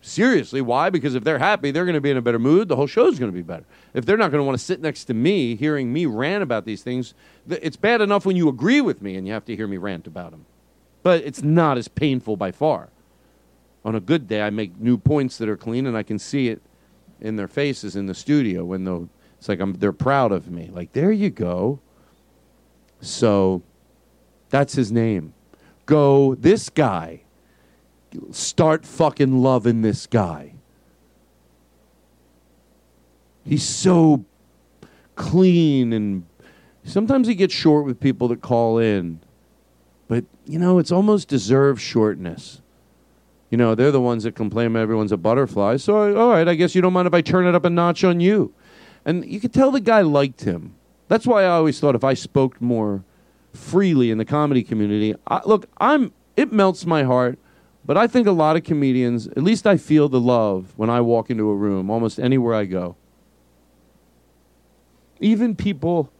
Seriously, 0.00 0.60
why? 0.60 0.90
Because 0.90 1.14
if 1.14 1.24
they're 1.24 1.38
happy, 1.38 1.70
they're 1.70 1.84
going 1.84 1.94
to 1.94 2.00
be 2.00 2.10
in 2.10 2.16
a 2.16 2.22
better 2.22 2.38
mood. 2.38 2.68
The 2.68 2.76
whole 2.76 2.86
show's 2.86 3.18
going 3.18 3.32
to 3.32 3.36
be 3.36 3.42
better. 3.42 3.64
If 3.94 4.06
they're 4.06 4.16
not 4.16 4.30
going 4.30 4.40
to 4.40 4.44
want 4.44 4.56
to 4.58 4.64
sit 4.64 4.80
next 4.80 5.04
to 5.06 5.14
me, 5.14 5.56
hearing 5.56 5.92
me 5.92 6.06
rant 6.06 6.42
about 6.42 6.64
these 6.64 6.82
things, 6.82 7.14
th- 7.48 7.60
it's 7.62 7.76
bad 7.76 8.00
enough 8.00 8.24
when 8.24 8.36
you 8.36 8.48
agree 8.48 8.80
with 8.80 9.02
me 9.02 9.16
and 9.16 9.26
you 9.26 9.32
have 9.32 9.44
to 9.46 9.56
hear 9.56 9.66
me 9.66 9.76
rant 9.76 10.06
about 10.06 10.30
them. 10.30 10.46
But 11.02 11.24
it's 11.24 11.42
not 11.42 11.78
as 11.78 11.88
painful 11.88 12.36
by 12.36 12.52
far. 12.52 12.90
On 13.84 13.94
a 13.94 14.00
good 14.00 14.28
day, 14.28 14.42
I 14.42 14.50
make 14.50 14.78
new 14.78 14.98
points 14.98 15.38
that 15.38 15.48
are 15.48 15.56
clean, 15.56 15.86
and 15.86 15.96
I 15.96 16.02
can 16.02 16.18
see 16.18 16.48
it 16.48 16.62
in 17.20 17.36
their 17.36 17.48
faces 17.48 17.96
in 17.96 18.06
the 18.06 18.14
studio 18.14 18.64
when 18.64 18.84
they'll, 18.84 19.08
it's 19.38 19.48
like 19.48 19.60
I'm, 19.60 19.74
they're 19.74 19.92
proud 19.92 20.30
of 20.30 20.50
me. 20.50 20.70
Like, 20.72 20.92
there 20.92 21.12
you 21.12 21.30
go. 21.30 21.80
So 23.00 23.62
that's 24.50 24.74
his 24.74 24.92
name. 24.92 25.34
Go, 25.86 26.34
this 26.34 26.68
guy. 26.68 27.22
Start 28.30 28.86
fucking 28.86 29.42
loving 29.42 29.82
this 29.82 30.06
guy. 30.06 30.54
He's 33.44 33.62
so 33.62 34.24
clean 35.14 35.92
and 35.92 36.26
sometimes 36.84 37.28
he 37.28 37.34
gets 37.34 37.54
short 37.54 37.84
with 37.84 38.00
people 38.00 38.28
that 38.28 38.40
call 38.40 38.78
in. 38.78 39.20
But, 40.06 40.24
you 40.46 40.58
know, 40.58 40.78
it's 40.78 40.92
almost 40.92 41.28
deserved 41.28 41.80
shortness. 41.80 42.62
You 43.50 43.58
know, 43.58 43.74
they're 43.74 43.90
the 43.90 44.00
ones 44.00 44.24
that 44.24 44.34
complain 44.34 44.76
everyone's 44.76 45.12
a 45.12 45.16
butterfly. 45.16 45.76
So, 45.78 46.16
all 46.16 46.30
right, 46.30 46.48
I 46.48 46.54
guess 46.54 46.74
you 46.74 46.82
don't 46.82 46.92
mind 46.92 47.06
if 47.06 47.14
I 47.14 47.20
turn 47.20 47.46
it 47.46 47.54
up 47.54 47.64
a 47.64 47.70
notch 47.70 48.04
on 48.04 48.20
you. 48.20 48.52
And 49.04 49.24
you 49.24 49.40
could 49.40 49.54
tell 49.54 49.70
the 49.70 49.80
guy 49.80 50.02
liked 50.02 50.42
him. 50.42 50.74
That's 51.08 51.26
why 51.26 51.44
I 51.44 51.48
always 51.48 51.80
thought 51.80 51.94
if 51.94 52.04
I 52.04 52.14
spoke 52.14 52.60
more 52.60 53.04
freely 53.54 54.10
in 54.10 54.18
the 54.18 54.24
comedy 54.24 54.62
community, 54.62 55.14
I, 55.26 55.40
look, 55.46 55.66
I'm 55.78 56.12
it 56.36 56.52
melts 56.52 56.86
my 56.86 57.02
heart, 57.02 57.38
but 57.88 57.96
I 57.96 58.06
think 58.06 58.26
a 58.26 58.32
lot 58.32 58.54
of 58.54 58.64
comedians, 58.64 59.28
at 59.28 59.38
least 59.38 59.66
I 59.66 59.78
feel 59.78 60.10
the 60.10 60.20
love 60.20 60.74
when 60.76 60.90
I 60.90 61.00
walk 61.00 61.30
into 61.30 61.48
a 61.48 61.54
room, 61.54 61.90
almost 61.90 62.20
anywhere 62.20 62.54
I 62.54 62.66
go. 62.66 62.96
Even 65.20 65.56
people 65.56 66.12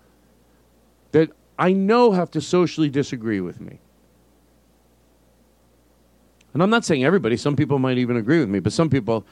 that 1.12 1.28
I 1.58 1.74
know 1.74 2.12
have 2.12 2.30
to 2.30 2.40
socially 2.40 2.88
disagree 2.88 3.42
with 3.42 3.60
me. 3.60 3.80
And 6.54 6.62
I'm 6.62 6.70
not 6.70 6.86
saying 6.86 7.04
everybody, 7.04 7.36
some 7.36 7.54
people 7.54 7.78
might 7.78 7.98
even 7.98 8.16
agree 8.16 8.40
with 8.40 8.48
me, 8.48 8.60
but 8.60 8.72
some 8.72 8.88
people, 8.88 9.26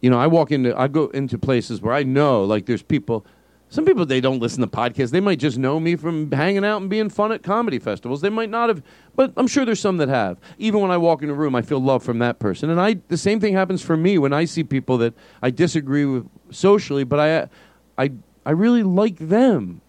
you 0.00 0.08
know, 0.08 0.18
I 0.18 0.28
walk 0.28 0.50
into 0.50 0.74
I 0.74 0.88
go 0.88 1.08
into 1.08 1.36
places 1.36 1.82
where 1.82 1.92
I 1.92 2.04
know 2.04 2.42
like 2.42 2.64
there's 2.64 2.82
people 2.82 3.26
some 3.72 3.86
people 3.86 4.04
they 4.04 4.20
don't 4.20 4.38
listen 4.38 4.60
to 4.60 4.66
podcasts. 4.66 5.12
They 5.12 5.20
might 5.20 5.38
just 5.38 5.56
know 5.56 5.80
me 5.80 5.96
from 5.96 6.30
hanging 6.30 6.62
out 6.62 6.82
and 6.82 6.90
being 6.90 7.08
fun 7.08 7.32
at 7.32 7.42
comedy 7.42 7.78
festivals. 7.78 8.20
They 8.20 8.28
might 8.28 8.50
not 8.50 8.68
have, 8.68 8.82
but 9.16 9.32
I'm 9.34 9.46
sure 9.46 9.64
there's 9.64 9.80
some 9.80 9.96
that 9.96 10.10
have. 10.10 10.36
Even 10.58 10.82
when 10.82 10.90
I 10.90 10.98
walk 10.98 11.22
in 11.22 11.30
a 11.30 11.34
room, 11.34 11.54
I 11.54 11.62
feel 11.62 11.80
love 11.80 12.02
from 12.02 12.18
that 12.18 12.38
person. 12.38 12.68
And 12.68 12.78
I 12.78 12.98
the 13.08 13.16
same 13.16 13.40
thing 13.40 13.54
happens 13.54 13.80
for 13.80 13.96
me 13.96 14.18
when 14.18 14.34
I 14.34 14.44
see 14.44 14.62
people 14.62 14.98
that 14.98 15.14
I 15.40 15.48
disagree 15.48 16.04
with 16.04 16.28
socially, 16.50 17.02
but 17.02 17.18
I 17.18 17.48
I 17.96 18.12
I 18.44 18.50
really 18.50 18.82
like 18.82 19.16
them. 19.16 19.80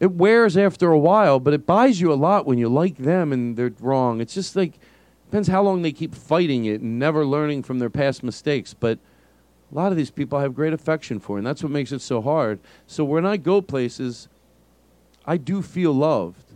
It 0.00 0.12
wears 0.12 0.56
after 0.56 0.90
a 0.90 0.98
while, 0.98 1.38
but 1.38 1.52
it 1.52 1.66
buys 1.66 2.00
you 2.00 2.10
a 2.10 2.14
lot 2.14 2.46
when 2.46 2.56
you 2.56 2.70
like 2.70 2.96
them 2.96 3.34
and 3.34 3.54
they're 3.54 3.74
wrong. 3.80 4.22
It's 4.22 4.32
just 4.32 4.56
like 4.56 4.78
depends 5.26 5.48
how 5.48 5.62
long 5.62 5.82
they 5.82 5.92
keep 5.92 6.14
fighting 6.14 6.64
it 6.64 6.80
and 6.80 6.98
never 6.98 7.26
learning 7.26 7.64
from 7.64 7.80
their 7.80 7.90
past 7.90 8.22
mistakes, 8.22 8.72
but 8.72 8.98
a 9.70 9.74
lot 9.74 9.90
of 9.90 9.98
these 9.98 10.10
people 10.10 10.38
I 10.38 10.42
have 10.42 10.54
great 10.54 10.72
affection 10.72 11.18
for, 11.18 11.38
and 11.38 11.46
that's 11.46 11.62
what 11.62 11.72
makes 11.72 11.92
it 11.92 12.00
so 12.00 12.20
hard. 12.20 12.60
So 12.86 13.04
when 13.04 13.26
I 13.26 13.36
go 13.36 13.60
places, 13.60 14.28
I 15.26 15.36
do 15.36 15.60
feel 15.60 15.92
loved, 15.92 16.52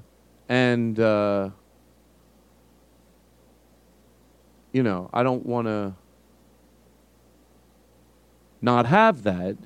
and 0.49 0.99
uh, 0.99 1.51
you 4.73 4.83
know 4.83 5.11
I 5.13 5.23
don't 5.23 5.45
want 5.45 5.67
to 5.67 5.95
not 8.63 8.87
have 8.87 9.23
that. 9.25 9.57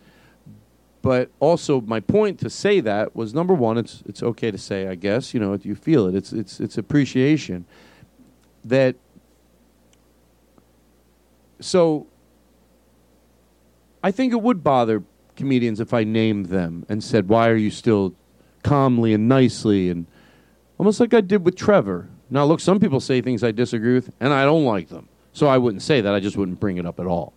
But 1.02 1.30
also, 1.38 1.82
my 1.82 2.00
point 2.00 2.40
to 2.40 2.48
say 2.48 2.80
that 2.80 3.14
was 3.14 3.34
number 3.34 3.52
one. 3.52 3.76
It's 3.76 4.02
it's 4.06 4.22
okay 4.22 4.50
to 4.50 4.56
say, 4.56 4.88
I 4.88 4.94
guess. 4.94 5.34
You 5.34 5.40
know, 5.40 5.58
you 5.60 5.74
feel 5.74 6.06
it. 6.06 6.14
It's 6.14 6.32
it's 6.32 6.60
it's 6.60 6.78
appreciation 6.78 7.66
that. 8.64 8.96
So 11.60 12.06
I 14.04 14.10
think 14.10 14.34
it 14.34 14.42
would 14.42 14.62
bother 14.62 15.02
comedians 15.34 15.80
if 15.80 15.94
I 15.94 16.04
named 16.04 16.46
them 16.46 16.84
and 16.90 17.02
said, 17.02 17.26
"Why 17.26 17.48
are 17.48 17.56
you 17.56 17.70
still 17.70 18.12
calmly 18.62 19.14
and 19.14 19.26
nicely 19.28 19.88
and 19.88 20.04
almost 20.76 21.00
like 21.00 21.14
I 21.14 21.22
did 21.22 21.42
with 21.42 21.56
Trevor?" 21.56 22.10
Now, 22.28 22.44
look, 22.44 22.60
some 22.60 22.78
people 22.78 23.00
say 23.00 23.22
things 23.22 23.42
I 23.42 23.50
disagree 23.50 23.94
with, 23.94 24.12
and 24.20 24.34
I 24.34 24.44
don't 24.44 24.66
like 24.66 24.90
them, 24.90 25.08
so 25.32 25.46
I 25.46 25.56
wouldn't 25.56 25.80
say 25.80 26.02
that. 26.02 26.14
I 26.14 26.20
just 26.20 26.36
wouldn't 26.36 26.60
bring 26.60 26.76
it 26.76 26.84
up 26.84 27.00
at 27.00 27.06
all. 27.06 27.32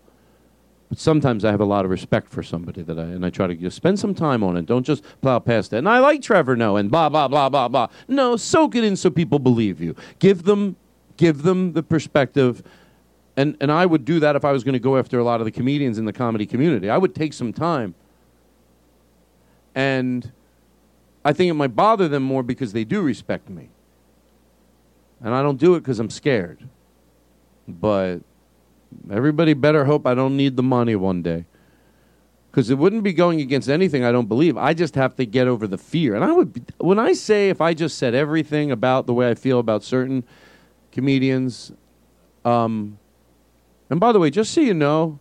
But 0.89 0.99
sometimes 0.99 1.45
I 1.45 1.51
have 1.51 1.61
a 1.61 1.65
lot 1.65 1.85
of 1.85 1.91
respect 1.91 2.27
for 2.27 2.43
somebody 2.43 2.81
that 2.81 2.99
I 2.99 3.03
and 3.03 3.25
I 3.25 3.29
try 3.29 3.47
to 3.47 3.55
just 3.55 3.77
spend 3.77 3.97
some 3.97 4.13
time 4.13 4.43
on 4.43 4.57
it. 4.57 4.65
Don't 4.65 4.85
just 4.85 5.05
plow 5.21 5.39
past 5.39 5.71
it. 5.71 5.77
And 5.77 5.87
I 5.87 5.99
like 5.99 6.21
Trevor, 6.21 6.57
no, 6.57 6.75
and 6.75 6.91
blah 6.91 7.07
blah 7.07 7.29
blah 7.29 7.47
blah 7.47 7.69
blah. 7.69 7.87
No, 8.09 8.35
soak 8.35 8.75
it 8.75 8.83
in 8.83 8.97
so 8.97 9.09
people 9.09 9.39
believe 9.39 9.79
you. 9.79 9.95
Give 10.19 10.43
them, 10.43 10.75
give 11.15 11.43
them 11.43 11.71
the 11.71 11.83
perspective 11.83 12.61
and 13.37 13.55
and 13.61 13.71
I 13.71 13.85
would 13.85 14.03
do 14.03 14.19
that 14.19 14.35
if 14.35 14.43
I 14.43 14.51
was 14.51 14.63
going 14.63 14.73
to 14.73 14.79
go 14.79 14.97
after 14.97 15.19
a 15.19 15.23
lot 15.23 15.39
of 15.39 15.45
the 15.45 15.51
comedians 15.51 15.97
in 15.97 16.05
the 16.05 16.13
comedy 16.13 16.45
community. 16.45 16.89
I 16.89 16.97
would 16.97 17.15
take 17.15 17.31
some 17.31 17.53
time, 17.53 17.95
and 19.73 20.31
I 21.23 21.31
think 21.31 21.49
it 21.51 21.53
might 21.53 21.75
bother 21.75 22.07
them 22.09 22.23
more 22.23 22.43
because 22.43 22.73
they 22.73 22.83
do 22.83 23.01
respect 23.01 23.49
me, 23.49 23.69
and 25.21 25.33
I 25.33 25.41
don't 25.43 25.59
do 25.59 25.75
it 25.75 25.81
because 25.81 25.99
I'm 25.99 26.09
scared. 26.09 26.67
But 27.67 28.21
everybody 29.11 29.53
better 29.53 29.85
hope 29.85 30.07
I 30.07 30.15
don't 30.15 30.35
need 30.35 30.55
the 30.55 30.63
money 30.63 30.95
one 30.95 31.21
day. 31.21 31.45
Because 32.49 32.69
it 32.69 32.77
wouldn't 32.77 33.03
be 33.03 33.13
going 33.13 33.39
against 33.39 33.69
anything 33.69 34.03
I 34.03 34.11
don't 34.11 34.27
believe. 34.27 34.57
I 34.57 34.73
just 34.73 34.95
have 34.95 35.15
to 35.17 35.25
get 35.25 35.47
over 35.47 35.67
the 35.67 35.77
fear. 35.77 36.15
And 36.15 36.23
I 36.23 36.31
would, 36.31 36.53
be, 36.53 36.63
when 36.79 36.97
I 36.97 37.13
say 37.13 37.49
if 37.49 37.61
I 37.61 37.73
just 37.73 37.97
said 37.99 38.15
everything 38.15 38.71
about 38.71 39.05
the 39.05 39.13
way 39.13 39.29
I 39.29 39.35
feel 39.35 39.59
about 39.59 39.83
certain 39.83 40.23
comedians, 40.91 41.71
um, 42.45 42.97
and 43.89 43.99
by 43.99 44.11
the 44.11 44.19
way, 44.19 44.29
just 44.29 44.53
so 44.53 44.61
you 44.61 44.73
know, 44.73 45.19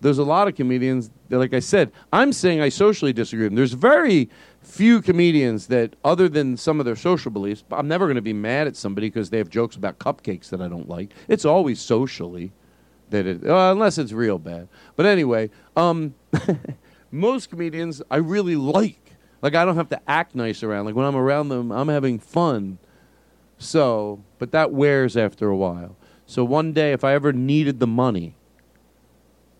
there's 0.00 0.18
a 0.18 0.24
lot 0.24 0.48
of 0.48 0.56
comedians 0.56 1.10
that, 1.28 1.38
like 1.38 1.54
I 1.54 1.60
said, 1.60 1.92
I'm 2.12 2.32
saying 2.32 2.60
I 2.60 2.70
socially 2.70 3.12
disagree 3.12 3.44
with 3.44 3.52
them. 3.52 3.56
There's 3.56 3.72
very 3.72 4.28
few 4.60 5.00
comedians 5.00 5.68
that, 5.68 5.94
other 6.04 6.28
than 6.28 6.56
some 6.56 6.80
of 6.80 6.86
their 6.86 6.96
social 6.96 7.30
beliefs, 7.30 7.62
I'm 7.70 7.86
never 7.86 8.06
going 8.06 8.16
to 8.16 8.22
be 8.22 8.32
mad 8.32 8.66
at 8.66 8.76
somebody 8.76 9.08
because 9.08 9.30
they 9.30 9.38
have 9.38 9.48
jokes 9.48 9.76
about 9.76 10.00
cupcakes 10.00 10.48
that 10.50 10.60
I 10.60 10.66
don't 10.66 10.88
like. 10.88 11.12
It's 11.28 11.44
always 11.44 11.80
socially 11.80 12.52
that 13.10 13.26
it, 13.26 13.46
uh, 13.46 13.70
unless 13.70 13.96
it's 13.96 14.12
real 14.12 14.38
bad. 14.38 14.68
But 14.96 15.06
anyway, 15.06 15.50
um, 15.76 16.14
most 17.12 17.50
comedians 17.50 18.02
I 18.10 18.16
really 18.16 18.56
like. 18.56 18.98
Like 19.40 19.54
I 19.54 19.64
don't 19.64 19.76
have 19.76 19.90
to 19.90 20.00
act 20.08 20.34
nice 20.34 20.64
around. 20.64 20.86
Like 20.86 20.96
when 20.96 21.06
I'm 21.06 21.16
around 21.16 21.48
them, 21.48 21.70
I'm 21.70 21.88
having 21.88 22.18
fun. 22.18 22.78
So, 23.58 24.24
but 24.38 24.50
that 24.50 24.72
wears 24.72 25.16
after 25.16 25.48
a 25.48 25.56
while. 25.56 25.96
So 26.32 26.46
one 26.46 26.72
day, 26.72 26.92
if 26.94 27.04
I 27.04 27.12
ever 27.12 27.30
needed 27.34 27.78
the 27.78 27.86
money, 27.86 28.34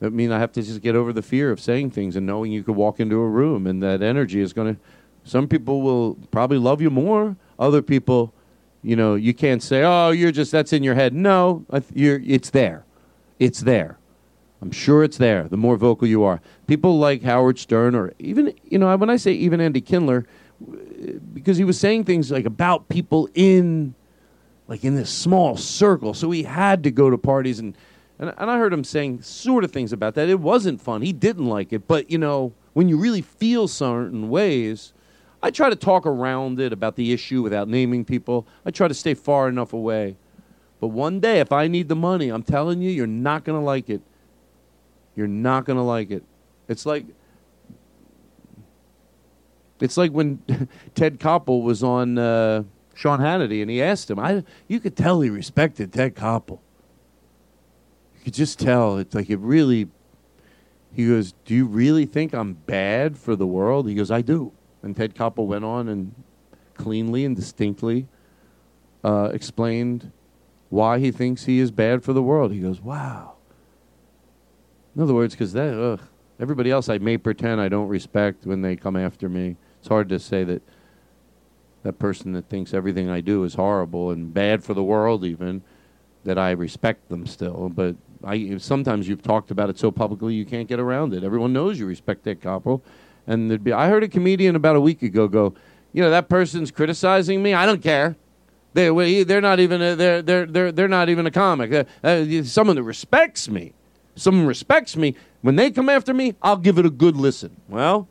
I 0.00 0.08
mean, 0.08 0.32
I 0.32 0.38
have 0.38 0.52
to 0.52 0.62
just 0.62 0.80
get 0.80 0.96
over 0.96 1.12
the 1.12 1.20
fear 1.20 1.50
of 1.50 1.60
saying 1.60 1.90
things 1.90 2.16
and 2.16 2.24
knowing 2.24 2.50
you 2.50 2.62
could 2.62 2.76
walk 2.76 2.98
into 2.98 3.16
a 3.16 3.28
room 3.28 3.66
and 3.66 3.82
that 3.82 4.00
energy 4.00 4.40
is 4.40 4.54
going 4.54 4.76
to. 4.76 4.80
Some 5.22 5.48
people 5.48 5.82
will 5.82 6.14
probably 6.30 6.56
love 6.56 6.80
you 6.80 6.88
more. 6.88 7.36
Other 7.58 7.82
people, 7.82 8.32
you 8.82 8.96
know, 8.96 9.16
you 9.16 9.34
can't 9.34 9.62
say, 9.62 9.82
"Oh, 9.84 10.12
you're 10.12 10.32
just 10.32 10.50
that's 10.50 10.72
in 10.72 10.82
your 10.82 10.94
head." 10.94 11.12
No, 11.12 11.66
you're, 11.92 12.22
it's 12.24 12.48
there. 12.48 12.86
It's 13.38 13.60
there. 13.60 13.98
I'm 14.62 14.70
sure 14.70 15.04
it's 15.04 15.18
there. 15.18 15.48
The 15.48 15.58
more 15.58 15.76
vocal 15.76 16.08
you 16.08 16.24
are, 16.24 16.40
people 16.66 16.98
like 16.98 17.22
Howard 17.22 17.58
Stern, 17.58 17.94
or 17.94 18.14
even 18.18 18.54
you 18.64 18.78
know, 18.78 18.96
when 18.96 19.10
I 19.10 19.16
say 19.16 19.32
even 19.32 19.60
Andy 19.60 19.82
Kindler, 19.82 20.24
because 21.34 21.58
he 21.58 21.64
was 21.64 21.78
saying 21.78 22.04
things 22.04 22.30
like 22.30 22.46
about 22.46 22.88
people 22.88 23.28
in 23.34 23.94
like 24.72 24.84
in 24.84 24.94
this 24.94 25.10
small 25.10 25.54
circle. 25.54 26.14
So 26.14 26.30
he 26.30 26.44
had 26.44 26.82
to 26.84 26.90
go 26.90 27.10
to 27.10 27.18
parties 27.18 27.58
and, 27.58 27.76
and 28.18 28.32
and 28.38 28.50
I 28.50 28.56
heard 28.56 28.72
him 28.72 28.84
saying 28.84 29.20
sort 29.20 29.64
of 29.64 29.70
things 29.70 29.92
about 29.92 30.14
that. 30.14 30.30
It 30.30 30.40
wasn't 30.40 30.80
fun. 30.80 31.02
He 31.02 31.12
didn't 31.12 31.44
like 31.44 31.74
it, 31.74 31.86
but 31.86 32.10
you 32.10 32.16
know, 32.16 32.54
when 32.72 32.88
you 32.88 32.96
really 32.96 33.20
feel 33.20 33.68
certain 33.68 34.30
ways, 34.30 34.94
I 35.42 35.50
try 35.50 35.68
to 35.68 35.76
talk 35.76 36.06
around 36.06 36.58
it 36.58 36.72
about 36.72 36.96
the 36.96 37.12
issue 37.12 37.42
without 37.42 37.68
naming 37.68 38.06
people. 38.06 38.46
I 38.64 38.70
try 38.70 38.88
to 38.88 38.94
stay 38.94 39.12
far 39.12 39.46
enough 39.46 39.74
away. 39.74 40.16
But 40.80 40.86
one 40.86 41.20
day 41.20 41.40
if 41.40 41.52
I 41.52 41.68
need 41.68 41.90
the 41.90 41.96
money, 41.96 42.30
I'm 42.30 42.42
telling 42.42 42.80
you, 42.80 42.90
you're 42.90 43.06
not 43.06 43.44
going 43.44 43.60
to 43.60 43.64
like 43.64 43.90
it. 43.90 44.00
You're 45.14 45.26
not 45.26 45.66
going 45.66 45.76
to 45.76 45.82
like 45.82 46.10
it. 46.10 46.24
It's 46.66 46.86
like 46.86 47.04
it's 49.80 49.98
like 49.98 50.12
when 50.12 50.38
Ted 50.94 51.20
Koppel 51.20 51.62
was 51.62 51.82
on 51.82 52.16
uh, 52.16 52.62
Sean 52.94 53.20
Hannity, 53.20 53.62
and 53.62 53.70
he 53.70 53.82
asked 53.82 54.10
him. 54.10 54.18
I 54.18 54.44
you 54.68 54.80
could 54.80 54.96
tell 54.96 55.20
he 55.20 55.30
respected 55.30 55.92
Ted 55.92 56.14
Koppel. 56.14 56.60
You 58.16 58.24
could 58.24 58.34
just 58.34 58.58
tell. 58.58 58.98
It's 58.98 59.14
like 59.14 59.30
it 59.30 59.38
really. 59.38 59.88
He 60.94 61.08
goes, 61.08 61.32
"Do 61.44 61.54
you 61.54 61.66
really 61.66 62.04
think 62.04 62.34
I'm 62.34 62.52
bad 62.54 63.16
for 63.16 63.34
the 63.34 63.46
world?" 63.46 63.88
He 63.88 63.94
goes, 63.94 64.10
"I 64.10 64.20
do." 64.20 64.52
And 64.82 64.96
Ted 64.96 65.14
Koppel 65.14 65.46
went 65.46 65.64
on 65.64 65.88
and 65.88 66.14
cleanly 66.74 67.24
and 67.24 67.36
distinctly 67.36 68.08
uh, 69.04 69.30
explained 69.32 70.10
why 70.70 70.98
he 70.98 71.10
thinks 71.10 71.44
he 71.44 71.58
is 71.58 71.70
bad 71.70 72.02
for 72.02 72.12
the 72.12 72.22
world. 72.22 72.52
He 72.52 72.60
goes, 72.60 72.80
"Wow." 72.80 73.34
In 74.94 75.02
other 75.02 75.14
words, 75.14 75.34
because 75.34 75.52
that 75.54 75.74
ugh, 75.74 76.00
everybody 76.38 76.70
else 76.70 76.88
I 76.88 76.98
may 76.98 77.16
pretend 77.16 77.60
I 77.60 77.68
don't 77.68 77.88
respect 77.88 78.46
when 78.46 78.62
they 78.62 78.76
come 78.76 78.96
after 78.96 79.28
me. 79.28 79.56
It's 79.78 79.88
hard 79.88 80.08
to 80.10 80.18
say 80.18 80.44
that 80.44 80.62
that 81.82 81.98
person 81.98 82.32
that 82.32 82.48
thinks 82.48 82.72
everything 82.72 83.08
I 83.08 83.20
do 83.20 83.44
is 83.44 83.54
horrible 83.54 84.10
and 84.10 84.32
bad 84.32 84.62
for 84.62 84.74
the 84.74 84.82
world, 84.82 85.24
even 85.24 85.62
that 86.24 86.38
I 86.38 86.52
respect 86.52 87.08
them 87.08 87.26
still. 87.26 87.68
But 87.68 87.96
I 88.24 88.56
sometimes 88.58 89.08
you've 89.08 89.22
talked 89.22 89.50
about 89.50 89.70
it 89.70 89.78
so 89.78 89.90
publicly 89.90 90.34
you 90.34 90.44
can't 90.44 90.68
get 90.68 90.78
around 90.78 91.14
it. 91.14 91.24
Everyone 91.24 91.52
knows 91.52 91.78
you 91.78 91.86
respect 91.86 92.24
that 92.24 92.40
couple, 92.40 92.84
and 93.26 93.50
there'd 93.50 93.64
be. 93.64 93.72
I 93.72 93.88
heard 93.88 94.04
a 94.04 94.08
comedian 94.08 94.56
about 94.56 94.76
a 94.76 94.80
week 94.80 95.02
ago 95.02 95.28
go, 95.28 95.54
you 95.92 96.02
know, 96.02 96.10
that 96.10 96.28
person's 96.28 96.70
criticizing 96.70 97.42
me. 97.42 97.54
I 97.54 97.66
don't 97.66 97.82
care. 97.82 98.16
They 98.74 99.24
they're 99.24 99.40
not 99.40 99.60
even 99.60 99.82
a, 99.82 99.96
they're 99.96 100.22
they're 100.22 100.46
they're 100.46 100.72
they're 100.72 100.88
not 100.88 101.08
even 101.08 101.26
a 101.26 101.30
comic. 101.30 101.72
Uh, 101.72 101.84
uh, 102.06 102.42
someone 102.44 102.76
that 102.76 102.84
respects 102.84 103.48
me, 103.48 103.74
someone 104.14 104.46
respects 104.46 104.96
me. 104.96 105.14
When 105.42 105.56
they 105.56 105.70
come 105.70 105.88
after 105.88 106.14
me, 106.14 106.36
I'll 106.40 106.56
give 106.56 106.78
it 106.78 106.86
a 106.86 106.90
good 106.90 107.16
listen. 107.16 107.60
Well, 107.68 108.08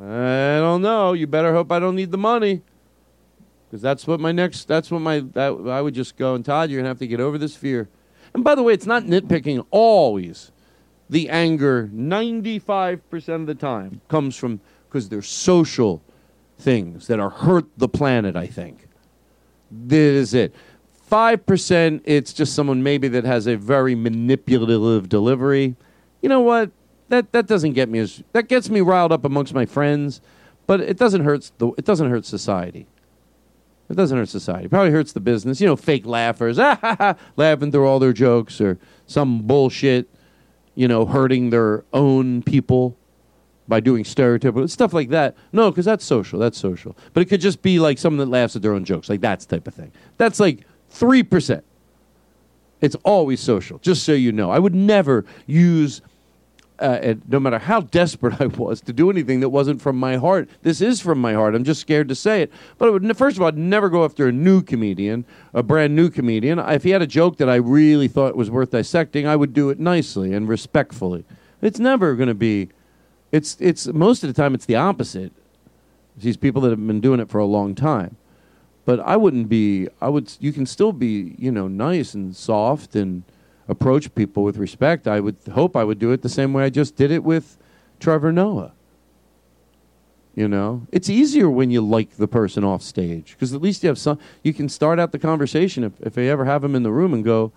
I 0.00 0.58
don't 0.58 0.82
know. 0.82 1.12
You 1.12 1.26
better 1.26 1.52
hope 1.52 1.70
I 1.70 1.78
don't 1.78 1.96
need 1.96 2.10
the 2.10 2.18
money. 2.18 2.62
Because 3.68 3.82
that's 3.82 4.06
what 4.06 4.20
my 4.20 4.32
next, 4.32 4.68
that's 4.68 4.90
what 4.90 5.00
my, 5.00 5.20
that, 5.32 5.52
I 5.68 5.80
would 5.80 5.94
just 5.94 6.16
go, 6.16 6.34
and 6.34 6.44
Todd, 6.44 6.70
you're 6.70 6.78
going 6.78 6.84
to 6.84 6.90
have 6.90 6.98
to 6.98 7.06
get 7.06 7.20
over 7.20 7.38
this 7.38 7.56
fear. 7.56 7.88
And 8.34 8.44
by 8.44 8.54
the 8.54 8.62
way, 8.62 8.74
it's 8.74 8.86
not 8.86 9.04
nitpicking 9.04 9.64
always. 9.70 10.52
The 11.08 11.28
anger, 11.28 11.90
95% 11.92 13.28
of 13.34 13.46
the 13.46 13.54
time, 13.54 14.00
comes 14.08 14.36
from, 14.36 14.60
because 14.88 15.08
they're 15.08 15.22
social 15.22 16.02
things 16.58 17.06
that 17.06 17.18
are 17.18 17.30
hurt 17.30 17.66
the 17.76 17.88
planet, 17.88 18.36
I 18.36 18.46
think. 18.46 18.88
This 19.70 20.28
is 20.28 20.34
it. 20.34 20.54
5%, 21.10 22.00
it's 22.04 22.32
just 22.32 22.54
someone 22.54 22.82
maybe 22.82 23.08
that 23.08 23.24
has 23.24 23.46
a 23.46 23.56
very 23.56 23.94
manipulative 23.94 25.08
delivery. 25.08 25.76
You 26.22 26.28
know 26.28 26.40
what? 26.40 26.70
That, 27.12 27.30
that 27.32 27.46
doesn't 27.46 27.74
get 27.74 27.90
me 27.90 27.98
as, 27.98 28.22
that 28.32 28.48
gets 28.48 28.70
me 28.70 28.80
riled 28.80 29.12
up 29.12 29.26
amongst 29.26 29.52
my 29.52 29.66
friends, 29.66 30.22
but 30.66 30.80
it 30.80 30.96
doesn't 30.96 31.24
hurt, 31.24 31.52
the, 31.58 31.68
it 31.76 31.84
doesn't 31.84 32.08
hurt 32.08 32.24
society. 32.24 32.86
It 33.90 33.96
doesn't 33.96 34.16
hurt 34.16 34.30
society. 34.30 34.64
It 34.64 34.70
probably 34.70 34.92
hurts 34.92 35.12
the 35.12 35.20
business. 35.20 35.60
You 35.60 35.66
know, 35.66 35.76
fake 35.76 36.06
laughers, 36.06 36.58
ah, 36.58 37.14
laughing 37.36 37.70
through 37.70 37.86
all 37.86 37.98
their 37.98 38.14
jokes 38.14 38.62
or 38.62 38.78
some 39.06 39.42
bullshit, 39.42 40.08
you 40.74 40.88
know, 40.88 41.04
hurting 41.04 41.50
their 41.50 41.84
own 41.92 42.42
people 42.44 42.96
by 43.68 43.80
doing 43.80 44.04
stereotypical 44.04 44.70
stuff 44.70 44.94
like 44.94 45.10
that. 45.10 45.36
No, 45.52 45.70
because 45.70 45.84
that's 45.84 46.06
social. 46.06 46.38
That's 46.38 46.56
social. 46.56 46.96
But 47.12 47.20
it 47.20 47.26
could 47.26 47.42
just 47.42 47.60
be 47.60 47.78
like 47.78 47.98
someone 47.98 48.26
that 48.26 48.32
laughs 48.32 48.56
at 48.56 48.62
their 48.62 48.72
own 48.72 48.86
jokes, 48.86 49.10
like 49.10 49.20
that's 49.20 49.44
type 49.44 49.66
of 49.66 49.74
thing. 49.74 49.92
That's 50.16 50.40
like 50.40 50.64
3%. 50.94 51.62
It's 52.80 52.96
always 53.04 53.38
social, 53.38 53.78
just 53.80 54.02
so 54.04 54.12
you 54.12 54.32
know. 54.32 54.50
I 54.50 54.58
would 54.58 54.74
never 54.74 55.26
use 55.46 56.00
uh, 56.82 57.14
no 57.28 57.40
matter 57.40 57.58
how 57.58 57.80
desperate 57.80 58.40
I 58.40 58.46
was 58.46 58.80
to 58.82 58.92
do 58.92 59.10
anything 59.10 59.40
that 59.40 59.50
wasn't 59.50 59.80
from 59.80 59.96
my 59.96 60.16
heart, 60.16 60.48
this 60.62 60.80
is 60.80 61.00
from 61.00 61.20
my 61.20 61.34
heart. 61.34 61.54
I'm 61.54 61.64
just 61.64 61.80
scared 61.80 62.08
to 62.08 62.14
say 62.14 62.42
it. 62.42 62.52
But 62.78 62.88
I 62.88 62.90
would, 62.90 63.16
first 63.16 63.36
of 63.36 63.42
all, 63.42 63.48
I'd 63.48 63.56
never 63.58 63.88
go 63.88 64.04
after 64.04 64.28
a 64.28 64.32
new 64.32 64.62
comedian, 64.62 65.24
a 65.54 65.62
brand 65.62 65.94
new 65.94 66.10
comedian. 66.10 66.58
If 66.58 66.82
he 66.82 66.90
had 66.90 67.02
a 67.02 67.06
joke 67.06 67.38
that 67.38 67.48
I 67.48 67.56
really 67.56 68.08
thought 68.08 68.36
was 68.36 68.50
worth 68.50 68.70
dissecting, 68.70 69.26
I 69.26 69.36
would 69.36 69.52
do 69.52 69.70
it 69.70 69.78
nicely 69.78 70.32
and 70.32 70.48
respectfully. 70.48 71.24
It's 71.60 71.78
never 71.78 72.14
going 72.14 72.28
to 72.28 72.34
be. 72.34 72.70
It's 73.30 73.56
it's 73.60 73.86
most 73.86 74.22
of 74.24 74.28
the 74.28 74.34
time 74.34 74.54
it's 74.54 74.66
the 74.66 74.76
opposite. 74.76 75.32
These 76.16 76.36
people 76.36 76.60
that 76.62 76.70
have 76.70 76.86
been 76.86 77.00
doing 77.00 77.20
it 77.20 77.30
for 77.30 77.38
a 77.38 77.46
long 77.46 77.74
time. 77.74 78.16
But 78.84 79.00
I 79.00 79.16
wouldn't 79.16 79.48
be. 79.48 79.88
I 80.00 80.08
would. 80.08 80.32
You 80.40 80.52
can 80.52 80.66
still 80.66 80.92
be, 80.92 81.36
you 81.38 81.52
know, 81.52 81.68
nice 81.68 82.14
and 82.14 82.34
soft 82.34 82.96
and 82.96 83.22
approach 83.68 84.14
people 84.14 84.42
with 84.42 84.56
respect. 84.56 85.06
I 85.06 85.20
would 85.20 85.36
hope 85.52 85.76
I 85.76 85.84
would 85.84 85.98
do 85.98 86.12
it 86.12 86.22
the 86.22 86.28
same 86.28 86.52
way 86.52 86.64
I 86.64 86.70
just 86.70 86.96
did 86.96 87.10
it 87.10 87.22
with 87.22 87.56
Trevor 88.00 88.32
Noah. 88.32 88.72
You 90.34 90.48
know, 90.48 90.86
it's 90.90 91.10
easier 91.10 91.50
when 91.50 91.70
you 91.70 91.82
like 91.82 92.16
the 92.16 92.26
person 92.26 92.64
off 92.64 92.82
stage 92.82 93.32
because 93.32 93.52
at 93.52 93.60
least 93.60 93.82
you 93.82 93.88
have 93.88 93.98
some. 93.98 94.18
You 94.42 94.54
can 94.54 94.68
start 94.68 94.98
out 94.98 95.12
the 95.12 95.18
conversation 95.18 95.84
if 95.84 95.92
if 96.00 96.14
they 96.14 96.30
ever 96.30 96.46
have 96.46 96.64
him 96.64 96.74
in 96.74 96.82
the 96.82 96.90
room 96.90 97.12
and 97.12 97.22
go, 97.22 97.52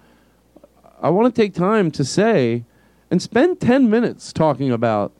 "I 1.01 1.09
want 1.09 1.33
to 1.33 1.41
take 1.41 1.53
time 1.53 1.89
to 1.91 2.03
say," 2.03 2.65
and 3.09 3.21
spend 3.21 3.61
ten 3.61 3.89
minutes 3.89 4.33
talking 4.33 4.71
about. 4.71 5.13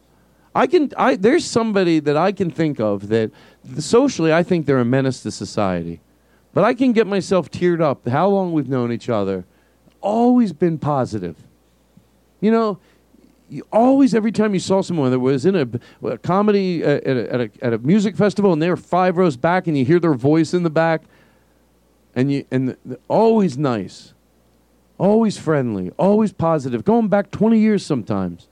I 0.53 0.67
can. 0.67 0.91
I 0.97 1.15
there's 1.15 1.45
somebody 1.45 1.99
that 2.01 2.17
I 2.17 2.33
can 2.33 2.51
think 2.51 2.79
of 2.81 3.07
that 3.07 3.31
socially 3.79 4.33
I 4.33 4.43
think 4.43 4.65
they're 4.65 4.79
a 4.79 4.85
menace 4.85 5.23
to 5.23 5.31
society, 5.31 6.01
but 6.53 6.65
I 6.65 6.73
can 6.73 6.91
get 6.91 7.07
myself 7.07 7.49
teared 7.49 7.81
up. 7.81 8.05
How 8.05 8.27
long 8.27 8.51
we've 8.51 8.69
known 8.69 8.91
each 8.91 9.07
other 9.07 9.45
always 10.05 10.53
been 10.53 10.77
positive. 10.77 11.35
You 12.39 12.51
know, 12.51 12.79
you 13.49 13.63
always 13.71 14.13
every 14.13 14.31
time 14.31 14.53
you 14.53 14.59
saw 14.59 14.81
someone 14.81 15.11
that 15.11 15.19
was 15.19 15.45
in 15.45 15.55
a, 15.55 16.07
a 16.07 16.17
comedy 16.17 16.83
uh, 16.83 16.89
at, 16.89 17.07
a, 17.17 17.33
at, 17.33 17.41
a, 17.41 17.49
at 17.61 17.73
a 17.73 17.77
music 17.79 18.15
festival 18.15 18.53
and 18.53 18.61
they 18.61 18.69
were 18.69 18.77
five 18.77 19.17
rows 19.17 19.37
back 19.37 19.67
and 19.67 19.77
you 19.77 19.85
hear 19.85 19.99
their 19.99 20.13
voice 20.13 20.53
in 20.53 20.63
the 20.63 20.69
back, 20.69 21.01
and 22.15 22.31
you 22.31 22.45
and 22.51 22.69
the, 22.69 22.77
the- 22.85 22.99
always 23.07 23.57
nice, 23.57 24.13
always 24.97 25.37
friendly, 25.37 25.91
always 25.97 26.31
positive. 26.33 26.83
Going 26.85 27.07
back 27.07 27.31
twenty 27.31 27.59
years 27.59 27.85
sometimes, 27.85 28.47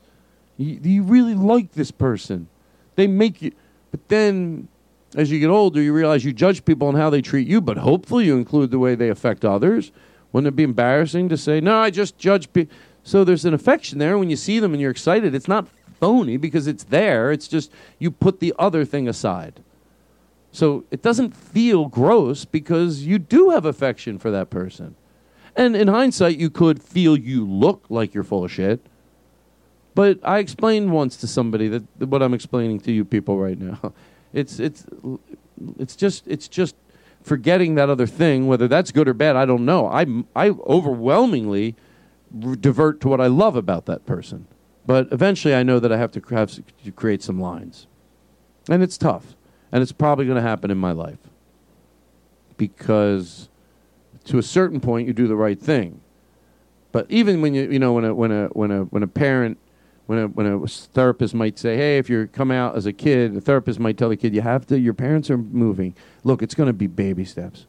you, 0.57 0.79
you 0.83 1.03
really 1.03 1.35
like 1.35 1.73
this 1.73 1.91
person. 1.91 2.47
They 2.95 3.07
make 3.07 3.41
you, 3.41 3.51
but 3.91 4.09
then. 4.09 4.67
As 5.15 5.29
you 5.29 5.39
get 5.39 5.51
older, 5.51 5.79
you 5.79 5.93
realize 5.93 6.25
you 6.25 6.33
judge 6.33 6.65
people 6.65 6.87
on 6.87 6.95
how 6.95 7.11
they 7.11 7.21
treat 7.21 7.47
you, 7.47 7.61
but 7.61 7.77
hopefully 7.77 8.25
you 8.25 8.35
include 8.35 8.71
the 8.71 8.79
way 8.79 8.95
they 8.95 9.09
affect 9.09 9.45
others. 9.45 9.91
Wouldn't 10.33 10.47
it 10.47 10.55
be 10.55 10.63
embarrassing 10.63 11.29
to 11.29 11.37
say, 11.37 11.61
no, 11.61 11.77
I 11.77 11.91
just 11.91 12.17
judge 12.17 12.51
people? 12.51 12.75
So 13.03 13.23
there's 13.23 13.45
an 13.45 13.53
affection 13.53 13.99
there. 13.99 14.17
When 14.17 14.29
you 14.29 14.35
see 14.35 14.59
them 14.59 14.73
and 14.73 14.81
you're 14.81 14.91
excited, 14.91 15.35
it's 15.35 15.47
not 15.47 15.67
phony 15.99 16.37
because 16.37 16.67
it's 16.67 16.85
there. 16.85 17.31
It's 17.31 17.47
just 17.47 17.71
you 17.99 18.11
put 18.11 18.39
the 18.39 18.53
other 18.57 18.83
thing 18.83 19.07
aside. 19.07 19.61
So 20.51 20.85
it 20.91 21.01
doesn't 21.01 21.35
feel 21.35 21.85
gross 21.85 22.45
because 22.45 23.03
you 23.03 23.19
do 23.19 23.51
have 23.51 23.65
affection 23.65 24.19
for 24.19 24.31
that 24.31 24.49
person. 24.49 24.95
And 25.55 25.75
in 25.75 25.87
hindsight, 25.87 26.37
you 26.37 26.49
could 26.49 26.81
feel 26.81 27.15
you 27.17 27.45
look 27.45 27.85
like 27.89 28.13
you're 28.13 28.23
full 28.23 28.43
of 28.43 28.51
shit. 28.51 28.85
But 29.95 30.19
I 30.23 30.39
explained 30.39 30.91
once 30.91 31.15
to 31.17 31.27
somebody 31.27 31.67
that 31.67 31.83
that 31.99 32.07
what 32.07 32.23
I'm 32.23 32.33
explaining 32.33 32.79
to 32.81 32.91
you 32.91 33.05
people 33.05 33.37
right 33.37 33.59
now. 33.59 33.93
It's 34.33 34.59
it's 34.59 34.87
it's 35.77 35.95
just 35.95 36.27
it's 36.27 36.47
just 36.47 36.75
forgetting 37.23 37.75
that 37.75 37.89
other 37.89 38.07
thing. 38.07 38.47
Whether 38.47 38.67
that's 38.67 38.91
good 38.91 39.07
or 39.07 39.13
bad, 39.13 39.35
I 39.35 39.45
don't 39.45 39.65
know. 39.65 39.87
I 39.87 40.05
I 40.35 40.49
overwhelmingly 40.67 41.75
divert 42.59 43.01
to 43.01 43.07
what 43.07 43.21
I 43.21 43.27
love 43.27 43.55
about 43.55 43.85
that 43.85 44.05
person. 44.05 44.47
But 44.85 45.07
eventually, 45.11 45.55
I 45.55 45.63
know 45.63 45.79
that 45.79 45.91
I 45.91 45.97
have 45.97 46.11
to 46.11 46.21
have 46.31 46.51
to 46.51 46.91
create 46.91 47.23
some 47.23 47.39
lines, 47.39 47.87
and 48.69 48.83
it's 48.83 48.97
tough, 48.97 49.35
and 49.71 49.81
it's 49.81 49.93
probably 49.93 50.25
going 50.25 50.35
to 50.35 50.41
happen 50.41 50.69
in 50.69 50.77
my 50.77 50.91
life 50.91 51.19
because 52.57 53.49
to 54.25 54.37
a 54.37 54.43
certain 54.43 54.79
point, 54.79 55.07
you 55.07 55.13
do 55.13 55.27
the 55.27 55.35
right 55.35 55.59
thing. 55.59 56.01
But 56.91 57.07
even 57.09 57.41
when 57.41 57.53
you 57.53 57.69
you 57.69 57.79
know 57.79 57.93
when 57.93 58.05
a 58.05 58.13
when 58.13 58.31
a 58.31 58.47
when 58.47 58.71
a 58.71 58.83
when 58.83 59.03
a 59.03 59.07
parent 59.07 59.57
when 60.05 60.19
a 60.19 60.27
when 60.27 60.45
a 60.45 60.67
therapist 60.67 61.33
might 61.33 61.57
say, 61.57 61.77
"Hey, 61.77 61.97
if 61.97 62.09
you 62.09 62.27
come 62.27 62.51
out 62.51 62.75
as 62.75 62.85
a 62.85 62.93
kid," 62.93 63.33
the 63.33 63.41
therapist 63.41 63.79
might 63.79 63.97
tell 63.97 64.09
the 64.09 64.17
kid, 64.17 64.35
"You 64.35 64.41
have 64.41 64.67
to. 64.67 64.79
Your 64.79 64.93
parents 64.93 65.29
are 65.29 65.37
moving. 65.37 65.95
Look, 66.23 66.41
it's 66.41 66.55
going 66.55 66.67
to 66.67 66.73
be 66.73 66.87
baby 66.87 67.25
steps." 67.25 67.65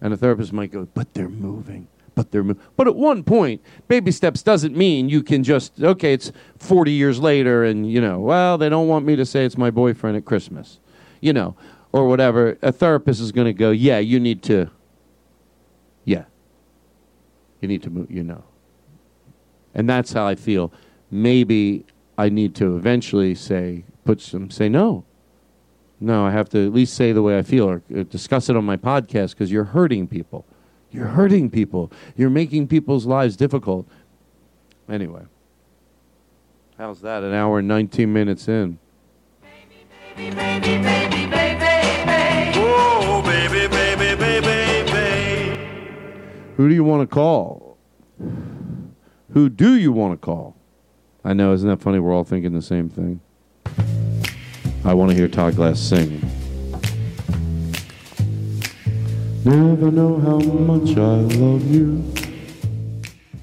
And 0.00 0.12
the 0.12 0.16
therapist 0.16 0.52
might 0.52 0.70
go, 0.70 0.86
"But 0.94 1.14
they're 1.14 1.28
moving. 1.28 1.88
But 2.14 2.30
they're 2.30 2.44
mo-. 2.44 2.56
but 2.76 2.86
at 2.86 2.94
one 2.94 3.24
point, 3.24 3.62
baby 3.88 4.10
steps 4.10 4.42
doesn't 4.42 4.76
mean 4.76 5.08
you 5.08 5.22
can 5.22 5.42
just 5.42 5.82
okay. 5.82 6.12
It's 6.12 6.30
forty 6.58 6.92
years 6.92 7.18
later, 7.18 7.64
and 7.64 7.90
you 7.90 8.00
know, 8.00 8.20
well, 8.20 8.58
they 8.58 8.68
don't 8.68 8.88
want 8.88 9.06
me 9.06 9.16
to 9.16 9.24
say 9.24 9.44
it's 9.44 9.58
my 9.58 9.70
boyfriend 9.70 10.16
at 10.16 10.24
Christmas, 10.24 10.78
you 11.20 11.32
know, 11.32 11.56
or 11.90 12.06
whatever. 12.06 12.58
A 12.62 12.70
therapist 12.70 13.20
is 13.20 13.32
going 13.32 13.46
to 13.46 13.54
go, 13.54 13.70
"Yeah, 13.70 13.98
you 13.98 14.20
need 14.20 14.42
to. 14.44 14.70
Yeah, 16.04 16.24
you 17.60 17.68
need 17.68 17.82
to 17.82 17.90
move. 17.90 18.10
You 18.10 18.22
know." 18.22 18.44
And 19.74 19.88
that's 19.88 20.12
how 20.12 20.26
I 20.26 20.34
feel. 20.34 20.70
Maybe 21.12 21.84
I 22.16 22.30
need 22.30 22.54
to 22.54 22.74
eventually 22.74 23.34
say, 23.34 23.84
put 24.06 24.22
some, 24.22 24.50
say 24.50 24.70
no. 24.70 25.04
No, 26.00 26.24
I 26.26 26.30
have 26.30 26.48
to 26.48 26.66
at 26.66 26.72
least 26.72 26.94
say 26.94 27.12
the 27.12 27.22
way 27.22 27.38
I 27.38 27.42
feel 27.42 27.68
or 27.68 27.82
uh, 27.94 28.02
discuss 28.04 28.48
it 28.48 28.56
on 28.56 28.64
my 28.64 28.78
podcast 28.78 29.32
because 29.32 29.52
you're 29.52 29.64
hurting 29.64 30.08
people. 30.08 30.46
You're 30.90 31.08
hurting 31.08 31.50
people. 31.50 31.92
You're 32.16 32.30
making 32.30 32.66
people's 32.68 33.04
lives 33.04 33.36
difficult. 33.36 33.86
Anyway, 34.88 35.22
how's 36.78 37.02
that? 37.02 37.22
An 37.22 37.34
hour 37.34 37.58
and 37.58 37.68
19 37.68 38.10
minutes 38.10 38.48
in. 38.48 38.78
Oh, 42.56 43.22
baby, 43.22 43.68
baby, 43.68 44.14
baby, 44.16 44.50
baby. 44.50 45.60
Who 46.56 46.68
do 46.70 46.74
you 46.74 46.84
want 46.84 47.02
to 47.08 47.14
call? 47.14 47.76
Who 49.32 49.50
do 49.50 49.74
you 49.76 49.92
want 49.92 50.14
to 50.14 50.16
call? 50.16 50.56
I 51.24 51.32
know, 51.34 51.52
isn't 51.52 51.68
that 51.68 51.80
funny? 51.80 52.00
We're 52.00 52.12
all 52.12 52.24
thinking 52.24 52.52
the 52.52 52.62
same 52.62 52.88
thing. 52.88 53.20
I 54.84 54.92
want 54.94 55.10
to 55.12 55.16
hear 55.16 55.28
Todd 55.28 55.54
Glass 55.54 55.78
sing. 55.78 56.20
Never 59.44 59.92
know 59.92 60.18
how 60.18 60.38
much 60.38 60.96
I 60.96 61.14
love 61.38 61.64
you. 61.72 62.02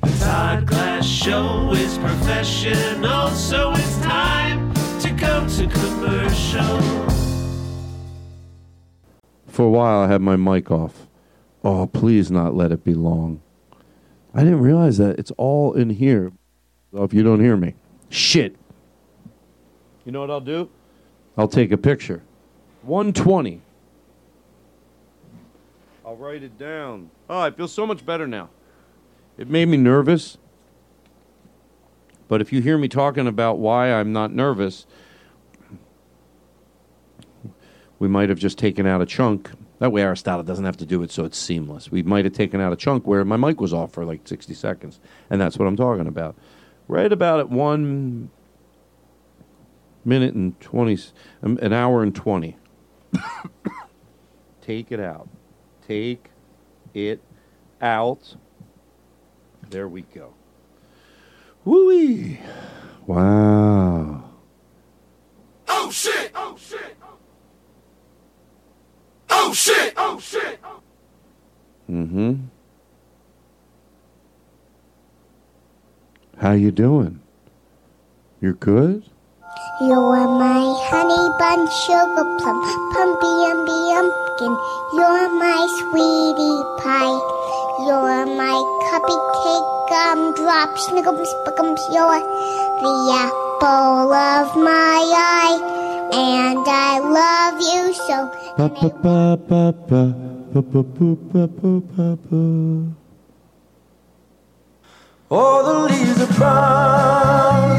The 0.01 0.17
Todd 0.19 0.65
Glass 0.65 1.05
Show 1.05 1.71
is 1.71 1.97
professional, 1.97 3.29
so 3.29 3.71
it's 3.71 3.97
time 3.99 4.73
to 4.99 5.11
go 5.11 5.47
to 5.47 5.67
commercial. 5.67 6.81
For 9.47 9.65
a 9.65 9.69
while, 9.69 9.99
I 10.01 10.07
had 10.07 10.21
my 10.21 10.35
mic 10.35 10.69
off. 10.69 11.07
Oh, 11.63 11.87
please 11.87 12.29
not 12.29 12.55
let 12.55 12.73
it 12.73 12.83
be 12.83 12.93
long. 12.93 13.41
I 14.33 14.43
didn't 14.43 14.61
realize 14.61 14.97
that 14.97 15.17
it's 15.17 15.31
all 15.37 15.73
in 15.73 15.91
here. 15.91 16.33
So 16.91 17.03
if 17.03 17.13
you 17.13 17.23
don't 17.23 17.39
hear 17.39 17.55
me, 17.55 17.75
shit. 18.09 18.55
You 20.05 20.11
know 20.11 20.21
what 20.21 20.31
I'll 20.31 20.41
do? 20.41 20.69
I'll 21.37 21.47
take 21.47 21.71
a 21.71 21.77
picture. 21.77 22.23
120. 22.83 23.61
I'll 26.05 26.15
write 26.15 26.41
it 26.41 26.57
down. 26.57 27.11
Oh, 27.29 27.39
I 27.39 27.51
feel 27.51 27.67
so 27.67 27.85
much 27.85 28.05
better 28.05 28.25
now. 28.25 28.49
It 29.37 29.49
made 29.49 29.67
me 29.67 29.77
nervous. 29.77 30.37
But 32.27 32.41
if 32.41 32.51
you 32.51 32.61
hear 32.61 32.77
me 32.77 32.87
talking 32.87 33.27
about 33.27 33.59
why 33.59 33.91
I'm 33.91 34.11
not 34.11 34.33
nervous, 34.33 34.85
we 37.99 38.07
might 38.07 38.29
have 38.29 38.39
just 38.39 38.57
taken 38.57 38.85
out 38.85 39.01
a 39.01 39.05
chunk. 39.05 39.51
That 39.79 39.91
way, 39.91 40.01
Aristotle 40.01 40.43
doesn't 40.43 40.65
have 40.65 40.77
to 40.77 40.85
do 40.85 41.03
it 41.03 41.11
so 41.11 41.25
it's 41.25 41.37
seamless. 41.37 41.91
We 41.91 42.03
might 42.03 42.25
have 42.25 42.33
taken 42.33 42.59
out 42.59 42.73
a 42.73 42.75
chunk 42.75 43.07
where 43.07 43.23
my 43.23 43.37
mic 43.37 43.61
was 43.61 43.73
off 43.73 43.93
for 43.93 44.03
like 44.05 44.27
60 44.27 44.53
seconds. 44.53 44.99
And 45.29 45.39
that's 45.39 45.57
what 45.57 45.67
I'm 45.67 45.77
talking 45.77 46.07
about. 46.07 46.35
Right 46.89 47.13
about 47.13 47.39
at 47.39 47.49
one 47.51 48.31
minute 50.03 50.33
and 50.33 50.59
20, 50.59 50.93
s- 50.93 51.13
um, 51.43 51.59
an 51.61 51.71
hour 51.71 52.01
and 52.01 52.15
20. 52.15 52.57
Take 54.61 54.91
it 54.91 54.99
out. 54.99 55.29
Take 55.87 56.29
it 56.95 57.21
out. 57.79 58.35
There 59.69 59.87
we 59.87 60.01
go. 60.01 60.33
Woo-wee. 61.63 62.39
Wow. 63.05 64.23
Oh 65.67 65.91
shit! 65.91 66.31
Oh 66.33 66.57
shit! 66.57 66.95
Oh 69.29 69.53
shit! 69.53 69.93
Oh 69.95 70.19
shit! 70.19 70.59
Mm-hmm. 71.89 72.45
How 76.39 76.53
you 76.53 76.71
doing? 76.71 77.19
You're 78.39 78.53
good? 78.53 79.03
You 79.81 79.91
are 79.91 80.31
my 80.39 80.63
honey 80.87 81.25
bun 81.35 81.67
sugar 81.83 82.27
plum, 82.39 82.57
pumpy 82.95 83.33
umby 83.51 83.79
umpkin. 83.99 84.53
You're 84.95 85.27
my 85.35 85.59
sweetie 85.83 86.63
pie. 86.79 87.19
You're 87.83 88.23
my 88.39 88.55
cupcake 88.87 89.69
gumdrop, 89.91 90.79
snickums, 90.87 91.27
spickums. 91.27 91.83
You're 91.91 92.23
the 92.79 92.95
apple 93.19 94.15
of 94.15 94.55
my 94.55 94.99
eye, 95.11 95.59
and 96.15 96.63
I 96.63 97.03
love 97.03 97.59
you 97.59 97.91
so. 98.07 98.31
Ba 98.55 98.71
ba 98.79 98.87
ba 99.03 99.35
ba 99.35 99.63
ba 99.75 100.03
ba 100.55 100.61
ba 100.71 100.83
ba 100.83 100.83
boo, 100.87 101.83
ba 101.91 102.15
boo. 102.15 102.95
All 105.31 105.63
the 105.63 105.93
leaves 105.93 106.19
are 106.19 106.33
brown 106.39 107.69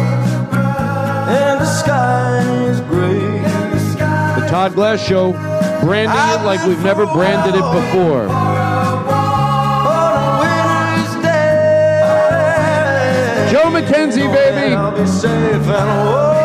and 1.29 1.61
the 1.61 1.65
sky 1.65 2.45
is 2.69 2.81
gray. 2.83 3.41
The 4.39 4.47
Todd 4.49 4.75
Glass 4.75 5.05
Show, 5.05 5.33
branding 5.81 6.17
it 6.17 6.45
like 6.47 6.65
we've 6.65 6.85
never 6.85 7.07
branded 7.07 7.57
it 7.57 7.73
before. 7.73 8.29
Joe 13.51 13.69
McKenzie, 13.69 14.33
baby. 14.33 14.77
I'll 14.77 14.93
be 14.97 15.05
safe 15.09 15.33
and 15.33 15.91
warm 16.07 16.37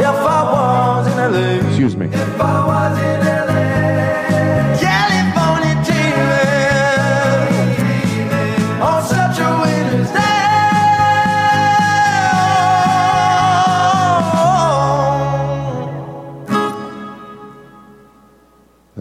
if 0.00 0.16
I 0.16 0.42
was 0.50 1.06
in 1.08 1.16
LA. 1.18 1.68
Excuse 1.68 1.94
me. 1.94 2.08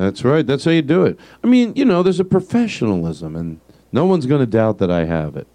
That's 0.04 0.26
right. 0.26 0.46
That's 0.46 0.66
how 0.66 0.72
you 0.72 0.82
do 0.82 1.06
it. 1.06 1.18
I 1.42 1.48
mean, 1.48 1.72
you 1.78 1.86
know, 1.86 2.04
there's 2.04 2.20
a 2.20 2.26
professionalism, 2.26 3.38
and 3.38 3.62
no 3.94 4.04
one's 4.04 4.26
going 4.26 4.42
to 4.42 4.46
doubt 4.46 4.78
that 4.80 4.92
I 4.92 5.06
have 5.06 5.38
it. 5.38 5.48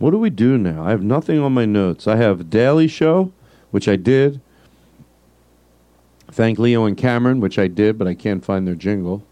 What 0.00 0.10
do 0.10 0.18
we 0.18 0.30
do 0.30 0.58
now? 0.58 0.84
I 0.84 0.90
have 0.90 1.04
nothing 1.04 1.38
on 1.38 1.52
my 1.52 1.64
notes. 1.64 2.08
I 2.08 2.16
have 2.16 2.50
Daily 2.50 2.88
Show, 2.88 3.32
which 3.70 3.86
I 3.86 3.94
did. 3.94 4.40
Thank 6.32 6.58
Leo 6.58 6.84
and 6.86 6.96
Cameron, 6.96 7.38
which 7.38 7.56
I 7.56 7.68
did, 7.68 7.98
but 7.98 8.08
I 8.08 8.14
can't 8.14 8.44
find 8.44 8.66
their 8.66 8.74
jingle. 8.74 9.24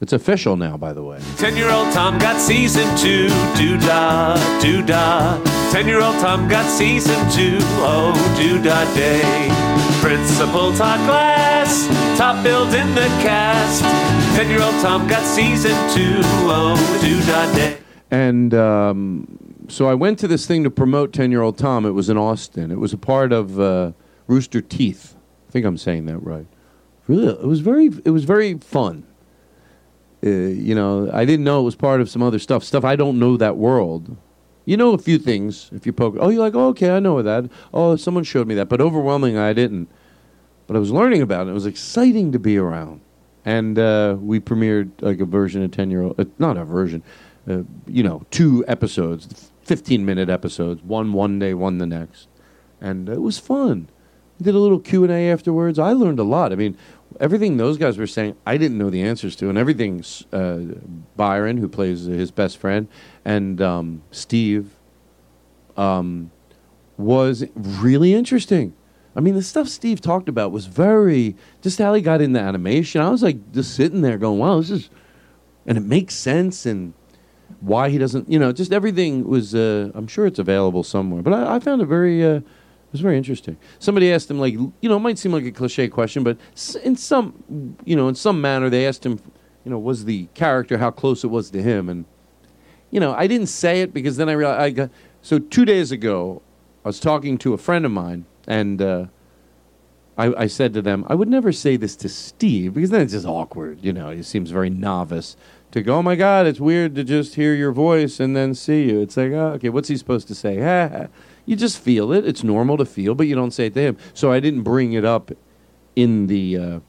It's 0.00 0.14
official 0.14 0.56
now, 0.56 0.78
by 0.78 0.94
the 0.94 1.02
way. 1.02 1.20
Ten 1.36 1.56
year 1.56 1.70
old 1.70 1.92
Tom 1.92 2.18
got 2.18 2.40
season 2.40 2.88
two. 2.96 3.28
Doo 3.54 3.78
da, 3.78 4.34
doo 4.60 4.82
da. 4.82 5.42
Ten 5.70 5.86
year 5.86 6.00
old 6.00 6.18
Tom 6.20 6.48
got 6.48 6.64
season 6.70 7.18
two. 7.30 7.58
Oh, 7.84 8.12
doo 8.40 8.62
da 8.62 8.82
day. 8.94 9.71
Principal 10.02 10.72
Todd 10.72 10.98
Glass, 11.06 11.86
top 12.18 12.42
billed 12.42 12.74
in 12.74 12.92
the 12.92 13.06
cast. 13.22 13.82
Ten 14.34 14.50
year 14.50 14.60
old 14.60 14.74
Tom 14.82 15.06
got 15.06 15.24
season 15.24 15.70
two. 15.94 16.18
Oh, 16.50 16.98
doo 17.00 17.20
da 17.24 17.54
day. 17.54 17.78
And 18.10 18.52
um, 18.52 19.64
so 19.68 19.86
I 19.88 19.94
went 19.94 20.18
to 20.18 20.26
this 20.26 20.44
thing 20.44 20.64
to 20.64 20.70
promote 20.70 21.12
10 21.12 21.30
year 21.30 21.40
old 21.40 21.56
Tom. 21.56 21.86
It 21.86 21.92
was 21.92 22.10
in 22.10 22.18
Austin. 22.18 22.72
It 22.72 22.80
was 22.80 22.92
a 22.92 22.98
part 22.98 23.32
of 23.32 23.60
uh, 23.60 23.92
Rooster 24.26 24.60
Teeth. 24.60 25.14
I 25.48 25.52
think 25.52 25.64
I'm 25.64 25.78
saying 25.78 26.06
that 26.06 26.18
right. 26.18 26.48
Really, 27.06 27.28
it 27.28 27.46
was 27.46 27.60
very, 27.60 27.86
it 28.04 28.10
was 28.10 28.24
very 28.24 28.58
fun. 28.58 29.06
Uh, 30.24 30.30
you 30.30 30.74
know, 30.74 31.10
I 31.12 31.24
didn't 31.24 31.44
know 31.44 31.60
it 31.60 31.64
was 31.64 31.76
part 31.76 32.00
of 32.00 32.10
some 32.10 32.22
other 32.22 32.40
stuff. 32.40 32.64
Stuff 32.64 32.84
I 32.84 32.96
don't 32.96 33.20
know 33.20 33.36
that 33.36 33.56
world. 33.56 34.16
You 34.64 34.76
know 34.76 34.92
a 34.92 34.98
few 34.98 35.18
things 35.18 35.70
if 35.72 35.86
you 35.86 35.92
poke. 35.92 36.16
Oh, 36.18 36.28
you're 36.28 36.40
like, 36.40 36.54
oh, 36.54 36.68
okay, 36.68 36.90
I 36.90 37.00
know 37.00 37.20
that. 37.22 37.50
Oh, 37.74 37.96
someone 37.96 38.24
showed 38.24 38.46
me 38.46 38.54
that, 38.54 38.68
but 38.68 38.80
overwhelmingly, 38.80 39.40
I 39.40 39.52
didn't. 39.52 39.88
But 40.66 40.76
I 40.76 40.78
was 40.78 40.92
learning 40.92 41.22
about 41.22 41.46
it. 41.46 41.50
It 41.50 41.54
was 41.54 41.66
exciting 41.66 42.32
to 42.32 42.38
be 42.38 42.56
around, 42.56 43.00
and 43.44 43.78
uh, 43.78 44.16
we 44.20 44.38
premiered 44.40 44.90
like 45.00 45.20
a 45.20 45.24
version 45.24 45.62
of 45.62 45.72
ten 45.72 45.90
year 45.90 46.02
old. 46.02 46.18
Uh, 46.18 46.24
not 46.38 46.56
a 46.56 46.64
version, 46.64 47.02
uh, 47.50 47.62
you 47.86 48.02
know, 48.02 48.24
two 48.30 48.64
episodes, 48.68 49.50
fifteen 49.62 50.04
minute 50.04 50.28
episodes. 50.28 50.82
One 50.82 51.12
one 51.12 51.38
day, 51.40 51.54
one 51.54 51.78
the 51.78 51.86
next, 51.86 52.28
and 52.80 53.08
it 53.08 53.20
was 53.20 53.38
fun. 53.38 53.88
Did 54.42 54.54
a 54.54 54.58
little 54.58 54.78
Q 54.78 55.04
and 55.04 55.12
A 55.12 55.30
afterwards. 55.30 55.78
I 55.78 55.92
learned 55.92 56.18
a 56.18 56.24
lot. 56.24 56.52
I 56.52 56.56
mean, 56.56 56.76
everything 57.20 57.56
those 57.56 57.78
guys 57.78 57.98
were 57.98 58.06
saying, 58.06 58.36
I 58.46 58.56
didn't 58.56 58.78
know 58.78 58.90
the 58.90 59.02
answers 59.02 59.36
to, 59.36 59.48
and 59.48 59.56
everything 59.56 60.04
uh, 60.32 60.58
Byron, 61.16 61.56
who 61.56 61.68
plays 61.68 62.04
his 62.04 62.30
best 62.30 62.58
friend, 62.58 62.88
and 63.24 63.60
um, 63.60 64.02
Steve, 64.10 64.74
um, 65.76 66.30
was 66.96 67.44
really 67.54 68.14
interesting. 68.14 68.74
I 69.14 69.20
mean, 69.20 69.34
the 69.34 69.42
stuff 69.42 69.68
Steve 69.68 70.00
talked 70.00 70.28
about 70.28 70.52
was 70.52 70.66
very 70.66 71.36
just 71.60 71.78
how 71.78 71.92
he 71.94 72.00
got 72.00 72.20
into 72.20 72.40
animation. 72.40 73.00
I 73.00 73.10
was 73.10 73.22
like 73.22 73.52
just 73.52 73.74
sitting 73.74 74.02
there 74.02 74.18
going, 74.18 74.38
"Wow, 74.38 74.58
this 74.58 74.70
is," 74.70 74.90
and 75.66 75.76
it 75.76 75.82
makes 75.82 76.14
sense 76.14 76.64
and 76.64 76.94
why 77.60 77.90
he 77.90 77.98
doesn't, 77.98 78.30
you 78.30 78.38
know, 78.38 78.52
just 78.52 78.72
everything 78.72 79.28
was. 79.28 79.54
Uh, 79.54 79.90
I'm 79.94 80.06
sure 80.06 80.26
it's 80.26 80.38
available 80.38 80.82
somewhere, 80.82 81.22
but 81.22 81.32
I, 81.32 81.56
I 81.56 81.60
found 81.60 81.82
it 81.82 81.86
very. 81.86 82.24
Uh, 82.24 82.40
it 82.92 82.96
was 82.96 83.00
very 83.00 83.16
interesting. 83.16 83.56
Somebody 83.78 84.12
asked 84.12 84.30
him, 84.30 84.38
like, 84.38 84.52
you 84.52 84.72
know, 84.82 84.96
it 84.96 85.00
might 85.00 85.16
seem 85.16 85.32
like 85.32 85.46
a 85.46 85.50
cliche 85.50 85.88
question, 85.88 86.22
but 86.22 86.36
in 86.84 86.94
some, 86.94 87.74
you 87.86 87.96
know, 87.96 88.06
in 88.08 88.14
some 88.14 88.38
manner, 88.38 88.68
they 88.68 88.86
asked 88.86 89.06
him, 89.06 89.18
you 89.64 89.70
know, 89.70 89.78
was 89.78 90.04
the 90.04 90.26
character 90.34 90.76
how 90.76 90.90
close 90.90 91.24
it 91.24 91.28
was 91.28 91.50
to 91.52 91.62
him, 91.62 91.88
and 91.88 92.04
you 92.90 93.00
know, 93.00 93.14
I 93.14 93.26
didn't 93.26 93.46
say 93.46 93.80
it 93.80 93.94
because 93.94 94.18
then 94.18 94.28
I 94.28 94.32
realized 94.32 94.60
I 94.60 94.70
got. 94.70 94.90
So 95.22 95.38
two 95.38 95.64
days 95.64 95.90
ago, 95.90 96.42
I 96.84 96.88
was 96.88 97.00
talking 97.00 97.38
to 97.38 97.54
a 97.54 97.58
friend 97.58 97.86
of 97.86 97.92
mine, 97.92 98.26
and 98.46 98.82
uh, 98.82 99.06
I, 100.18 100.42
I 100.42 100.46
said 100.46 100.74
to 100.74 100.82
them, 100.82 101.06
I 101.08 101.14
would 101.14 101.28
never 101.28 101.52
say 101.52 101.76
this 101.76 101.96
to 101.96 102.10
Steve 102.10 102.74
because 102.74 102.90
then 102.90 103.00
it's 103.00 103.12
just 103.12 103.24
awkward. 103.24 103.78
You 103.82 103.94
know, 103.94 104.10
he 104.10 104.22
seems 104.22 104.50
very 104.50 104.68
novice 104.68 105.36
to 105.70 105.80
go. 105.80 105.96
Oh 105.96 106.02
my 106.02 106.16
God, 106.16 106.46
it's 106.46 106.60
weird 106.60 106.94
to 106.96 107.04
just 107.04 107.36
hear 107.36 107.54
your 107.54 107.72
voice 107.72 108.20
and 108.20 108.36
then 108.36 108.54
see 108.54 108.84
you. 108.90 109.00
It's 109.00 109.16
like, 109.16 109.32
oh, 109.32 109.52
okay, 109.54 109.70
what's 109.70 109.88
he 109.88 109.96
supposed 109.96 110.28
to 110.28 110.34
say? 110.34 111.08
You 111.44 111.56
just 111.56 111.78
feel 111.78 112.12
it. 112.12 112.26
It's 112.26 112.44
normal 112.44 112.76
to 112.76 112.84
feel, 112.84 113.14
but 113.14 113.26
you 113.26 113.34
don't 113.34 113.50
say 113.50 113.66
it 113.66 113.74
to 113.74 113.80
him. 113.80 113.96
So 114.14 114.30
I 114.30 114.40
didn't 114.40 114.62
bring 114.62 114.92
it 114.92 115.04
up 115.04 115.30
in 115.96 116.26
the 116.26 116.56
uh, 116.56 116.80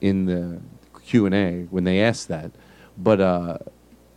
in 0.00 0.26
the 0.26 0.60
Q 1.04 1.26
and 1.26 1.34
A 1.34 1.62
when 1.70 1.84
they 1.84 2.00
asked 2.00 2.28
that, 2.28 2.52
but. 2.96 3.20
Uh, 3.20 3.58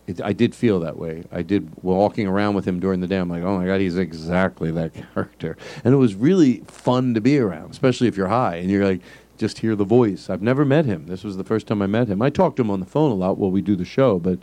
it, 0.06 0.22
I 0.22 0.32
did 0.32 0.54
feel 0.54 0.78
that 0.80 0.96
way. 0.96 1.24
I 1.32 1.42
did 1.42 1.82
walking 1.82 2.28
around 2.28 2.54
with 2.54 2.64
him 2.64 2.78
during 2.78 3.00
the 3.00 3.08
day. 3.08 3.16
I'm 3.16 3.28
like, 3.28 3.42
oh 3.42 3.58
my 3.58 3.66
god, 3.66 3.80
he's 3.80 3.96
exactly 3.96 4.70
that 4.70 4.94
character, 5.14 5.56
and 5.84 5.92
it 5.92 5.96
was 5.96 6.14
really 6.14 6.58
fun 6.68 7.14
to 7.14 7.20
be 7.20 7.38
around, 7.38 7.70
especially 7.72 8.06
if 8.06 8.16
you're 8.16 8.28
high 8.28 8.56
and 8.56 8.70
you're 8.70 8.86
like, 8.86 9.00
just 9.36 9.58
hear 9.58 9.76
the 9.76 9.84
voice. 9.84 10.30
I've 10.30 10.42
never 10.42 10.64
met 10.64 10.84
him. 10.84 11.06
This 11.06 11.24
was 11.24 11.36
the 11.36 11.44
first 11.44 11.66
time 11.66 11.82
I 11.82 11.86
met 11.86 12.08
him. 12.08 12.22
I 12.22 12.30
talked 12.30 12.56
to 12.56 12.62
him 12.62 12.70
on 12.70 12.80
the 12.80 12.86
phone 12.86 13.10
a 13.10 13.14
lot 13.14 13.38
while 13.38 13.50
we 13.50 13.60
do 13.60 13.76
the 13.76 13.84
show, 13.84 14.18
but 14.18 14.38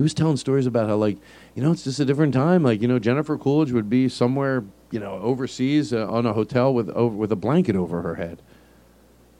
he 0.00 0.02
was 0.02 0.14
telling 0.14 0.38
stories 0.38 0.64
about 0.64 0.88
how 0.88 0.96
like, 0.96 1.18
you 1.54 1.62
know, 1.62 1.72
it's 1.72 1.84
just 1.84 2.00
a 2.00 2.06
different 2.06 2.32
time. 2.32 2.62
Like, 2.62 2.80
you 2.80 2.88
know, 2.88 2.98
Jennifer 2.98 3.36
Coolidge 3.36 3.70
would 3.72 3.90
be 3.90 4.08
somewhere, 4.08 4.64
you 4.90 4.98
know, 4.98 5.18
overseas 5.18 5.92
uh, 5.92 6.10
on 6.10 6.24
a 6.24 6.32
hotel 6.32 6.72
with 6.72 6.88
over, 6.88 7.14
with 7.14 7.30
a 7.30 7.36
blanket 7.36 7.76
over 7.76 8.00
her 8.00 8.14
head. 8.14 8.40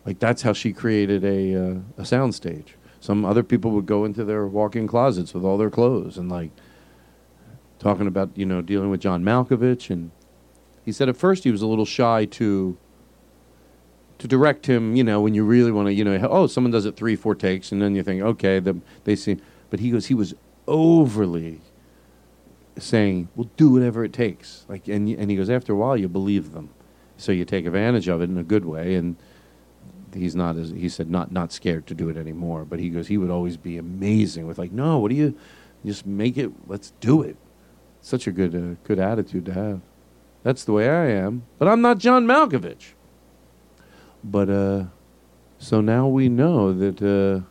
Like 0.05 0.19
that's 0.19 0.43
how 0.43 0.53
she 0.53 0.75
created 0.75 1.25
a 1.25 1.55
uh, 1.55 1.79
a 1.97 2.03
soundstage. 2.03 2.73
Some 3.01 3.25
other 3.25 3.43
people 3.43 3.71
would 3.71 3.87
go 3.87 4.05
into 4.05 4.23
their 4.23 4.47
walk-in 4.47 4.87
closets 4.87 5.33
with 5.33 5.45
all 5.45 5.57
their 5.57 5.71
clothes 5.71 6.19
and 6.19 6.29
like 6.29 6.51
talking 7.79 8.07
about 8.07 8.37
you 8.37 8.45
know 8.45 8.61
dealing 8.61 8.91
with 8.91 9.01
John 9.01 9.25
Malkovich 9.25 9.89
and 9.89 10.11
he 10.85 10.93
said 10.93 11.09
at 11.09 11.17
first 11.17 11.45
he 11.45 11.51
was 11.51 11.63
a 11.63 11.67
little 11.67 11.87
shy 11.87 12.27
to 12.27 12.77
to 14.19 14.29
direct 14.29 14.67
him. 14.67 14.95
You 14.95 15.05
know 15.05 15.23
when 15.23 15.33
you 15.33 15.43
really 15.43 15.73
want 15.73 15.87
to 15.87 15.95
you 15.95 16.05
know 16.05 16.19
oh 16.31 16.47
someone 16.47 16.71
does 16.71 16.85
it 16.85 16.97
three 16.97 17.17
four 17.17 17.35
takes 17.35 17.73
and 17.73 17.81
then 17.81 17.95
you 17.95 18.03
think 18.03 18.21
okay 18.21 18.59
the, 18.59 18.79
they 19.05 19.17
see 19.17 19.39
but 19.71 19.81
he 19.81 19.91
goes 19.91 20.09
he 20.09 20.15
was 20.15 20.35
overly 20.71 21.61
saying 22.79 23.29
we'll 23.35 23.51
do 23.57 23.71
whatever 23.71 24.05
it 24.05 24.13
takes. 24.13 24.65
Like 24.69 24.89
and 24.89 25.09
and 25.09 25.31
he 25.31 25.37
goes 25.37 25.51
after 25.51 25.73
a 25.73 25.77
while 25.77 25.97
you 25.97 26.09
believe 26.09 26.53
them. 26.53 26.71
So 27.17 27.33
you 27.33 27.45
take 27.45 27.67
advantage 27.67 28.09
of 28.09 28.23
it 28.23 28.31
in 28.31 28.39
a 28.39 28.43
good 28.43 28.65
way. 28.65 28.95
And 28.95 29.17
he's 30.15 30.35
not 30.35 30.57
as 30.57 30.71
he 30.71 30.89
said 30.89 31.11
not 31.11 31.33
not 31.33 31.53
scared 31.53 31.87
to 31.89 31.95
do 31.95 32.09
it 32.09 32.17
anymore. 32.17 32.65
But 32.65 32.79
he 32.79 32.89
goes 32.89 33.09
he 33.09 33.19
would 33.19 33.31
always 33.31 33.57
be 33.57 33.77
amazing 33.77 34.47
with 34.47 34.59
like 34.59 34.73
no 34.73 34.99
what 34.99 35.11
do 35.11 35.17
you 35.17 35.37
just 35.85 36.07
make 36.07 36.39
it 36.39 36.51
let's 36.67 36.93
do 37.01 37.23
it. 37.23 37.37
Such 38.01 38.27
a 38.27 38.33
good 38.33 38.55
uh, 38.55 38.77
good 38.85 38.99
attitude 38.99 39.45
to 39.47 39.53
have. 39.53 39.81
That's 40.43 40.65
the 40.65 40.73
way 40.73 40.89
i 40.89 41.07
am. 41.07 41.45
But 41.59 41.69
i'm 41.69 41.83
not 41.83 41.99
john 41.99 42.27
malkovich. 42.27 42.93
But 44.23 44.49
uh 44.49 44.85
so 45.59 45.81
now 45.83 46.09
we 46.09 46.29
know 46.29 46.73
that 46.73 47.03
uh 47.03 47.47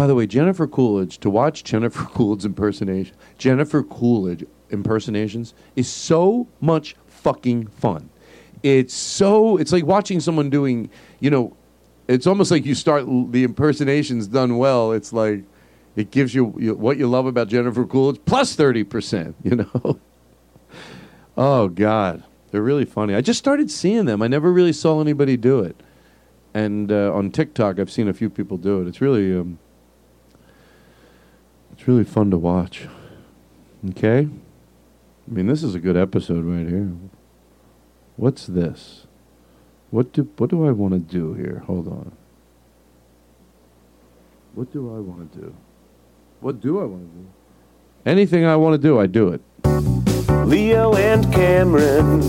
by 0.00 0.06
the 0.06 0.14
way 0.14 0.26
jennifer 0.26 0.66
coolidge 0.66 1.18
to 1.18 1.28
watch 1.28 1.62
jennifer 1.62 2.04
coolidge 2.14 2.46
impersonation 2.46 3.14
jennifer 3.36 3.82
coolidge 3.82 4.46
impersonations 4.70 5.54
is 5.76 5.88
so 5.88 6.48
much 6.60 6.96
fucking 7.06 7.66
fun. 7.66 8.08
It's 8.62 8.94
so 8.94 9.56
it's 9.56 9.72
like 9.72 9.84
watching 9.84 10.20
someone 10.20 10.50
doing 10.50 10.90
you 11.20 11.30
know 11.30 11.56
it's 12.08 12.26
almost 12.26 12.50
like 12.50 12.66
you 12.66 12.74
start 12.74 13.04
the 13.30 13.44
impersonations 13.44 14.26
done 14.26 14.58
well. 14.58 14.92
It's 14.92 15.12
like 15.12 15.44
it 15.96 16.10
gives 16.10 16.34
you, 16.34 16.54
you 16.58 16.74
what 16.74 16.96
you 16.96 17.06
love 17.06 17.26
about 17.26 17.48
jennifer 17.48 17.84
coolidge 17.84 18.20
plus 18.24 18.56
30% 18.56 19.34
you 19.44 19.56
know? 19.56 20.00
Oh 21.36 21.68
god. 21.68 22.24
They're 22.50 22.62
really 22.62 22.84
funny. 22.84 23.14
I 23.14 23.20
just 23.20 23.38
started 23.38 23.70
seeing 23.70 24.06
them. 24.06 24.22
I 24.22 24.26
never 24.26 24.52
really 24.52 24.72
saw 24.72 25.00
anybody 25.00 25.36
do 25.36 25.60
it. 25.60 25.80
And 26.52 26.90
uh, 26.90 27.14
on 27.14 27.30
tiktok 27.30 27.78
i've 27.78 27.90
seen 27.90 28.08
a 28.08 28.14
few 28.14 28.28
people 28.28 28.56
do 28.56 28.82
it. 28.82 28.88
It's 28.88 29.00
really 29.00 29.36
um, 29.36 29.58
it's 31.80 31.88
really 31.88 32.04
fun 32.04 32.30
to 32.30 32.36
watch 32.36 32.86
okay 33.88 34.28
i 34.28 35.32
mean 35.32 35.46
this 35.46 35.62
is 35.62 35.74
a 35.74 35.80
good 35.80 35.96
episode 35.96 36.44
right 36.44 36.68
here 36.68 36.92
What's 38.20 38.46
this? 38.46 39.06
What 39.90 40.12
do 40.12 40.28
what 40.36 40.50
do 40.50 40.66
I 40.66 40.72
want 40.72 40.92
to 40.92 40.98
do 40.98 41.32
here? 41.32 41.62
Hold 41.66 41.88
on. 41.88 42.12
What 44.52 44.70
do 44.74 44.94
I 44.94 45.00
want 45.00 45.32
to 45.32 45.38
do? 45.38 45.54
What 46.40 46.60
do 46.60 46.82
I 46.82 46.84
want 46.84 47.10
to 47.10 47.18
do? 47.18 47.26
Anything 48.04 48.44
I 48.44 48.56
want 48.56 48.74
to 48.74 48.78
do, 48.78 49.00
I 49.00 49.06
do 49.06 49.28
it. 49.28 49.40
Leo 50.46 50.94
and 50.96 51.32
Cameron, 51.32 52.20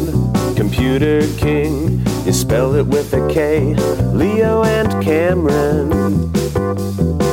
Computer 0.55 1.27
King. 1.37 1.99
You 2.25 2.31
spell 2.31 2.73
it 2.75 2.87
with 2.87 3.13
a 3.13 3.27
K. 3.27 3.75
Leo 4.13 4.63
and 4.63 5.03
Cameron, 5.03 6.31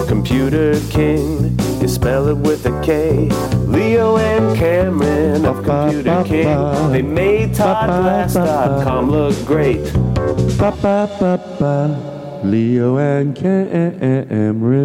Computer 0.09 0.81
King. 0.91 1.68
You 1.89 1.95
spell 1.95 2.29
it 2.29 2.37
with 2.37 2.67
a 2.67 2.83
K. 2.83 3.31
Leo 3.65 4.19
and 4.19 4.55
Cameron 4.59 5.47
of 5.47 5.65
Computer 5.65 6.23
King. 6.23 6.93
They 6.93 7.01
made 7.01 7.55
ToddGlass.com 7.55 9.11
look 9.11 9.35
great. 9.47 9.81
Leo 12.45 12.99
and 12.99 13.35
Cameron. 13.35 14.85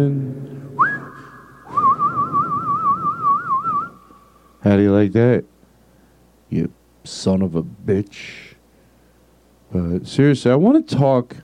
How 4.62 4.76
do 4.78 4.82
you 4.82 4.94
like 4.94 5.12
that? 5.12 5.44
You 6.48 6.72
son 7.04 7.42
of 7.42 7.54
a 7.54 7.62
bitch. 7.62 8.54
But 9.70 10.06
seriously, 10.06 10.50
I 10.50 10.54
want 10.54 10.88
to 10.88 10.96
talk. 10.96 11.36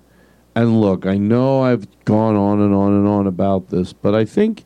And 0.57 0.81
look, 0.81 1.05
I 1.05 1.19
know 1.19 1.61
I've 1.61 1.87
gone 2.07 2.35
on 2.35 2.63
and 2.63 2.75
on 2.75 2.95
and 2.95 3.07
on 3.07 3.27
about 3.27 3.69
this, 3.69 3.93
but 3.93 4.15
I 4.15 4.25
think, 4.25 4.65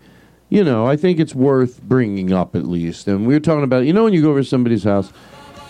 you 0.54 0.62
know, 0.62 0.86
I 0.86 0.96
think 0.96 1.18
it's 1.18 1.34
worth 1.34 1.82
bringing 1.82 2.32
up 2.32 2.54
at 2.54 2.64
least. 2.64 3.08
And 3.08 3.26
we 3.26 3.34
were 3.34 3.40
talking 3.40 3.64
about, 3.64 3.86
you 3.86 3.92
know, 3.92 4.04
when 4.04 4.12
you 4.12 4.22
go 4.22 4.30
over 4.30 4.40
to 4.40 4.46
somebody's 4.46 4.84
house 4.84 5.12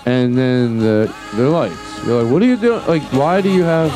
and 0.05 0.36
then 0.36 0.78
the, 0.78 1.11
the 1.36 1.48
lights, 1.48 2.05
you're 2.05 2.23
like, 2.23 2.31
what 2.31 2.43
are 2.43 2.44
you 2.44 2.59
doing? 2.59 2.86
Like, 2.86 3.02
why 3.15 3.40
do 3.40 3.51
you 3.51 3.62
have. 3.62 3.90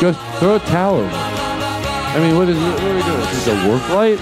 Just 0.00 0.18
throw 0.40 0.56
a 0.56 0.58
towel 0.58 0.96
over. 0.96 1.10
I 1.12 2.18
mean, 2.18 2.36
what 2.36 2.48
is 2.48 2.58
it? 2.58 2.60
What 2.60 2.82
are 2.82 2.94
we 2.96 3.02
doing? 3.02 3.20
Is 3.20 3.44
this 3.44 3.48
a 3.48 3.68
work 3.68 3.88
light? 3.90 4.18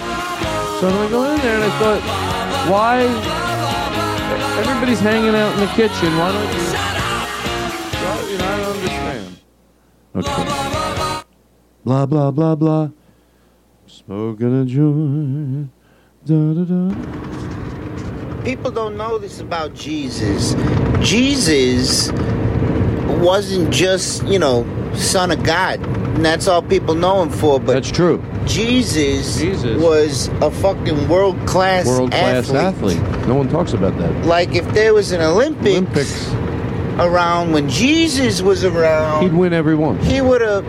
So 0.78 0.88
I'm 0.88 0.96
like 0.96 1.10
going 1.10 1.32
in 1.32 1.40
there 1.40 1.54
and 1.54 1.64
I 1.64 1.78
thought, 1.78 2.02
why? 2.70 3.00
Everybody's 4.60 5.00
hanging 5.00 5.34
out 5.34 5.54
in 5.54 5.60
the 5.60 5.72
kitchen. 5.72 6.18
Why 6.18 6.32
don't 6.32 6.52
you? 6.52 6.64
Well, 8.04 8.30
you 8.30 8.36
know, 8.36 8.44
I 8.44 8.56
don't 8.58 8.76
understand. 8.76 9.40
Okay. 10.16 11.24
Blah 11.82 12.04
blah 12.04 12.30
blah 12.30 12.54
blah. 12.56 12.90
Smoking 14.06 14.62
a 14.62 14.64
joint. 14.64 15.70
Da 16.24 16.54
da 16.54 16.64
da. 16.64 18.42
People 18.44 18.70
don't 18.70 18.96
know 18.96 19.18
this 19.18 19.40
about 19.40 19.74
Jesus. 19.74 20.54
Jesus 21.00 22.12
wasn't 23.20 23.72
just, 23.72 24.24
you 24.24 24.38
know, 24.38 24.64
son 24.94 25.32
of 25.32 25.42
God. 25.42 25.80
And 25.84 26.24
that's 26.24 26.46
all 26.46 26.62
people 26.62 26.94
know 26.94 27.20
him 27.22 27.30
for. 27.30 27.58
But 27.58 27.72
that's 27.72 27.90
true. 27.90 28.22
Jesus, 28.46 29.42
was 29.82 30.28
a 30.40 30.52
fucking 30.52 31.08
world 31.08 31.36
class 31.48 31.84
World 31.84 32.12
class 32.12 32.48
athlete. 32.52 33.00
No 33.26 33.34
one 33.34 33.48
talks 33.48 33.72
about 33.72 33.98
that. 33.98 34.24
Like 34.24 34.54
if 34.54 34.64
there 34.72 34.94
was 34.94 35.10
an 35.10 35.20
Olympics, 35.20 36.30
around 36.98 37.52
when 37.52 37.68
Jesus 37.68 38.40
was 38.40 38.64
around, 38.64 39.24
He'd 39.24 39.34
win 39.34 39.52
every 39.52 39.74
one. 39.74 39.98
he 39.98 40.20
would 40.20 40.40
have 40.42 40.64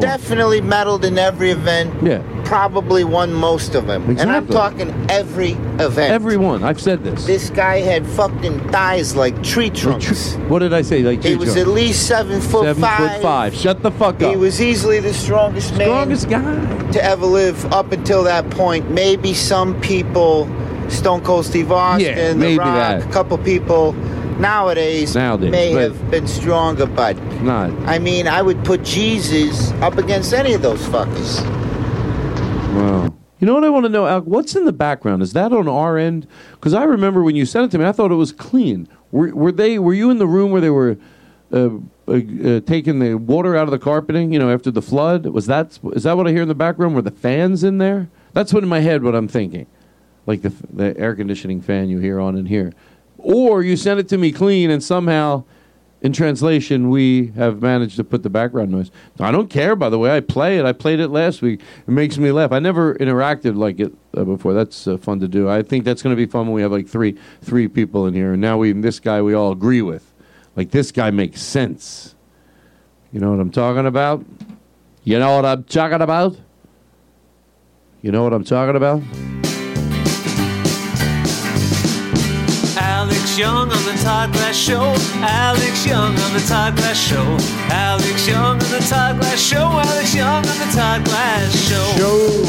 definitely 0.00 0.60
medaled 0.60 1.04
in 1.04 1.18
every 1.18 1.50
event. 1.50 1.94
Yeah. 2.02 2.20
Probably 2.50 3.04
won 3.04 3.32
most 3.32 3.76
of 3.76 3.86
them. 3.86 4.02
And 4.18 4.28
I'm 4.28 4.48
talking 4.48 4.90
every 5.08 5.52
event. 5.78 6.12
Everyone, 6.12 6.64
I've 6.64 6.80
said 6.80 7.04
this. 7.04 7.24
This 7.24 7.48
guy 7.48 7.78
had 7.78 8.04
fucking 8.04 8.58
thighs 8.72 9.14
like 9.14 9.40
tree 9.44 9.70
trunks. 9.70 10.34
What 10.48 10.58
did 10.58 10.72
I 10.72 10.82
say? 10.82 11.04
Like 11.04 11.22
He 11.22 11.28
tree 11.28 11.36
was 11.36 11.52
trunk. 11.54 11.68
at 11.68 11.72
least 11.72 12.08
seven 12.08 12.40
foot 12.40 12.64
seven 12.64 12.82
five. 12.82 13.12
foot 13.12 13.22
five. 13.22 13.54
Shut 13.54 13.82
the 13.84 13.92
fuck 13.92 14.20
up. 14.20 14.30
He 14.32 14.36
was 14.36 14.60
easily 14.60 14.98
the 14.98 15.14
strongest 15.14 15.76
man 15.76 15.86
strongest 15.86 16.28
guy 16.28 16.90
to 16.90 17.04
ever 17.04 17.24
live 17.24 17.64
up 17.72 17.92
until 17.92 18.24
that 18.24 18.50
point. 18.50 18.90
Maybe 18.90 19.32
some 19.32 19.80
people, 19.80 20.48
Stone 20.88 21.20
Cold 21.20 21.46
Steve 21.46 21.70
Austin, 21.70 22.04
Yeah, 22.16 22.32
The 22.32 22.58
Rock, 22.58 22.74
that. 22.74 23.08
a 23.08 23.12
couple 23.12 23.38
people 23.38 23.92
nowadays, 24.40 25.14
Nowadays, 25.14 25.52
may 25.52 25.70
have 25.70 26.10
been 26.10 26.26
stronger, 26.26 26.86
but 26.86 27.16
Not. 27.42 27.70
I 27.86 28.00
mean, 28.00 28.26
I 28.26 28.42
would 28.42 28.64
put 28.64 28.82
Jesus 28.82 29.70
up 29.82 29.98
against 29.98 30.32
any 30.32 30.52
of 30.52 30.62
those 30.62 30.80
fuckers. 30.88 31.38
Wow. 32.74 33.14
You 33.38 33.46
know 33.46 33.54
what 33.54 33.64
I 33.64 33.70
want 33.70 33.84
to 33.86 33.88
know, 33.88 34.06
Al? 34.06 34.20
What's 34.20 34.54
in 34.54 34.64
the 34.64 34.72
background? 34.72 35.22
Is 35.22 35.32
that 35.32 35.52
on 35.52 35.66
our 35.66 35.96
end? 35.96 36.26
Because 36.52 36.74
I 36.74 36.84
remember 36.84 37.22
when 37.22 37.36
you 37.36 37.46
sent 37.46 37.64
it 37.64 37.70
to 37.72 37.78
me, 37.78 37.86
I 37.86 37.92
thought 37.92 38.12
it 38.12 38.16
was 38.16 38.32
clean. 38.32 38.86
Were, 39.12 39.34
were 39.34 39.52
they? 39.52 39.78
Were 39.78 39.94
you 39.94 40.10
in 40.10 40.18
the 40.18 40.26
room 40.26 40.50
where 40.50 40.60
they 40.60 40.70
were 40.70 40.98
uh, 41.52 41.70
uh, 42.06 42.12
uh, 42.12 42.60
taking 42.60 42.98
the 42.98 43.14
water 43.14 43.56
out 43.56 43.64
of 43.64 43.70
the 43.70 43.78
carpeting? 43.78 44.32
You 44.32 44.38
know, 44.38 44.52
after 44.52 44.70
the 44.70 44.82
flood. 44.82 45.26
Was 45.26 45.46
that? 45.46 45.78
Is 45.94 46.02
that 46.02 46.16
what 46.16 46.26
I 46.26 46.30
hear 46.30 46.42
in 46.42 46.48
the 46.48 46.54
background? 46.54 46.94
Were 46.94 47.02
the 47.02 47.10
fans 47.10 47.64
in 47.64 47.78
there? 47.78 48.08
That's 48.34 48.52
what 48.52 48.62
in 48.62 48.68
my 48.68 48.80
head 48.80 49.02
what 49.02 49.14
I'm 49.14 49.26
thinking, 49.26 49.66
like 50.26 50.42
the 50.42 50.52
the 50.72 50.96
air 50.98 51.16
conditioning 51.16 51.62
fan 51.62 51.88
you 51.88 51.98
hear 51.98 52.20
on 52.20 52.36
in 52.36 52.46
here, 52.46 52.72
or 53.18 53.62
you 53.62 53.76
sent 53.76 53.98
it 53.98 54.08
to 54.10 54.18
me 54.18 54.32
clean 54.32 54.70
and 54.70 54.82
somehow. 54.82 55.44
In 56.02 56.14
translation, 56.14 56.88
we 56.88 57.28
have 57.36 57.60
managed 57.60 57.96
to 57.96 58.04
put 58.04 58.22
the 58.22 58.30
background 58.30 58.70
noise. 58.70 58.90
I 59.18 59.30
don't 59.30 59.50
care, 59.50 59.76
by 59.76 59.90
the 59.90 59.98
way. 59.98 60.16
I 60.16 60.20
play 60.20 60.58
it. 60.58 60.64
I 60.64 60.72
played 60.72 60.98
it 60.98 61.08
last 61.08 61.42
week. 61.42 61.60
It 61.86 61.90
makes 61.90 62.16
me 62.16 62.32
laugh. 62.32 62.52
I 62.52 62.58
never 62.58 62.94
interacted 62.94 63.56
like 63.56 63.80
it 63.80 63.92
uh, 64.16 64.24
before. 64.24 64.54
That's 64.54 64.86
uh, 64.86 64.96
fun 64.96 65.20
to 65.20 65.28
do. 65.28 65.50
I 65.50 65.62
think 65.62 65.84
that's 65.84 66.00
going 66.00 66.16
to 66.16 66.16
be 66.16 66.24
fun 66.24 66.46
when 66.46 66.54
we 66.54 66.62
have 66.62 66.72
like 66.72 66.88
three 66.88 67.18
three 67.42 67.68
people 67.68 68.06
in 68.06 68.14
here. 68.14 68.32
And 68.32 68.40
now 68.40 68.56
we 68.56 68.72
this 68.72 68.98
guy 68.98 69.20
we 69.20 69.34
all 69.34 69.52
agree 69.52 69.82
with. 69.82 70.10
Like 70.56 70.70
this 70.70 70.90
guy 70.90 71.10
makes 71.10 71.42
sense. 71.42 72.14
You 73.12 73.20
know 73.20 73.30
what 73.30 73.40
I'm 73.40 73.50
talking 73.50 73.86
about? 73.86 74.24
You 75.04 75.18
know 75.18 75.36
what 75.36 75.44
I'm 75.44 75.64
talking 75.64 76.00
about? 76.00 76.36
You 78.00 78.10
know 78.12 78.24
what 78.24 78.32
I'm 78.32 78.44
talking 78.44 78.76
about? 78.76 79.39
Alex 83.30 83.38
Young 83.38 83.70
on 83.70 83.84
the 83.86 84.02
Todd 84.02 84.32
Glass 84.32 84.56
Show. 84.56 84.82
Alex 85.22 85.86
Young 85.86 86.18
on 86.18 86.32
the 86.34 86.40
Todd 86.40 86.74
Glass 86.74 86.98
Show. 86.98 87.38
Alex 87.70 88.26
Young 88.26 88.58
on 88.58 88.58
the 88.58 88.80
Todd 88.90 89.20
Glass 89.20 89.38
Show. 89.38 89.70
Alex 89.70 90.14
Young 90.16 90.42
on 90.42 90.58
the 90.58 90.66
Todd 90.74 91.04
Glass 91.04 91.38
Show. 91.38 91.78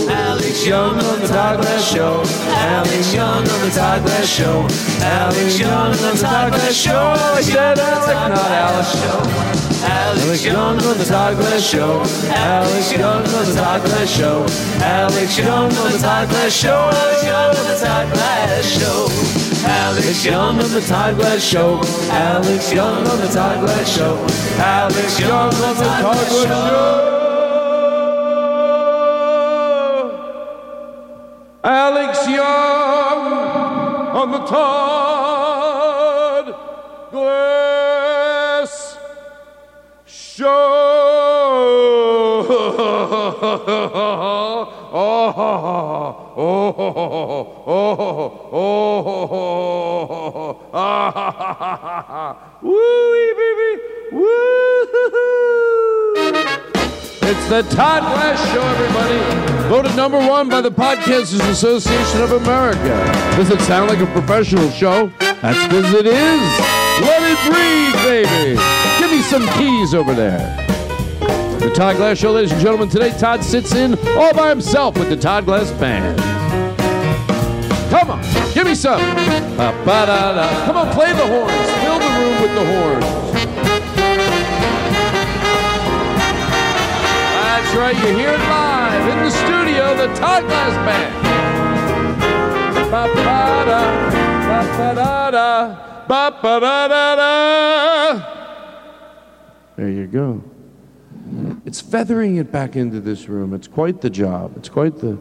Alex 0.10 0.66
Young 0.66 0.98
on 0.98 1.20
the 1.22 1.28
Todd 1.28 1.62
Glass 1.62 1.86
Show. 1.86 2.26
Alex 2.50 3.14
Young 3.14 3.46
on 3.46 3.62
the 3.62 3.70
Todd 3.70 4.02
Glass 4.02 4.26
Show. 4.26 4.68
Alex 5.06 5.60
Young 5.60 5.94
on 5.94 6.02
the 6.02 6.18
Todd 6.18 6.52
Glass 6.52 6.74
Show. 6.74 6.98
I 6.98 7.42
said 7.42 7.78
Alex, 7.78 8.08
not 8.08 8.50
Alice. 8.50 9.82
Alex 9.86 10.44
Young 10.44 10.82
on 10.82 10.98
the 10.98 11.06
Todd 11.06 11.38
Glass 11.38 11.62
Show. 11.62 12.02
Alex 12.34 12.92
Young 12.92 13.22
on 13.22 13.46
the 13.46 13.54
Todd 13.54 13.82
Glass 13.86 14.10
Show. 14.10 14.46
Alex 14.82 15.38
Young 15.38 15.72
on 15.78 15.92
the 15.92 16.00
Todd 16.00 16.30
Glass 16.30 16.52
Show. 16.52 16.90
Alex 16.90 17.24
Young 17.24 17.56
on 17.56 17.68
the 17.70 17.78
Todd 17.78 18.14
Glass 18.14 18.66
Show. 18.66 19.51
Alex 19.64 20.26
Young 20.26 20.60
on 20.60 20.72
the 20.72 20.82
Todd 20.82 21.18
Glass 21.18 21.44
Show. 21.44 21.80
Alex 22.10 22.74
Young 22.74 23.08
on 23.08 23.20
the 23.20 23.28
Todd 23.28 23.60
Glass 23.60 23.96
Show. 23.96 24.26
Alex 24.58 25.20
Young 25.20 25.32
on 25.32 25.50
the 25.50 25.74
Todd 25.74 26.02
Glass 26.02 26.32
Show. 26.44 27.08
Alex 31.64 32.28
Young 32.28 33.34
on 34.16 34.32
the 34.32 34.40
Todd 34.46 34.86
Glass 37.12 38.98
Show. 40.06 40.88
Oh, 44.94 45.34
oh, 45.38 46.34
oh, 46.36 46.76
oh, 47.66 47.82
oh, 50.34 50.60
oh, 50.74 52.38
Woo, 52.62 53.34
baby. 53.38 53.82
Woo. 54.12 54.28
It's 57.24 57.48
the 57.48 57.62
Todd 57.74 58.02
Glass 58.02 58.38
Show, 58.52 58.62
everybody. 58.62 59.18
Voted 59.70 59.96
number 59.96 60.18
one 60.18 60.50
by 60.50 60.60
the 60.60 60.72
Podcasters 60.72 61.50
Association 61.50 62.22
of 62.22 62.34
America. 62.34 63.00
Does 63.38 63.50
it 63.50 63.62
sound 63.62 63.90
like 63.90 64.00
a 64.00 64.08
professional 64.08 64.70
show? 64.72 65.10
That's 65.20 65.68
because 65.68 65.94
it 65.94 66.06
is. 66.06 66.60
Let 67.00 67.24
it 67.24 67.40
breathe, 67.50 67.96
baby. 68.04 68.60
Give 69.00 69.10
me 69.10 69.22
some 69.22 69.48
keys 69.58 69.94
over 69.94 70.14
there. 70.14 70.61
The 71.62 71.70
Todd 71.70 71.98
Glass 71.98 72.18
Show, 72.18 72.32
ladies 72.32 72.52
and 72.52 72.60
gentlemen. 72.60 72.90
Today, 72.90 73.12
Todd 73.20 73.44
sits 73.44 73.76
in 73.76 73.94
all 74.18 74.34
by 74.34 74.50
himself 74.50 74.98
with 74.98 75.10
the 75.10 75.16
Todd 75.16 75.46
Glass 75.46 75.70
Band. 75.74 76.20
Come 77.92 78.10
on, 78.10 78.22
give 78.56 78.66
me 78.66 78.74
some. 78.74 79.00
Ba-ba-da-da. 79.58 80.66
Come 80.66 80.78
on, 80.78 80.92
play 80.92 81.14
the 81.14 81.28
horns. 81.28 81.70
Fill 81.84 82.00
the 82.00 82.10
room 82.18 82.42
with 82.42 82.54
the 82.56 82.66
horns. 82.66 83.06
That's 87.38 87.76
right, 87.76 87.96
you 87.96 88.18
hear 88.18 88.32
it 88.32 88.40
live 88.40 89.08
in 89.08 89.24
the 89.24 89.30
studio, 89.30 89.96
the 89.96 90.08
Todd 90.20 90.44
Glass 90.48 90.76
Band. 90.84 91.14
Ba-ba-da, 92.90 93.82
ba-ba-da-da, 94.48 95.76
ba-ba-da-da-da. 96.08 97.22
There 99.78 99.90
you 99.90 100.08
go. 100.08 100.42
It's 101.72 101.80
feathering 101.80 102.36
it 102.36 102.52
back 102.52 102.76
into 102.76 103.00
this 103.00 103.30
room. 103.30 103.54
It's 103.54 103.66
quite 103.66 104.02
the 104.02 104.10
job. 104.10 104.58
It's 104.58 104.68
quite 104.68 104.98
the. 104.98 105.18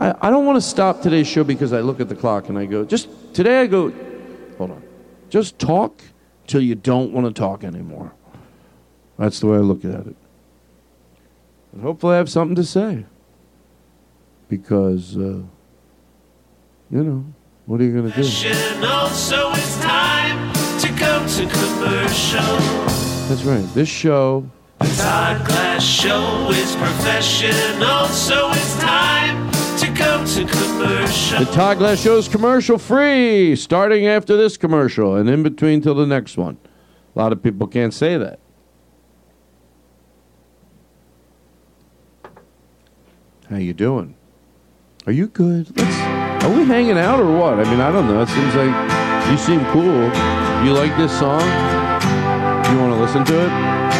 I, 0.00 0.12
I 0.20 0.30
don't 0.30 0.44
want 0.44 0.56
to 0.56 0.60
stop 0.60 1.00
today's 1.00 1.28
show 1.28 1.44
because 1.44 1.72
I 1.72 1.78
look 1.78 2.00
at 2.00 2.08
the 2.08 2.16
clock 2.16 2.48
and 2.48 2.58
I 2.58 2.64
go, 2.64 2.84
just 2.84 3.08
today 3.32 3.60
I 3.60 3.68
go, 3.68 3.92
hold 4.58 4.72
on. 4.72 4.82
Just 5.30 5.60
talk 5.60 6.02
till 6.48 6.60
you 6.60 6.74
don't 6.74 7.12
want 7.12 7.28
to 7.28 7.32
talk 7.32 7.62
anymore. 7.62 8.12
That's 9.16 9.38
the 9.38 9.46
way 9.46 9.58
I 9.58 9.60
look 9.60 9.84
at 9.84 10.08
it. 10.08 10.16
And 11.70 11.82
hopefully 11.82 12.14
I 12.14 12.16
have 12.16 12.28
something 12.28 12.56
to 12.56 12.64
say. 12.64 13.06
Because, 14.48 15.16
uh, 15.16 15.40
you 16.90 17.04
know, 17.04 17.24
what 17.66 17.80
are 17.80 17.84
you 17.84 17.92
going 17.92 18.10
to 18.10 18.22
do? 18.22 18.28
Professional, 18.28 19.06
so 19.06 19.52
it's 19.52 19.80
time 19.80 20.52
to 20.80 20.88
to. 20.88 21.46
That's 23.28 23.44
right. 23.44 23.64
This 23.72 23.88
show 23.88 24.50
The 24.82 24.96
Todd 24.96 25.46
Glass 25.46 25.84
Show 25.84 26.50
is 26.50 26.74
professional, 26.74 28.06
so 28.06 28.50
it's 28.50 28.76
time 28.80 29.48
to 29.78 29.86
go 29.96 30.26
to 30.26 30.44
commercial. 30.44 31.38
The 31.38 31.52
Todd 31.52 31.78
Glass 31.78 32.00
Show 32.00 32.16
is 32.16 32.26
commercial 32.26 32.78
free, 32.78 33.54
starting 33.54 34.08
after 34.08 34.36
this 34.36 34.56
commercial 34.56 35.14
and 35.14 35.30
in 35.30 35.44
between 35.44 35.82
till 35.82 35.94
the 35.94 36.04
next 36.04 36.36
one. 36.36 36.58
A 37.14 37.18
lot 37.18 37.30
of 37.30 37.40
people 37.40 37.68
can't 37.68 37.94
say 37.94 38.18
that. 38.18 38.40
How 43.48 43.58
you 43.58 43.74
doing? 43.74 44.16
Are 45.06 45.12
you 45.12 45.28
good? 45.28 45.76
Let's, 45.76 46.44
are 46.44 46.50
we 46.50 46.64
hanging 46.64 46.98
out 46.98 47.20
or 47.20 47.38
what? 47.38 47.60
I 47.60 47.70
mean, 47.70 47.80
I 47.80 47.92
don't 47.92 48.08
know. 48.08 48.22
It 48.22 48.28
seems 48.28 48.54
like 48.56 49.30
you 49.30 49.38
seem 49.38 49.64
cool. 49.66 50.02
You 50.66 50.72
like 50.72 50.96
this 50.96 51.16
song? 51.16 51.40
You 52.72 52.78
want 52.80 52.94
to 52.94 53.00
listen 53.00 53.24
to 53.26 53.46
it? 53.46 53.91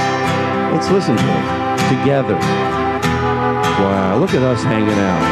Let's 0.73 0.91
listen 0.91 1.17
to 1.17 1.23
it 1.23 1.77
together. 1.93 2.35
Wow, 3.79 4.17
look 4.19 4.33
at 4.33 4.43
us 4.43 4.65
hanging 4.65 4.89
out. 4.89 5.23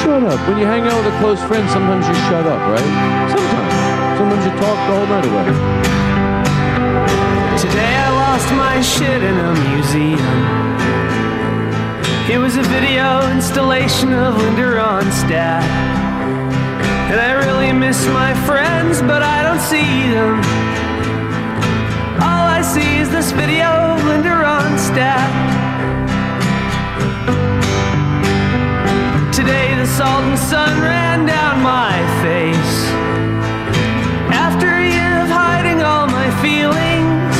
Shut 0.00 0.22
up. 0.22 0.38
When 0.48 0.56
you 0.56 0.66
hang 0.66 0.82
out 0.86 1.04
with 1.04 1.12
a 1.12 1.18
close 1.18 1.42
friend, 1.42 1.68
sometimes 1.68 2.06
you 2.06 2.14
shut 2.30 2.46
up, 2.46 2.60
right? 2.70 2.88
Sometimes. 3.28 3.74
Sometimes 4.16 4.44
you 4.46 4.52
talk 4.62 4.78
the 4.86 4.94
whole 4.94 5.08
night 5.10 5.26
away. 5.26 5.46
Today 7.58 7.94
I 7.96 8.08
lost 8.24 8.48
my 8.54 8.80
shit 8.80 9.20
in 9.22 9.36
a 9.36 9.52
museum. 9.68 10.70
It 12.30 12.38
was 12.38 12.56
a 12.56 12.62
video 12.62 13.28
installation 13.32 14.12
of 14.12 14.36
Linda 14.36 14.78
Ronstadt. 14.78 15.64
And 17.10 17.18
I 17.18 17.32
really 17.32 17.72
miss 17.72 18.06
my 18.06 18.32
friends, 18.46 19.02
but 19.02 19.22
I 19.22 19.42
don't 19.42 19.60
see 19.60 20.08
them 20.14 20.69
sees 22.74 23.10
this 23.10 23.32
video, 23.32 23.96
Linda 24.06 24.30
Ronstadt. 24.30 25.30
Today 29.34 29.74
the 29.74 29.86
salt 29.86 30.22
and 30.22 30.38
sun 30.38 30.80
ran 30.80 31.26
down 31.26 31.60
my 31.64 31.98
face. 32.22 32.76
After 34.30 34.68
a 34.68 34.86
year 34.86 35.18
of 35.18 35.28
hiding 35.28 35.82
all 35.82 36.06
my 36.06 36.30
feelings, 36.40 37.34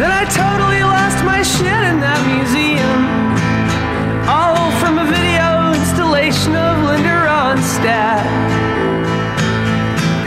then 0.00 0.10
I 0.10 0.24
totally 0.24 0.80
lost 0.80 1.22
my 1.26 1.42
shit 1.42 1.82
in 1.92 2.00
that 2.00 2.22
museum. 2.32 3.02
All 4.26 4.70
from 4.80 4.96
a 5.00 5.04
video 5.04 5.78
installation 5.78 6.56
of 6.56 6.82
Linda 6.88 7.12
Ronstadt. 7.28 8.24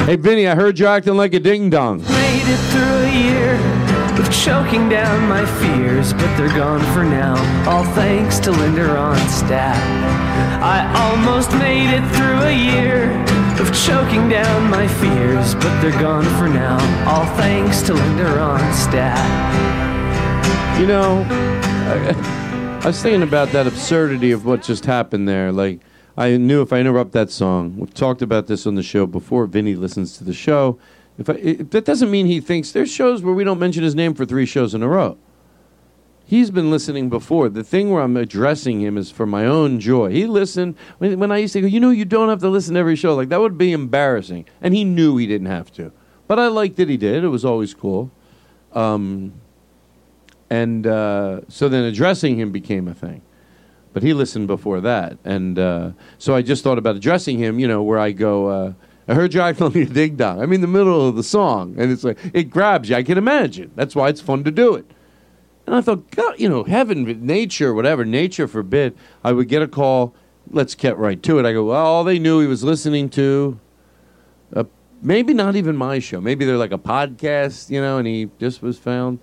Hey, 0.06 0.18
Vinny, 0.18 0.48
I 0.48 0.54
heard 0.54 0.78
you 0.78 0.86
acting 0.86 1.16
like 1.18 1.34
a 1.34 1.40
ding 1.40 1.72
dong. 1.72 2.04
Made 2.46 2.54
it 2.54 2.72
through 2.72 2.84
a 2.84 3.12
year 3.24 3.56
of 4.20 4.32
choking 4.32 4.88
down 4.88 5.28
my 5.28 5.44
fears, 5.60 6.14
but 6.14 6.38
they're 6.38 6.56
gone 6.56 6.80
for 6.94 7.04
now. 7.04 7.34
All 7.68 7.84
thanks 7.96 8.38
to 8.42 8.52
Linda 8.52 8.82
Ronstadt. 8.82 9.76
I 10.62 10.86
almost 11.10 11.52
made 11.54 11.90
it 11.92 12.08
through 12.16 12.38
a 12.44 12.54
year 12.54 13.12
of 13.60 13.74
choking 13.74 14.30
down 14.30 14.70
my 14.70 14.88
fears, 14.88 15.56
but 15.56 15.82
they're 15.82 16.00
gone 16.00 16.24
for 16.38 16.48
now. 16.48 16.78
All 17.10 17.26
thanks 17.36 17.82
to 17.82 17.96
Linda 17.96 18.26
Ronstadt. 18.26 19.26
You 20.80 20.86
know, 20.86 21.26
I, 21.32 22.80
I 22.84 22.86
was 22.86 23.02
thinking 23.02 23.24
about 23.24 23.50
that 23.54 23.66
absurdity 23.66 24.30
of 24.30 24.46
what 24.46 24.62
just 24.62 24.86
happened 24.86 25.28
there. 25.28 25.52
Like, 25.52 25.80
I 26.16 26.38
knew 26.38 26.62
if 26.62 26.72
I 26.72 26.80
interrupt 26.80 27.12
that 27.14 27.32
song, 27.32 27.76
we've 27.76 27.94
talked 27.94 28.22
about 28.22 28.46
this 28.46 28.68
on 28.68 28.76
the 28.76 28.84
show 28.84 29.08
before. 29.08 29.48
Vinny 29.48 29.74
listens 29.74 30.16
to 30.20 30.24
the 30.24 30.34
show. 30.36 30.78
If 31.18 31.30
I, 31.30 31.34
it, 31.34 31.72
that 31.72 31.86
doesn't 31.86 32.12
mean 32.12 32.26
he 32.26 32.42
thinks 32.42 32.72
there's 32.72 32.92
shows 32.92 33.22
where 33.22 33.34
we 33.34 33.44
don't 33.44 33.60
mention 33.60 33.84
his 33.84 33.96
name 33.96 34.14
for 34.14 34.26
three 34.26 34.46
shows 34.46 34.74
in 34.74 34.84
a 34.84 34.88
row. 34.88 35.18
He's 36.28 36.50
been 36.50 36.72
listening 36.72 37.10
before. 37.10 37.50
The 37.50 37.64
thing 37.64 37.92
where 37.92 38.02
I'm 38.02 38.18
addressing 38.18 38.82
him 38.82 38.98
is 38.98 39.12
for 39.12 39.28
my 39.28 39.46
own 39.46 39.80
joy. 39.80 40.10
He 40.10 40.26
listened 40.26 40.76
when, 40.98 41.20
when 41.20 41.32
I 41.32 41.38
used 41.38 41.54
to 41.54 41.62
go, 41.62 41.68
you 41.68 41.80
know, 41.80 41.92
you 41.92 42.04
don't 42.04 42.30
have 42.30 42.40
to 42.40 42.50
listen 42.50 42.74
to 42.74 42.80
every 42.80 42.96
show. 42.96 43.14
Like, 43.16 43.30
that 43.30 43.40
would 43.40 43.60
be 43.60 43.72
embarrassing. 43.72 44.46
And 44.60 44.74
he 44.74 44.84
knew 44.84 45.18
he 45.18 45.28
didn't 45.28 45.48
have 45.48 45.72
to. 45.74 45.92
But 46.28 46.40
I 46.40 46.48
liked 46.48 46.78
that 46.78 46.90
he 46.90 46.98
did. 46.98 47.24
It 47.24 47.28
was 47.28 47.46
always 47.46 47.76
cool. 47.76 48.10
Um, 48.74 49.34
and 50.50 50.88
uh, 50.88 51.42
so 51.48 51.70
then 51.70 51.84
addressing 51.84 52.40
him 52.40 52.52
became 52.52 52.88
a 52.88 52.96
thing. 52.96 53.22
But 53.94 54.02
he 54.02 54.14
listened 54.14 54.48
before 54.48 54.82
that. 54.82 55.20
And 55.24 55.60
uh, 55.60 55.92
so 56.18 56.36
I 56.36 56.42
just 56.42 56.64
thought 56.64 56.80
about 56.80 56.96
addressing 56.96 57.38
him, 57.38 57.60
you 57.60 57.68
know, 57.68 57.84
where 57.84 58.00
I 58.00 58.12
go, 58.12 58.48
uh, 58.48 58.74
I 59.08 59.14
heard 59.14 59.34
you 59.34 59.42
acting 59.42 59.68
like 59.68 59.76
a 59.76 59.86
ding 59.86 60.16
dong. 60.16 60.42
I'm 60.42 60.52
in 60.52 60.62
the 60.62 60.68
middle 60.68 61.08
of 61.08 61.16
the 61.16 61.24
song. 61.24 61.76
And 61.78 61.92
it's 61.92 62.04
like, 62.04 62.18
it 62.34 62.46
grabs 62.46 62.90
you. 62.90 62.96
I 62.96 63.04
can 63.04 63.18
imagine. 63.18 63.72
That's 63.76 63.96
why 63.96 64.10
it's 64.10 64.22
fun 64.22 64.44
to 64.46 64.52
do 64.52 64.74
it. 64.74 64.86
And 65.68 65.76
I 65.76 65.82
thought, 65.82 66.10
God, 66.12 66.40
you 66.40 66.50
know, 66.50 66.64
heaven, 66.64 67.26
nature, 67.26 67.74
whatever, 67.74 68.06
nature 68.06 68.48
forbid, 68.48 68.96
I 69.24 69.32
would 69.32 69.48
get 69.48 69.62
a 69.62 69.68
call. 69.68 70.14
Let's 70.50 70.76
get 70.76 70.98
right 70.98 71.22
to 71.24 71.40
it. 71.40 71.46
I 71.46 71.54
go, 71.54 71.66
well, 71.66 71.86
all 71.86 72.04
they 72.04 72.20
knew 72.20 72.40
he 72.40 72.48
was 72.48 72.64
listening 72.64 73.10
to, 73.12 73.60
uh, 74.56 74.66
maybe 75.02 75.34
not 75.34 75.56
even 75.56 75.76
my 75.76 76.00
show. 76.00 76.22
Maybe 76.22 76.46
they're 76.46 76.58
like 76.58 76.72
a 76.72 76.78
podcast, 76.78 77.70
you 77.70 77.82
know, 77.82 77.98
and 77.98 78.08
he 78.08 78.30
just 78.40 78.62
was 78.62 78.78
found, 78.78 79.20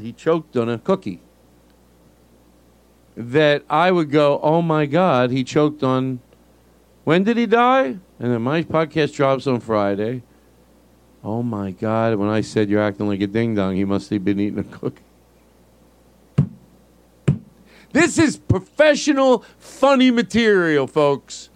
he 0.00 0.12
choked 0.12 0.56
on 0.56 0.68
a 0.68 0.78
cookie. 0.78 1.20
That 3.16 3.64
I 3.68 3.90
would 3.90 4.10
go, 4.10 4.40
oh 4.42 4.62
my 4.62 4.86
God, 4.86 5.30
he 5.30 5.44
choked 5.44 5.82
on, 5.82 6.20
when 7.08 7.24
did 7.24 7.38
he 7.38 7.46
die? 7.46 7.96
And 8.18 8.32
then 8.34 8.42
my 8.42 8.62
podcast 8.62 9.14
drops 9.14 9.46
on 9.46 9.60
Friday. 9.60 10.22
Oh 11.24 11.42
my 11.42 11.70
God, 11.70 12.16
when 12.16 12.28
I 12.28 12.42
said 12.42 12.68
you're 12.68 12.82
acting 12.82 13.08
like 13.08 13.22
a 13.22 13.26
ding 13.26 13.54
dong, 13.54 13.76
he 13.76 13.86
must 13.86 14.10
have 14.10 14.22
been 14.26 14.38
eating 14.38 14.58
a 14.58 14.64
cookie. 14.64 15.00
This 17.92 18.18
is 18.18 18.36
professional, 18.36 19.42
funny 19.56 20.10
material, 20.10 20.86
folks. 20.86 21.48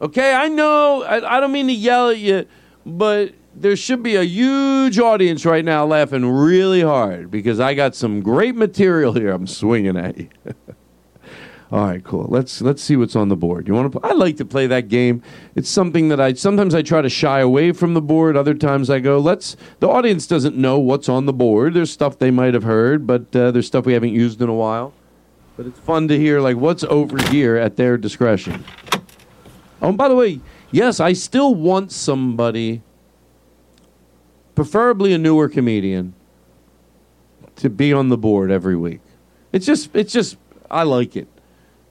Okay, 0.00 0.32
I 0.32 0.46
know, 0.46 1.02
I, 1.02 1.38
I 1.38 1.40
don't 1.40 1.50
mean 1.50 1.66
to 1.66 1.72
yell 1.72 2.10
at 2.10 2.18
you, 2.18 2.46
but 2.86 3.34
there 3.56 3.74
should 3.74 4.04
be 4.04 4.14
a 4.14 4.22
huge 4.22 4.96
audience 5.00 5.44
right 5.44 5.64
now 5.64 5.84
laughing 5.86 6.24
really 6.24 6.82
hard 6.82 7.32
because 7.32 7.58
I 7.58 7.74
got 7.74 7.96
some 7.96 8.20
great 8.20 8.54
material 8.54 9.12
here 9.12 9.32
I'm 9.32 9.48
swinging 9.48 9.96
at 9.96 10.18
you. 10.18 10.28
All 11.72 11.86
right, 11.86 12.04
cool. 12.04 12.26
Let's 12.28 12.60
let's 12.60 12.82
see 12.82 12.96
what's 12.96 13.16
on 13.16 13.30
the 13.30 13.36
board. 13.36 13.66
You 13.66 13.72
want 13.72 13.92
to? 13.92 14.00
I 14.02 14.12
like 14.12 14.36
to 14.36 14.44
play 14.44 14.66
that 14.66 14.88
game. 14.88 15.22
It's 15.54 15.70
something 15.70 16.10
that 16.10 16.20
I 16.20 16.34
sometimes 16.34 16.74
I 16.74 16.82
try 16.82 17.00
to 17.00 17.08
shy 17.08 17.40
away 17.40 17.72
from 17.72 17.94
the 17.94 18.02
board. 18.02 18.36
Other 18.36 18.52
times 18.52 18.90
I 18.90 19.00
go, 19.00 19.18
let's. 19.18 19.56
The 19.80 19.88
audience 19.88 20.26
doesn't 20.26 20.54
know 20.54 20.78
what's 20.78 21.08
on 21.08 21.24
the 21.24 21.32
board. 21.32 21.72
There's 21.72 21.90
stuff 21.90 22.18
they 22.18 22.30
might 22.30 22.52
have 22.52 22.62
heard, 22.62 23.06
but 23.06 23.34
uh, 23.34 23.52
there's 23.52 23.66
stuff 23.66 23.86
we 23.86 23.94
haven't 23.94 24.12
used 24.12 24.42
in 24.42 24.50
a 24.50 24.54
while. 24.54 24.92
But 25.56 25.64
it's 25.64 25.78
fun 25.78 26.08
to 26.08 26.18
hear 26.18 26.40
like 26.40 26.58
what's 26.58 26.84
over 26.84 27.16
here 27.30 27.56
at 27.56 27.76
their 27.76 27.96
discretion. 27.96 28.62
Oh, 29.80 29.88
and 29.88 29.96
by 29.96 30.08
the 30.08 30.14
way, 30.14 30.40
yes, 30.72 31.00
I 31.00 31.14
still 31.14 31.54
want 31.54 31.90
somebody, 31.90 32.82
preferably 34.54 35.14
a 35.14 35.18
newer 35.18 35.48
comedian, 35.48 36.12
to 37.56 37.70
be 37.70 37.94
on 37.94 38.10
the 38.10 38.18
board 38.18 38.50
every 38.50 38.76
week. 38.76 39.00
It's 39.52 39.64
just, 39.64 39.96
it's 39.96 40.12
just, 40.12 40.36
I 40.70 40.82
like 40.82 41.16
it. 41.16 41.28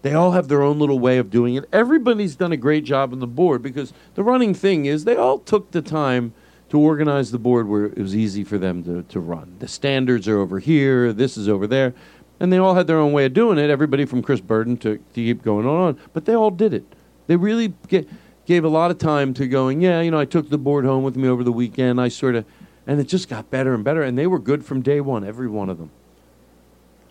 They 0.01 0.13
all 0.13 0.31
have 0.31 0.47
their 0.47 0.63
own 0.63 0.79
little 0.79 0.99
way 0.99 1.17
of 1.17 1.29
doing 1.29 1.55
it. 1.55 1.65
Everybody's 1.71 2.35
done 2.35 2.51
a 2.51 2.57
great 2.57 2.83
job 2.83 3.13
on 3.13 3.19
the 3.19 3.27
board 3.27 3.61
because 3.61 3.93
the 4.15 4.23
running 4.23 4.53
thing 4.53 4.85
is 4.85 5.03
they 5.03 5.15
all 5.15 5.37
took 5.37 5.71
the 5.71 5.81
time 5.81 6.33
to 6.69 6.79
organize 6.79 7.31
the 7.31 7.37
board 7.37 7.67
where 7.67 7.85
it 7.85 7.97
was 7.97 8.15
easy 8.15 8.43
for 8.43 8.57
them 8.57 8.83
to, 8.83 9.03
to 9.03 9.19
run. 9.19 9.55
The 9.59 9.67
standards 9.67 10.27
are 10.27 10.39
over 10.39 10.59
here, 10.59 11.13
this 11.13 11.37
is 11.37 11.47
over 11.49 11.67
there. 11.67 11.93
And 12.39 12.51
they 12.51 12.57
all 12.57 12.73
had 12.73 12.87
their 12.87 12.97
own 12.97 13.11
way 13.11 13.25
of 13.25 13.33
doing 13.33 13.59
it, 13.59 13.69
everybody 13.69 14.05
from 14.05 14.23
Chris 14.23 14.41
Burden 14.41 14.77
to, 14.77 14.97
to 14.97 15.03
keep 15.13 15.43
going 15.43 15.67
on. 15.67 15.99
But 16.13 16.25
they 16.25 16.33
all 16.33 16.49
did 16.49 16.73
it. 16.73 16.85
They 17.27 17.35
really 17.35 17.73
ga- 17.87 18.07
gave 18.47 18.63
a 18.63 18.69
lot 18.69 18.89
of 18.89 18.97
time 18.97 19.33
to 19.35 19.47
going, 19.47 19.81
yeah, 19.81 20.01
you 20.01 20.09
know, 20.09 20.19
I 20.19 20.25
took 20.25 20.49
the 20.49 20.57
board 20.57 20.85
home 20.85 21.03
with 21.03 21.15
me 21.15 21.27
over 21.27 21.43
the 21.43 21.51
weekend. 21.51 22.01
I 22.01 22.07
sort 22.07 22.33
of, 22.35 22.45
and 22.87 22.99
it 22.99 23.07
just 23.07 23.29
got 23.29 23.51
better 23.51 23.75
and 23.75 23.83
better. 23.83 24.01
And 24.01 24.17
they 24.17 24.25
were 24.25 24.39
good 24.39 24.65
from 24.65 24.81
day 24.81 25.01
one, 25.01 25.23
every 25.23 25.47
one 25.47 25.69
of 25.69 25.77
them. 25.77 25.91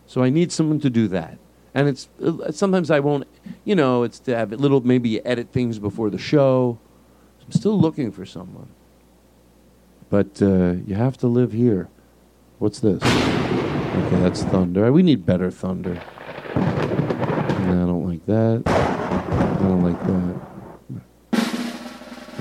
So 0.06 0.24
I 0.24 0.30
need 0.30 0.50
someone 0.50 0.80
to 0.80 0.90
do 0.90 1.06
that. 1.08 1.38
And 1.74 1.88
it's 1.88 2.08
uh, 2.22 2.50
sometimes 2.50 2.90
I 2.90 3.00
won't, 3.00 3.26
you 3.64 3.74
know, 3.74 4.02
it's 4.02 4.18
to 4.20 4.36
have 4.36 4.52
a 4.52 4.56
little, 4.56 4.80
maybe 4.80 5.24
edit 5.24 5.52
things 5.52 5.78
before 5.78 6.10
the 6.10 6.18
show. 6.18 6.78
I'm 7.44 7.52
still 7.52 7.78
looking 7.80 8.10
for 8.10 8.26
someone. 8.26 8.68
But 10.08 10.42
uh, 10.42 10.74
you 10.86 10.96
have 10.96 11.16
to 11.18 11.28
live 11.28 11.52
here. 11.52 11.88
What's 12.58 12.80
this? 12.80 13.02
Okay, 13.02 14.20
that's 14.20 14.42
thunder. 14.42 14.90
We 14.92 15.02
need 15.02 15.24
better 15.24 15.50
thunder. 15.50 16.02
No, 16.54 17.82
I 17.82 17.86
don't 17.86 18.06
like 18.08 18.26
that. 18.26 18.62
I 18.66 19.58
don't 19.62 19.82
like 19.82 20.00
that. 20.06 20.40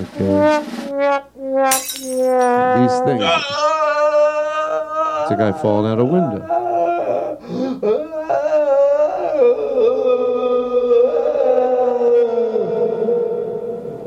Okay. 0.00 0.60
These 2.80 2.98
things. 3.06 3.22
It's 5.22 5.30
a 5.30 5.36
guy 5.36 5.52
falling 5.62 5.92
out 5.92 5.98
a 6.00 6.04
window. 6.04 6.40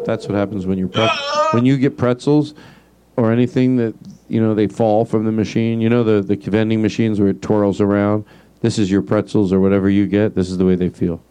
That's 0.06 0.28
what 0.28 0.36
happens 0.36 0.66
when 0.66 0.78
you 0.78 0.88
pre- 0.88 1.10
when 1.52 1.66
you 1.66 1.78
get 1.78 1.98
pretzels 1.98 2.54
or 3.16 3.32
anything 3.32 3.78
that 3.78 3.96
you 4.28 4.42
know 4.42 4.54
they 4.54 4.68
fall 4.68 5.06
from 5.06 5.26
the 5.26 5.32
machine. 5.32 5.82
You 5.82 5.90
know 5.90 6.04
the 6.04 6.22
the 6.22 6.36
vending 6.50 6.82
machines 6.82 7.20
where 7.20 7.30
it 7.30 7.42
twirls 7.42 7.80
around. 7.82 8.26
This 8.62 8.80
is 8.80 8.90
your 8.90 9.02
pretzels 9.02 9.52
or 9.52 9.60
whatever 9.60 9.90
you 9.90 10.08
get. 10.08 10.36
This 10.36 10.50
is 10.50 10.58
the 10.58 10.66
way 10.66 10.76
they 10.76 10.90
feel. 10.90 11.22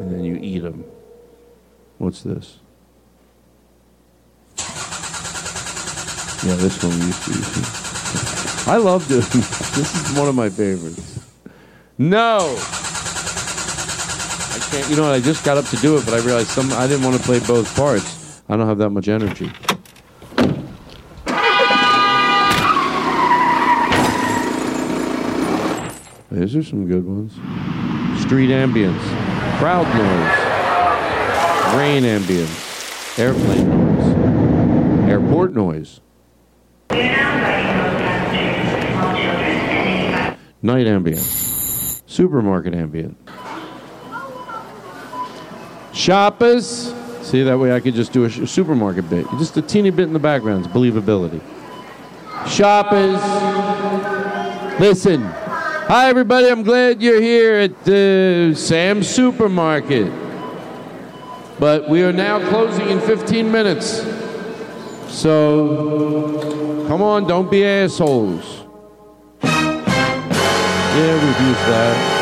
And 0.00 0.12
then 0.12 0.24
you 0.24 0.36
eat 0.40 0.60
them. 0.60 0.84
What's 1.98 2.22
this? 2.22 2.58
Yeah, 6.44 6.54
this 6.54 6.82
one 6.82 6.92
used 7.00 7.22
to 7.24 7.30
use. 7.32 8.68
I 8.68 8.76
love 8.76 9.08
this. 9.08 9.28
This 9.78 9.94
is 10.10 10.18
one 10.18 10.28
of 10.28 10.34
my 10.34 10.50
favorites. 10.50 11.20
No. 11.98 12.56
I 14.50 14.58
can't. 14.70 14.90
You 14.90 14.96
know 14.96 15.02
what? 15.02 15.12
I 15.12 15.20
just 15.20 15.44
got 15.44 15.56
up 15.56 15.66
to 15.66 15.76
do 15.76 15.96
it, 15.96 16.04
but 16.04 16.14
I 16.14 16.18
realized 16.18 16.48
some. 16.48 16.72
I 16.72 16.88
didn't 16.88 17.04
want 17.04 17.16
to 17.16 17.22
play 17.22 17.38
both 17.38 17.74
parts. 17.76 18.42
I 18.48 18.56
don't 18.56 18.66
have 18.66 18.78
that 18.78 18.90
much 18.90 19.06
energy. 19.06 19.52
These 26.30 26.56
are 26.56 26.62
some 26.62 26.86
good 26.86 27.04
ones. 27.06 27.32
Street 28.22 28.50
ambience, 28.50 29.00
crowd 29.58 29.86
noise, 29.86 30.38
rain 31.76 32.02
ambience, 32.04 33.18
airplane 33.18 33.68
noise, 33.68 35.08
airport 35.10 35.54
noise. 35.54 36.00
Night 40.60 40.86
ambience. 40.86 42.02
Supermarket 42.06 42.74
ambient. 42.74 43.16
Shoppers. 45.92 46.92
See, 47.22 47.42
that 47.42 47.58
way 47.58 47.72
I 47.72 47.80
could 47.80 47.94
just 47.94 48.12
do 48.12 48.24
a 48.24 48.30
supermarket 48.30 49.08
bit. 49.08 49.26
Just 49.38 49.56
a 49.56 49.62
teeny 49.62 49.90
bit 49.90 50.04
in 50.04 50.12
the 50.12 50.18
background. 50.18 50.64
It's 50.64 50.74
believability. 50.74 51.40
Shoppers. 52.48 53.20
Listen. 54.80 55.22
Hi, 55.22 56.08
everybody. 56.08 56.48
I'm 56.48 56.62
glad 56.62 57.00
you're 57.02 57.20
here 57.20 57.54
at 57.54 57.84
the 57.84 58.54
Sam's 58.56 59.08
Supermarket. 59.08 60.12
But 61.58 61.88
we 61.88 62.02
are 62.02 62.12
now 62.12 62.38
closing 62.48 62.88
in 62.88 63.00
15 63.00 63.50
minutes. 63.50 64.02
So, 65.08 66.84
come 66.88 67.02
on, 67.02 67.26
don't 67.26 67.50
be 67.50 67.64
assholes. 67.64 68.57
Yeah, 70.98 71.14
we've 71.14 71.40
used 71.46 71.60
that. 71.60 72.18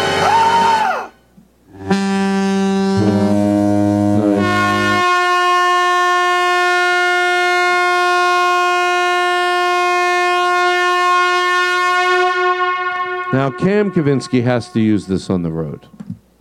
Now, 13.33 13.51
Cam 13.51 13.91
Kavinsky 13.91 14.43
has 14.43 14.71
to 14.73 14.81
use 14.81 15.07
this 15.07 15.31
on 15.31 15.43
the 15.43 15.51
road. 15.51 15.87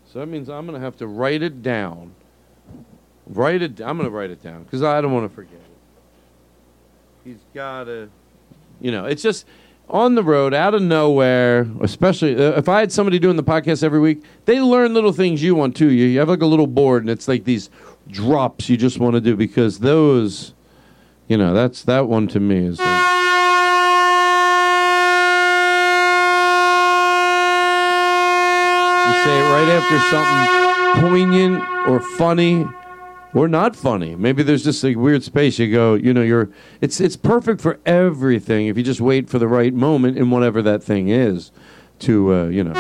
So 0.06 0.20
that 0.20 0.26
means 0.26 0.50
I'm 0.50 0.66
going 0.66 0.78
to 0.78 0.84
have 0.84 0.98
to 0.98 1.08
write 1.08 1.42
it 1.42 1.64
down. 1.64 2.16
Write 3.28 3.62
it. 3.62 3.80
I'm 3.80 3.96
going 3.98 4.10
to 4.10 4.14
write 4.14 4.32
it 4.32 4.44
down 4.44 4.64
because 4.64 4.84
I 4.84 5.00
don't 5.00 5.14
want 5.14 5.30
to 5.30 5.34
forget 5.34 5.54
it. 5.54 5.62
He's 7.24 7.40
got 7.54 7.86
to, 7.86 8.10
you 8.82 8.92
know, 8.92 9.06
it's 9.06 9.24
just 9.24 9.46
on 9.90 10.16
the 10.16 10.24
road, 10.24 10.54
out 10.54 10.74
of 10.74 10.82
nowhere. 10.82 11.68
Especially 11.82 12.36
uh, 12.36 12.58
if 12.58 12.68
I 12.70 12.80
had 12.80 12.92
somebody 12.92 13.20
doing 13.20 13.36
the 13.36 13.44
podcast 13.44 13.84
every 13.84 14.00
week, 14.00 14.24
they 14.46 14.60
learn 14.60 14.94
little 14.94 15.14
things 15.14 15.42
you 15.44 15.56
want 15.56 15.76
too. 15.76 15.90
You, 15.92 16.06
you 16.06 16.20
have 16.20 16.30
like 16.30 16.42
a 16.42 16.46
little 16.46 16.68
board, 16.68 17.04
and 17.04 17.10
it's 17.10 17.28
like 17.28 17.44
these 17.44 17.70
drops 18.08 18.70
you 18.70 18.78
just 18.78 19.00
want 19.00 19.16
to 19.16 19.22
do 19.22 19.36
because 19.36 19.80
those, 19.80 20.54
you 21.28 21.38
know, 21.38 21.54
that's 21.54 21.84
that 21.84 22.08
one 22.08 22.28
to 22.30 22.40
me 22.40 22.66
is. 22.68 22.80
Like, 22.80 23.06
You 29.08 29.14
say 29.24 29.40
it 29.40 29.48
right 29.54 29.70
after 29.70 30.00
something 30.10 31.02
poignant 31.02 31.64
or 31.88 32.00
funny 32.00 32.66
or 33.36 33.50
not 33.50 33.76
funny. 33.76 34.16
Maybe 34.16 34.42
there's 34.42 34.64
just 34.64 34.84
a 34.84 34.96
weird 34.96 35.22
space. 35.22 35.60
You 35.60 35.70
go, 35.70 35.94
you 35.94 36.14
know, 36.14 36.22
you're 36.22 36.50
it's 36.82 37.02
it's 37.02 37.18
perfect 37.18 37.62
for 37.62 37.80
everything 37.86 38.68
if 38.68 38.78
you 38.78 38.84
just 38.84 39.02
wait 39.02 39.30
for 39.30 39.38
the 39.38 39.48
right 39.48 39.74
moment 39.74 40.18
in 40.18 40.32
whatever 40.32 40.62
that 40.62 40.82
thing 40.82 41.10
is 41.10 41.52
to 42.00 42.34
uh, 42.34 42.46
you 42.46 42.64
know. 42.64 42.74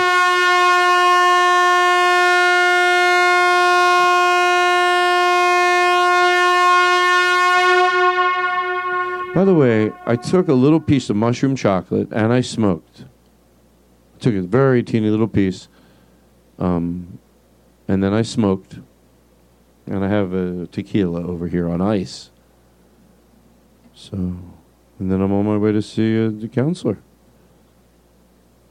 By 9.35 9.43
the 9.43 9.53
way, 9.53 9.91
I 10.05 10.15
took 10.15 10.47
a 10.47 10.53
little 10.53 10.79
piece 10.79 11.09
of 11.09 11.17
mushroom 11.17 11.57
chocolate 11.57 12.07
and 12.13 12.31
I 12.31 12.39
smoked. 12.39 13.03
I 14.15 14.19
took 14.19 14.33
a 14.33 14.41
very 14.41 14.81
teeny 14.81 15.09
little 15.09 15.27
piece, 15.27 15.67
um, 16.57 17.19
and 17.89 18.01
then 18.01 18.13
I 18.13 18.21
smoked. 18.21 18.79
And 19.87 20.03
I 20.03 20.07
have 20.07 20.33
a 20.33 20.67
tequila 20.67 21.25
over 21.25 21.47
here 21.47 21.69
on 21.69 21.81
ice. 21.81 22.31
So, 23.93 24.17
and 24.17 25.11
then 25.11 25.21
I'm 25.21 25.31
on 25.31 25.45
my 25.45 25.57
way 25.57 25.71
to 25.71 25.81
see 25.81 26.25
uh, 26.25 26.31
the 26.31 26.47
counselor. 26.47 26.97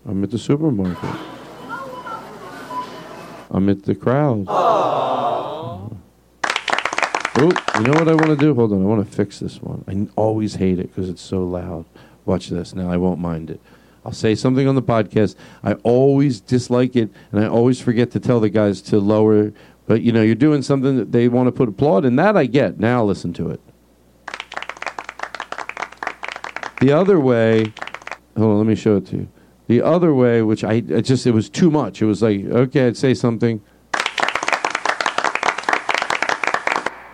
I'm 0.07 0.23
at 0.23 0.31
the 0.31 0.39
supermarket. 0.39 1.21
I'm 3.51 3.69
at 3.69 3.85
the 3.85 3.95
crowd. 3.95 4.47
Oh, 4.49 5.05
you 7.37 7.83
know 7.83 7.93
what 7.93 8.09
I 8.09 8.15
want 8.15 8.27
to 8.27 8.37
do? 8.37 8.55
Hold 8.55 8.73
on, 8.73 8.83
I 8.83 8.85
want 8.85 9.09
to 9.09 9.17
fix 9.17 9.39
this 9.39 9.61
one. 9.61 9.85
I 9.89 10.07
always 10.17 10.55
hate 10.55 10.79
it 10.79 10.95
because 10.95 11.09
it's 11.09 11.23
so 11.23 11.45
loud. 11.45 11.85
Watch 12.25 12.49
this. 12.49 12.75
Now 12.75 12.91
I 12.91 12.97
won't 12.97 13.21
mind 13.21 13.51
it. 13.51 13.61
I'll 14.05 14.13
say 14.13 14.35
something 14.35 14.69
on 14.69 14.75
the 14.75 14.83
podcast. 14.83 15.35
I 15.63 15.75
always 15.83 16.41
dislike 16.41 16.95
it, 16.95 17.11
and 17.33 17.43
I 17.43 17.49
always 17.49 17.81
forget 17.81 18.11
to 18.13 18.21
tell 18.21 18.39
the 18.41 18.51
guys 18.51 18.81
to 18.83 18.99
lower. 18.99 19.53
But 19.87 20.03
you 20.03 20.13
know, 20.13 20.23
you're 20.23 20.35
doing 20.35 20.63
something 20.63 20.97
that 20.97 21.13
they 21.13 21.29
want 21.29 21.47
to 21.49 21.53
put 21.53 21.69
applaud, 21.69 22.05
and 22.05 22.19
that 22.19 22.37
I 22.37 22.47
get. 22.47 22.81
Now 22.81 23.05
listen 23.05 23.33
to 23.35 23.51
it. 23.51 23.61
The 26.81 26.93
other 26.93 27.19
way, 27.21 27.73
hold 28.37 28.53
on, 28.53 28.59
let 28.59 28.67
me 28.67 28.75
show 28.75 28.97
it 28.97 29.07
to 29.07 29.17
you. 29.17 29.29
The 29.67 29.81
other 29.81 30.13
way, 30.13 30.43
which 30.43 30.63
I, 30.65 30.75
I 30.75 31.01
just, 31.01 31.27
it 31.27 31.31
was 31.31 31.49
too 31.49 31.71
much. 31.71 32.03
It 32.03 32.07
was 32.07 32.21
like, 32.21 32.45
okay, 32.45 32.89
I'd 32.89 32.97
say 32.97 33.15
something. 33.15 33.63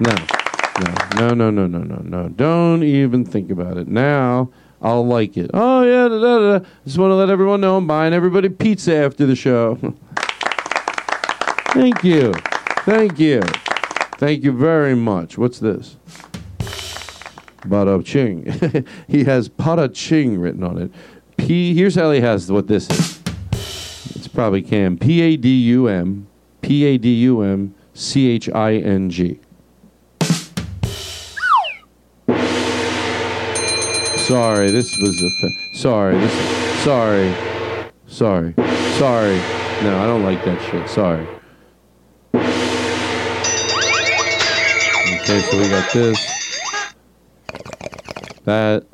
No, 0.00 0.14
no, 1.16 1.34
no, 1.34 1.50
no, 1.50 1.66
no, 1.66 1.78
no, 1.78 1.96
no. 2.02 2.28
Don't 2.30 2.82
even 2.82 3.24
think 3.24 3.50
about 3.50 3.76
it. 3.76 3.86
Now 3.86 4.50
I'll 4.80 5.06
like 5.06 5.36
it. 5.36 5.50
Oh 5.52 5.82
yeah, 5.82 6.08
da, 6.08 6.18
da, 6.18 6.58
da. 6.58 6.64
just 6.84 6.96
want 6.96 7.10
to 7.10 7.14
let 7.14 7.28
everyone 7.28 7.60
know 7.60 7.76
I'm 7.76 7.86
buying 7.86 8.14
everybody 8.14 8.48
pizza 8.48 8.96
after 8.96 9.26
the 9.26 9.36
show. 9.36 9.76
Thank 11.74 12.02
you, 12.02 12.32
thank 12.84 13.18
you, 13.18 13.40
thank 14.18 14.44
you 14.44 14.52
very 14.52 14.94
much. 14.94 15.38
What's 15.38 15.58
this? 15.58 15.96
Bada 17.62 18.04
Ching. 18.04 18.44
he 19.08 19.24
has 19.24 19.48
Pada 19.48 19.92
Ching 19.92 20.38
written 20.38 20.64
on 20.64 20.78
it. 20.78 20.90
P. 21.36 21.74
Here's 21.74 21.94
how 21.94 22.10
he 22.10 22.20
has 22.20 22.50
what 22.50 22.66
this 22.66 22.88
is. 22.90 23.20
It's 24.16 24.28
probably 24.28 24.62
Cam. 24.62 24.96
P 24.98 25.20
A 25.20 25.36
D 25.36 25.48
U 25.48 25.88
M. 25.88 26.26
P 26.62 26.84
A 26.84 26.98
D 26.98 27.14
U 27.22 27.42
M. 27.42 27.74
C 27.94 28.28
H 28.28 28.48
I 28.50 28.74
N 28.76 29.10
G. 29.10 29.40
Sorry, 34.16 34.70
this 34.70 34.96
was 34.98 35.22
a. 35.22 35.30
Fa- 35.40 35.76
sorry, 35.76 36.18
this. 36.18 36.84
Sorry, 36.84 37.34
sorry, 38.06 38.54
sorry. 38.96 39.36
No, 39.82 39.98
I 39.98 40.06
don't 40.06 40.22
like 40.22 40.44
that 40.44 40.62
shit. 40.70 40.88
Sorry. 40.88 41.26
Okay, 45.30 45.42
so 45.42 45.58
we 45.58 45.68
got 45.68 45.92
this. 45.92 46.18
That. 48.46 48.84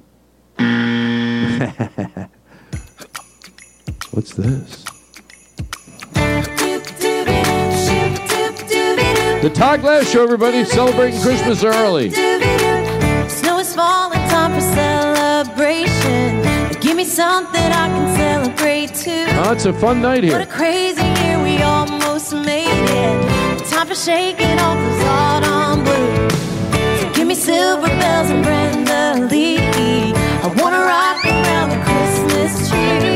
What's 4.10 4.34
this? 4.34 4.84
The 9.40 9.50
Todd 9.54 9.80
Glass 9.80 10.10
Show, 10.10 10.24
everybody, 10.24 10.66
celebrating 10.66 11.18
Christmas 11.22 11.64
early. 11.64 12.10
Snow 12.10 13.58
is 13.58 13.74
falling, 13.74 14.20
time 14.28 14.52
for 14.52 14.60
celebration. 14.60 16.42
Give 16.82 16.98
me 16.98 17.04
something 17.06 17.62
I 17.62 17.88
can 17.88 18.14
celebrate 18.14 18.94
too. 18.94 19.24
Oh, 19.38 19.52
it's 19.52 19.64
a 19.64 19.72
fun 19.72 20.02
night 20.02 20.24
What 20.24 20.34
a 20.34 20.36
here. 20.36 20.46
crazy 20.46 21.02
year, 21.02 21.42
we 21.42 21.62
almost 21.62 22.34
made 22.34 22.66
it. 22.68 23.35
Time 23.86 23.94
for 23.94 24.02
shaking 24.02 24.58
off 24.58 24.76
those 24.78 25.04
autumn 25.04 25.84
blues. 25.84 26.32
So 27.00 27.12
give 27.14 27.28
me 27.28 27.36
silver 27.36 27.86
bells 27.86 28.30
and 28.30 28.42
Brenda 28.42 29.28
Lee. 29.30 29.58
I 30.42 30.48
wanna 30.58 30.80
rock 30.80 31.24
around 31.24 31.70
the 31.70 31.78
Christmas 31.86 32.68
tree. 32.68 33.14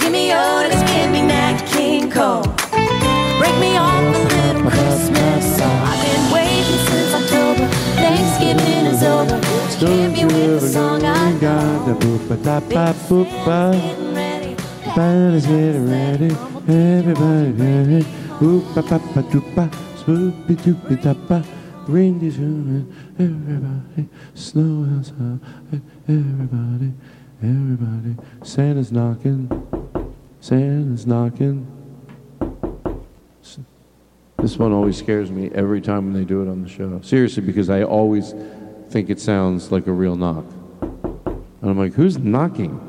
Give 0.00 0.10
me 0.10 0.34
Otis, 0.34 0.82
give 0.90 1.10
me 1.12 1.22
Nat 1.22 1.62
King 1.68 2.10
Cole. 2.10 2.42
Break 3.38 3.56
me 3.60 3.76
off 3.76 4.02
a 4.02 4.24
little 4.34 4.70
Christmas 4.70 5.56
song. 5.56 5.80
I've 5.86 6.02
been 6.02 6.32
waiting 6.32 6.80
since 6.88 7.14
October. 7.14 7.68
Thanksgiving 8.02 8.86
is 8.90 9.02
over. 9.04 9.38
Hit 9.78 10.10
me 10.10 10.24
with 10.24 10.62
the 10.62 10.68
song 10.68 11.04
I 11.04 11.30
Everybody's 14.98 15.46
getting 15.46 15.88
ready. 15.88 16.30
Everybody 16.66 17.52
ready. 17.52 18.04
Oopa 18.04 18.25
papa 18.25 18.25
doopa. 18.25 18.25
Spoopy 18.25 18.25
doopy 18.25 18.25
dappa. 20.96 21.44
Reindeer's 21.88 22.38
running. 22.38 22.92
Everybody. 23.18 24.08
Snow 24.34 24.98
outside. 24.98 25.40
Everybody. 26.08 26.92
Everybody. 27.42 28.16
Santa's 28.42 28.92
knocking. 28.92 29.48
Santa's 30.40 31.06
knocking. 31.06 31.66
This 34.38 34.58
one 34.58 34.72
always 34.72 34.98
scares 34.98 35.30
me 35.30 35.50
every 35.54 35.80
time 35.80 36.04
when 36.04 36.12
they 36.12 36.24
do 36.24 36.42
it 36.42 36.48
on 36.48 36.62
the 36.62 36.68
show. 36.68 37.00
Seriously, 37.02 37.42
because 37.42 37.70
I 37.70 37.84
always 37.84 38.34
think 38.90 39.08
it 39.08 39.20
sounds 39.20 39.72
like 39.72 39.86
a 39.86 39.92
real 39.92 40.16
knock. 40.16 40.44
And 40.82 41.70
I'm 41.70 41.78
like, 41.78 41.94
who's 41.94 42.18
knocking? 42.18 42.82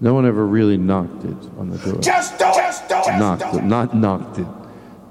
No 0.00 0.14
one 0.14 0.26
ever 0.26 0.44
really 0.44 0.76
knocked 0.76 1.24
it 1.24 1.36
on 1.58 1.70
the 1.70 1.78
door. 1.78 2.00
Just 2.00 2.38
do 2.38 2.46
it. 2.48 2.54
Just 2.54 2.88
do 2.88 2.96
it. 2.96 3.18
knocked 3.18 3.54
it, 3.54 3.64
not 3.64 3.94
knocked 3.94 4.38
it. 4.38 4.63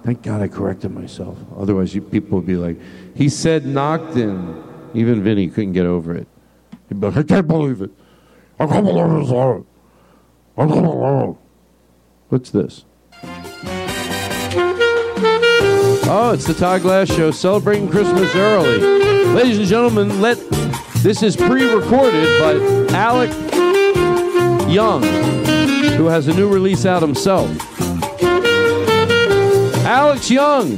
Thank 0.03 0.21
God 0.21 0.41
I 0.41 0.49
corrected 0.49 0.91
myself. 0.91 1.38
Otherwise, 1.57 1.95
you, 1.95 2.01
people 2.01 2.39
would 2.39 2.47
be 2.47 2.57
like, 2.57 2.77
he 3.15 3.30
said 3.30 3.65
knocked 3.65 4.17
in. 4.17 4.61
Even 4.93 5.23
Vinny 5.23 5.47
couldn't 5.47 5.73
get 5.73 5.85
over 5.85 6.13
it. 6.13 6.27
He'd 6.89 6.99
be 6.99 7.07
like, 7.07 7.17
I 7.17 7.23
can't 7.23 7.47
believe 7.47 7.81
it. 7.81 7.89
I 8.59 8.67
can't 8.67 8.85
believe 8.85 9.27
hard. 9.30 9.65
I 10.57 10.67
can't 10.67 10.84
believe 10.84 11.30
it." 11.30 11.38
What's 12.30 12.49
this? 12.51 12.85
Oh, 16.05 16.31
it's 16.34 16.45
the 16.45 16.53
Todd 16.53 16.81
Glass 16.81 17.07
Show 17.07 17.31
celebrating 17.31 17.89
Christmas 17.89 18.35
early. 18.35 18.80
Ladies 19.34 19.57
and 19.57 19.67
gentlemen, 19.67 20.21
let 20.21 20.38
this 20.97 21.23
is 21.23 21.35
pre-recorded, 21.35 22.39
but 22.39 22.93
Alec 22.93 23.31
Young, 24.69 25.01
who 25.93 26.05
has 26.07 26.27
a 26.27 26.34
new 26.34 26.47
release 26.51 26.85
out 26.85 27.01
himself. 27.01 27.49
Alex 29.85 30.31
Young. 30.31 30.77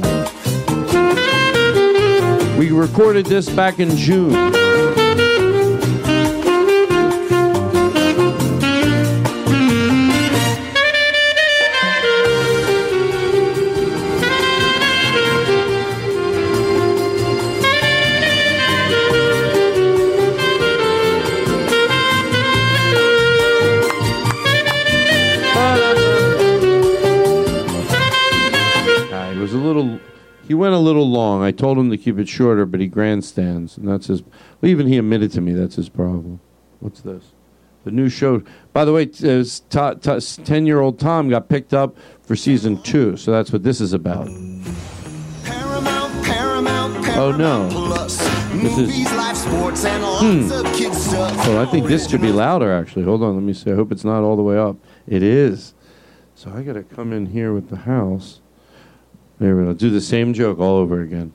We 2.58 2.72
recorded 2.72 3.26
this 3.26 3.48
back 3.48 3.78
in 3.78 3.96
June. 3.96 4.65
He 30.46 30.54
went 30.54 30.74
a 30.74 30.78
little 30.78 31.08
long. 31.10 31.42
I 31.42 31.50
told 31.50 31.76
him 31.76 31.90
to 31.90 31.96
keep 31.96 32.18
it 32.18 32.28
shorter, 32.28 32.66
but 32.66 32.78
he 32.80 32.86
grandstands, 32.86 33.76
and 33.76 33.88
that's 33.88 34.06
his. 34.06 34.22
Well, 34.22 34.70
even 34.70 34.86
he 34.86 34.96
admitted 34.98 35.32
to 35.32 35.40
me 35.40 35.52
that's 35.52 35.74
his 35.76 35.88
problem. 35.88 36.38
What's 36.80 37.00
this? 37.00 37.24
The 37.84 37.90
new 37.90 38.08
show. 38.08 38.42
By 38.72 38.84
the 38.84 38.92
way, 38.92 39.06
ten-year-old 39.06 40.98
Tom 41.00 41.28
got 41.28 41.48
picked 41.48 41.72
up 41.74 41.96
for 42.22 42.36
season 42.36 42.80
two, 42.82 43.16
so 43.16 43.30
that's 43.32 43.52
what 43.52 43.62
this 43.64 43.80
is 43.80 43.92
about. 43.92 44.28
Oh 47.18 47.34
no! 47.36 47.68
This 48.60 48.78
is. 48.78 48.88
Movies, 48.88 49.12
life, 49.14 49.36
sports, 49.36 49.84
and 49.84 50.02
Hmm. 50.02 50.48
lots 50.50 50.68
of 50.68 50.74
kids 50.76 50.96
stuff. 51.06 51.32
Oh, 51.48 51.60
I 51.60 51.66
think 51.66 51.86
this 51.86 52.08
should 52.08 52.20
be 52.20 52.30
louder. 52.32 52.70
Actually, 52.72 53.04
hold 53.04 53.22
on. 53.22 53.34
Let 53.34 53.42
me 53.42 53.52
see. 53.52 53.70
I 53.70 53.74
hope 53.74 53.90
it's 53.90 54.04
not 54.04 54.22
all 54.22 54.36
the 54.36 54.42
way 54.42 54.58
up. 54.58 54.76
It 55.06 55.22
is. 55.22 55.74
So 56.34 56.52
I 56.54 56.62
got 56.62 56.74
to 56.74 56.82
come 56.82 57.12
in 57.12 57.26
here 57.26 57.52
with 57.54 57.70
the 57.70 57.76
house. 57.76 58.40
There 59.38 59.56
we 59.56 59.64
go. 59.64 59.74
Do 59.74 59.90
the 59.90 60.00
same 60.00 60.32
joke 60.32 60.58
all 60.58 60.76
over 60.76 61.02
again. 61.02 61.32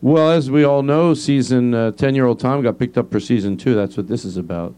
Well, 0.00 0.30
as 0.30 0.50
we 0.50 0.64
all 0.64 0.82
know, 0.82 1.14
season 1.14 1.74
uh, 1.74 1.92
ten-year-old 1.92 2.40
Tom 2.40 2.62
got 2.62 2.78
picked 2.78 2.98
up 2.98 3.10
for 3.10 3.20
season 3.20 3.56
two. 3.56 3.74
That's 3.74 3.96
what 3.96 4.08
this 4.08 4.24
is 4.24 4.36
about. 4.36 4.74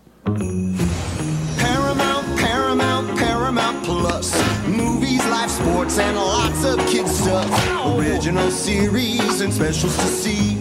Paramount, 1.58 2.38
Paramount, 2.38 3.18
Paramount 3.18 3.84
Plus. 3.84 4.34
Movies, 4.68 5.24
life, 5.26 5.50
sports, 5.50 5.98
and 5.98 6.16
lots 6.16 6.64
of 6.64 6.78
kids 6.86 7.10
stuff. 7.18 7.96
Original 7.98 8.50
series 8.50 9.40
and 9.40 9.52
specials 9.52 9.96
to 9.96 10.02
see. 10.06 10.56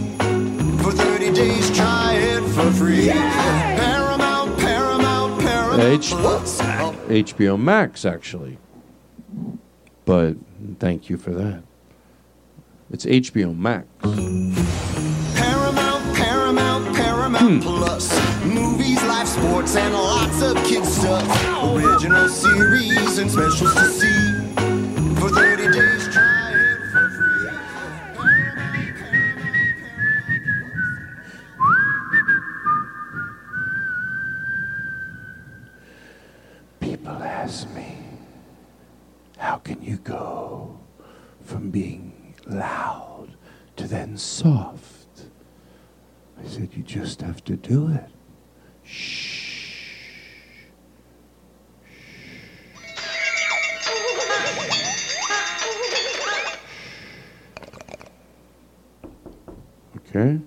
For 0.82 0.92
30 0.92 1.32
days, 1.32 1.74
try 1.76 2.14
it 2.14 2.42
for 2.52 2.70
free. 2.72 3.08
Paramount, 3.08 4.58
Paramount, 4.58 5.40
Paramount 5.40 5.82
H- 5.82 6.10
Plus. 6.10 6.60
HBO 6.60 7.58
Max, 7.60 8.04
actually. 8.04 8.58
But 10.04 10.36
thank 10.78 11.08
you 11.10 11.16
for 11.16 11.30
that. 11.32 11.62
It's 12.90 13.04
HBO 13.06 13.56
Max. 13.56 13.86
Paramount, 15.34 16.14
Paramount, 16.16 16.94
Paramount 16.94 17.44
Hmm. 17.44 17.60
Plus. 17.60 18.12
Movies, 18.44 19.02
life, 19.04 19.26
sports, 19.28 19.74
and 19.76 19.92
lots 19.94 20.42
of 20.42 20.56
kids 20.64 20.88
stuff. 20.94 21.24
Original 21.74 22.28
series 22.28 23.18
and 23.18 23.30
specials 23.30 23.74
to 23.74 23.84
see. 23.88 24.13
How 39.44 39.56
can 39.58 39.82
you 39.82 39.98
go 39.98 40.80
from 41.42 41.68
being 41.68 42.34
loud 42.46 43.28
to 43.76 43.86
then 43.86 44.16
soft? 44.16 45.26
I 46.42 46.46
said, 46.46 46.70
you 46.72 46.82
just 46.82 47.20
have 47.20 47.44
to 47.44 47.54
do 47.54 47.88
it. 47.88 48.10
Shh. 48.82 49.84
Okay? 59.98 60.40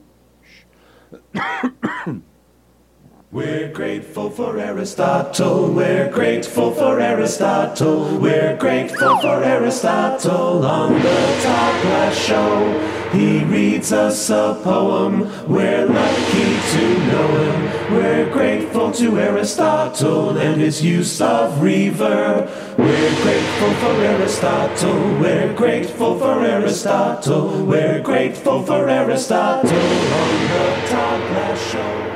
We're 3.29 3.67
grateful 3.67 4.29
for 4.29 4.57
Aristotle. 4.57 5.73
We're 5.73 6.09
grateful 6.09 6.73
for 6.73 7.01
Aristotle. 7.01 8.17
We're 8.17 8.55
grateful 8.55 9.19
for 9.19 9.43
Aristotle 9.43 10.65
on 10.65 10.93
the 10.93 11.39
Todd 11.43 11.81
Glass 11.81 12.17
Show. 12.17 13.09
He 13.11 13.43
reads 13.43 13.91
us 13.91 14.29
a 14.29 14.57
poem. 14.63 15.29
We're 15.45 15.85
lucky 15.85 16.57
to 16.71 16.97
know 17.07 17.51
him. 17.51 17.93
We're 17.97 18.31
grateful 18.31 18.93
to 18.93 19.19
Aristotle 19.19 20.37
and 20.37 20.61
his 20.61 20.81
use 20.81 21.19
of 21.19 21.51
reverb. 21.55 22.47
We're 22.77 23.23
grateful 23.23 23.73
for 23.73 24.03
Aristotle. 24.03 25.19
We're 25.19 25.53
grateful 25.53 26.17
for 26.17 26.45
Aristotle. 26.45 27.65
We're 27.65 27.99
grateful 27.99 28.65
for 28.65 28.87
Aristotle 28.87 29.69
on 29.69 30.47
the 30.47 30.87
Todd 30.87 31.27
Glass 31.27 31.71
Show. 31.73 32.06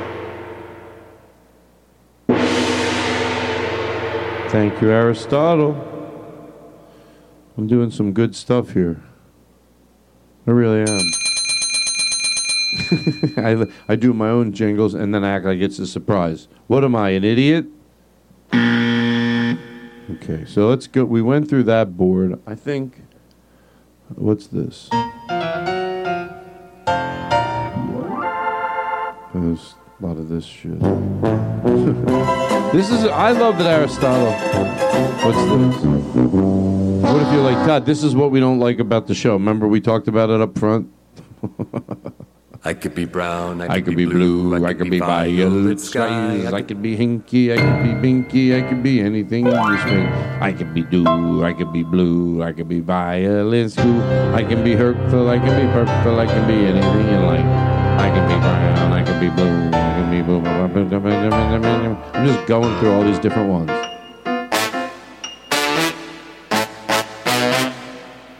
Thank 4.52 4.82
you, 4.82 4.90
Aristotle. 4.90 5.74
I'm 7.56 7.66
doing 7.66 7.90
some 7.90 8.12
good 8.12 8.36
stuff 8.36 8.72
here. 8.72 9.02
I 10.46 10.50
really 10.50 10.82
am. 10.82 11.00
I, 13.46 13.66
I 13.88 13.96
do 13.96 14.12
my 14.12 14.28
own 14.28 14.52
jingles 14.52 14.92
and 14.92 15.14
then 15.14 15.24
I 15.24 15.30
act 15.30 15.46
like 15.46 15.60
it's 15.60 15.78
a 15.78 15.86
surprise. 15.86 16.48
What 16.66 16.84
am 16.84 16.94
I, 16.94 17.08
an 17.12 17.24
idiot? 17.24 17.64
Okay, 18.52 20.44
so 20.46 20.68
let's 20.68 20.86
go. 20.86 21.06
We 21.06 21.22
went 21.22 21.48
through 21.48 21.62
that 21.62 21.96
board. 21.96 22.38
I 22.46 22.54
think. 22.54 23.04
What's 24.16 24.48
this? 24.48 24.90
There's 29.32 29.74
a 29.98 30.06
lot 30.06 30.18
of 30.18 30.28
this 30.28 30.44
shit. 30.44 30.78
this 32.72 32.90
is. 32.90 33.04
I 33.04 33.32
love 33.32 33.58
that 33.58 33.66
Aristotle. 33.66 34.32
What's 35.22 35.38
this? 35.38 35.84
What 37.02 37.22
if 37.22 37.32
you're 37.32 37.42
like 37.42 37.66
Todd? 37.66 37.86
This 37.86 38.02
is 38.02 38.14
what 38.14 38.30
we 38.30 38.40
don't 38.40 38.58
like 38.58 38.78
about 38.78 39.06
the 39.06 39.14
show. 39.14 39.34
Remember 39.34 39.68
we 39.68 39.80
talked 39.80 40.08
about 40.08 40.30
it 40.30 40.40
up 40.40 40.58
front. 40.58 40.90
I 42.64 42.74
could 42.74 42.94
be 42.94 43.06
brown. 43.06 43.60
I 43.60 43.66
could, 43.66 43.72
I 43.72 43.80
could 43.80 43.96
be 43.96 44.06
blue. 44.06 44.64
I 44.64 44.72
could 44.72 44.88
be 44.88 45.00
violet 45.00 45.80
skies. 45.80 46.52
I 46.52 46.62
could 46.62 46.80
be 46.80 46.96
hinky. 46.96 47.52
I 47.52 47.56
could 47.56 47.82
be 47.82 48.08
binky. 48.08 48.56
I 48.56 48.68
could 48.68 48.84
be 48.84 49.00
anything. 49.00 49.48
I 49.48 50.52
could 50.52 50.72
be 50.72 50.82
do. 50.84 51.42
I 51.42 51.52
could 51.52 51.72
be 51.72 51.82
blue. 51.82 52.40
I 52.42 52.52
could 52.52 52.68
be 52.68 52.78
violin 52.78 53.68
school. 53.68 54.00
I 54.32 54.44
can 54.44 54.62
be 54.62 54.74
hurtful. 54.74 55.28
I 55.28 55.38
can 55.38 55.66
be 55.66 55.72
purple. 55.72 56.20
I 56.20 56.26
can 56.26 56.46
be 56.46 56.54
anything 56.54 57.08
you 57.10 57.20
like. 57.26 57.44
I 57.98 58.10
can 58.10 58.28
be 58.28 58.34
brown. 58.38 58.92
I 58.92 59.02
can 59.02 59.18
be 59.18 59.28
blue. 59.28 59.81
I'm 62.14 62.26
just 62.26 62.46
going 62.46 62.78
through 62.78 62.92
all 62.92 63.04
these 63.04 63.18
different 63.18 63.50
ones. 63.50 63.70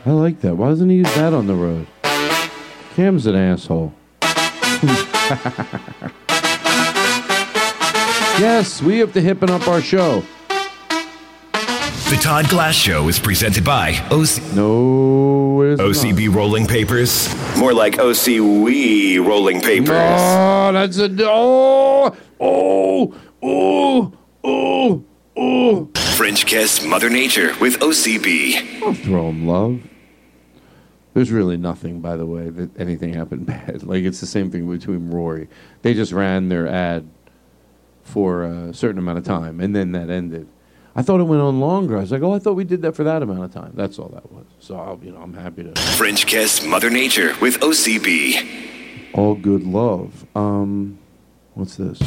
I 0.04 0.10
like 0.10 0.40
that. 0.40 0.56
Why 0.56 0.68
doesn't 0.68 0.88
he 0.88 0.96
use 0.96 1.14
that 1.14 1.32
on 1.32 1.46
the 1.46 1.54
road? 1.54 1.86
Cam's 2.94 3.26
an 3.26 3.36
asshole. 3.36 3.92
yes, 8.38 8.82
we 8.82 8.98
have 8.98 9.12
to 9.12 9.20
hippen 9.20 9.50
up 9.50 9.68
our 9.68 9.80
show. 9.80 10.22
The 12.12 12.18
Todd 12.18 12.50
Glass 12.50 12.74
Show 12.74 13.08
is 13.08 13.18
presented 13.18 13.64
by 13.64 13.92
OC. 14.10 14.54
No, 14.54 15.56
OCB 15.78 16.28
Rolling 16.34 16.66
Papers. 16.66 17.34
More 17.56 17.72
like 17.72 17.94
OCWE 17.94 19.26
Rolling 19.26 19.62
Papers. 19.62 19.88
Oh, 19.88 20.72
that's 20.74 20.98
a 20.98 21.08
oh 21.22 22.14
oh 22.38 23.14
oh 23.42 24.12
oh 24.44 25.04
oh. 25.38 25.90
French 26.14 26.44
Kiss 26.44 26.84
Mother 26.84 27.08
Nature 27.08 27.56
with 27.62 27.78
OCB. 27.78 28.82
I'll 28.82 28.92
throw 28.92 29.30
him 29.30 29.46
love. 29.46 29.80
There's 31.14 31.30
really 31.30 31.56
nothing, 31.56 32.02
by 32.02 32.18
the 32.18 32.26
way, 32.26 32.50
that 32.50 32.78
anything 32.78 33.14
happened 33.14 33.46
bad. 33.46 33.84
Like 33.84 34.04
it's 34.04 34.20
the 34.20 34.26
same 34.26 34.50
thing 34.50 34.68
between 34.68 35.10
Rory. 35.10 35.48
They 35.80 35.94
just 35.94 36.12
ran 36.12 36.50
their 36.50 36.68
ad 36.68 37.08
for 38.02 38.44
a 38.44 38.74
certain 38.74 38.98
amount 38.98 39.16
of 39.16 39.24
time, 39.24 39.60
and 39.60 39.74
then 39.74 39.92
that 39.92 40.10
ended. 40.10 40.46
I 40.94 41.02
thought 41.02 41.20
it 41.20 41.24
went 41.24 41.40
on 41.40 41.58
longer. 41.58 41.96
I 41.96 42.00
was 42.00 42.12
like, 42.12 42.22
oh, 42.22 42.34
I 42.34 42.38
thought 42.38 42.54
we 42.54 42.64
did 42.64 42.82
that 42.82 42.94
for 42.94 43.04
that 43.04 43.22
amount 43.22 43.44
of 43.44 43.52
time. 43.52 43.72
That's 43.74 43.98
all 43.98 44.08
that 44.10 44.30
was. 44.30 44.44
So, 44.58 44.76
I'll, 44.76 45.00
you 45.02 45.10
know, 45.12 45.22
I'm 45.22 45.32
happy 45.32 45.62
to. 45.64 45.74
French 45.96 46.26
Kiss 46.26 46.64
Mother 46.64 46.90
Nature 46.90 47.34
with 47.40 47.60
OCB. 47.60 49.12
All 49.14 49.34
good 49.34 49.62
love. 49.64 50.26
Um, 50.36 50.98
what's 51.54 51.76
this? 51.76 51.98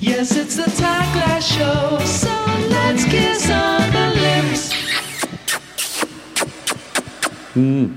Yes, 0.00 0.36
it's 0.36 0.56
the 0.56 0.64
Todd 0.64 1.12
Glass 1.12 1.46
Show, 1.46 1.98
so 2.04 2.28
let's 2.68 3.04
kiss 3.04 3.50
on 3.50 3.92
the 3.92 4.08
lips. 4.14 4.72
Hmm. 7.54 7.94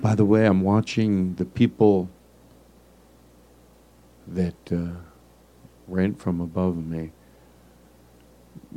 By 0.00 0.14
the 0.14 0.24
way, 0.24 0.46
I'm 0.46 0.62
watching 0.62 1.34
the 1.34 1.44
people 1.44 2.08
that 4.26 4.72
uh, 4.72 4.96
rent 5.86 6.20
from 6.20 6.40
above 6.40 6.76
me. 6.76 7.12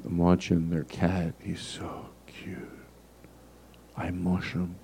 I'm 0.06 0.18
watching 0.18 0.70
their 0.70 0.84
cat. 0.86 1.34
He's 1.40 1.62
so 1.62 2.10
cute. 2.28 2.58
I 3.96 4.12
mush 4.12 4.54
him. 4.54 4.76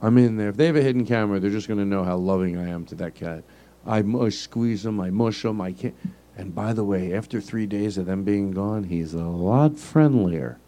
I'm 0.00 0.18
in 0.18 0.36
there. 0.36 0.48
If 0.48 0.56
they 0.56 0.66
have 0.66 0.76
a 0.76 0.82
hidden 0.82 1.06
camera, 1.06 1.40
they're 1.40 1.50
just 1.50 1.68
going 1.68 1.78
to 1.78 1.84
know 1.86 2.04
how 2.04 2.16
loving 2.16 2.58
I 2.58 2.68
am 2.68 2.84
to 2.86 2.94
that 2.96 3.14
cat. 3.14 3.44
I 3.86 4.02
mush, 4.02 4.36
squeeze 4.36 4.84
him. 4.84 5.00
I 5.00 5.10
mush 5.10 5.44
him. 5.44 5.60
I 5.60 5.72
can't. 5.72 5.94
And 6.36 6.54
by 6.54 6.72
the 6.72 6.84
way, 6.84 7.12
after 7.14 7.40
three 7.40 7.66
days 7.66 7.98
of 7.98 8.06
them 8.06 8.24
being 8.24 8.52
gone, 8.52 8.84
he's 8.84 9.14
a 9.14 9.24
lot 9.24 9.78
friendlier. 9.78 10.58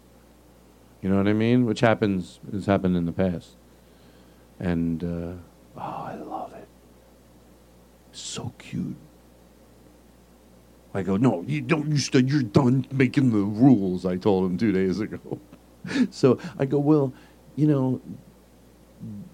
You 1.02 1.08
know 1.10 1.16
what 1.16 1.28
I 1.28 1.32
mean? 1.32 1.66
Which 1.66 1.80
happens 1.80 2.40
has 2.52 2.66
happened 2.66 2.96
in 2.96 3.06
the 3.06 3.12
past. 3.12 3.56
and 4.58 5.02
uh, 5.04 5.32
oh, 5.76 5.80
I 5.80 6.14
love 6.16 6.52
it. 6.54 6.68
So 8.12 8.52
cute. 8.58 8.96
I 10.94 11.02
go, 11.02 11.16
no, 11.16 11.42
you 11.46 11.60
don't. 11.60 11.90
You 11.90 11.98
st- 11.98 12.28
you're 12.28 12.42
done 12.42 12.86
making 12.92 13.32
the 13.32 13.38
rules. 13.38 14.06
I 14.06 14.16
told 14.16 14.48
him 14.48 14.56
two 14.56 14.70
days 14.70 15.00
ago. 15.00 15.40
so 16.10 16.38
I 16.56 16.64
go, 16.66 16.78
well, 16.78 17.12
you 17.56 17.66
know, 17.66 18.00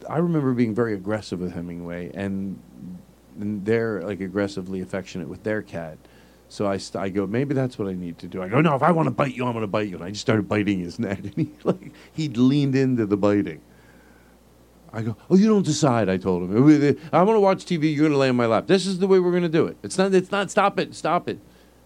I 0.09 0.19
remember 0.19 0.55
being 0.55 0.74
very 0.74 0.95
aggressive 0.95 1.41
with 1.41 1.53
Hemingway, 1.53 2.11
and, 2.15 2.59
and 3.39 3.65
they're 3.65 4.01
like 4.03 4.20
aggressively 4.20 4.81
affectionate 4.81 5.28
with 5.28 5.43
their 5.43 5.61
cat. 5.61 5.99
So 6.49 6.66
I, 6.66 6.78
st- 6.78 7.05
I 7.05 7.11
go, 7.11 7.27
maybe 7.27 7.55
that's 7.55 7.78
what 7.78 7.87
I 7.87 7.93
need 7.93 8.19
to 8.19 8.27
do. 8.27 8.43
I 8.43 8.49
go, 8.49 8.61
no, 8.61 8.74
if 8.74 8.82
I 8.82 8.91
want 8.91 9.07
to 9.07 9.12
bite 9.12 9.37
you, 9.37 9.47
I'm 9.47 9.53
going 9.53 9.62
to 9.62 9.69
bite 9.69 9.89
you. 9.89 9.97
And 9.97 10.05
I 10.05 10.09
just 10.11 10.23
started 10.23 10.49
biting 10.49 10.81
his 10.81 10.99
neck, 10.99 11.19
and 11.23 11.35
he 11.35 11.51
like 11.62 11.93
he 12.12 12.28
leaned 12.28 12.74
into 12.74 13.05
the 13.05 13.19
biting. 13.19 13.61
I 14.93 15.03
go, 15.03 15.16
oh, 15.28 15.37
you 15.37 15.47
don't 15.47 15.65
decide. 15.65 16.09
I 16.09 16.16
told 16.16 16.43
him, 16.43 16.57
uh, 16.57 17.16
I'm 17.16 17.24
going 17.27 17.37
to 17.37 17.41
watch 17.41 17.65
TV. 17.65 17.95
You're 17.95 18.09
going 18.09 18.12
to 18.12 18.19
lay 18.19 18.28
on 18.28 18.35
my 18.35 18.47
lap. 18.47 18.66
This 18.66 18.87
is 18.87 18.99
the 18.99 19.07
way 19.07 19.20
we're 19.20 19.31
going 19.31 19.45
to 19.45 19.49
do 19.49 19.66
it. 19.66 19.77
It's 19.82 19.97
not. 19.97 20.12
It's 20.15 20.32
not. 20.32 20.51
Stop 20.51 20.81
it. 20.81 20.95
Stop 20.95 21.28
it. 21.28 21.39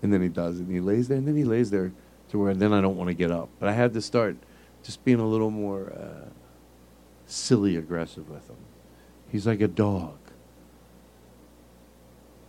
And 0.05 0.13
then 0.13 0.21
he 0.21 0.29
does, 0.29 0.59
and 0.59 0.71
he 0.71 0.81
lays 0.81 1.09
there, 1.09 1.17
and 1.17 1.27
then 1.27 1.35
he 1.35 1.45
lays 1.45 1.71
there 1.71 1.91
to 2.29 2.39
where 2.39 2.53
then 2.53 2.75
I 2.75 2.83
don't 2.83 2.95
want 2.95 3.09
to 3.09 3.15
get 3.15 3.31
up. 3.31 3.49
But 3.59 3.71
I 3.71 3.73
had 3.73 3.95
to 3.95 4.03
start 4.03 4.37
just 4.83 5.03
being 5.03 5.19
a 5.19 5.27
little 5.27 5.51
more 5.51 5.95
uh, 5.95 6.29
silly 7.27 7.77
aggressive 7.79 8.29
with 8.29 8.47
him. 8.51 8.59
He's 9.33 9.47
like 9.47 9.63
a 9.63 9.67
dog, 9.67 10.19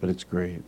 but 0.01 0.09
it's 0.09 0.25
great. 0.25 0.63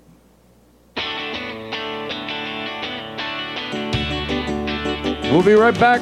We'll 5.29 5.43
be 5.43 5.55
right 5.55 5.77
back. 5.77 5.99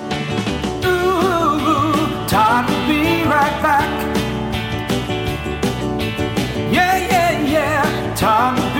Ooh, 0.85 2.27
time 2.27 2.67
to 2.67 2.87
be 2.87 3.23
right 3.23 3.59
back. 3.63 3.89
Yeah, 6.71 6.97
yeah, 6.97 7.41
yeah. 7.41 8.15
Time 8.15 8.74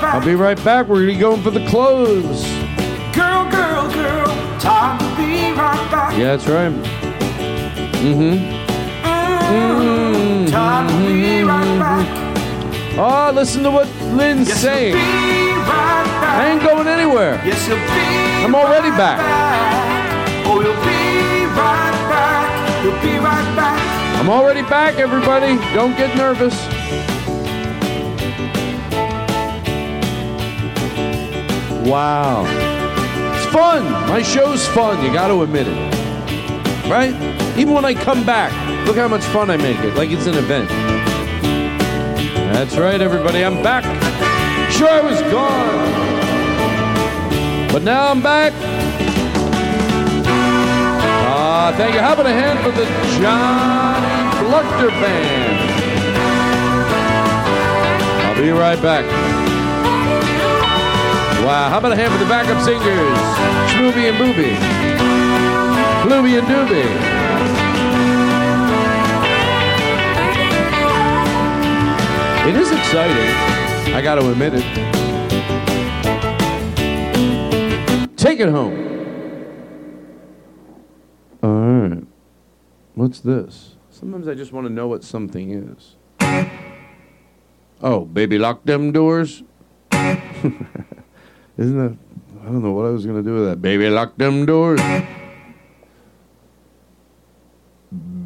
back. 0.00 0.14
I'll 0.14 0.24
be 0.24 0.34
right 0.34 0.62
back. 0.64 0.86
We're 0.88 1.00
gonna 1.00 1.12
be 1.12 1.18
going 1.18 1.42
for 1.42 1.50
the 1.50 1.66
close. 1.68 2.44
Girl, 3.14 3.50
girl, 3.50 3.90
girl. 3.92 4.26
Time 4.60 4.98
to 4.98 5.04
be 5.16 5.52
right 5.52 5.88
back. 5.90 6.16
Yeah, 6.18 6.36
that's 6.36 6.46
right. 6.46 6.72
Mm-hmm. 8.02 8.56
Mm, 9.48 10.50
time 10.50 10.88
to 10.88 10.96
be 11.08 11.42
right 11.42 11.78
back. 11.78 12.98
Oh, 12.98 13.32
listen 13.34 13.62
to 13.62 13.70
what 13.70 13.88
Lynn's 14.02 14.48
Yes, 14.48 14.60
saying. 14.60 14.94
right. 14.94 16.34
I 16.40 16.50
ain't 16.50 16.62
going 16.62 16.86
anywhere. 16.88 17.40
Yes, 17.44 17.66
you'll 17.68 17.78
be 17.78 18.44
I'm 18.44 18.54
already 18.54 18.90
right 18.90 18.98
back. 18.98 19.20
Oh, 20.46 20.60
you'll 20.60 20.74
be 20.82 21.46
right 21.54 21.98
back. 22.10 22.84
You'll 22.84 23.00
be 23.02 23.18
right 23.18 23.56
back. 23.56 24.18
I'm 24.20 24.28
already 24.28 24.62
back, 24.62 24.96
everybody. 24.98 25.56
Don't 25.74 25.96
get 25.96 26.16
nervous. 26.16 26.54
Wow. 31.86 32.44
It's 33.34 33.46
fun. 33.52 33.84
My 34.08 34.22
show's 34.22 34.66
fun. 34.68 35.04
You 35.04 35.12
got 35.12 35.28
to 35.28 35.42
admit 35.42 35.66
it. 35.68 35.76
Right? 36.90 37.14
Even 37.58 37.74
when 37.74 37.84
I 37.84 37.94
come 37.94 38.24
back, 38.24 38.52
look 38.86 38.96
how 38.96 39.08
much 39.08 39.24
fun 39.24 39.50
I 39.50 39.56
make 39.56 39.78
it. 39.80 39.94
Like 39.94 40.10
it's 40.10 40.26
an 40.26 40.34
event. 40.34 40.68
That's 42.52 42.76
right, 42.76 43.00
everybody. 43.00 43.44
I'm 43.44 43.62
back. 43.62 43.84
Sure, 44.72 44.88
I 44.88 45.00
was 45.00 45.20
gone. 45.30 46.08
But 47.72 47.82
now 47.82 48.08
I'm 48.08 48.22
back. 48.22 48.52
Ah, 51.30 51.72
thank 51.76 51.94
you. 51.94 52.00
How 52.00 52.14
about 52.14 52.26
a 52.26 52.30
hand 52.30 52.58
for 52.60 52.70
the 52.70 52.84
Johnny 53.20 54.08
Bluchter 54.42 54.90
Band? 55.00 55.58
I'll 58.26 58.42
be 58.42 58.50
right 58.50 58.80
back. 58.82 59.27
Wow, 61.48 61.70
how 61.70 61.78
about 61.78 61.92
a 61.92 61.96
hand 61.96 62.12
for 62.12 62.18
the 62.18 62.26
backup 62.26 62.62
singers? 62.62 62.84
Schmooby 63.72 64.10
and 64.10 64.18
Booby. 64.18 64.52
Blooby 66.04 66.38
and 66.38 66.46
Dooby. 66.46 66.84
It 72.50 72.54
is 72.54 72.70
exciting. 72.70 73.94
I 73.94 74.02
got 74.02 74.16
to 74.16 74.30
admit 74.30 74.52
it. 74.56 74.64
Take 78.18 78.40
it 78.40 78.50
home. 78.50 78.76
All 81.42 81.88
right. 81.88 82.04
What's 82.94 83.20
this? 83.20 83.76
Sometimes 83.88 84.28
I 84.28 84.34
just 84.34 84.52
want 84.52 84.66
to 84.66 84.72
know 84.74 84.86
what 84.86 85.02
something 85.02 85.50
is. 85.50 85.96
Oh, 87.80 88.04
baby, 88.04 88.36
lock 88.36 88.64
them 88.64 88.92
doors. 88.92 89.42
Isn't 91.58 91.76
that? 91.76 91.96
I 92.40 92.44
don't 92.46 92.62
know 92.62 92.70
what 92.70 92.86
I 92.86 92.90
was 92.90 93.04
gonna 93.04 93.22
do 93.22 93.34
with 93.34 93.46
that. 93.46 93.60
Baby, 93.60 93.90
lock 93.90 94.16
them 94.16 94.46
doors. 94.46 94.80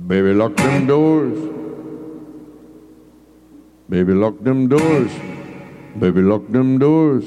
Baby, 0.07 0.35
lock 0.35 0.55
them 0.57 0.87
doors. 0.87 1.39
Baby, 3.89 4.13
lock 4.13 4.39
them 4.45 4.69
doors. 4.69 5.11
Baby, 5.99 6.21
lock 6.21 6.47
them 6.49 6.79
doors. 6.79 7.25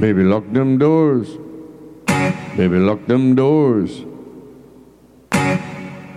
Baby, 0.00 0.24
lock 0.24 0.52
them 0.52 0.78
doors. 0.78 1.28
Baby, 2.56 2.78
lock 2.78 3.06
them 3.06 3.36
doors. 3.36 4.04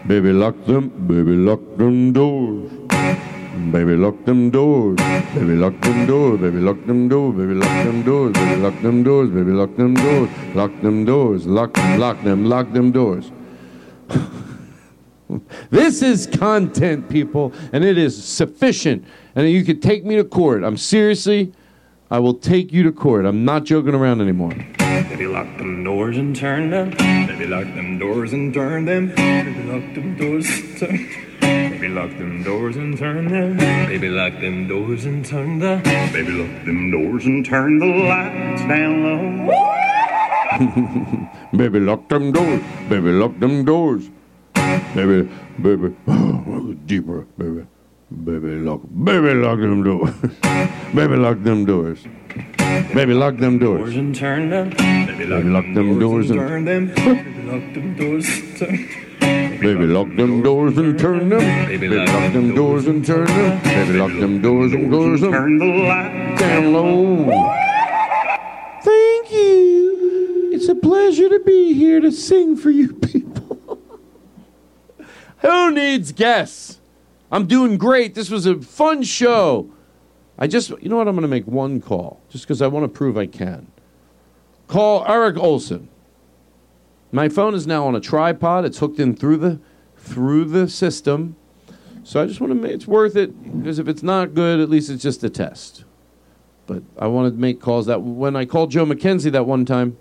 Baby, 0.07 0.33
lock 0.33 0.65
them. 0.65 0.89
Baby, 1.07 1.35
lock 1.37 1.61
them 1.77 2.13
doors. 2.13 2.80
Baby, 3.71 3.97
lock 3.97 4.23
them 4.23 4.49
doors. 4.49 4.97
Baby, 5.35 5.55
lock 5.55 5.79
them 5.81 6.05
doors. 6.05 6.39
Baby, 6.39 6.59
lock 6.59 6.85
them 6.85 7.09
doors. 7.09 7.35
Baby, 7.35 7.53
lock 7.53 7.83
them 7.83 8.03
doors. 8.03 8.33
Baby, 8.33 8.55
lock 8.61 8.81
them 8.81 9.03
doors. 9.03 9.29
Baby, 9.29 9.51
lock 9.51 9.75
them 9.75 9.93
doors. 9.93 10.29
Lock 10.55 10.81
them 10.81 11.05
doors. 11.05 11.45
Lock 11.45 11.73
them. 11.73 11.99
Lock 11.99 12.23
them. 12.23 12.45
Lock 12.45 12.71
them 12.71 12.91
doors. 12.91 13.31
This 15.69 16.01
is 16.01 16.27
content, 16.27 17.09
people, 17.09 17.53
and 17.71 17.83
it 17.83 17.97
is 17.97 18.21
sufficient. 18.21 19.05
And 19.35 19.49
you 19.49 19.63
could 19.63 19.81
take 19.81 20.03
me 20.05 20.15
to 20.15 20.23
court. 20.23 20.63
I'm 20.63 20.77
seriously, 20.77 21.53
I 22.09 22.19
will 22.19 22.33
take 22.33 22.73
you 22.73 22.83
to 22.83 22.91
court. 22.91 23.25
I'm 23.25 23.45
not 23.45 23.63
joking 23.63 23.95
around 23.95 24.21
anymore. 24.21 24.53
Baby, 24.77 25.27
lock 25.27 25.57
them 25.57 25.83
doors 25.83 26.17
and 26.17 26.35
turn 26.35 26.69
them. 26.69 26.91
Baby, 26.91 27.47
lock 27.47 27.63
them 27.63 27.99
doors 27.99 28.33
and 28.33 28.53
turn 28.53 28.85
them. 28.85 29.07
Baby, 29.15 29.63
lock 29.63 29.95
them 29.95 30.17
doors 30.17 30.47
and 30.49 30.77
turn. 30.77 30.97
Baby, 30.97 31.30
lock 31.91 32.09
them 32.17 32.43
doors 32.43 32.77
and 32.77 32.97
turn 32.97 33.27
them. 33.27 33.57
Baby, 33.57 34.09
lock 34.09 34.33
them 34.39 34.67
doors 34.67 35.05
and 35.05 35.25
turn 35.25 35.59
the. 35.59 35.81
Baby, 36.13 36.31
lock 36.31 36.65
them 36.65 36.91
doors 36.91 37.25
and 37.25 37.45
turn 37.45 37.79
the 37.79 37.85
lights 37.85 38.61
down 38.63 39.03
low. 39.03 39.67
baby, 41.57 41.79
lock 41.79 42.07
them 42.07 42.31
doors. 42.31 42.61
Baby, 42.89 43.11
lock 43.11 43.37
them 43.39 43.65
doors. 43.65 44.09
Baby, 44.95 45.29
baby, 45.61 45.95
deeper, 46.85 47.27
baby. 47.37 47.67
Baby, 48.09 48.55
lock, 48.59 48.81
baby, 49.03 49.33
lock 49.33 49.59
them 49.59 49.83
doors. 49.83 50.13
baby, 50.95 51.15
lock 51.15 51.43
them 51.43 51.65
doors. 51.65 52.05
Baby, 52.93 53.13
lock 53.13 53.37
them 53.37 53.57
doors. 53.59 53.95
and 53.95 54.15
turn 54.15 54.49
them. 54.49 54.69
Baby, 54.69 55.25
lock 55.25 55.65
them 55.73 55.99
doors 55.99 56.29
and 56.29 56.39
turn 56.39 56.65
them. 56.65 56.87
Baby, 56.87 57.43
lock 57.43 57.73
them 57.73 57.95
doors 57.95 58.27
and 58.27 58.57
turn. 58.57 59.00
Baby, 59.61 59.85
lock 59.85 60.07
them 60.15 60.41
doors 60.41 60.75
and 60.79 60.97
turn 60.97 61.29
them. 61.29 61.67
Baby, 61.67 61.89
lock 61.89 62.33
them 62.33 62.55
doors 62.55 62.87
and 62.87 63.05
turn 63.05 63.27
them. 63.27 63.61
Baby, 63.61 63.93
lock 63.93 64.09
them 64.09 64.41
doors 64.41 64.73
and 64.73 64.89
doors 64.89 65.21
and 65.21 65.31
turn 65.31 65.59
the 65.59 65.65
light 65.65 66.39
down 66.39 66.73
low. 66.73 67.25
Thank 68.83 69.31
you. 69.31 70.49
It's 70.51 70.67
a 70.67 70.73
pleasure 70.73 71.29
to 71.29 71.39
be 71.41 71.73
here 71.73 71.99
to 71.99 72.11
sing 72.11 72.57
for 72.57 72.71
you 72.71 72.91
people. 72.91 73.79
Who 75.41 75.71
needs 75.71 76.11
guests? 76.11 76.79
I'm 77.31 77.45
doing 77.45 77.77
great. 77.77 78.15
This 78.15 78.31
was 78.31 78.47
a 78.47 78.59
fun 78.59 79.03
show. 79.03 79.71
I 80.39 80.47
just, 80.47 80.71
you 80.81 80.89
know 80.89 80.97
what? 80.97 81.07
I'm 81.07 81.13
going 81.13 81.21
to 81.21 81.27
make 81.27 81.45
one 81.45 81.81
call 81.81 82.19
just 82.29 82.45
because 82.45 82.63
I 82.63 82.67
want 82.67 82.83
to 82.83 82.89
prove 82.89 83.15
I 83.15 83.27
can. 83.27 83.71
Call 84.65 85.05
Eric 85.07 85.37
Olson. 85.37 85.87
My 87.11 87.29
phone 87.29 87.53
is 87.53 87.67
now 87.67 87.85
on 87.85 87.95
a 87.95 87.99
tripod. 87.99 88.65
It's 88.65 88.77
hooked 88.77 88.99
in 88.99 89.15
through 89.15 89.37
the 89.37 89.59
through 89.97 90.45
the 90.45 90.67
system. 90.67 91.35
So 92.03 92.21
I 92.21 92.25
just 92.25 92.41
want 92.41 92.51
to 92.51 92.55
make 92.55 92.71
it's 92.71 92.87
worth 92.87 93.15
it 93.15 93.59
because 93.59 93.79
if 93.79 93.87
it's 93.87 94.01
not 94.03 94.33
good, 94.33 94.59
at 94.59 94.69
least 94.69 94.89
it's 94.89 95.03
just 95.03 95.23
a 95.23 95.29
test. 95.29 95.83
But 96.65 96.83
I 96.97 97.07
wanted 97.07 97.31
to 97.31 97.37
make 97.37 97.59
calls 97.59 97.85
that 97.87 98.01
when 98.01 98.35
I 98.35 98.45
called 98.45 98.71
Joe 98.71 98.85
McKenzie 98.85 99.31
that 99.31 99.45
one 99.45 99.65
time, 99.65 99.97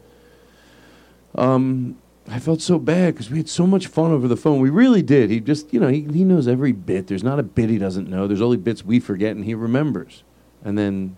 um, 1.34 1.98
I 2.28 2.38
felt 2.38 2.62
so 2.62 2.78
bad 2.78 3.14
because 3.14 3.30
we 3.30 3.38
had 3.38 3.48
so 3.48 3.66
much 3.66 3.88
fun 3.88 4.12
over 4.12 4.28
the 4.28 4.36
phone. 4.36 4.60
We 4.60 4.70
really 4.70 5.02
did. 5.02 5.30
He 5.30 5.40
just, 5.40 5.72
you 5.74 5.80
know, 5.80 5.88
he, 5.88 6.02
he 6.02 6.24
knows 6.24 6.46
every 6.46 6.72
bit. 6.72 7.08
There's 7.08 7.24
not 7.24 7.38
a 7.38 7.42
bit 7.42 7.70
he 7.70 7.78
doesn't 7.78 8.08
know. 8.08 8.26
There's 8.26 8.40
only 8.40 8.56
bits 8.56 8.84
we 8.84 9.00
forget 9.00 9.34
and 9.34 9.44
he 9.44 9.54
remembers. 9.54 10.22
And 10.62 10.78
then, 10.78 11.16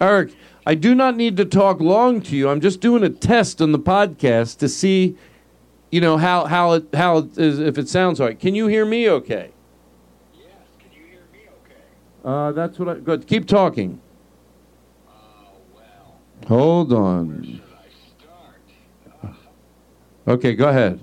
Eric, 0.00 0.34
I 0.68 0.74
do 0.74 0.94
not 0.94 1.16
need 1.16 1.38
to 1.38 1.46
talk 1.46 1.80
long 1.80 2.20
to 2.20 2.36
you. 2.36 2.50
I'm 2.50 2.60
just 2.60 2.82
doing 2.82 3.02
a 3.02 3.08
test 3.08 3.62
on 3.62 3.72
the 3.72 3.78
podcast 3.78 4.58
to 4.58 4.68
see 4.68 5.16
you 5.90 5.98
know 6.02 6.18
how 6.18 6.44
how 6.44 6.72
it 6.72 6.84
how 6.92 7.16
it 7.16 7.38
is 7.38 7.58
if 7.58 7.78
it 7.78 7.88
sounds 7.88 8.20
right. 8.20 8.38
Can 8.38 8.54
you 8.54 8.66
hear 8.66 8.84
me? 8.84 9.08
Okay. 9.08 9.50
Yes. 10.34 10.44
Can 10.78 10.90
you 10.92 11.08
hear 11.08 11.22
me? 11.32 11.38
Okay. 11.64 11.80
Uh, 12.22 12.52
that's 12.52 12.78
what 12.78 12.90
I. 12.90 12.94
Good. 12.96 13.26
Keep 13.26 13.46
talking. 13.48 13.98
Uh, 15.08 15.12
well, 15.74 16.18
Hold 16.48 16.92
on. 16.92 17.62
Okay, 20.28 20.54
go 20.54 20.68
ahead. 20.68 21.00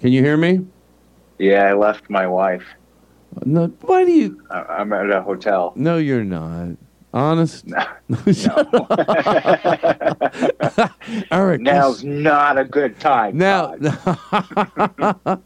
Can 0.00 0.10
you 0.10 0.24
hear 0.24 0.36
me? 0.36 0.66
Yeah, 1.38 1.66
I 1.68 1.74
left 1.74 2.10
my 2.10 2.26
wife. 2.26 2.64
No, 3.44 3.68
why 3.82 4.04
do 4.04 4.10
you? 4.10 4.42
I- 4.50 4.64
I'm 4.80 4.92
at 4.92 5.08
a 5.08 5.22
hotel. 5.22 5.72
No, 5.76 5.98
you're 5.98 6.24
not. 6.24 6.70
Honest? 7.14 7.66
No. 7.66 7.82
Eric, 11.30 11.60
Now's 11.62 12.04
not 12.04 12.58
a 12.58 12.64
good 12.64 13.00
time. 13.00 13.36
Now, 13.38 13.74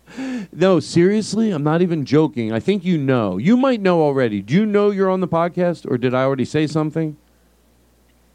no, 0.53 0.81
seriously, 0.81 1.51
I'm 1.53 1.63
not 1.63 1.81
even 1.83 2.05
joking. 2.05 2.53
I 2.53 2.59
think 2.61 2.85
you 2.85 2.99
know. 2.99 3.39
You 3.39 3.57
might 3.57 3.81
know 3.81 4.01
already. 4.03 4.43
Do 4.43 4.55
you 4.55 4.67
know 4.67 4.91
you're 4.91 5.11
on 5.11 5.21
the 5.21 5.29
podcast, 5.29 5.89
or 5.91 5.97
did 5.99 6.15
I 6.15 6.23
already 6.25 6.45
say 6.45 6.67
something? 6.67 7.17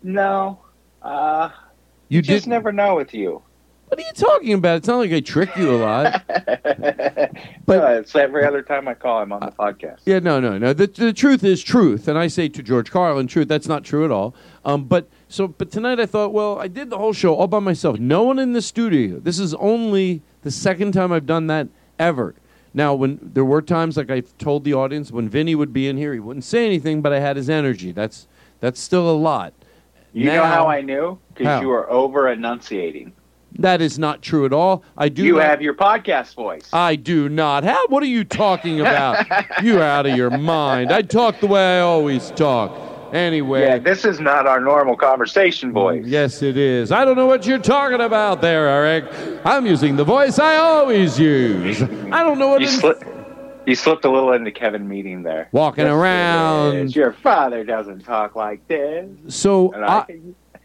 No. 0.04 0.60
Uh, 1.02 1.50
You 2.10 2.22
just 2.22 2.46
did- 2.46 2.50
never 2.50 2.72
know 2.72 2.96
with 2.96 3.14
you. 3.14 3.42
What 3.88 4.00
are 4.00 4.04
you 4.04 4.14
talking 4.14 4.54
about? 4.54 4.78
It's 4.78 4.88
not 4.88 4.98
like 4.98 5.12
I 5.12 5.22
trick 5.22 5.56
you 5.56 5.76
a 5.76 5.78
lot. 5.78 6.24
But 7.66 7.98
it's 7.98 8.16
every 8.16 8.46
other 8.46 8.62
time 8.62 8.88
I 8.88 8.94
call 8.94 9.22
him 9.22 9.34
on 9.34 9.42
the 9.42 9.52
podcast. 9.52 10.00
Yeah, 10.06 10.20
no, 10.20 10.40
no, 10.40 10.58
no. 10.58 10.72
The, 10.72 10.88
the 10.88 11.12
truth 11.12 11.44
is 11.44 11.62
truth, 11.62 12.08
and 12.08 12.18
I 12.18 12.28
say 12.28 12.48
to 12.48 12.64
George 12.64 12.90
Carlin, 12.92 13.28
truth. 13.28 13.50
That's 13.50 13.68
not 13.68 13.84
true 13.84 14.06
at 14.06 14.12
all. 14.12 14.34
Um, 14.64 14.86
but 14.86 15.10
so, 15.28 15.50
but 15.50 15.70
tonight 15.70 16.00
I 16.00 16.06
thought, 16.06 16.32
well, 16.32 16.58
I 16.60 16.70
did 16.70 16.90
the 16.90 16.98
whole 16.98 17.12
show 17.12 17.36
all 17.36 17.48
by 17.48 17.60
myself. 17.60 18.00
No 18.00 18.24
one 18.24 18.40
in 18.40 18.54
the 18.54 18.62
studio. 18.62 19.20
This 19.20 19.38
is 19.38 19.54
only 19.56 20.22
the 20.44 20.52
second 20.52 20.94
time 20.94 21.12
I've 21.12 21.26
done 21.26 21.48
that 21.48 21.68
ever. 22.00 22.36
Now, 22.74 22.94
when 22.94 23.20
there 23.22 23.46
were 23.46 23.62
times, 23.62 23.98
like 23.98 24.10
I 24.10 24.22
told 24.22 24.64
the 24.64 24.74
audience, 24.74 25.12
when 25.12 25.28
Vinny 25.28 25.54
would 25.54 25.74
be 25.74 25.90
in 25.90 25.98
here, 25.98 26.14
he 26.14 26.20
wouldn't 26.22 26.46
say 26.46 26.66
anything, 26.66 27.02
but 27.02 27.12
I 27.12 27.20
had 27.20 27.36
his 27.36 27.50
energy. 27.50 27.92
That's 27.92 28.28
that's 28.62 28.80
still 28.80 29.10
a 29.10 29.18
lot. 29.18 29.54
You 30.14 30.26
know 30.26 30.46
how 30.46 30.68
I 30.68 30.82
knew? 30.82 31.20
Because 31.34 31.62
you 31.62 31.68
were 31.68 31.90
over 31.92 32.30
enunciating. 32.32 33.12
That 33.60 33.82
is 33.82 33.98
not 33.98 34.22
true 34.22 34.46
at 34.46 34.54
all. 34.54 34.84
I 34.98 35.10
do. 35.10 35.24
You 35.24 35.36
not- 35.36 35.46
have 35.46 35.62
your 35.62 35.74
podcast 35.74 36.36
voice. 36.36 36.70
I 36.72 36.96
do 36.96 37.28
not. 37.30 37.64
How? 37.64 37.88
What 37.88 38.04
are 38.04 38.08
you 38.08 38.24
talking 38.24 38.80
about? 38.82 39.26
You're 39.64 39.82
out 39.84 40.06
of 40.06 40.16
your 40.16 40.30
mind. 40.30 40.92
I 40.92 41.02
talk 41.02 41.40
the 41.40 41.48
way 41.48 41.78
I 41.78 41.82
always 41.82 42.32
talk. 42.32 42.78
Anyway. 43.14 43.62
Yeah, 43.62 43.78
this 43.78 44.04
is 44.04 44.20
not 44.20 44.46
our 44.48 44.60
normal 44.60 44.98
conversation 44.98 45.70
mm, 45.72 45.74
voice. 45.74 46.06
Yes, 46.06 46.42
it 46.42 46.58
is. 46.58 46.92
I 46.92 47.06
don't 47.06 47.16
know 47.16 47.26
what 47.26 47.46
you're 47.48 47.58
talking 47.58 48.02
about 48.02 48.42
there, 48.42 48.68
Eric. 48.68 49.06
I'm 49.46 49.66
using 49.66 49.96
the 49.96 50.04
voice 50.04 50.40
I 50.40 50.58
always 50.58 51.18
use. 51.18 51.82
I 51.82 52.22
don't 52.24 52.38
know 52.38 52.50
what 52.50 52.60
You, 52.60 52.68
slipped. 52.68 53.06
you 53.66 53.76
slipped 53.76 54.04
a 54.04 54.12
little 54.12 54.34
into 54.34 54.52
Kevin 54.52 54.90
Meaney 54.90 55.24
there. 55.24 55.48
Walking 55.54 55.86
Yes, 55.86 55.94
around. 55.94 56.96
Your 56.98 57.14
father 57.14 57.64
doesn't 57.64 58.02
talk 58.02 58.36
like 58.36 58.68
this. 58.68 59.10
So 59.30 59.74
I- 59.74 60.00
I, 60.00 60.20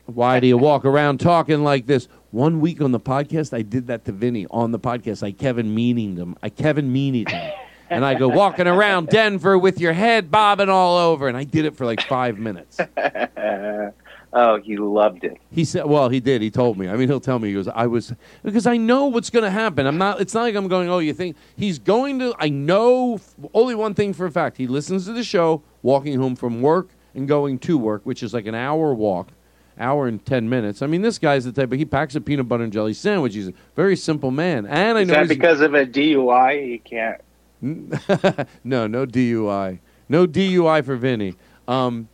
why 0.06 0.40
do 0.40 0.48
you 0.48 0.58
walk 0.58 0.84
around 0.84 1.20
talking 1.20 1.62
like 1.62 1.86
this? 1.86 2.08
One 2.32 2.60
week 2.60 2.80
on 2.80 2.92
the 2.92 3.00
podcast, 3.00 3.52
I 3.52 3.60
did 3.60 3.88
that 3.88 4.06
to 4.06 4.12
Vinny 4.12 4.46
on 4.50 4.72
the 4.72 4.78
podcast. 4.78 5.22
I 5.22 5.32
Kevin 5.32 5.74
meaning 5.74 6.14
them. 6.14 6.34
I 6.42 6.48
Kevin 6.48 6.90
meaning 6.90 7.26
him. 7.26 7.52
And 7.90 8.06
I 8.06 8.14
go 8.14 8.26
walking 8.26 8.66
around 8.66 9.08
Denver 9.08 9.58
with 9.58 9.78
your 9.78 9.92
head 9.92 10.30
bobbing 10.30 10.70
all 10.70 10.96
over, 10.96 11.28
and 11.28 11.36
I 11.36 11.44
did 11.44 11.66
it 11.66 11.76
for 11.76 11.84
like 11.84 12.00
five 12.00 12.38
minutes. 12.38 12.78
oh, 14.32 14.58
he 14.62 14.78
loved 14.78 15.24
it. 15.24 15.36
He 15.50 15.66
said, 15.66 15.84
"Well, 15.84 16.08
he 16.08 16.20
did. 16.20 16.40
He 16.40 16.50
told 16.50 16.78
me. 16.78 16.88
I 16.88 16.96
mean, 16.96 17.06
he'll 17.06 17.20
tell 17.20 17.38
me. 17.38 17.48
He 17.48 17.54
goes, 17.54 17.68
I 17.68 17.86
was 17.86 18.14
because 18.42 18.66
I 18.66 18.78
know 18.78 19.08
what's 19.08 19.28
going 19.28 19.44
to 19.44 19.50
happen. 19.50 19.86
I'm 19.86 19.98
not. 19.98 20.18
It's 20.22 20.32
not 20.32 20.44
like 20.44 20.54
I'm 20.54 20.68
going. 20.68 20.88
Oh, 20.88 21.00
you 21.00 21.12
think 21.12 21.36
he's 21.54 21.78
going 21.78 22.18
to? 22.20 22.34
I 22.38 22.48
know 22.48 23.16
f- 23.16 23.34
only 23.52 23.74
one 23.74 23.92
thing 23.92 24.14
for 24.14 24.24
a 24.24 24.30
fact. 24.30 24.56
He 24.56 24.66
listens 24.66 25.04
to 25.04 25.12
the 25.12 25.22
show, 25.22 25.62
walking 25.82 26.18
home 26.18 26.34
from 26.34 26.62
work 26.62 26.88
and 27.14 27.28
going 27.28 27.58
to 27.58 27.76
work, 27.76 28.06
which 28.06 28.22
is 28.22 28.32
like 28.32 28.46
an 28.46 28.54
hour 28.54 28.94
walk, 28.94 29.28
hour 29.78 30.06
and 30.06 30.24
ten 30.24 30.48
minutes. 30.48 30.82
I 30.82 30.86
mean, 30.86 31.02
this 31.02 31.18
guy's 31.18 31.44
the 31.44 31.52
type. 31.52 31.72
Of, 31.72 31.78
he 31.78 31.84
packs 31.84 32.14
a 32.14 32.20
peanut 32.20 32.48
butter 32.48 32.64
and 32.64 32.72
jelly 32.72 32.94
sandwich. 32.94 33.34
He's 33.34 33.48
a 33.48 33.54
very 33.74 33.96
simple 33.96 34.30
man, 34.30 34.66
and 34.66 34.98
I 34.98 35.02
Is 35.02 35.08
know 35.08 35.14
that 35.14 35.28
because 35.28 35.60
of 35.60 35.74
a 35.74 35.86
DUI? 35.86 36.66
He 36.66 36.78
can't. 36.78 37.20
no, 38.64 38.86
no 38.86 39.06
DUI. 39.06 39.78
No 40.08 40.26
DUI 40.26 40.84
for 40.84 40.96
Vinny. 40.96 41.36
Um, 41.68 42.08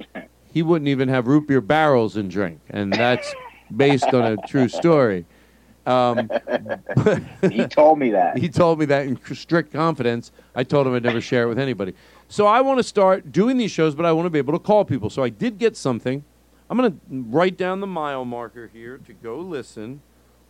he 0.52 0.62
wouldn't 0.62 0.88
even 0.88 1.08
have 1.08 1.26
root 1.26 1.48
beer 1.48 1.60
barrels 1.60 2.16
and 2.16 2.30
drink, 2.30 2.60
and 2.70 2.92
that's 2.92 3.34
based 3.74 4.12
on 4.12 4.24
a 4.32 4.36
true 4.46 4.68
story. 4.68 5.24
Um, 5.86 6.30
he 7.50 7.66
told 7.66 7.98
me 7.98 8.10
that. 8.10 8.36
He 8.36 8.48
told 8.50 8.78
me 8.78 8.84
that 8.86 9.06
in 9.06 9.18
strict 9.34 9.72
confidence. 9.72 10.32
I 10.54 10.64
told 10.64 10.86
him 10.86 10.94
I'd 10.94 11.02
never 11.02 11.20
share 11.20 11.44
it 11.44 11.48
with 11.48 11.58
anybody. 11.58 11.94
So 12.28 12.46
I 12.46 12.60
want 12.60 12.78
to 12.78 12.82
start 12.82 13.32
doing 13.32 13.56
these 13.56 13.70
shows, 13.70 13.94
but 13.94 14.04
I 14.04 14.12
want 14.12 14.26
to 14.26 14.30
be 14.30 14.38
able 14.38 14.52
to 14.52 14.58
call 14.58 14.84
people. 14.84 15.08
So 15.08 15.22
I 15.22 15.30
did 15.30 15.58
get 15.58 15.76
something. 15.78 16.24
I'm 16.70 16.76
going 16.76 16.92
to 16.92 16.98
write 17.10 17.56
down 17.56 17.80
the 17.80 17.86
mile 17.86 18.24
marker 18.24 18.70
here 18.72 18.98
to 18.98 19.12
go 19.12 19.38
listen. 19.38 20.02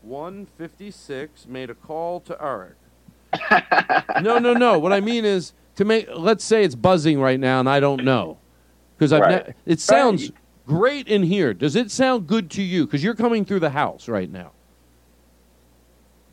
156 0.03 1.47
made 1.47 1.71
a 1.71 1.75
call 1.75 2.21
to 2.21 2.37
Eric. 2.43 2.77
no, 4.23 4.39
no, 4.39 4.55
no. 4.55 4.79
What 4.79 4.93
I 4.93 5.01
mean 5.01 5.25
is 5.25 5.53
to 5.77 5.85
make. 5.85 6.09
Let's 6.15 6.45
say 6.45 6.65
it's 6.65 6.75
buzzing 6.75 7.21
right 7.21 7.39
now, 7.39 7.61
and 7.61 7.69
I 7.69 7.79
don't 7.79 8.05
know 8.05 8.39
because 8.97 9.13
I've. 9.13 9.21
Right. 9.21 9.49
Ne- 9.49 9.55
it 9.67 9.81
sounds 9.81 10.33
great 10.67 11.09
in 11.09 11.23
here. 11.23 11.53
Does 11.53 11.77
it 11.77 11.91
sound 11.91 12.27
good 12.27 12.51
to 12.53 12.63
you? 12.63 12.87
Because 12.87 13.05
you're 13.05 13.15
coming 13.15 13.45
through 13.45 13.61
the 13.61 13.71
house 13.71 14.09
right 14.09 14.31
now. 14.31 14.53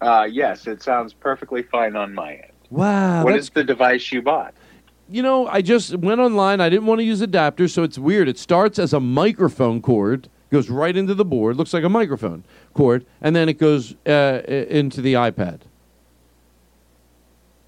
Uh, 0.02 0.28
yes, 0.30 0.68
it 0.68 0.82
sounds 0.84 1.14
perfectly 1.14 1.64
fine 1.64 1.96
on 1.96 2.14
my 2.14 2.34
end. 2.34 2.52
Wow, 2.70 3.24
What 3.24 3.36
is 3.36 3.50
the 3.50 3.64
device 3.64 4.12
you 4.12 4.22
bought? 4.22 4.54
You 5.10 5.22
know, 5.22 5.48
I 5.48 5.62
just 5.62 5.96
went 5.98 6.20
online. 6.20 6.62
I 6.62 6.70
didn't 6.70 6.86
want 6.88 7.00
to 7.00 7.04
use 7.04 7.22
adapters, 7.22 7.72
so 7.72 7.84
it's 7.84 7.98
weird. 7.98 8.28
It 8.28 8.38
starts 8.38 8.80
as 8.80 8.94
a 8.94 9.00
microphone 9.00 9.82
cord, 9.82 10.30
goes 10.52 10.70
right 10.70 10.96
into 10.96 11.14
the 11.14 11.26
board, 11.26 11.58
looks 11.58 11.74
like 11.74 11.84
a 11.84 11.90
microphone 11.90 12.44
cord, 12.74 13.06
and 13.22 13.36
then 13.36 13.48
it 13.50 13.58
goes 13.60 13.96
uh, 14.08 14.42
into 14.48 15.02
the 15.02 15.14
iPad. 15.14 15.62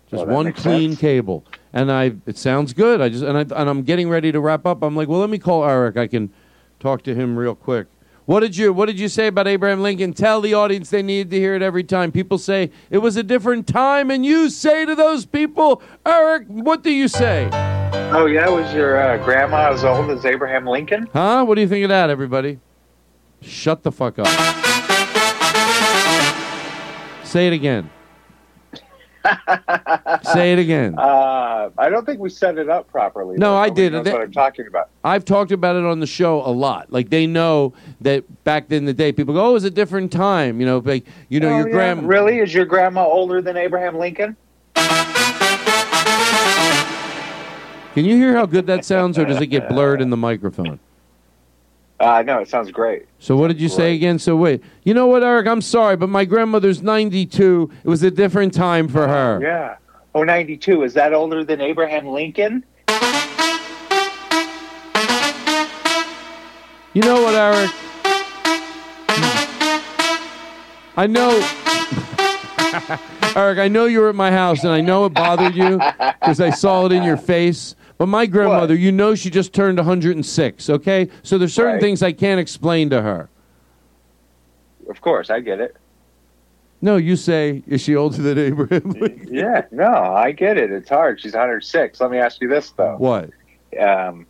Just 0.09 0.25
Well, 0.25 0.35
one 0.35 0.53
clean 0.53 0.91
sense. 0.91 1.01
cable, 1.01 1.43
and 1.73 1.91
I. 1.91 2.13
It 2.25 2.37
sounds 2.37 2.73
good. 2.73 3.01
I 3.01 3.09
just 3.09 3.23
and 3.23 3.37
I 3.37 3.41
and 3.41 3.69
I'm 3.69 3.83
getting 3.83 4.09
ready 4.09 4.31
to 4.31 4.39
wrap 4.39 4.65
up. 4.65 4.81
I'm 4.81 4.95
like, 4.95 5.09
well, 5.09 5.19
let 5.19 5.29
me 5.29 5.37
call 5.37 5.65
Eric. 5.65 5.97
I 5.97 6.07
can 6.07 6.31
talk 6.79 7.03
to 7.03 7.13
him 7.13 7.37
real 7.37 7.55
quick. 7.55 7.87
What 8.27 8.41
did 8.41 8.57
you 8.57 8.73
What 8.73 8.87
did 8.87 8.99
you 8.99 9.07
say 9.07 9.27
about 9.27 9.47
Abraham 9.47 9.81
Lincoln? 9.81 10.11
Tell 10.11 10.41
the 10.41 10.53
audience 10.53 10.89
they 10.89 11.01
need 11.01 11.31
to 11.31 11.39
hear 11.39 11.55
it 11.55 11.61
every 11.61 11.85
time. 11.85 12.11
People 12.11 12.37
say 12.37 12.71
it 12.89 12.97
was 12.97 13.15
a 13.15 13.23
different 13.23 13.67
time, 13.67 14.11
and 14.11 14.25
you 14.25 14.49
say 14.49 14.85
to 14.85 14.95
those 14.95 15.25
people, 15.25 15.81
Eric, 16.05 16.45
what 16.47 16.83
do 16.83 16.91
you 16.91 17.07
say? 17.07 17.49
Oh, 18.11 18.25
yeah, 18.25 18.49
was 18.49 18.73
your 18.73 18.99
uh, 18.99 19.23
grandma 19.23 19.71
as 19.71 19.85
old 19.85 20.11
as 20.11 20.25
Abraham 20.25 20.67
Lincoln? 20.67 21.07
Huh? 21.13 21.45
What 21.45 21.55
do 21.55 21.61
you 21.61 21.69
think 21.69 21.85
of 21.85 21.89
that, 21.89 22.09
everybody? 22.09 22.59
Shut 23.41 23.83
the 23.83 23.93
fuck 23.93 24.19
up. 24.19 24.27
Say 27.23 27.47
it 27.47 27.53
again. 27.53 27.89
Say 30.33 30.53
it 30.53 30.59
again. 30.59 30.95
Uh, 31.57 31.69
I 31.77 31.89
don't 31.89 32.05
think 32.05 32.19
we 32.19 32.29
set 32.29 32.57
it 32.57 32.69
up 32.69 32.87
properly. 32.89 33.37
No. 33.37 33.55
I 33.55 33.69
did. 33.69 33.91
knows 33.93 34.05
That- 34.05 34.13
what 34.13 34.21
I'm 34.23 34.31
talking 34.31 34.67
about. 34.67 34.89
I've 35.03 35.25
talked 35.25 35.51
about 35.51 35.75
it 35.75 35.83
on 35.83 35.99
the 35.99 36.07
show 36.07 36.41
a 36.45 36.51
lot. 36.51 36.91
Like 36.91 37.09
they 37.09 37.25
know 37.27 37.73
that 38.01 38.23
back 38.43 38.71
in 38.71 38.85
the 38.85 38.93
day, 38.93 39.11
people 39.11 39.33
go, 39.33 39.45
"Oh, 39.47 39.49
it 39.51 39.53
was 39.53 39.63
a 39.63 39.69
different 39.71 40.11
time." 40.11 40.59
You 40.59 40.65
know, 40.67 40.77
like 40.79 41.05
you 41.29 41.39
know, 41.39 41.49
Oh, 41.49 41.57
your 41.57 41.67
yeah? 41.69 41.73
grandma. 41.73 42.07
Really? 42.07 42.39
Is 42.39 42.53
your 42.53 42.65
grandma 42.65 43.05
older 43.05 43.41
than 43.41 43.57
Abraham 43.57 43.97
Lincoln? 43.97 44.35
Can 47.93 48.05
you 48.05 48.15
hear 48.15 48.35
how 48.35 48.45
good 48.45 48.67
that 48.67 48.85
sounds, 48.85 49.17
or 49.17 49.25
does 49.25 49.41
it 49.41 49.47
get 49.47 49.67
blurred 49.69 50.01
in 50.01 50.09
the 50.11 50.17
microphone? 50.17 50.79
Uh, 51.99 52.21
no, 52.21 52.39
it 52.39 52.47
sounds 52.47 52.71
great. 52.71 53.05
So 53.19 53.35
what 53.35 53.47
did 53.47 53.59
you 53.59 53.69
say 53.69 53.95
again? 53.95 54.19
So 54.19 54.35
wait, 54.35 54.63
you 54.83 54.93
know 54.93 55.07
what, 55.07 55.23
Eric? 55.23 55.47
I'm 55.47 55.61
sorry, 55.61 55.97
but 55.97 56.09
my 56.09 56.25
grandmother's 56.25 56.83
92. 56.83 57.71
It 57.83 57.87
was 57.87 58.03
a 58.03 58.11
different 58.11 58.53
time 58.53 58.87
for 58.87 59.07
her. 59.07 59.39
Yeah. 59.41 59.77
Oh, 60.13 60.23
92. 60.23 60.83
Is 60.83 60.93
that 60.93 61.13
older 61.13 61.43
than 61.43 61.59
Abraham 61.59 62.07
Lincoln? 62.07 62.63
You 66.93 67.03
know 67.03 67.21
what, 67.21 67.35
Eric? 67.35 67.71
I 70.99 71.05
know, 71.07 71.29
Eric. 73.35 73.59
I 73.59 73.67
know 73.67 73.85
you 73.85 73.99
were 73.99 74.09
at 74.09 74.15
my 74.15 74.31
house, 74.31 74.63
and 74.63 74.73
I 74.73 74.81
know 74.81 75.05
it 75.05 75.13
bothered 75.13 75.55
you 75.55 75.79
because 76.19 76.41
I 76.41 76.49
saw 76.49 76.87
it 76.87 76.91
in 76.91 77.03
your 77.03 77.17
face. 77.17 77.75
But 77.97 78.07
my 78.07 78.25
grandmother, 78.27 78.75
you 78.75 78.91
know, 78.91 79.15
she 79.15 79.29
just 79.29 79.53
turned 79.53 79.77
106. 79.79 80.69
Okay, 80.69 81.09
so 81.23 81.37
there's 81.37 81.53
certain 81.53 81.73
Right. 81.73 81.81
things 81.81 82.03
I 82.03 82.11
can't 82.11 82.39
explain 82.39 82.89
to 82.91 83.01
her. 83.01 83.29
Of 84.89 85.01
course, 85.01 85.29
I 85.29 85.39
get 85.39 85.59
it. 85.59 85.75
No, 86.79 86.95
you 86.97 87.15
say, 87.15 87.63
is 87.65 87.81
she 87.81 87.95
older 87.95 88.21
than 88.21 88.37
Abraham? 88.37 88.91
Lincoln? 88.91 89.33
Yeah, 89.33 89.63
no, 89.71 89.91
I 89.91 90.31
get 90.31 90.57
it. 90.57 90.71
It's 90.71 90.89
hard. 90.89 91.19
She's 91.19 91.33
106. 91.33 91.99
Let 91.99 92.11
me 92.11 92.19
ask 92.19 92.39
you 92.39 92.47
this 92.47 92.69
though. 92.71 92.95
What? 92.97 93.31
Um, 93.79 94.27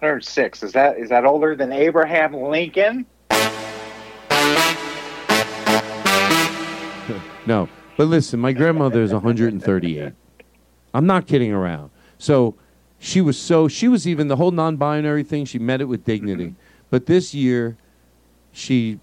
106. 0.00 0.62
Is 0.62 0.72
that 0.72 0.98
is 0.98 1.10
that 1.10 1.26
older 1.26 1.54
than 1.54 1.70
Abraham 1.70 2.32
Lincoln? 2.34 3.04
no. 7.46 7.68
But 7.96 8.06
listen, 8.06 8.40
my 8.40 8.52
grandmother 8.52 9.02
is 9.02 9.12
138. 9.12 10.12
I'm 10.94 11.06
not 11.06 11.26
kidding 11.26 11.52
around. 11.52 11.90
So 12.18 12.54
she 12.98 13.20
was 13.20 13.38
so 13.38 13.68
she 13.68 13.88
was 13.88 14.06
even 14.06 14.28
the 14.28 14.36
whole 14.36 14.50
non-binary 14.50 15.24
thing. 15.24 15.44
She 15.44 15.58
met 15.58 15.80
it 15.80 15.86
with 15.86 16.04
dignity. 16.04 16.54
But 16.90 17.06
this 17.06 17.34
year, 17.34 17.76
she 18.52 19.00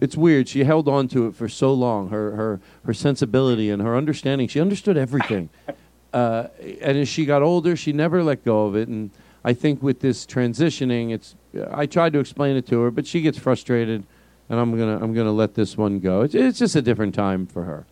it's 0.00 0.16
weird. 0.16 0.48
She 0.48 0.64
held 0.64 0.88
on 0.88 1.08
to 1.08 1.26
it 1.26 1.34
for 1.34 1.48
so 1.48 1.72
long. 1.72 2.08
Her 2.08 2.32
her 2.32 2.60
her 2.84 2.94
sensibility 2.94 3.70
and 3.70 3.82
her 3.82 3.96
understanding. 3.96 4.48
She 4.48 4.60
understood 4.60 4.96
everything. 4.96 5.48
Uh, 6.12 6.48
and 6.80 6.98
as 6.98 7.08
she 7.08 7.24
got 7.24 7.40
older, 7.40 7.76
she 7.76 7.92
never 7.92 8.24
let 8.24 8.44
go 8.44 8.66
of 8.66 8.74
it. 8.74 8.88
And 8.88 9.12
I 9.44 9.52
think 9.52 9.82
with 9.82 10.00
this 10.00 10.26
transitioning, 10.26 11.12
it's 11.12 11.36
I 11.70 11.86
tried 11.86 12.12
to 12.14 12.18
explain 12.18 12.56
it 12.56 12.66
to 12.66 12.80
her, 12.80 12.90
but 12.90 13.06
she 13.06 13.20
gets 13.20 13.38
frustrated, 13.38 14.04
and 14.48 14.60
I'm 14.60 14.76
gonna 14.76 14.98
I'm 15.00 15.14
gonna 15.14 15.32
let 15.32 15.54
this 15.54 15.76
one 15.76 16.00
go. 16.00 16.22
It's 16.22 16.34
it's 16.34 16.58
just 16.58 16.74
a 16.74 16.82
different 16.82 17.14
time 17.14 17.46
for 17.46 17.62
her. 17.64 17.86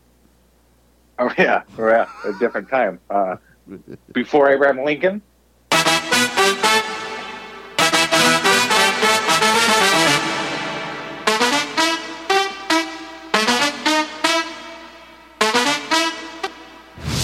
Oh 1.19 1.33
yeah, 1.39 1.63
we're 1.77 1.91
at 1.91 2.09
a 2.25 2.33
different 2.41 2.69
time. 2.69 2.99
Uh, 3.09 3.37
before 4.13 4.51
Abraham 4.51 4.85
Lincoln. 4.85 5.23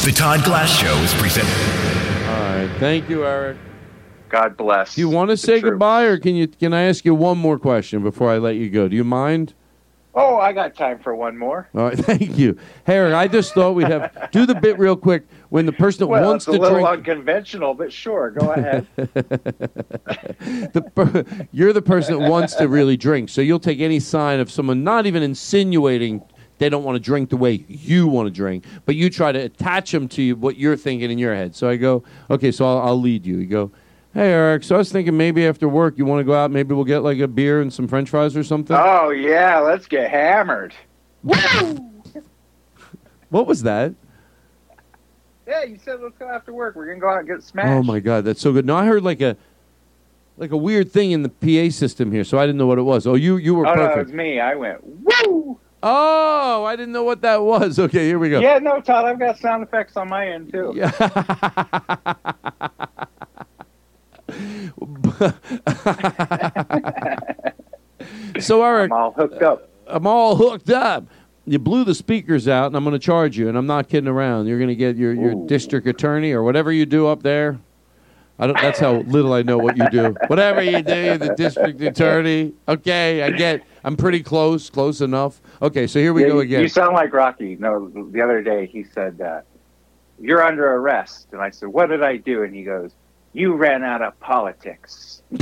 The 0.04 0.12
Todd 0.12 0.44
Glass 0.44 0.70
Show 0.70 0.94
is 0.98 1.14
presented. 1.14 1.50
All 2.28 2.66
right, 2.66 2.70
thank 2.78 3.08
you, 3.08 3.24
Eric. 3.24 3.56
God 4.28 4.56
bless. 4.56 4.96
Do 4.96 5.00
you 5.00 5.08
want 5.08 5.30
to 5.30 5.36
say 5.36 5.60
goodbye, 5.60 6.04
or 6.04 6.18
can 6.18 6.34
you 6.34 6.48
can 6.48 6.74
I 6.74 6.82
ask 6.82 7.04
you 7.04 7.14
one 7.14 7.38
more 7.38 7.58
question 7.58 8.02
before 8.02 8.30
I 8.30 8.38
let 8.38 8.56
you 8.56 8.68
go? 8.68 8.88
Do 8.88 8.96
you 8.96 9.04
mind? 9.04 9.54
Oh, 10.16 10.36
I 10.36 10.52
got 10.52 10.76
time 10.76 11.00
for 11.00 11.14
one 11.14 11.36
more. 11.36 11.68
All 11.74 11.82
right, 11.82 11.98
thank 11.98 12.38
you, 12.38 12.56
Eric. 12.86 13.14
I 13.14 13.26
just 13.26 13.52
thought 13.52 13.72
we'd 13.72 13.88
have 13.88 14.30
do 14.30 14.46
the 14.46 14.54
bit 14.54 14.78
real 14.78 14.96
quick. 14.96 15.26
When 15.48 15.66
the 15.66 15.72
person 15.72 16.00
that 16.00 16.06
Well, 16.06 16.30
wants 16.30 16.44
to 16.46 16.52
drink, 16.52 16.62
it's 16.62 16.70
a 16.70 16.72
little 16.74 16.86
drink, 16.86 17.08
unconventional, 17.08 17.74
but 17.74 17.92
sure, 17.92 18.30
go 18.30 18.52
ahead. 18.52 18.86
the 18.96 20.90
per- 20.94 21.46
you're 21.52 21.72
the 21.72 21.82
person 21.82 22.18
that 22.18 22.30
wants 22.30 22.54
to 22.56 22.68
really 22.68 22.96
drink, 22.96 23.28
so 23.28 23.40
you'll 23.40 23.60
take 23.60 23.80
any 23.80 24.00
sign 24.00 24.40
of 24.40 24.50
someone 24.50 24.84
not 24.84 25.06
even 25.06 25.22
insinuating 25.22 26.22
they 26.58 26.68
don't 26.68 26.84
want 26.84 26.94
to 26.96 27.00
drink 27.00 27.30
the 27.30 27.36
way 27.36 27.64
you 27.68 28.06
want 28.06 28.26
to 28.26 28.30
drink, 28.30 28.64
but 28.86 28.94
you 28.94 29.10
try 29.10 29.32
to 29.32 29.40
attach 29.40 29.90
them 29.90 30.08
to 30.08 30.22
you, 30.22 30.36
what 30.36 30.56
you're 30.56 30.76
thinking 30.76 31.10
in 31.10 31.18
your 31.18 31.34
head. 31.34 31.54
So 31.56 31.68
I 31.68 31.76
go, 31.76 32.04
okay, 32.30 32.52
so 32.52 32.64
I'll, 32.64 32.78
I'll 32.78 33.00
lead 33.00 33.26
you. 33.26 33.38
You 33.38 33.46
go, 33.46 33.70
hey 34.14 34.30
Eric, 34.32 34.64
so 34.64 34.76
I 34.76 34.78
was 34.78 34.90
thinking 34.90 35.16
maybe 35.16 35.46
after 35.46 35.68
work 35.68 35.98
you 35.98 36.04
want 36.04 36.20
to 36.20 36.24
go 36.24 36.32
out, 36.34 36.50
maybe 36.50 36.74
we'll 36.74 36.84
get 36.84 37.00
like 37.00 37.18
a 37.18 37.28
beer 37.28 37.60
and 37.60 37.72
some 37.72 37.86
French 37.88 38.08
fries 38.10 38.36
or 38.36 38.44
something. 38.44 38.76
oh 38.78 39.10
yeah, 39.10 39.58
let's 39.58 39.86
get 39.86 40.10
hammered. 40.10 40.74
Woo! 41.22 41.34
what 43.30 43.46
was 43.46 43.62
that? 43.62 43.94
Yeah, 45.46 45.64
you 45.64 45.78
said 45.84 46.00
let's 46.00 46.16
go 46.18 46.28
after 46.28 46.52
work. 46.54 46.74
We're 46.74 46.86
gonna 46.86 47.00
go 47.00 47.10
out 47.10 47.18
and 47.18 47.28
get 47.28 47.42
smashed. 47.42 47.68
Oh 47.68 47.82
my 47.82 48.00
god, 48.00 48.24
that's 48.24 48.40
so 48.40 48.52
good. 48.52 48.64
No, 48.64 48.76
I 48.76 48.86
heard 48.86 49.02
like 49.02 49.20
a 49.20 49.36
like 50.36 50.52
a 50.52 50.56
weird 50.56 50.90
thing 50.90 51.12
in 51.12 51.22
the 51.22 51.28
PA 51.28 51.70
system 51.70 52.10
here, 52.12 52.24
so 52.24 52.38
I 52.38 52.46
didn't 52.46 52.56
know 52.58 52.66
what 52.66 52.78
it 52.78 52.82
was. 52.82 53.06
Oh, 53.06 53.14
you 53.14 53.36
you 53.36 53.54
were 53.54 53.66
oh 53.66 53.74
no, 53.74 53.82
it 53.84 53.88
perfect. 53.88 54.06
was 54.06 54.14
me. 54.14 54.40
I 54.40 54.54
went 54.54 54.80
woo. 54.82 55.60
Oh, 55.82 56.64
I 56.64 56.76
didn't 56.76 56.92
know 56.92 57.02
what 57.04 57.20
that 57.22 57.42
was. 57.42 57.78
Okay, 57.78 58.06
here 58.06 58.18
we 58.18 58.30
go. 58.30 58.40
Yeah, 58.40 58.58
no, 58.58 58.80
Todd, 58.80 59.04
I've 59.04 59.18
got 59.18 59.38
sound 59.38 59.62
effects 59.62 59.98
on 59.98 60.08
my 60.08 60.28
end 60.28 60.50
too. 60.50 60.72
So 68.40 68.62
Eric, 68.62 68.90
I'm 68.90 68.98
all 68.98 69.12
hooked 69.12 69.42
up. 69.42 69.68
I'm 69.86 70.06
all 70.06 70.36
hooked 70.36 70.70
up. 70.70 71.06
You 71.46 71.58
blew 71.58 71.84
the 71.84 71.94
speakers 71.94 72.48
out, 72.48 72.66
and 72.66 72.76
I'm 72.76 72.84
going 72.84 72.94
to 72.94 72.98
charge 72.98 73.36
you. 73.36 73.48
And 73.48 73.56
I'm 73.56 73.66
not 73.66 73.88
kidding 73.88 74.08
around. 74.08 74.46
You're 74.46 74.58
going 74.58 74.68
to 74.68 74.76
get 74.76 74.96
your, 74.96 75.12
your 75.12 75.46
district 75.46 75.86
attorney 75.86 76.32
or 76.32 76.42
whatever 76.42 76.72
you 76.72 76.86
do 76.86 77.06
up 77.06 77.22
there. 77.22 77.58
I 78.38 78.46
don't. 78.46 78.60
That's 78.60 78.80
how 78.80 78.94
little 79.02 79.32
I 79.32 79.42
know 79.42 79.58
what 79.58 79.76
you 79.76 79.88
do. 79.90 80.16
Whatever 80.26 80.62
you 80.62 80.82
do, 80.82 80.94
you're 80.94 81.18
the 81.18 81.34
district 81.36 81.80
attorney. 81.80 82.54
Okay, 82.66 83.22
I 83.22 83.30
get. 83.30 83.62
I'm 83.84 83.96
pretty 83.96 84.22
close, 84.22 84.70
close 84.70 85.00
enough. 85.00 85.40
Okay, 85.62 85.86
so 85.86 86.00
here 86.00 86.12
we 86.12 86.22
Yeah, 86.22 86.28
go 86.28 86.38
again. 86.40 86.62
You 86.62 86.68
sound 86.68 86.94
like 86.94 87.12
Rocky. 87.12 87.56
No, 87.60 87.88
the 88.10 88.20
other 88.20 88.42
day 88.42 88.66
he 88.66 88.82
said, 88.82 89.20
uh, 89.20 89.42
"You're 90.18 90.42
under 90.42 90.66
arrest," 90.66 91.28
and 91.30 91.40
I 91.40 91.50
said, 91.50 91.68
"What 91.68 91.90
did 91.90 92.02
I 92.02 92.16
do?" 92.16 92.42
And 92.42 92.52
he 92.52 92.64
goes, 92.64 92.90
"You 93.34 93.54
ran 93.54 93.82
out 93.84 94.00
of 94.00 94.18
politics." 94.20 95.22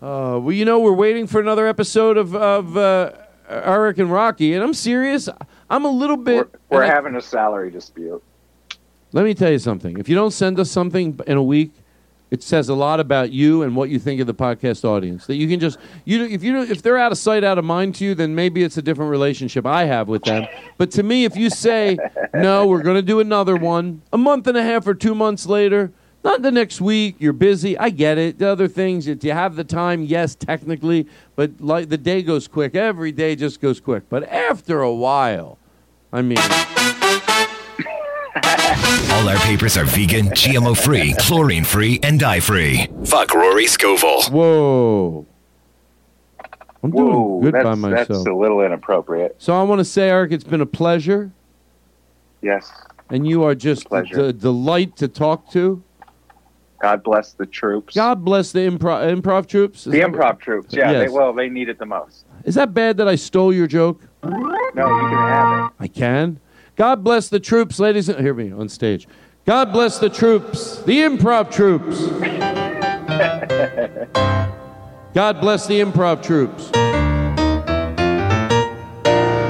Uh, 0.00 0.36
well, 0.42 0.50
you 0.50 0.64
know, 0.64 0.80
we're 0.80 0.92
waiting 0.92 1.28
for 1.28 1.40
another 1.40 1.64
episode 1.68 2.16
of 2.16 2.34
of 2.34 2.76
uh, 2.76 3.12
Eric 3.48 3.98
and 3.98 4.10
Rocky, 4.10 4.52
and 4.52 4.60
I'm 4.60 4.74
serious. 4.74 5.28
I'm 5.70 5.84
a 5.84 5.90
little 5.90 6.16
bit. 6.16 6.52
We're 6.70 6.82
I- 6.82 6.88
having 6.88 7.14
a 7.14 7.20
salary 7.20 7.70
dispute. 7.70 8.20
Let 9.12 9.24
me 9.24 9.32
tell 9.32 9.52
you 9.52 9.60
something. 9.60 9.98
If 9.98 10.08
you 10.08 10.16
don't 10.16 10.32
send 10.32 10.58
us 10.58 10.72
something 10.72 11.20
in 11.28 11.36
a 11.36 11.42
week, 11.42 11.70
it 12.32 12.42
says 12.42 12.70
a 12.70 12.74
lot 12.74 12.98
about 12.98 13.30
you 13.30 13.62
and 13.62 13.76
what 13.76 13.90
you 13.90 13.98
think 13.98 14.18
of 14.18 14.26
the 14.26 14.32
podcast 14.32 14.86
audience. 14.86 15.26
That 15.26 15.34
you 15.36 15.46
can 15.46 15.60
just 15.60 15.78
you 16.06 16.24
if 16.24 16.42
you 16.42 16.62
if 16.62 16.80
they're 16.80 16.96
out 16.96 17.12
of 17.12 17.18
sight, 17.18 17.44
out 17.44 17.58
of 17.58 17.64
mind 17.66 17.94
to 17.96 18.06
you, 18.06 18.14
then 18.14 18.34
maybe 18.34 18.62
it's 18.62 18.78
a 18.78 18.82
different 18.82 19.10
relationship 19.10 19.66
I 19.66 19.84
have 19.84 20.08
with 20.08 20.22
them. 20.22 20.48
But 20.78 20.90
to 20.92 21.02
me, 21.02 21.26
if 21.26 21.36
you 21.36 21.50
say 21.50 21.98
no, 22.32 22.66
we're 22.66 22.82
going 22.82 22.96
to 22.96 23.02
do 23.02 23.20
another 23.20 23.54
one 23.54 24.00
a 24.14 24.18
month 24.18 24.46
and 24.46 24.56
a 24.56 24.62
half 24.62 24.86
or 24.86 24.94
two 24.94 25.14
months 25.14 25.44
later. 25.44 25.92
Not 26.24 26.40
the 26.40 26.50
next 26.50 26.80
week. 26.80 27.16
You're 27.18 27.34
busy. 27.34 27.76
I 27.76 27.90
get 27.90 28.16
it. 28.16 28.38
The 28.38 28.48
other 28.48 28.68
things, 28.68 29.04
do 29.04 29.18
you 29.20 29.32
have 29.34 29.56
the 29.56 29.64
time? 29.64 30.02
Yes, 30.02 30.34
technically, 30.34 31.06
but 31.36 31.60
like 31.60 31.90
the 31.90 31.98
day 31.98 32.22
goes 32.22 32.48
quick. 32.48 32.74
Every 32.74 33.12
day 33.12 33.36
just 33.36 33.60
goes 33.60 33.78
quick. 33.78 34.04
But 34.08 34.26
after 34.30 34.80
a 34.80 34.94
while, 34.94 35.58
I 36.10 36.22
mean, 36.22 36.38
All 38.44 39.28
our 39.28 39.36
papers 39.38 39.76
are 39.76 39.84
vegan, 39.84 40.26
GMO 40.28 40.76
free, 40.76 41.14
chlorine 41.18 41.64
free, 41.64 42.00
and 42.02 42.18
dye 42.18 42.40
free. 42.40 42.88
Fuck 43.04 43.34
Rory 43.34 43.66
Scovel. 43.66 44.22
Whoa. 44.30 45.26
I'm 46.82 46.90
Whoa, 46.90 47.04
doing 47.04 47.40
good 47.42 47.54
that's, 47.54 47.64
by 47.64 47.74
myself. 47.76 48.08
That's 48.08 48.26
a 48.26 48.32
little 48.32 48.60
inappropriate. 48.62 49.36
So 49.38 49.54
I 49.54 49.62
want 49.62 49.78
to 49.78 49.84
say, 49.84 50.10
Eric, 50.10 50.32
it's 50.32 50.42
been 50.44 50.60
a 50.60 50.66
pleasure, 50.66 51.30
Yes. 52.40 52.72
and 53.10 53.26
you 53.26 53.44
are 53.44 53.54
just 53.54 53.86
Pleasure. 53.86 54.20
a 54.26 54.32
delight 54.32 54.96
to 54.96 55.06
talk 55.06 55.50
to. 55.52 55.82
God 56.80 57.04
bless 57.04 57.32
the 57.34 57.46
troops. 57.46 57.94
God 57.94 58.24
bless 58.24 58.50
the 58.50 58.58
improv 58.60 59.20
improv 59.22 59.46
troops. 59.46 59.86
Is 59.86 59.92
The 59.92 60.00
that- 60.00 60.10
improv 60.10 60.40
troops. 60.40 60.74
Yeah. 60.74 60.90
Yes. 60.90 61.08
They, 61.10 61.14
well, 61.16 61.32
they 61.32 61.48
need 61.48 61.68
it 61.68 61.78
the 61.78 61.86
most. 61.86 62.24
Is 62.44 62.56
that 62.56 62.74
bad 62.74 62.96
that 62.96 63.06
I 63.06 63.14
stole 63.14 63.52
your 63.54 63.68
joke? 63.68 64.02
No, 64.24 64.30
you 64.30 65.08
can 65.08 65.10
have 65.10 65.66
it. 65.66 65.72
I 65.78 65.86
can. 65.86 66.40
God 66.76 67.04
bless 67.04 67.28
the 67.28 67.40
troops, 67.40 67.78
ladies 67.78 68.08
and 68.08 68.18
hear 68.18 68.34
me 68.34 68.50
on 68.50 68.68
stage. 68.68 69.06
God 69.44 69.72
bless 69.72 69.98
the 69.98 70.08
troops, 70.08 70.82
the 70.82 71.00
improv 71.00 71.50
troops. 71.50 72.06
God 75.12 75.40
bless 75.40 75.66
the 75.66 75.80
improv 75.80 76.22
troops. 76.22 76.70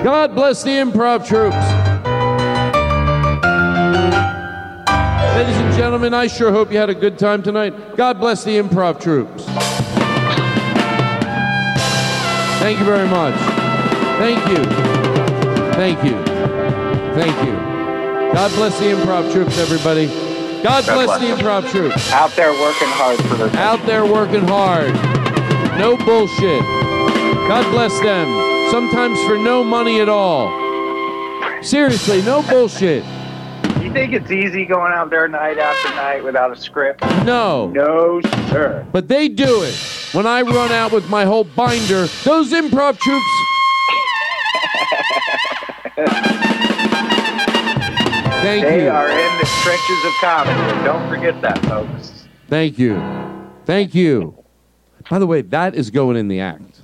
God 0.03 0.35
bless 0.35 0.65
the 0.65 0.71
improv 0.71 1.27
troops. 1.27 1.55
Ladies 5.37 5.57
and 5.57 5.75
gentlemen, 5.77 6.15
I 6.15 6.27
sure 6.27 6.51
hope 6.51 6.73
you 6.73 6.79
had 6.79 6.91
a 6.91 6.95
good 6.95 7.19
time 7.19 7.43
tonight. 7.43 7.97
God 7.97 8.19
bless 8.19 8.43
the 8.43 8.59
improv 8.59 9.01
troops. 9.01 9.45
Thank 12.61 12.79
you 12.81 12.85
very 12.85 13.09
much. 13.09 13.35
Thank 14.19 14.47
you. 14.49 14.65
Thank 15.75 16.05
you. 16.05 16.32
Thank 17.15 17.47
you. 17.47 17.53
God 18.33 18.51
bless 18.53 18.79
the 18.79 18.87
improv 18.87 19.31
troops, 19.31 19.59
everybody. 19.59 20.07
God, 20.63 20.87
God 20.87 20.95
bless, 20.95 21.07
bless 21.07 21.21
the 21.21 21.43
improv 21.43 21.71
troops. 21.71 22.11
Out 22.11 22.31
there 22.31 22.53
working 22.53 22.89
hard 22.89 23.19
for 23.25 23.35
their 23.35 23.49
Out 23.61 23.85
there 23.85 24.07
working 24.07 24.49
hard. 24.49 24.95
No 25.79 25.97
bullshit. 25.99 26.63
God 27.49 27.71
bless 27.71 28.01
them. 28.01 28.71
Sometimes 28.71 29.23
for 29.25 29.37
no 29.37 29.63
money 29.63 30.01
at 30.01 30.09
all. 30.09 30.49
Seriously, 31.63 32.23
no 32.23 32.43
bullshit. 32.43 33.05
You 33.83 33.93
think 33.93 34.15
it's 34.15 34.31
easy 34.31 34.65
going 34.65 34.93
out 34.95 35.11
there 35.11 35.29
night 35.29 35.59
after 35.59 35.89
night 35.91 36.25
without 36.25 36.51
a 36.51 36.57
script? 36.57 37.03
No. 37.27 37.69
No, 37.69 38.23
sir. 38.49 38.87
But 38.91 39.09
they 39.09 39.29
do 39.29 39.65
it. 39.65 39.75
When 40.13 40.27
I 40.27 40.41
run 40.41 40.73
out 40.73 40.93
with 40.93 41.11
my 41.11 41.27
whole 41.27 41.45
binder, 41.45 42.07
those 42.25 42.53
improv 42.53 42.99
troops. 42.99 43.27
Thank 48.43 48.65
they 48.65 48.85
you. 48.85 48.91
are 48.91 49.09
in 49.09 49.39
the 49.39 49.49
trenches 49.63 50.05
of 50.05 50.13
comedy. 50.21 50.85
Don't 50.85 51.09
forget 51.09 51.41
that, 51.43 51.59
folks. 51.67 52.27
Thank 52.49 52.79
you. 52.79 53.01
Thank 53.65 53.95
you. 53.95 54.37
By 55.09 55.21
the 55.21 55.27
way, 55.27 55.43
that 55.43 55.75
is 55.75 55.91
going 55.91 56.17
in 56.17 56.27
the 56.27 56.41
act. 56.41 56.81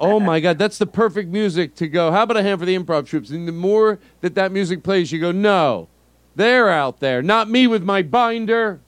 oh 0.00 0.20
my 0.20 0.40
God, 0.40 0.58
that's 0.58 0.78
the 0.78 0.86
perfect 0.86 1.28
music 1.28 1.74
to 1.76 1.86
go. 1.86 2.10
How 2.10 2.22
about 2.22 2.38
a 2.38 2.42
hand 2.42 2.60
for 2.60 2.66
the 2.66 2.78
improv 2.78 3.06
troops? 3.06 3.30
And 3.30 3.46
the 3.46 3.52
more 3.52 3.98
that 4.22 4.34
that 4.36 4.52
music 4.52 4.82
plays, 4.82 5.12
you 5.12 5.20
go, 5.20 5.32
no, 5.32 5.88
they're 6.34 6.70
out 6.70 7.00
there, 7.00 7.20
not 7.22 7.50
me 7.50 7.66
with 7.66 7.82
my 7.82 8.02
binder. 8.02 8.80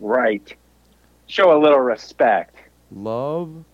Right. 0.00 0.54
Show 1.28 1.56
a 1.56 1.58
little 1.60 1.80
respect. 1.80 2.56
Love, 2.90 3.64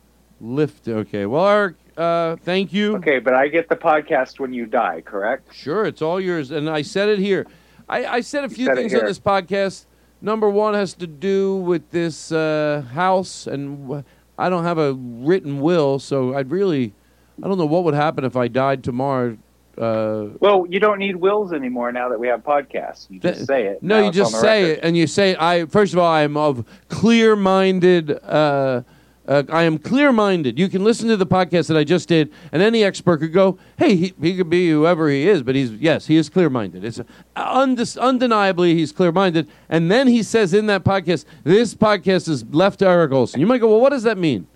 Lift. 0.40 0.88
Okay. 0.88 1.24
Well, 1.24 1.46
Eric, 1.48 1.76
uh, 1.96 2.36
thank 2.36 2.72
you. 2.72 2.96
Okay, 2.96 3.18
but 3.18 3.34
I 3.34 3.48
get 3.48 3.68
the 3.68 3.76
podcast 3.76 4.38
when 4.40 4.52
you 4.52 4.66
die, 4.66 5.02
correct? 5.02 5.54
Sure, 5.54 5.84
it's 5.84 6.02
all 6.02 6.20
yours. 6.20 6.50
And 6.50 6.68
I 6.68 6.82
said 6.82 7.08
it 7.08 7.18
here. 7.18 7.46
I, 7.88 8.04
I 8.06 8.20
said 8.20 8.44
a 8.44 8.48
few 8.48 8.66
said 8.66 8.76
things 8.76 8.94
on 8.94 9.04
this 9.04 9.18
podcast. 9.18 9.86
Number 10.20 10.48
one 10.48 10.74
has 10.74 10.94
to 10.94 11.06
do 11.06 11.56
with 11.56 11.90
this 11.90 12.30
uh, 12.30 12.84
house, 12.92 13.46
and 13.46 14.04
I 14.38 14.48
don't 14.48 14.64
have 14.64 14.78
a 14.78 14.94
written 14.94 15.60
will, 15.60 15.98
so 15.98 16.34
I'd 16.36 16.50
really, 16.50 16.94
I 17.42 17.48
don't 17.48 17.58
know 17.58 17.66
what 17.66 17.82
would 17.84 17.94
happen 17.94 18.24
if 18.24 18.36
I 18.36 18.46
died 18.48 18.84
tomorrow. 18.84 19.36
Uh, 19.76 20.26
Well, 20.38 20.66
you 20.68 20.78
don't 20.78 20.98
need 20.98 21.16
wills 21.16 21.52
anymore 21.52 21.90
now 21.92 22.08
that 22.10 22.20
we 22.20 22.28
have 22.28 22.44
podcasts. 22.44 23.10
You 23.10 23.18
just 23.18 23.46
say 23.46 23.66
it. 23.66 23.82
no, 23.82 23.98
Now 24.00 24.06
you 24.06 24.12
just 24.12 24.38
say 24.40 24.62
record. 24.64 24.78
it, 24.78 24.84
and 24.84 24.96
you 24.96 25.06
say 25.06 25.34
I. 25.38 25.64
First 25.66 25.92
of 25.92 25.98
all, 25.98 26.06
I 26.10 26.22
am 26.22 26.36
of 26.36 26.64
clear-minded. 26.88 28.10
Uh, 28.22 28.82
uh, 29.26 29.44
I 29.48 29.62
am 29.62 29.78
clear-minded. 29.78 30.58
You 30.58 30.68
can 30.68 30.82
listen 30.82 31.08
to 31.08 31.16
the 31.16 31.26
podcast 31.26 31.68
that 31.68 31.76
I 31.76 31.84
just 31.84 32.08
did, 32.08 32.32
and 32.50 32.60
any 32.60 32.82
expert 32.82 33.18
could 33.18 33.32
go, 33.32 33.58
"Hey, 33.76 33.94
he, 33.94 34.14
he 34.20 34.36
could 34.36 34.50
be 34.50 34.70
whoever 34.70 35.08
he 35.08 35.28
is, 35.28 35.42
but 35.42 35.54
he's 35.54 35.70
yes, 35.72 36.06
he 36.06 36.16
is 36.16 36.28
clear-minded. 36.28 36.84
It's 36.84 37.00
undis- 37.36 38.00
undeniably 38.00 38.74
he's 38.74 38.92
clear-minded." 38.92 39.48
And 39.68 39.90
then 39.90 40.08
he 40.08 40.22
says 40.22 40.52
in 40.52 40.66
that 40.66 40.84
podcast, 40.84 41.24
"This 41.44 41.74
podcast 41.74 42.28
is 42.28 42.44
left 42.46 42.80
to 42.80 42.88
Eric 42.88 43.12
Olson." 43.12 43.40
You 43.40 43.46
might 43.46 43.58
go, 43.58 43.68
"Well, 43.68 43.80
what 43.80 43.90
does 43.90 44.02
that 44.02 44.18
mean?" 44.18 44.46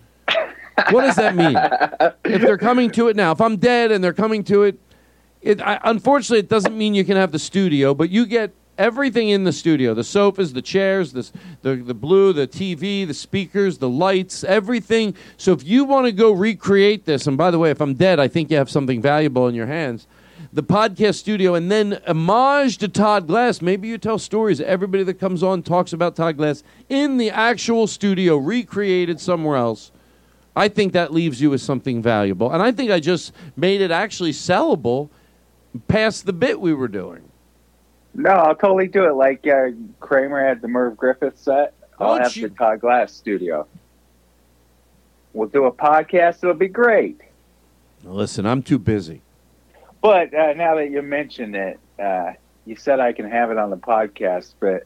what 0.91 1.01
does 1.01 1.15
that 1.15 1.35
mean? 1.35 1.55
if 2.25 2.41
they're 2.41 2.57
coming 2.57 2.91
to 2.91 3.07
it 3.07 3.15
now, 3.15 3.31
if 3.31 3.41
I'm 3.41 3.57
dead 3.57 3.91
and 3.91 4.03
they're 4.03 4.13
coming 4.13 4.43
to 4.45 4.63
it, 4.63 4.79
it 5.41 5.61
I, 5.61 5.79
unfortunately 5.83 6.39
it 6.39 6.49
doesn't 6.49 6.77
mean 6.77 6.93
you 6.93 7.05
can 7.05 7.17
have 7.17 7.31
the 7.31 7.39
studio, 7.39 7.93
but 7.93 8.09
you 8.09 8.25
get 8.25 8.51
everything 8.77 9.29
in 9.29 9.43
the 9.43 9.51
studio: 9.51 9.93
the 9.93 10.03
sofas, 10.03 10.53
the 10.53 10.61
chairs, 10.61 11.13
the 11.13 11.29
the, 11.61 11.75
the 11.75 11.93
blue, 11.93 12.33
the 12.33 12.47
TV, 12.47 13.05
the 13.05 13.13
speakers, 13.13 13.77
the 13.77 13.89
lights, 13.89 14.43
everything. 14.43 15.15
So 15.37 15.51
if 15.53 15.63
you 15.63 15.85
want 15.85 16.05
to 16.05 16.11
go 16.11 16.31
recreate 16.31 17.05
this, 17.05 17.27
and 17.27 17.37
by 17.37 17.51
the 17.51 17.59
way, 17.59 17.71
if 17.71 17.81
I'm 17.81 17.93
dead, 17.93 18.19
I 18.19 18.27
think 18.27 18.51
you 18.51 18.57
have 18.57 18.69
something 18.69 19.01
valuable 19.01 19.47
in 19.47 19.55
your 19.55 19.67
hands. 19.67 20.07
The 20.53 20.63
podcast 20.63 21.15
studio, 21.15 21.55
and 21.55 21.69
then 21.69 21.99
homage 22.07 22.77
to 22.77 22.87
Todd 22.87 23.27
Glass. 23.27 23.61
Maybe 23.61 23.87
you 23.87 23.97
tell 23.97 24.17
stories. 24.17 24.61
Everybody 24.61 25.03
that 25.03 25.15
comes 25.15 25.43
on 25.43 25.63
talks 25.63 25.93
about 25.93 26.15
Todd 26.15 26.37
Glass 26.37 26.63
in 26.89 27.17
the 27.17 27.31
actual 27.31 27.87
studio, 27.87 28.37
recreated 28.37 29.19
somewhere 29.19 29.57
else. 29.57 29.91
I 30.57 30.69
think 30.69 30.93
that 30.93 31.13
leaves 31.13 31.39
you 31.39 31.51
with 31.51 31.61
something 31.61 32.01
valuable. 32.01 32.51
And 32.51 32.63
I 32.63 32.71
think 32.71 32.89
I 32.89 32.99
just 32.99 33.31
made 33.55 33.79
it 33.79 33.91
actually 33.91 34.31
sellable 34.31 35.09
past 35.87 36.25
the 36.25 36.33
bit 36.33 36.59
we 36.59 36.73
were 36.73 36.87
doing. 36.87 37.26
No, 38.17 38.31
I'll 38.31 38.55
totally 38.55 38.87
do 38.87 39.05
it. 39.05 39.13
Like 39.13 39.45
uh, 39.47 39.67
Kramer 39.99 40.45
had 40.45 40.61
the 40.61 40.67
Merv 40.67 40.97
Griffin 40.97 41.31
set. 41.35 41.73
I'll 41.99 42.15
Don't 42.15 42.23
have 42.23 42.35
you- 42.35 42.49
the 42.49 42.55
Todd 42.55 42.81
Glass 42.81 43.13
studio. 43.13 43.65
We'll 45.33 45.47
do 45.49 45.65
a 45.65 45.71
podcast. 45.71 46.37
It'll 46.43 46.55
be 46.55 46.67
great. 46.67 47.21
Listen, 48.03 48.45
I'm 48.47 48.63
too 48.63 48.79
busy. 48.79 49.21
But 50.01 50.33
uh, 50.33 50.53
now 50.53 50.75
that 50.75 50.89
you 50.89 51.01
mention 51.03 51.53
it, 51.53 51.79
uh, 51.99 52.33
you 52.65 52.75
said 52.75 52.99
I 52.99 53.13
can 53.13 53.29
have 53.29 53.51
it 53.51 53.57
on 53.57 53.69
the 53.69 53.77
podcast, 53.77 54.53
but 54.59 54.83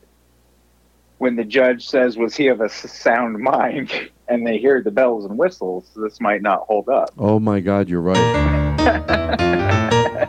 when 1.22 1.36
the 1.36 1.44
judge 1.44 1.88
says, 1.88 2.18
was 2.18 2.36
he 2.36 2.48
of 2.48 2.62
a 2.62 2.68
sound 2.68 3.38
mind, 3.38 3.92
and 4.28 4.46
they 4.46 4.58
hear 4.58 4.82
the 4.82 4.90
bells 4.90 5.24
and 5.24 5.38
whistles, 5.38 5.88
this 5.96 6.20
might 6.20 6.42
not 6.42 6.62
hold 6.62 6.90
up. 6.90 7.12
Oh 7.16 7.40
my 7.40 7.60
God, 7.60 7.88
you're 7.90 8.02
right. 8.02 8.18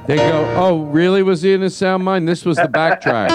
they 0.06 0.16
go, 0.16 0.54
oh, 0.58 0.82
really? 0.82 1.22
Was 1.22 1.40
he 1.40 1.54
in 1.54 1.62
a 1.62 1.70
sound 1.70 2.04
mind? 2.04 2.28
This 2.28 2.44
was 2.44 2.58
the 2.58 2.64
backtrack. 2.64 3.30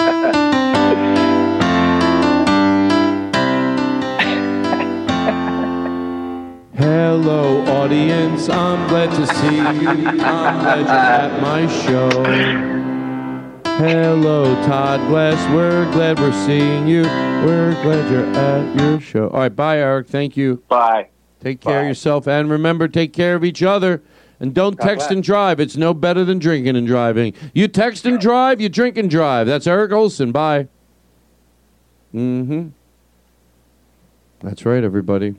Hello, 6.76 7.64
audience. 7.66 8.48
I'm 8.48 8.88
glad 8.88 9.10
to 9.16 9.26
see 9.34 9.56
you. 9.56 9.88
I'm 10.22 10.60
glad 10.60 10.78
you're 10.78 10.88
at 10.88 11.42
my 11.42 11.66
show. 11.66 12.77
Hello, 13.78 14.44
Todd 14.66 15.06
Glass. 15.08 15.54
We're 15.54 15.84
glad 15.92 16.18
we're 16.18 16.32
seeing 16.46 16.88
you. 16.88 17.02
We're 17.02 17.80
glad 17.84 18.10
you're 18.10 18.26
at 18.26 18.80
your 18.80 19.00
show. 19.00 19.28
All 19.28 19.38
right, 19.38 19.54
bye, 19.54 19.78
Eric. 19.78 20.08
Thank 20.08 20.36
you. 20.36 20.62
Bye. 20.68 21.10
Take 21.40 21.60
care 21.60 21.82
of 21.82 21.86
yourself, 21.86 22.26
and 22.26 22.50
remember, 22.50 22.88
take 22.88 23.12
care 23.12 23.36
of 23.36 23.44
each 23.44 23.62
other. 23.62 24.02
And 24.40 24.52
don't 24.52 24.76
God 24.76 24.84
text 24.84 25.06
bless. 25.06 25.10
and 25.12 25.22
drive. 25.22 25.60
It's 25.60 25.76
no 25.76 25.94
better 25.94 26.24
than 26.24 26.40
drinking 26.40 26.74
and 26.74 26.88
driving. 26.88 27.34
You 27.54 27.68
text 27.68 28.04
and 28.04 28.18
drive, 28.20 28.60
you 28.60 28.68
drink 28.68 28.96
and 28.96 29.08
drive. 29.08 29.46
That's 29.46 29.66
Eric 29.68 29.92
Olson. 29.92 30.32
Bye. 30.32 30.66
Mm-hmm. 32.12 32.68
That's 34.40 34.64
right, 34.66 34.82
everybody. 34.82 35.36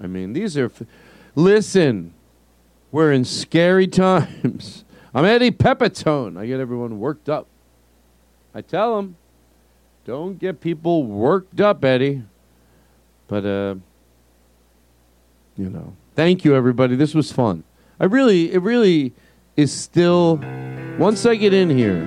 I 0.00 0.06
mean, 0.06 0.34
these 0.34 0.56
are. 0.56 0.66
F- 0.66 0.82
Listen, 1.34 2.14
we're 2.92 3.10
in 3.12 3.24
scary 3.24 3.86
times. 3.88 4.84
I'm 5.16 5.24
Eddie 5.24 5.50
Pepitone. 5.50 6.38
I 6.38 6.44
get 6.44 6.60
everyone 6.60 7.00
worked 7.00 7.30
up. 7.30 7.46
I 8.54 8.60
tell 8.60 8.96
them, 8.96 9.16
don't 10.04 10.38
get 10.38 10.60
people 10.60 11.04
worked 11.04 11.58
up, 11.58 11.82
Eddie. 11.82 12.22
But 13.26 13.46
uh, 13.46 13.76
you 15.56 15.70
know, 15.70 15.94
thank 16.16 16.44
you, 16.44 16.54
everybody. 16.54 16.96
This 16.96 17.14
was 17.14 17.32
fun. 17.32 17.64
I 17.98 18.04
really, 18.04 18.52
it 18.52 18.60
really 18.60 19.14
is 19.56 19.72
still. 19.72 20.38
Once 20.98 21.24
I 21.24 21.34
get 21.36 21.54
in 21.54 21.70
here, 21.70 22.00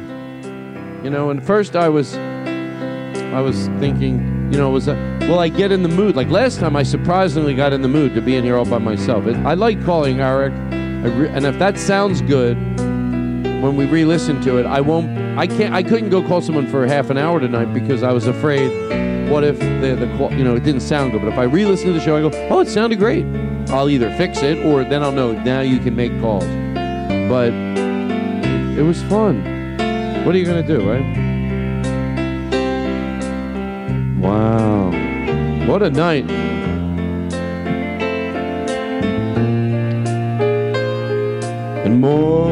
you 1.03 1.09
know, 1.09 1.31
and 1.31 1.43
first 1.43 1.75
I 1.75 1.89
was, 1.89 2.13
I 2.13 3.41
was 3.41 3.69
thinking, 3.79 4.19
you 4.53 4.59
know, 4.59 4.69
was 4.69 4.85
that, 4.85 5.27
will 5.27 5.39
I 5.39 5.49
get 5.49 5.71
in 5.71 5.81
the 5.81 5.89
mood? 5.89 6.15
Like 6.15 6.29
last 6.29 6.59
time, 6.59 6.75
I 6.75 6.83
surprisingly 6.83 7.55
got 7.55 7.73
in 7.73 7.81
the 7.81 7.87
mood 7.87 8.13
to 8.13 8.21
be 8.21 8.35
in 8.35 8.43
here 8.43 8.55
all 8.55 8.65
by 8.65 8.77
myself. 8.77 9.25
It, 9.25 9.35
I 9.37 9.55
like 9.55 9.83
calling 9.83 10.19
Eric, 10.19 10.53
re- 10.53 11.29
and 11.29 11.47
if 11.47 11.57
that 11.57 11.79
sounds 11.79 12.21
good, 12.21 12.55
when 13.61 13.75
we 13.75 13.85
re-listen 13.85 14.41
to 14.41 14.57
it, 14.57 14.65
I 14.65 14.81
won't. 14.81 15.37
I 15.37 15.47
can't. 15.47 15.73
I 15.73 15.83
couldn't 15.83 16.09
go 16.09 16.21
call 16.21 16.41
someone 16.41 16.67
for 16.67 16.85
half 16.85 17.09
an 17.09 17.17
hour 17.17 17.39
tonight 17.39 17.73
because 17.73 18.03
I 18.03 18.11
was 18.11 18.27
afraid. 18.27 18.69
What 19.29 19.43
if 19.43 19.59
the 19.59 19.95
the 19.95 20.35
you 20.35 20.43
know 20.43 20.55
it 20.55 20.63
didn't 20.63 20.81
sound 20.81 21.11
good? 21.11 21.21
But 21.21 21.29
if 21.33 21.37
I 21.37 21.43
re-listen 21.43 21.87
to 21.87 21.93
the 21.93 21.99
show, 21.99 22.15
I 22.17 22.21
go, 22.21 22.31
oh, 22.49 22.59
it 22.61 22.67
sounded 22.67 22.99
great. 22.99 23.25
I'll 23.69 23.89
either 23.89 24.09
fix 24.17 24.41
it 24.41 24.65
or 24.65 24.83
then 24.83 25.03
I'll 25.03 25.11
know. 25.11 25.33
Now 25.33 25.61
you 25.61 25.79
can 25.79 25.95
make 25.95 26.11
calls. 26.19 26.45
But 27.29 27.53
it 28.77 28.83
was 28.83 29.03
fun. 29.03 29.43
What 30.25 30.35
are 30.35 30.37
you 30.37 30.45
gonna 30.45 30.63
do, 30.63 30.89
right? 30.89 31.05
Wow, 34.19 34.91
what 35.65 35.81
a 35.81 35.89
night! 35.89 36.29
And 41.85 42.01
more, 42.01 42.51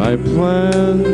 I 0.00 0.16
planned 0.16 1.04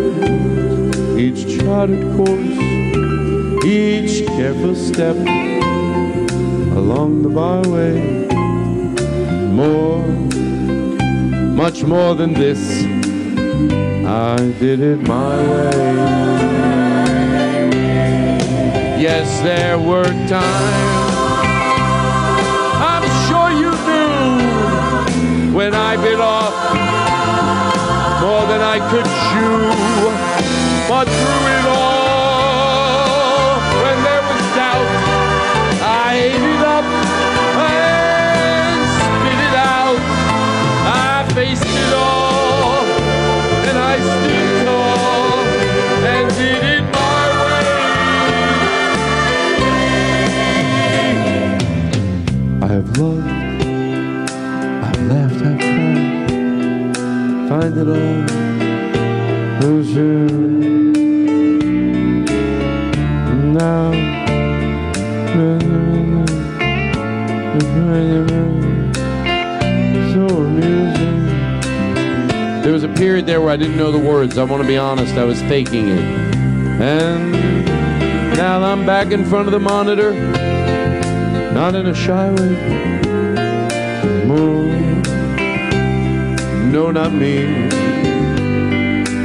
each 1.18 1.58
charted 1.58 2.02
course, 2.16 3.64
each 3.64 4.26
careful 4.26 4.74
step 4.74 5.16
along 6.76 7.22
the 7.22 7.30
byway. 7.30 7.98
More, 9.52 10.06
much 11.56 11.82
more 11.82 12.14
than 12.14 12.34
this, 12.34 12.84
I 14.06 14.36
did 14.60 14.80
it 14.80 15.00
my 15.08 15.36
way. 15.48 16.14
Yes, 19.00 19.40
there 19.40 19.78
were 19.78 20.04
times 20.28 21.03
more 28.44 28.52
than 28.52 28.62
I 28.62 28.78
could 28.90 29.04
chew. 29.04 29.58
But 30.88 31.06
through 31.08 31.46
it 31.56 31.66
all, 31.66 33.58
when 33.82 33.98
there 34.04 34.22
was 34.30 34.44
doubt, 34.58 34.88
I 35.80 36.14
ate 36.28 36.46
it 36.54 36.62
up 36.76 36.84
and 37.72 38.80
spit 38.98 39.40
it 39.48 39.56
out. 39.78 40.00
I 40.86 41.24
faced 41.34 41.70
it 41.84 41.92
all, 41.94 42.84
and 43.68 43.76
I 43.78 43.94
stood 44.12 44.50
tall 44.66 45.38
and 46.12 46.26
did 46.38 46.64
it 46.76 46.84
my 46.98 47.24
way. 47.40 47.66
I 52.62 52.64
I've 52.76 52.90
loved, 52.98 53.33
Now. 57.64 57.72
There 72.62 72.72
was 72.72 72.82
a 72.82 72.88
period 72.88 73.24
there 73.24 73.40
where 73.40 73.50
I 73.50 73.56
didn't 73.56 73.78
know 73.78 73.90
the 73.90 73.98
words. 73.98 74.36
I 74.36 74.44
want 74.44 74.60
to 74.60 74.68
be 74.68 74.76
honest, 74.76 75.14
I 75.14 75.24
was 75.24 75.40
faking 75.42 75.88
it. 75.88 76.04
And 76.80 77.32
now 78.36 78.62
I'm 78.62 78.84
back 78.84 79.10
in 79.10 79.24
front 79.24 79.48
of 79.48 79.52
the 79.52 79.60
monitor, 79.60 80.12
not 81.54 81.74
in 81.74 81.86
a 81.86 81.94
shy 81.94 82.30
way. 82.30 82.56
Moon, 84.26 84.73
no, 86.74 86.90
not 86.90 87.12
me. 87.12 87.36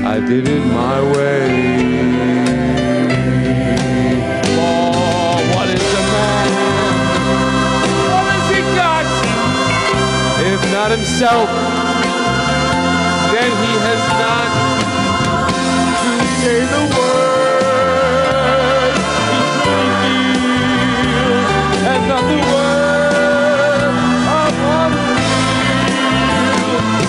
I 0.06 0.20
did 0.20 0.48
it 0.48 0.64
my 0.66 1.02
way. 1.14 1.50
Oh, 4.54 5.34
what 5.56 5.68
is 5.68 5.88
a 6.02 6.04
man? 6.14 6.50
What 8.12 8.26
has 8.34 8.46
he 8.54 8.62
got? 8.78 9.08
If 10.54 10.62
not 10.72 10.92
himself, 10.92 11.50
then 13.34 13.52
he 13.66 13.74
has 13.88 14.04
not 14.24 14.50
truly 16.02 16.30
say 16.44 16.60
the 16.74 16.96
word 16.96 17.09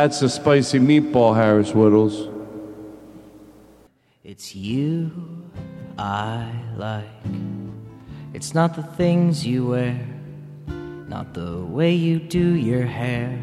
that's 0.00 0.22
a 0.22 0.28
spicy 0.28 0.78
meatball, 0.78 1.34
Harris 1.34 1.72
Wittels. 1.72 2.32
It's 4.22 4.54
you 4.54 5.10
I 5.98 6.48
like. 6.76 7.26
It's 8.32 8.54
not 8.54 8.76
the 8.76 8.84
things 8.84 9.44
you 9.44 9.66
wear, 9.66 9.98
not 11.08 11.34
the 11.34 11.58
way 11.64 11.94
you 11.94 12.20
do 12.20 12.54
your 12.54 12.86
hair, 12.86 13.36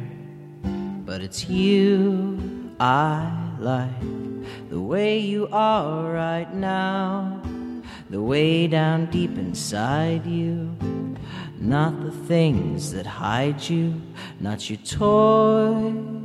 but 1.05 1.19
it's 1.19 1.49
you 1.49 2.71
I 2.79 3.29
like. 3.59 4.05
The 4.69 4.79
way 4.79 5.19
you 5.19 5.49
are 5.51 6.09
right 6.09 6.53
now, 6.53 7.41
the 8.09 8.21
way 8.21 8.67
down 8.67 9.07
deep 9.07 9.37
inside 9.37 10.25
you. 10.25 10.73
Not 11.59 12.01
the 12.01 12.11
things 12.11 12.93
that 12.93 13.05
hide 13.05 13.61
you, 13.67 14.01
not 14.39 14.69
your 14.69 14.79
toys, 14.79 16.24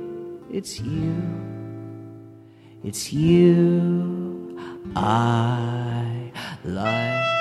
it's 0.53 0.81
you, 0.81 1.15
it's 2.83 3.13
you 3.13 4.57
I 4.95 6.31
like. 6.65 7.40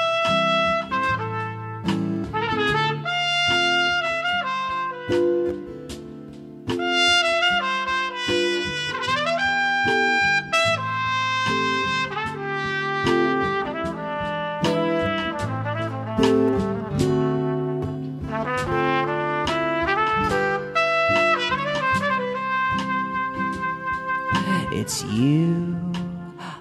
It's 24.91 25.05
you 25.05 25.78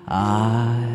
I. 0.08 0.89